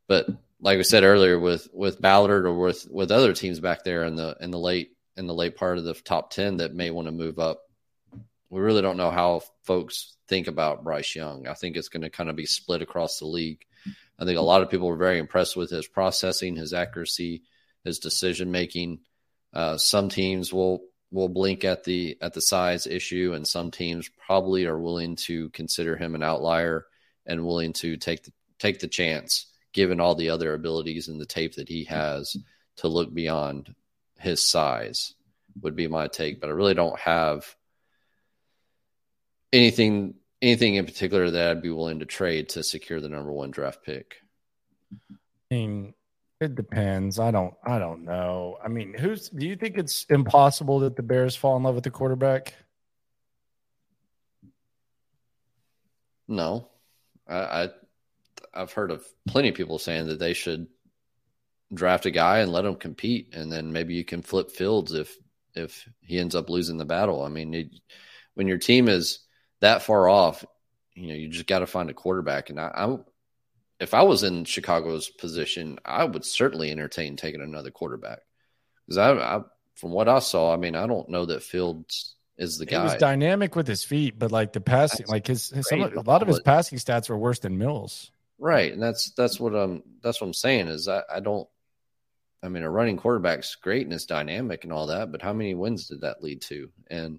But 0.07 0.27
like 0.61 0.79
I 0.79 0.83
said 0.83 1.03
earlier, 1.03 1.39
with 1.39 1.69
with 1.73 1.99
Ballard 1.99 2.45
or 2.45 2.53
with 2.53 2.87
with 2.91 3.11
other 3.11 3.33
teams 3.33 3.59
back 3.59 3.85
there 3.85 4.05
in 4.05 4.17
the 4.17 4.37
in 4.39 4.51
the 4.51 4.59
late 4.59 4.91
in 5.17 5.27
the 5.27 5.35
late 5.35 5.57
part 5.57 5.79
of 5.79 5.85
the 5.85 5.95
top 5.95 6.31
ten 6.31 6.59
that 6.59 6.75
may 6.75 6.91
want 6.91 7.09
to 7.09 7.13
move 7.13 7.39
up, 7.39 7.63
we 8.51 8.61
really 8.61 8.83
don't 8.83 8.99
know 8.99 9.11
how 9.11 9.41
folks 9.65 10.15
think 10.29 10.47
about 10.47 10.85
Bryce 10.85 11.17
Young. 11.17 11.49
I 11.49 11.55
think 11.55 11.77
it's 11.77 11.89
going 11.89 12.03
to 12.03 12.11
kind 12.11 12.31
of 12.31 12.37
be 12.37 12.47
split 12.47 12.83
across 12.83 13.19
the 13.19 13.27
league. 13.27 13.65
I 14.19 14.25
think 14.25 14.39
a 14.39 14.43
lot 14.43 14.63
of 14.63 14.71
people 14.71 14.89
were 14.89 14.97
very 14.97 15.19
impressed 15.19 15.57
with 15.57 15.71
his 15.71 15.87
processing, 15.87 16.57
his 16.57 16.73
accuracy, 16.73 17.43
his 17.85 17.99
decision 17.99 18.51
making. 18.51 19.01
Uh, 19.53 19.79
some 19.79 20.09
teams 20.09 20.53
will 20.53 20.83
will 21.11 21.29
blink 21.29 21.65
at 21.65 21.85
the 21.85 22.19
at 22.21 22.35
the 22.35 22.41
size 22.41 22.87
issue, 22.87 23.33
and 23.35 23.47
some 23.47 23.71
teams 23.71 24.11
probably 24.27 24.67
are 24.67 24.79
willing 24.79 25.17
to 25.17 25.49
consider 25.51 25.97
him 25.97 26.15
an 26.15 26.23
outlier 26.23 26.87
and 27.27 27.47
willing 27.47 27.73
to 27.75 27.97
take 27.97 28.25
the, 28.25 28.33
take 28.59 28.81
the 28.81 28.89
chance, 28.89 29.47
given 29.73 30.01
all 30.01 30.15
the 30.15 30.31
other 30.31 30.53
abilities 30.55 31.09
and 31.09 31.21
the 31.21 31.27
tape 31.27 31.55
that 31.55 31.69
he 31.69 31.85
has, 31.85 32.37
to 32.77 32.89
look 32.89 33.13
beyond 33.13 33.75
his 34.19 34.49
size. 34.49 35.15
Would 35.63 35.77
be 35.77 35.89
my 35.89 36.07
take, 36.07 36.41
but 36.41 36.51
I 36.51 36.53
really 36.53 36.75
don't 36.75 36.99
have 37.01 37.57
anything 39.53 40.15
anything 40.41 40.77
in 40.77 40.87
particular 40.87 41.31
that 41.31 41.51
I'd 41.51 41.63
be 41.63 41.71
willing 41.71 41.99
to 42.01 42.07
trade 42.07 42.51
to 42.51 42.63
secure 42.63 43.01
the 43.01 43.09
number 43.09 43.33
one 43.33 43.51
draft 43.51 43.83
pick? 43.85 44.17
I 44.93 45.55
mean, 45.55 45.95
it 46.41 46.55
depends. 46.55 47.19
I 47.19 47.31
don't. 47.31 47.55
I 47.65 47.79
don't 47.79 48.05
know. 48.05 48.59
I 48.63 48.69
mean, 48.69 48.95
who's? 48.95 49.29
Do 49.29 49.47
you 49.47 49.57
think 49.57 49.77
it's 49.77 50.05
impossible 50.09 50.81
that 50.81 50.97
the 50.97 51.03
Bears 51.03 51.35
fall 51.35 51.57
in 51.57 51.63
love 51.63 51.75
with 51.75 51.85
the 51.85 51.91
quarterback? 51.91 52.55
No, 56.29 56.69
I, 57.27 57.39
I 57.39 57.69
I've 58.55 58.73
heard 58.73 58.91
of 58.91 59.05
plenty 59.27 59.49
of 59.49 59.55
people 59.55 59.79
saying 59.79 60.07
that 60.09 60.19
they 60.19 60.35
should 60.35 60.69
draft 61.73 62.07
a 62.07 62.11
guy 62.11 62.39
and 62.39 62.53
let 62.53 62.65
him 62.65 62.77
compete, 62.77 63.35
and 63.35 63.51
then 63.51 63.73
maybe 63.73 63.95
you 63.95 64.05
can 64.05 64.23
flip 64.23 64.51
Fields 64.51 64.93
if 64.93 65.17
if 65.55 65.89
he 66.03 66.19
ends 66.19 66.37
up 66.37 66.51
losing 66.51 66.77
the 66.77 66.85
battle. 66.85 67.23
I 67.25 67.29
mean, 67.29 67.55
it, 67.55 67.71
when 68.35 68.47
your 68.47 68.59
team 68.59 68.89
is 68.89 69.21
that 69.61 69.83
far 69.83 70.09
off, 70.09 70.45
you 70.95 71.09
know, 71.09 71.15
you 71.15 71.29
just 71.29 71.47
got 71.47 71.61
to 71.61 71.67
find 71.67 71.91
a 71.91 71.95
quarterback. 71.95 72.51
And 72.51 72.61
I, 72.61 72.71
I'm, 72.75 73.05
if 73.81 73.95
I 73.95 74.03
was 74.03 74.23
in 74.23 74.45
Chicago's 74.45 75.09
position, 75.09 75.79
I 75.85 76.05
would 76.05 76.25
certainly 76.25 76.71
entertain 76.71 77.17
taking 77.17 77.41
another 77.41 77.71
quarterback 77.71 78.21
because 78.87 78.99
I, 78.99 79.13
I, 79.13 79.41
from 79.75 79.93
what 79.93 80.09
I 80.09 80.19
saw, 80.19 80.53
I 80.53 80.57
mean, 80.57 80.75
I 80.75 80.87
don't 80.87 81.09
know 81.09 81.27
that 81.27 81.43
Fields 81.43 82.17
is 82.37 82.59
the 82.59 82.67
guy. 82.67 82.79
He 82.79 82.85
was 82.85 82.95
dynamic 82.95 83.55
with 83.55 83.67
his 83.67 83.85
feet, 83.85 84.19
but 84.19 84.33
like 84.33 84.53
the 84.53 84.61
passing, 84.61 85.05
that's 85.05 85.11
like 85.11 85.27
his, 85.27 85.51
his 85.51 85.69
some, 85.69 85.83
a 85.83 86.01
lot 86.01 86.23
of 86.23 86.29
his 86.29 86.41
passing 86.41 86.79
stats 86.79 87.09
were 87.09 87.19
worse 87.19 87.39
than 87.39 87.59
Mills. 87.59 88.11
Right, 88.39 88.73
and 88.73 88.83
that's 88.83 89.11
that's 89.11 89.41
what 89.41 89.55
I'm 89.55 89.83
that's 90.01 90.21
what 90.21 90.29
I'm 90.29 90.35
saying 90.35 90.69
is 90.69 90.89
I, 90.89 91.03
I 91.13 91.21
don't. 91.21 91.49
I 92.41 92.49
mean, 92.49 92.63
a 92.63 92.71
running 92.71 92.97
quarterback's 92.97 93.57
great 93.57 93.85
and 93.85 93.93
it's 93.93 94.07
dynamic 94.07 94.63
and 94.63 94.73
all 94.73 94.87
that, 94.87 95.11
but 95.11 95.23
how 95.23 95.33
many 95.33 95.55
wins 95.55 95.89
did 95.89 96.03
that 96.03 96.23
lead 96.23 96.41
to? 96.43 96.71
And 96.89 97.19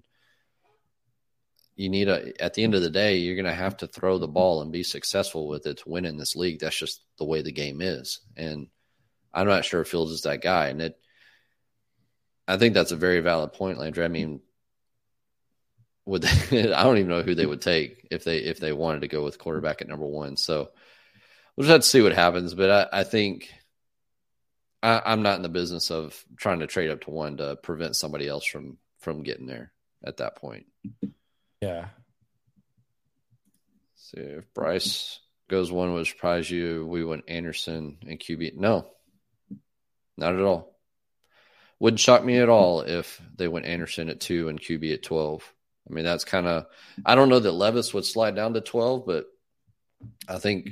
you 1.80 1.88
need 1.88 2.08
a 2.08 2.30
at 2.42 2.52
the 2.52 2.62
end 2.62 2.74
of 2.74 2.82
the 2.82 2.90
day 2.90 3.16
you're 3.16 3.36
going 3.36 3.46
to 3.46 3.54
have 3.54 3.78
to 3.78 3.86
throw 3.86 4.18
the 4.18 4.28
ball 4.28 4.60
and 4.60 4.70
be 4.70 4.82
successful 4.82 5.48
with 5.48 5.66
it 5.66 5.78
to 5.78 5.88
win 5.88 6.04
in 6.04 6.18
this 6.18 6.36
league. 6.36 6.60
That's 6.60 6.78
just 6.78 7.02
the 7.16 7.24
way 7.24 7.40
the 7.40 7.52
game 7.52 7.80
is. 7.80 8.20
And 8.36 8.66
i'm 9.32 9.46
not 9.46 9.64
sure 9.64 9.80
if 9.80 9.88
fields 9.88 10.12
is 10.12 10.22
that 10.22 10.42
guy. 10.42 10.68
And 10.68 10.82
it 10.82 10.98
i 12.46 12.58
think 12.58 12.74
that's 12.74 12.92
a 12.92 12.96
very 12.96 13.20
valid 13.20 13.54
point 13.54 13.78
landry. 13.78 14.04
I 14.04 14.08
mean 14.08 14.40
would 16.04 16.22
they, 16.22 16.70
i 16.74 16.82
don't 16.82 16.98
even 16.98 17.08
know 17.08 17.22
who 17.22 17.34
they 17.34 17.46
would 17.46 17.62
take 17.62 18.06
if 18.10 18.24
they 18.24 18.38
if 18.38 18.60
they 18.60 18.74
wanted 18.74 19.00
to 19.00 19.08
go 19.08 19.24
with 19.24 19.38
quarterback 19.38 19.80
at 19.80 19.88
number 19.88 20.06
one. 20.06 20.36
So 20.36 20.68
we'll 21.56 21.64
just 21.64 21.72
have 21.72 21.80
to 21.80 21.86
see 21.86 22.02
what 22.02 22.12
happens. 22.12 22.52
But 22.52 22.92
i, 22.92 23.00
I 23.00 23.04
think 23.04 23.50
I, 24.82 25.00
i'm 25.06 25.22
not 25.22 25.36
in 25.36 25.42
the 25.42 25.48
business 25.48 25.90
of 25.90 26.22
trying 26.36 26.58
to 26.58 26.66
trade 26.66 26.90
up 26.90 27.00
to 27.04 27.10
one 27.10 27.38
to 27.38 27.56
prevent 27.56 27.96
somebody 27.96 28.28
else 28.28 28.44
from 28.44 28.76
from 28.98 29.22
getting 29.22 29.46
there 29.46 29.72
at 30.04 30.18
that 30.18 30.36
point 30.36 30.66
yeah. 31.60 31.86
See 33.94 34.20
if 34.20 34.52
Bryce 34.54 35.20
goes 35.48 35.70
one 35.70 35.92
would 35.92 36.06
surprise 36.06 36.50
you. 36.50 36.86
We 36.86 37.04
went 37.04 37.24
Anderson 37.28 37.98
and 38.06 38.18
QB. 38.18 38.56
No, 38.56 38.86
not 40.16 40.34
at 40.34 40.40
all. 40.40 40.78
Wouldn't 41.78 42.00
shock 42.00 42.24
me 42.24 42.38
at 42.38 42.48
all 42.48 42.82
if 42.82 43.20
they 43.36 43.48
went 43.48 43.66
Anderson 43.66 44.08
at 44.08 44.20
two 44.20 44.48
and 44.48 44.60
QB 44.60 44.94
at 44.94 45.02
twelve. 45.02 45.42
I 45.88 45.92
mean, 45.92 46.04
that's 46.04 46.24
kind 46.24 46.46
of. 46.46 46.66
I 47.04 47.14
don't 47.14 47.28
know 47.28 47.38
that 47.38 47.52
Levis 47.52 47.94
would 47.94 48.04
slide 48.04 48.36
down 48.36 48.54
to 48.54 48.60
twelve, 48.60 49.06
but 49.06 49.26
I 50.28 50.38
think, 50.38 50.70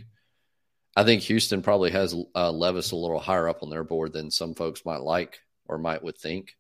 I 0.97 1.05
think 1.05 1.23
Houston 1.23 1.63
probably 1.63 1.91
has 1.91 2.15
uh, 2.35 2.51
Levis 2.51 2.93
a 2.93 2.97
little 2.97 3.19
higher 3.19 3.49
up 3.49 3.63
on 3.63 3.71
their 3.71 3.85
board 3.85 4.13
than 4.13 4.31
some 4.31 4.55
folks 4.55 4.85
might 4.85 5.03
like 5.03 5.41
or 5.67 5.79
might 5.79 6.03
would 6.03 6.19
think. 6.19 6.57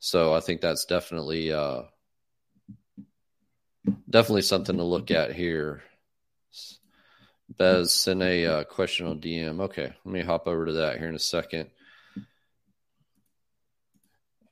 So 0.00 0.34
I 0.34 0.40
think 0.40 0.60
that's 0.60 0.84
definitely 0.84 1.52
uh, 1.52 1.82
definitely 4.12 4.42
something 4.42 4.76
to 4.76 4.84
look 4.84 5.10
at 5.10 5.34
here. 5.34 5.82
Bez 7.58 7.92
sent 7.92 8.22
a 8.22 8.46
uh, 8.46 8.64
question 8.64 9.06
on 9.06 9.20
DM. 9.20 9.60
Okay, 9.62 9.92
let 10.04 10.12
me 10.12 10.22
hop 10.22 10.46
over 10.46 10.66
to 10.66 10.72
that 10.72 10.98
here 10.98 11.08
in 11.08 11.14
a 11.14 11.18
second. 11.18 11.70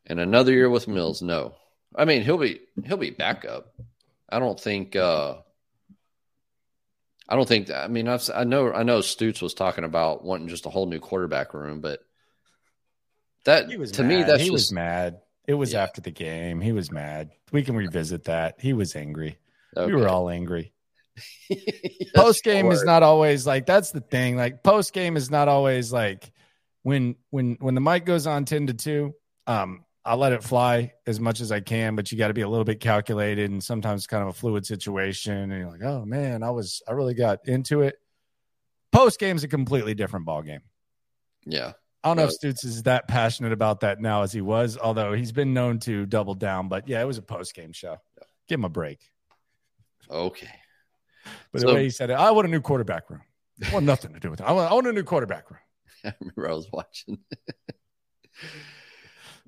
And 0.06 0.18
another 0.18 0.52
year 0.52 0.68
with 0.68 0.88
Mills, 0.88 1.22
no. 1.22 1.54
I 1.94 2.04
mean, 2.04 2.22
he'll 2.22 2.38
be 2.38 2.60
he'll 2.84 2.96
be 2.96 3.10
backup. 3.10 3.72
I 4.28 4.38
don't 4.38 4.58
think. 4.58 4.96
uh 4.96 5.36
I 7.28 7.36
don't 7.36 7.46
think. 7.46 7.70
I 7.70 7.86
mean, 7.86 8.08
I've, 8.08 8.28
I 8.34 8.42
know 8.44 8.72
I 8.72 8.82
know 8.82 9.02
Stoots 9.02 9.40
was 9.40 9.54
talking 9.54 9.84
about 9.84 10.24
wanting 10.24 10.48
just 10.48 10.66
a 10.66 10.70
whole 10.70 10.86
new 10.86 10.98
quarterback 10.98 11.54
room, 11.54 11.80
but 11.80 12.00
that 13.44 13.70
to 13.70 14.02
mad. 14.02 14.08
me 14.08 14.22
that's 14.24 14.42
he 14.42 14.48
just, 14.48 14.52
was 14.52 14.72
mad. 14.72 15.20
It 15.46 15.54
was 15.54 15.72
yeah. 15.72 15.82
after 15.82 16.00
the 16.00 16.10
game. 16.10 16.60
He 16.60 16.72
was 16.72 16.90
mad. 16.90 17.30
We 17.52 17.62
can 17.62 17.76
revisit 17.76 18.24
that. 18.24 18.56
He 18.60 18.72
was 18.72 18.96
angry. 18.96 19.38
Okay. 19.76 19.92
We 19.92 20.01
were 20.01 20.09
all 20.09 20.28
angry. 20.28 20.72
yes, 21.48 21.60
post 22.14 22.44
game 22.44 22.70
is 22.70 22.84
not 22.84 23.02
always 23.02 23.47
like 23.47 23.66
that's 23.66 23.90
the 23.92 24.01
thing. 24.01 24.36
Like 24.36 24.62
post 24.62 24.92
game 24.92 25.16
is 25.16 25.30
not 25.30 25.48
always 25.48 25.92
like 25.92 26.32
when 26.82 27.16
when 27.30 27.56
when 27.60 27.74
the 27.74 27.80
mic 27.80 28.05
goes 28.05 28.26
on 28.26 28.44
10 28.44 28.68
to 28.68 28.74
2, 28.74 29.14
um, 29.47 29.84
I'll 30.05 30.16
let 30.16 30.32
it 30.32 30.42
fly 30.42 30.94
as 31.06 31.20
much 31.20 31.40
as 31.40 31.52
I 31.52 31.60
can, 31.60 31.94
but 31.94 32.10
you 32.10 32.16
got 32.16 32.28
to 32.28 32.34
be 32.34 32.40
a 32.40 32.48
little 32.48 32.64
bit 32.64 32.80
calculated 32.80 33.51
and 33.51 33.62
sometimes 33.62 34.06
kind 34.06 34.22
of 34.22 34.28
a 34.30 34.32
fluid 34.32 34.64
situation. 34.64 35.34
And 35.34 35.52
you're 35.52 35.70
like, 35.70 35.82
oh 35.82 36.05
man, 36.05 36.42
I 36.42 36.51
was 36.51 36.82
I 36.88 36.92
really 36.92 37.14
got 37.14 37.47
into 37.47 37.82
it. 37.82 37.97
Post 38.92 39.20
game 39.20 39.36
is 39.36 39.44
a 39.44 39.48
completely 39.48 39.94
different 39.94 40.26
ball 40.26 40.42
game. 40.42 40.62
Yeah. 41.44 41.72
I 42.02 42.09
don't 42.09 42.16
know 42.16 42.24
if 42.24 42.32
Stoots 42.32 42.64
is 42.64 42.84
that 42.84 43.09
passionate 43.09 43.52
about 43.52 43.80
that 43.80 44.01
now 44.01 44.22
as 44.22 44.32
he 44.32 44.40
was, 44.40 44.78
although 44.78 45.12
he's 45.12 45.32
been 45.32 45.52
known 45.52 45.80
to 45.80 46.06
double 46.06 46.34
down. 46.34 46.68
But 46.68 46.88
yeah, 46.88 47.02
it 47.02 47.06
was 47.06 47.18
a 47.18 47.22
post 47.22 47.55
game 47.55 47.72
show. 47.72 47.98
Give 48.48 48.59
him 48.59 48.64
a 48.64 48.70
break. 48.70 49.01
Okay. 50.10 50.50
But 51.52 51.62
so, 51.62 51.68
the 51.68 51.74
way 51.74 51.84
he 51.84 51.90
said 51.90 52.10
it, 52.10 52.14
I 52.14 52.30
want 52.30 52.48
a 52.48 52.50
new 52.50 52.60
quarterback 52.60 53.10
room. 53.10 53.22
I 53.66 53.72
want 53.74 53.86
nothing 53.86 54.14
to 54.14 54.20
do 54.20 54.30
with 54.30 54.40
it. 54.40 54.46
I 54.46 54.52
want, 54.52 54.70
I 54.70 54.74
want 54.74 54.86
a 54.86 54.92
new 54.92 55.02
quarterback 55.02 55.50
room. 55.50 55.60
I 56.04 56.14
remember 56.20 56.50
I 56.50 56.54
was 56.54 56.68
watching. 56.72 57.18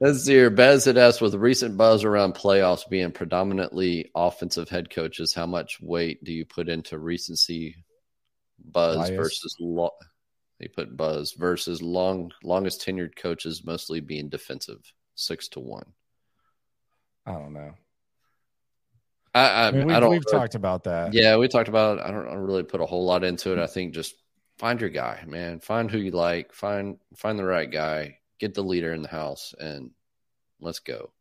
Let's 0.00 0.24
see 0.24 0.32
here. 0.32 0.50
Bez 0.50 0.84
had 0.84 0.98
asked 0.98 1.20
with 1.20 1.34
recent 1.34 1.76
buzz 1.76 2.04
around 2.04 2.34
playoffs 2.34 2.88
being 2.88 3.12
predominantly 3.12 4.10
offensive 4.14 4.68
head 4.68 4.90
coaches, 4.90 5.32
how 5.32 5.46
much 5.46 5.80
weight 5.80 6.24
do 6.24 6.32
you 6.32 6.44
put 6.44 6.68
into 6.68 6.98
recency 6.98 7.76
buzz 8.58 8.96
Bias. 8.96 9.10
versus 9.10 9.56
law? 9.60 9.90
They 10.62 10.68
put 10.68 10.96
Buzz 10.96 11.32
versus 11.32 11.82
long 11.82 12.30
longest 12.44 12.86
tenured 12.86 13.16
coaches 13.16 13.64
mostly 13.64 13.98
being 13.98 14.28
defensive, 14.28 14.92
six 15.16 15.48
to 15.48 15.60
one. 15.60 15.92
I 17.26 17.32
don't 17.32 17.52
know. 17.52 17.74
I 19.34 19.40
I, 19.40 19.68
I 19.68 19.70
mean, 19.70 19.86
we've, 19.86 19.96
I 19.96 20.00
don't. 20.00 20.10
we've 20.10 20.30
talked 20.30 20.54
about 20.54 20.84
that. 20.84 21.14
Yeah, 21.14 21.36
we 21.36 21.48
talked 21.48 21.68
about. 21.68 21.98
It. 21.98 22.04
I 22.04 22.10
don't, 22.10 22.26
I 22.26 22.32
don't 22.32 22.46
really 22.46 22.62
put 22.62 22.80
a 22.80 22.86
whole 22.86 23.04
lot 23.04 23.24
into 23.24 23.52
it. 23.52 23.58
I 23.58 23.66
think 23.66 23.94
just 23.94 24.14
find 24.58 24.80
your 24.80 24.90
guy, 24.90 25.24
man. 25.26 25.60
Find 25.60 25.90
who 25.90 25.98
you 25.98 26.10
like. 26.10 26.52
Find 26.52 26.98
find 27.16 27.38
the 27.38 27.44
right 27.44 27.70
guy. 27.70 28.18
Get 28.38 28.54
the 28.54 28.62
leader 28.62 28.92
in 28.92 29.02
the 29.02 29.08
house, 29.08 29.54
and 29.58 29.90
let's 30.60 30.80
go. 30.80 31.12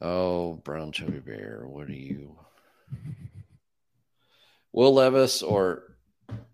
Oh, 0.00 0.54
brown 0.54 0.92
chubby 0.92 1.20
bear, 1.20 1.64
what 1.66 1.88
are 1.88 1.92
you? 1.92 2.36
Will 4.72 4.92
Levis 4.92 5.42
or 5.42 5.96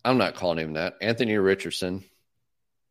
I'm 0.05 0.19
not 0.19 0.35
calling 0.36 0.59
him 0.59 0.74
that. 0.74 0.94
Anthony 1.01 1.36
Richardson 1.36 2.05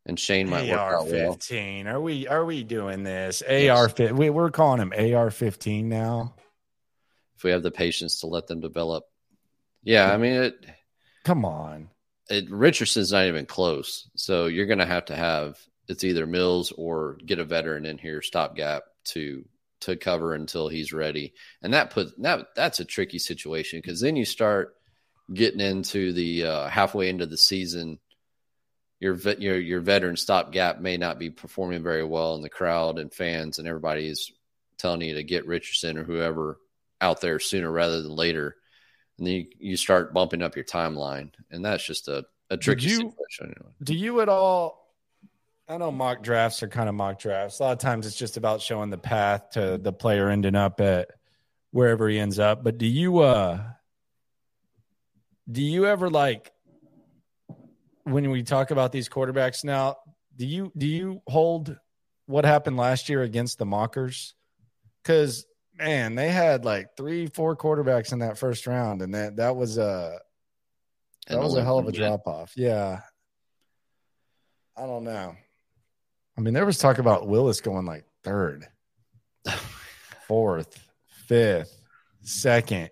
and 0.06 0.20
Shane 0.20 0.50
might 0.50 0.70
work 0.70 0.80
AR 0.80 1.00
out 1.00 1.08
well. 1.08 1.34
fifteen. 1.34 1.88
Are 1.88 2.02
we 2.02 2.28
are 2.28 2.46
we 2.46 2.64
doing 2.64 3.04
this? 3.04 3.42
AR 3.42 3.90
fit. 3.90 4.16
We, 4.16 4.30
we're 4.30 4.52
calling 4.52 4.82
him 4.82 4.94
AR 5.16 5.32
fifteen 5.32 5.90
now. 5.90 6.36
if 7.38 7.44
we 7.44 7.52
have 7.52 7.64
the 7.64 7.72
patience 7.72 8.22
to 8.22 8.28
let 8.28 8.48
them 8.48 8.60
develop. 8.60 9.04
Yeah, 9.84 10.12
I 10.12 10.18
mean 10.18 10.34
it. 10.34 10.66
Come 11.24 11.46
on. 11.46 11.90
it 12.30 12.50
Richardson's 12.50 13.12
not 13.12 13.26
even 13.26 13.46
close. 13.46 14.10
So 14.16 14.48
you're 14.48 14.66
going 14.66 14.80
to 14.80 14.86
have 14.86 15.06
to 15.06 15.16
have 15.16 15.58
it's 15.88 16.04
either 16.04 16.26
Mills 16.26 16.72
or 16.72 17.18
get 17.26 17.40
a 17.40 17.44
veteran 17.44 17.86
in 17.86 17.98
here 17.98 18.22
stopgap 18.22 18.84
to 19.06 19.46
to 19.82 19.96
cover 19.96 20.34
until 20.34 20.68
he's 20.68 20.94
ready. 20.94 21.34
And 21.62 21.74
that 21.74 21.90
put 21.90 22.20
that 22.22 22.48
that's 22.56 22.80
a 22.80 22.86
tricky 22.86 23.20
situation 23.20 23.80
because 23.80 24.00
then 24.00 24.16
you 24.16 24.26
start 24.26 24.76
getting 25.34 25.60
into 25.60 26.14
the 26.14 26.46
uh, 26.46 26.68
halfway 26.68 27.10
into 27.10 27.26
the 27.26 27.38
season. 27.38 28.00
Your 29.02 29.16
your 29.16 29.60
your 29.60 29.82
veteran 29.82 30.16
stopgap 30.16 30.80
may 30.80 30.96
not 30.96 31.20
be 31.20 31.30
performing 31.30 31.84
very 31.84 32.06
well 32.06 32.36
in 32.36 32.42
the 32.42 32.50
crowd 32.50 33.00
and 33.00 33.14
fans 33.14 33.60
and 33.60 33.68
everybody 33.68 34.08
is 34.08 34.32
telling 34.78 35.02
you 35.02 35.16
to 35.16 35.24
get 35.24 35.46
Richardson 35.46 35.98
or 35.98 36.06
whoever 36.06 36.58
out 37.02 37.20
there 37.20 37.40
sooner 37.40 37.70
rather 37.70 38.02
than 38.02 38.16
later 38.16 38.56
and 39.22 39.28
then 39.28 39.34
you, 39.36 39.46
you 39.60 39.78
start 39.78 40.16
bumping 40.16 40.42
up 40.42 40.56
your 40.56 40.66
timeline, 40.66 41.32
and 41.52 41.64
that's 41.64 41.86
just 41.86 42.08
a, 42.08 42.26
a 42.50 42.58
tricky 42.58 42.88
you- 42.88 43.14
situation. 43.30 43.54
Do 43.84 43.94
you 43.94 44.20
at 44.22 44.30
all? 44.30 44.80
I 45.68 45.78
know 45.78 45.92
mock 45.92 46.24
drafts 46.24 46.64
are 46.64 46.68
kind 46.68 46.90
of 46.90 46.96
mock 46.96 47.20
drafts. 47.20 47.60
A 47.60 47.64
lot 47.64 47.72
of 47.74 47.78
times 47.78 48.08
it's 48.08 48.16
just 48.16 48.36
about 48.36 48.62
showing 48.62 48.90
the 48.90 48.98
path 48.98 49.52
to 49.52 49.78
the 49.78 49.94
player 49.94 50.28
ending 50.28 50.56
up 50.56 50.82
at 50.82 51.12
wherever 51.70 52.10
he 52.10 52.18
ends 52.18 52.40
up. 52.40 52.64
But 52.64 52.80
do 52.80 52.88
you 52.88 53.20
uh 53.20 53.64
do 55.50 55.62
you 55.62 55.86
ever 55.86 56.10
like 56.10 56.52
when 58.04 58.30
we 58.30 58.44
talk 58.44 58.72
about 58.72 58.92
these 58.92 59.10
quarterbacks 59.10 59.64
now, 59.64 59.98
do 60.36 60.46
you 60.46 60.72
do 60.78 60.88
you 60.88 61.22
hold 61.28 61.76
what 62.26 62.46
happened 62.46 62.78
last 62.78 63.10
year 63.10 63.22
against 63.22 63.58
the 63.58 63.66
mockers? 63.66 64.34
Cuz 65.04 65.46
man, 65.78 66.16
they 66.16 66.30
had 66.30 66.66
like 66.66 66.96
3 66.96 67.28
4 67.28 67.56
quarterbacks 67.56 68.14
in 68.14 68.20
that 68.20 68.38
first 68.38 68.68
round 68.68 69.02
and 69.02 69.14
that 69.14 69.38
that 69.38 69.56
was 69.56 69.78
a 69.78 70.20
that 71.28 71.40
was 71.40 71.56
a 71.56 71.64
hell 71.64 71.80
of 71.80 71.88
a 71.88 71.92
drop 71.92 72.28
off. 72.28 72.54
Yeah. 72.56 73.02
I 74.76 74.86
don't 74.86 75.04
know. 75.04 75.36
I 76.38 76.42
mean, 76.42 76.54
there 76.54 76.66
was 76.66 76.78
talk 76.78 76.98
about 76.98 77.28
Willis 77.28 77.62
going 77.62 77.86
like 77.86 78.06
third, 78.24 78.66
fourth, 80.28 80.80
fifth, 81.28 81.82
second. 82.22 82.90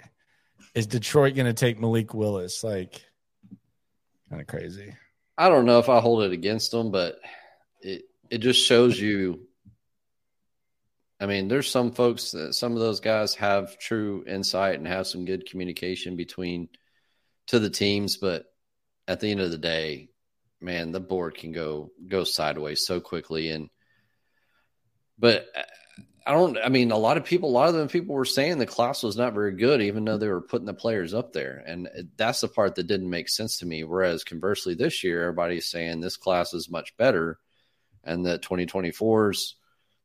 Is 0.76 0.88
Detroit 0.88 1.36
going 1.36 1.48
to 1.48 1.54
take 1.54 1.80
Malik 1.80 2.14
Willis? 2.14 2.64
Like, 2.64 3.02
kind 4.30 4.42
of 4.42 4.48
crazy. 4.48 4.94
I 5.38 5.50
don't 5.50 5.66
know 5.66 5.80
if 5.80 5.90
I 5.90 6.00
hold 6.00 6.24
it 6.24 6.32
against 6.32 6.72
them, 6.72 6.92
but 6.92 7.20
it 7.82 8.04
it 8.30 8.40
just 8.40 8.66
shows 8.66 9.00
you. 9.00 9.48
I 11.20 11.26
mean, 11.26 11.48
there's 11.48 11.70
some 11.70 11.92
folks 11.92 12.32
that 12.32 12.54
some 12.54 12.74
of 12.74 12.80
those 12.80 13.02
guys 13.02 13.36
have 13.36 13.78
true 13.78 14.24
insight 14.26 14.76
and 14.76 14.88
have 14.88 15.08
some 15.08 15.26
good 15.26 15.50
communication 15.50 16.16
between 16.16 16.70
to 17.48 17.60
the 17.60 17.70
teams, 17.70 18.18
but 18.18 18.46
at 19.08 19.20
the 19.20 19.30
end 19.32 19.42
of 19.42 19.52
the 19.52 19.58
day, 19.58 20.10
man, 20.62 20.92
the 20.92 21.00
board 21.00 21.36
can 21.36 21.52
go 21.52 21.92
go 22.08 22.24
sideways 22.24 22.86
so 22.86 23.00
quickly. 23.00 23.50
And 23.50 23.70
but 25.18 25.48
I 26.26 26.34
don't. 26.34 26.58
I 26.58 26.70
mean, 26.70 26.92
a 26.92 26.98
lot 26.98 27.18
of 27.18 27.26
people, 27.26 27.50
a 27.50 27.52
lot 27.52 27.70
of 27.70 27.76
them 27.76 27.88
people 27.88 28.14
were 28.14 28.26
saying 28.26 28.60
the 28.60 28.66
class 28.66 29.02
was 29.02 29.18
not 29.18 29.34
very 29.34 29.54
good, 29.54 29.82
even 29.82 30.06
though 30.06 30.18
they 30.18 30.28
were 30.28 30.42
putting 30.42 30.68
the 30.68 30.74
players 30.74 31.14
up 31.14 31.34
there, 31.34 31.64
and 31.66 31.90
that's 32.18 32.42
the 32.42 32.48
part 32.48 32.76
that 32.76 32.88
didn't 32.88 33.10
make 33.10 33.30
sense 33.30 33.58
to 33.60 33.66
me. 33.66 33.84
Whereas 33.84 34.24
conversely, 34.24 34.76
this 34.76 35.04
year 35.04 35.24
everybody's 35.24 35.66
saying 35.66 36.02
this 36.02 36.18
class 36.18 36.54
is 36.54 36.70
much 36.70 36.96
better, 36.98 37.40
and 38.04 38.26
that 38.26 38.44
2024 38.44 39.32
is 39.32 39.56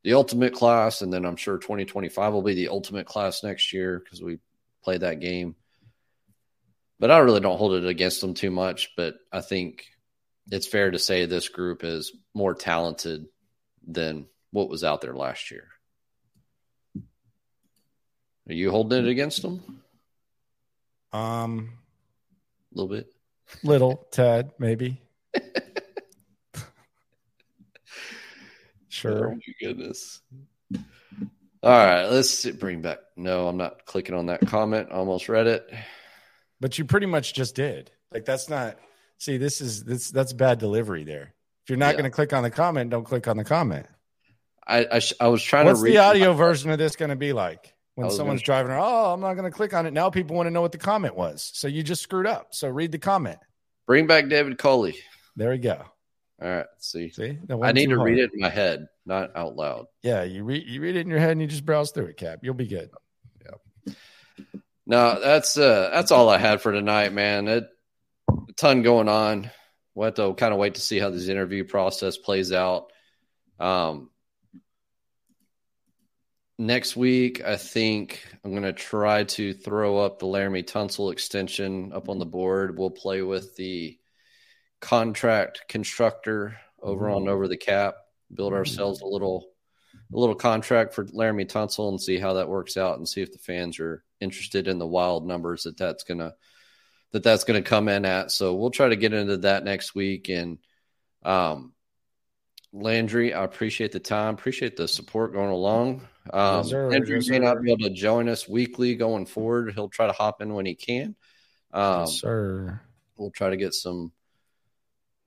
the 0.03 0.15
ultimate 0.15 0.55
class, 0.55 1.03
and 1.03 1.13
then 1.13 1.25
I'm 1.25 1.37
sure 1.37 1.59
2025 1.59 2.33
will 2.33 2.43
be 2.43 2.55
the 2.55 2.69
ultimate 2.69 3.07
class 3.07 3.43
next 3.43 3.73
year 3.73 3.99
because 3.99 4.23
we 4.23 4.39
played 4.83 5.01
that 5.01 5.21
game. 5.21 5.57
But 7.01 7.11
I 7.11 7.19
really 7.19 7.41
don't 7.41 7.59
hold 7.59 7.75
it 7.75 7.87
against 7.87 8.21
them 8.21 8.35
too 8.35 8.51
much. 8.51 8.93
But 8.97 9.17
I 9.33 9.41
think 9.41 9.85
it's 10.51 10.67
fair 10.67 10.91
to 10.91 10.99
say 10.99 11.27
this 11.27 11.49
group 11.49 11.85
is 11.85 12.13
more 12.35 12.55
talented 12.55 13.27
than 13.87 14.27
what 14.53 14.69
was 14.69 14.85
out 14.85 15.01
there 15.01 15.15
last 15.15 15.51
year. 15.51 15.69
Are 18.49 18.53
you 18.53 18.71
holding 18.71 19.05
it 19.07 19.09
against 19.11 19.43
them 19.43 19.81
Um, 21.13 21.71
a 22.75 22.79
little 22.81 22.95
bit? 22.95 23.13
little 23.63 24.07
Ted, 24.11 24.53
maybe. 24.59 25.01
Oh 28.97 29.11
sure. 29.11 29.31
my 29.31 29.39
goodness. 29.61 30.21
All 31.63 31.71
right, 31.71 32.05
let's 32.07 32.47
bring 32.47 32.81
back. 32.81 32.99
No, 33.17 33.49
I'm 33.49 33.57
not 33.57 33.85
clicking 33.87 34.15
on 34.15 34.27
that 34.27 34.41
comment. 34.47 34.89
I 34.91 34.95
almost 34.95 35.29
read 35.29 35.47
it. 35.47 35.69
But 36.61 36.79
you 36.79 36.85
pretty 36.85 37.07
much 37.07 37.35
just 37.35 37.55
did. 37.55 37.91
Like, 38.13 38.25
that's 38.25 38.49
not. 38.49 38.79
See, 39.19 39.37
this 39.37 39.61
is 39.61 39.83
this 39.85 40.11
that's 40.11 40.33
bad 40.33 40.59
delivery 40.59 41.05
there. 41.05 41.35
If 41.65 41.71
you're 41.71 41.77
not 41.79 41.95
Yeah. 41.95 42.03
going 42.03 42.05
to 42.05 42.11
click 42.11 42.33
on 42.33 42.43
the 42.45 42.51
comment, 42.51 42.91
don't 42.91 43.05
click 43.05 43.27
on 43.27 43.37
the 43.37 43.45
comment. 43.45 43.87
I 44.67 44.87
I, 44.93 44.99
sh- 45.01 45.15
I 45.21 45.29
was 45.29 45.43
trying 45.43 45.67
What's 45.67 45.81
to 45.81 45.85
What's 45.85 45.93
the 45.93 45.99
audio 45.99 46.33
version 46.33 46.71
of 46.71 46.79
this 46.79 46.95
going 46.97 47.11
to 47.11 47.17
be 47.17 47.33
like? 47.33 47.74
When 47.97 48.11
someone's 48.11 48.41
gonna- 48.43 48.47
driving 48.47 48.73
around, 48.73 48.85
oh, 48.85 49.13
I'm 49.13 49.21
not 49.21 49.35
going 49.35 49.51
to 49.51 49.57
click 49.57 49.73
on 49.73 49.87
it. 49.87 49.93
Now 49.93 50.11
people 50.11 50.35
want 50.37 50.47
to 50.47 50.51
know 50.51 50.61
what 50.61 50.73
the 50.73 50.79
comment 50.79 51.15
was. 51.17 51.51
So 51.55 51.69
you 51.69 51.83
just 51.83 52.03
screwed 52.03 52.27
up. 52.27 52.49
So 52.55 52.69
read 52.69 52.91
the 52.93 52.99
comment. 52.99 53.39
Bring 53.87 54.07
back 54.07 54.29
David 54.29 54.59
Culley. 54.59 54.97
There 55.37 55.51
we 55.51 55.59
go. 55.59 55.85
All 56.43 56.49
right, 56.49 56.67
see. 56.79 57.11
See, 57.11 57.39
I 57.63 57.73
need 57.73 57.91
to 57.91 57.97
hard. 57.97 58.11
read 58.11 58.19
it 58.19 58.31
in 58.35 58.41
my 58.41 58.49
head, 58.49 58.89
not 59.07 59.37
out 59.37 59.55
loud. 59.55 59.87
Yeah, 60.03 60.25
you 60.25 60.43
read 60.43 60.67
you 60.67 60.81
read 60.81 60.97
it 60.97 61.01
in 61.01 61.09
your 61.09 61.21
head 61.21 61.31
and 61.31 61.41
you 61.41 61.47
just 61.47 61.65
browse 61.65 61.93
through 61.93 62.07
it, 62.07 62.17
Cap. 62.17 62.41
You'll 62.43 62.55
be 62.55 62.67
good. 62.67 62.91
Yeah. 63.45 63.95
No, 64.87 65.21
that's 65.21 65.57
uh 65.57 65.91
that's 65.93 66.11
all 66.11 66.29
I 66.29 66.39
had 66.39 66.61
for 66.61 66.73
tonight, 66.73 67.13
man. 67.13 67.47
It, 67.47 67.65
a 68.29 68.53
ton 68.57 68.83
going 68.83 69.09
on. 69.09 69.51
We'll 69.95 70.07
have 70.07 70.15
to 70.15 70.35
kind 70.35 70.53
of 70.53 70.59
wait 70.59 70.75
to 70.75 70.81
see 70.81 70.99
how 70.99 71.11
this 71.11 71.29
interview 71.29 71.65
process 71.65 72.17
plays 72.17 72.53
out. 72.53 72.91
Um, 73.61 74.11
next 76.59 76.97
week, 76.97 77.43
I 77.45 77.57
think 77.57 78.25
I'm 78.45 78.53
going 78.53 78.63
to 78.63 78.73
try 78.73 79.25
to 79.25 79.53
throw 79.53 79.99
up 79.99 80.19
the 80.19 80.27
Laremy 80.27 80.65
Tunsil 80.65 81.13
extension 81.13 81.93
up 81.93 82.09
on 82.09 82.19
the 82.19 82.25
mm-hmm. 82.25 82.33
board. 82.33 82.79
We'll 82.79 82.91
play 82.91 83.23
with 83.23 83.57
the 83.57 83.99
contract 84.81 85.63
constructor 85.69 86.59
over 86.81 87.09
on 87.09 87.23
mm-hmm. 87.23 87.31
over 87.31 87.49
the 87.49 87.57
cap, 87.57 87.95
build 88.33 88.53
Ooh. 88.53 88.57
ourselves 88.57 89.01
a 89.01 89.07
little 89.07 89.51
a 90.13 90.19
little 90.19 90.35
contract 90.35 90.95
for 90.95 91.05
Laremy 91.05 91.47
Tunsil 91.47 91.89
and 91.89 92.01
see 92.01 92.19
how 92.19 92.35
that 92.35 92.49
works 92.49 92.77
out 92.77 92.99
and 92.99 93.09
see 93.09 93.23
if 93.23 93.33
the 93.33 93.39
fans 93.39 93.81
are 93.81 94.05
interested 94.21 94.69
in 94.69 94.79
the 94.79 94.87
wild 94.87 95.27
numbers 95.27 95.65
that 95.65 95.77
that's 95.77 96.05
going 96.05 96.19
to 96.19 96.35
that 97.13 97.23
that's 97.23 97.45
going 97.45 97.63
to 97.63 97.69
come 97.69 97.89
in 97.89 98.05
at. 98.05 98.33
So 98.33 98.55
we'll 98.55 98.71
try 98.71 98.89
to 98.89 98.97
get 98.97 99.13
into 99.13 99.39
that 99.39 99.65
next 99.65 99.95
week. 99.95 100.29
And 100.29 100.59
um, 101.23 101.74
Landry, 102.75 103.33
I 103.33 103.45
appreciate 103.45 103.93
the 103.93 104.01
time, 104.01 104.35
appreciate 104.35 104.77
the 104.77 104.89
support 104.89 105.33
going 105.33 105.51
along. 105.51 106.09
Um, 106.33 106.57
Yes, 106.59 106.71
sir. 106.71 106.91
Landry 106.91 107.17
Yes, 107.17 107.29
may 107.29 107.39
not 107.39 107.63
be 107.63 107.71
able 107.71 107.89
to 107.89 107.95
join 107.95 108.29
us 108.29 108.49
weekly 108.49 108.97
going 108.97 109.27
forward. 109.27 109.73
He'll 109.73 109.89
try 109.89 110.09
to 110.09 110.13
hop 110.13 110.43
in 110.43 110.53
when 110.55 110.67
he 110.67 110.75
can. 110.75 111.15
Um, 111.73 112.01
yes, 112.01 112.19
sir. 112.19 112.81
we'll 113.17 113.31
try 113.31 113.51
to 113.51 113.57
get 113.57 113.75
some 113.75 114.11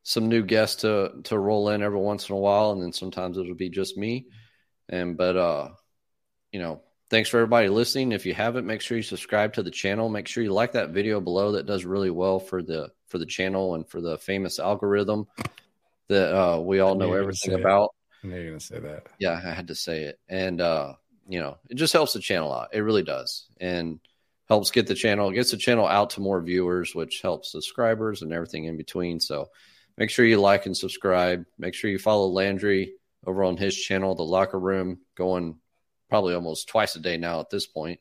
some 0.03 0.27
new 0.27 0.43
guests 0.43 0.81
to 0.81 1.21
to 1.23 1.39
roll 1.39 1.69
in 1.69 1.81
every 1.81 1.99
once 1.99 2.27
in 2.27 2.35
a 2.35 2.39
while, 2.39 2.71
and 2.71 2.81
then 2.81 2.91
sometimes 2.91 3.37
it'll 3.37 3.55
be 3.55 3.69
just 3.69 3.97
me. 3.97 4.27
And 4.89 5.15
but 5.15 5.37
uh, 5.37 5.69
you 6.51 6.59
know, 6.59 6.81
thanks 7.09 7.29
for 7.29 7.37
everybody 7.37 7.69
listening. 7.69 8.11
If 8.11 8.25
you 8.25 8.33
haven't, 8.33 8.67
make 8.67 8.81
sure 8.81 8.97
you 8.97 9.03
subscribe 9.03 9.53
to 9.53 9.63
the 9.63 9.71
channel. 9.71 10.09
Make 10.09 10.27
sure 10.27 10.43
you 10.43 10.51
like 10.51 10.73
that 10.73 10.89
video 10.89 11.21
below. 11.21 11.53
That 11.53 11.65
does 11.65 11.85
really 11.85 12.09
well 12.09 12.39
for 12.39 12.61
the 12.61 12.89
for 13.07 13.19
the 13.19 13.25
channel 13.25 13.75
and 13.75 13.87
for 13.87 14.01
the 14.01 14.17
famous 14.17 14.59
algorithm 14.59 15.27
that 16.09 16.35
uh, 16.35 16.59
we 16.59 16.79
all 16.79 16.95
know 16.95 17.05
you 17.05 17.11
were 17.11 17.17
gonna 17.17 17.23
everything 17.23 17.59
about. 17.59 17.89
I 18.23 18.27
knew 18.27 18.35
you 18.35 18.43
were 18.45 18.49
gonna 18.51 18.59
say 18.59 18.79
that. 18.79 19.07
Yeah, 19.19 19.41
I 19.43 19.51
had 19.51 19.67
to 19.67 19.75
say 19.75 20.03
it. 20.03 20.19
And 20.29 20.61
uh, 20.61 20.93
you 21.27 21.39
know, 21.39 21.57
it 21.69 21.75
just 21.75 21.93
helps 21.93 22.13
the 22.13 22.19
channel 22.19 22.53
out. 22.53 22.69
It 22.73 22.79
really 22.79 23.03
does. 23.03 23.47
And 23.59 23.99
helps 24.47 24.71
get 24.71 24.87
the 24.87 24.95
channel, 24.95 25.31
gets 25.31 25.51
the 25.51 25.57
channel 25.57 25.85
out 25.85 26.11
to 26.11 26.21
more 26.21 26.41
viewers, 26.41 26.95
which 26.95 27.21
helps 27.21 27.51
subscribers 27.51 28.21
and 28.21 28.31
everything 28.31 28.65
in 28.65 28.77
between. 28.77 29.19
So 29.19 29.49
make 29.97 30.09
sure 30.09 30.25
you 30.25 30.39
like 30.39 30.65
and 30.65 30.75
subscribe. 30.75 31.45
Make 31.57 31.73
sure 31.73 31.89
you 31.89 31.99
follow 31.99 32.27
Landry 32.27 32.93
over 33.25 33.43
on 33.43 33.57
his 33.57 33.75
channel, 33.75 34.15
The 34.15 34.23
Locker 34.23 34.59
Room, 34.59 34.99
going 35.15 35.57
probably 36.09 36.33
almost 36.33 36.69
twice 36.69 36.95
a 36.95 36.99
day 36.99 37.17
now 37.17 37.41
at 37.41 37.49
this 37.49 37.67
point. 37.67 37.99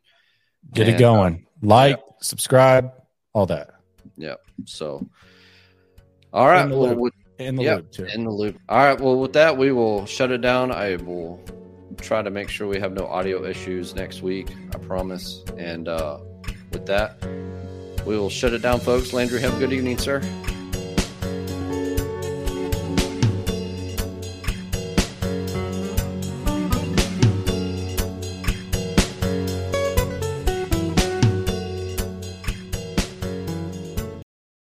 Get 0.73 0.87
and, 0.87 0.97
it 0.97 0.99
going. 0.99 1.47
Uh, 1.63 1.67
like, 1.67 1.97
yeah. 1.97 2.13
subscribe, 2.21 2.93
all 3.33 3.47
that. 3.47 3.71
Yeah. 4.17 4.37
So, 4.67 5.09
all 6.33 6.47
right. 6.47 6.69
Well, 6.69 6.95
loop, 6.95 7.13
in 7.39 7.57
the 7.57 7.63
yep, 7.63 7.77
loop 7.79 7.91
too. 7.93 8.05
In 8.07 8.25
the 8.25 8.31
loop. 8.31 8.59
All 8.69 8.79
right. 8.79 9.01
Well, 9.01 9.19
with 9.19 9.33
that, 9.35 9.57
we 9.57 9.73
will 9.73 10.07
shut 10.07 10.31
it 10.31 10.41
down. 10.41 10.73
I 10.73 10.97
will 10.97 11.43
try 12.01 12.23
to 12.23 12.31
make 12.31 12.49
sure 12.49 12.69
we 12.69 12.79
have 12.79 12.93
no 12.93 13.07
audio 13.07 13.45
issues 13.45 13.95
next 13.95 14.23
week. 14.23 14.49
I 14.75 14.79
promise. 14.79 15.43
And 15.57 15.89
uh, 15.89 16.19
with 16.73 16.87
that, 16.87 17.23
we 18.07 18.17
will 18.17 18.31
shut 18.31 18.53
it 18.53 18.63
down, 18.63 18.81
folks. 18.81 19.13
Landry, 19.13 19.41
have 19.41 19.57
a 19.57 19.59
good 19.59 19.73
evening, 19.73 19.99
sir. 19.99 20.23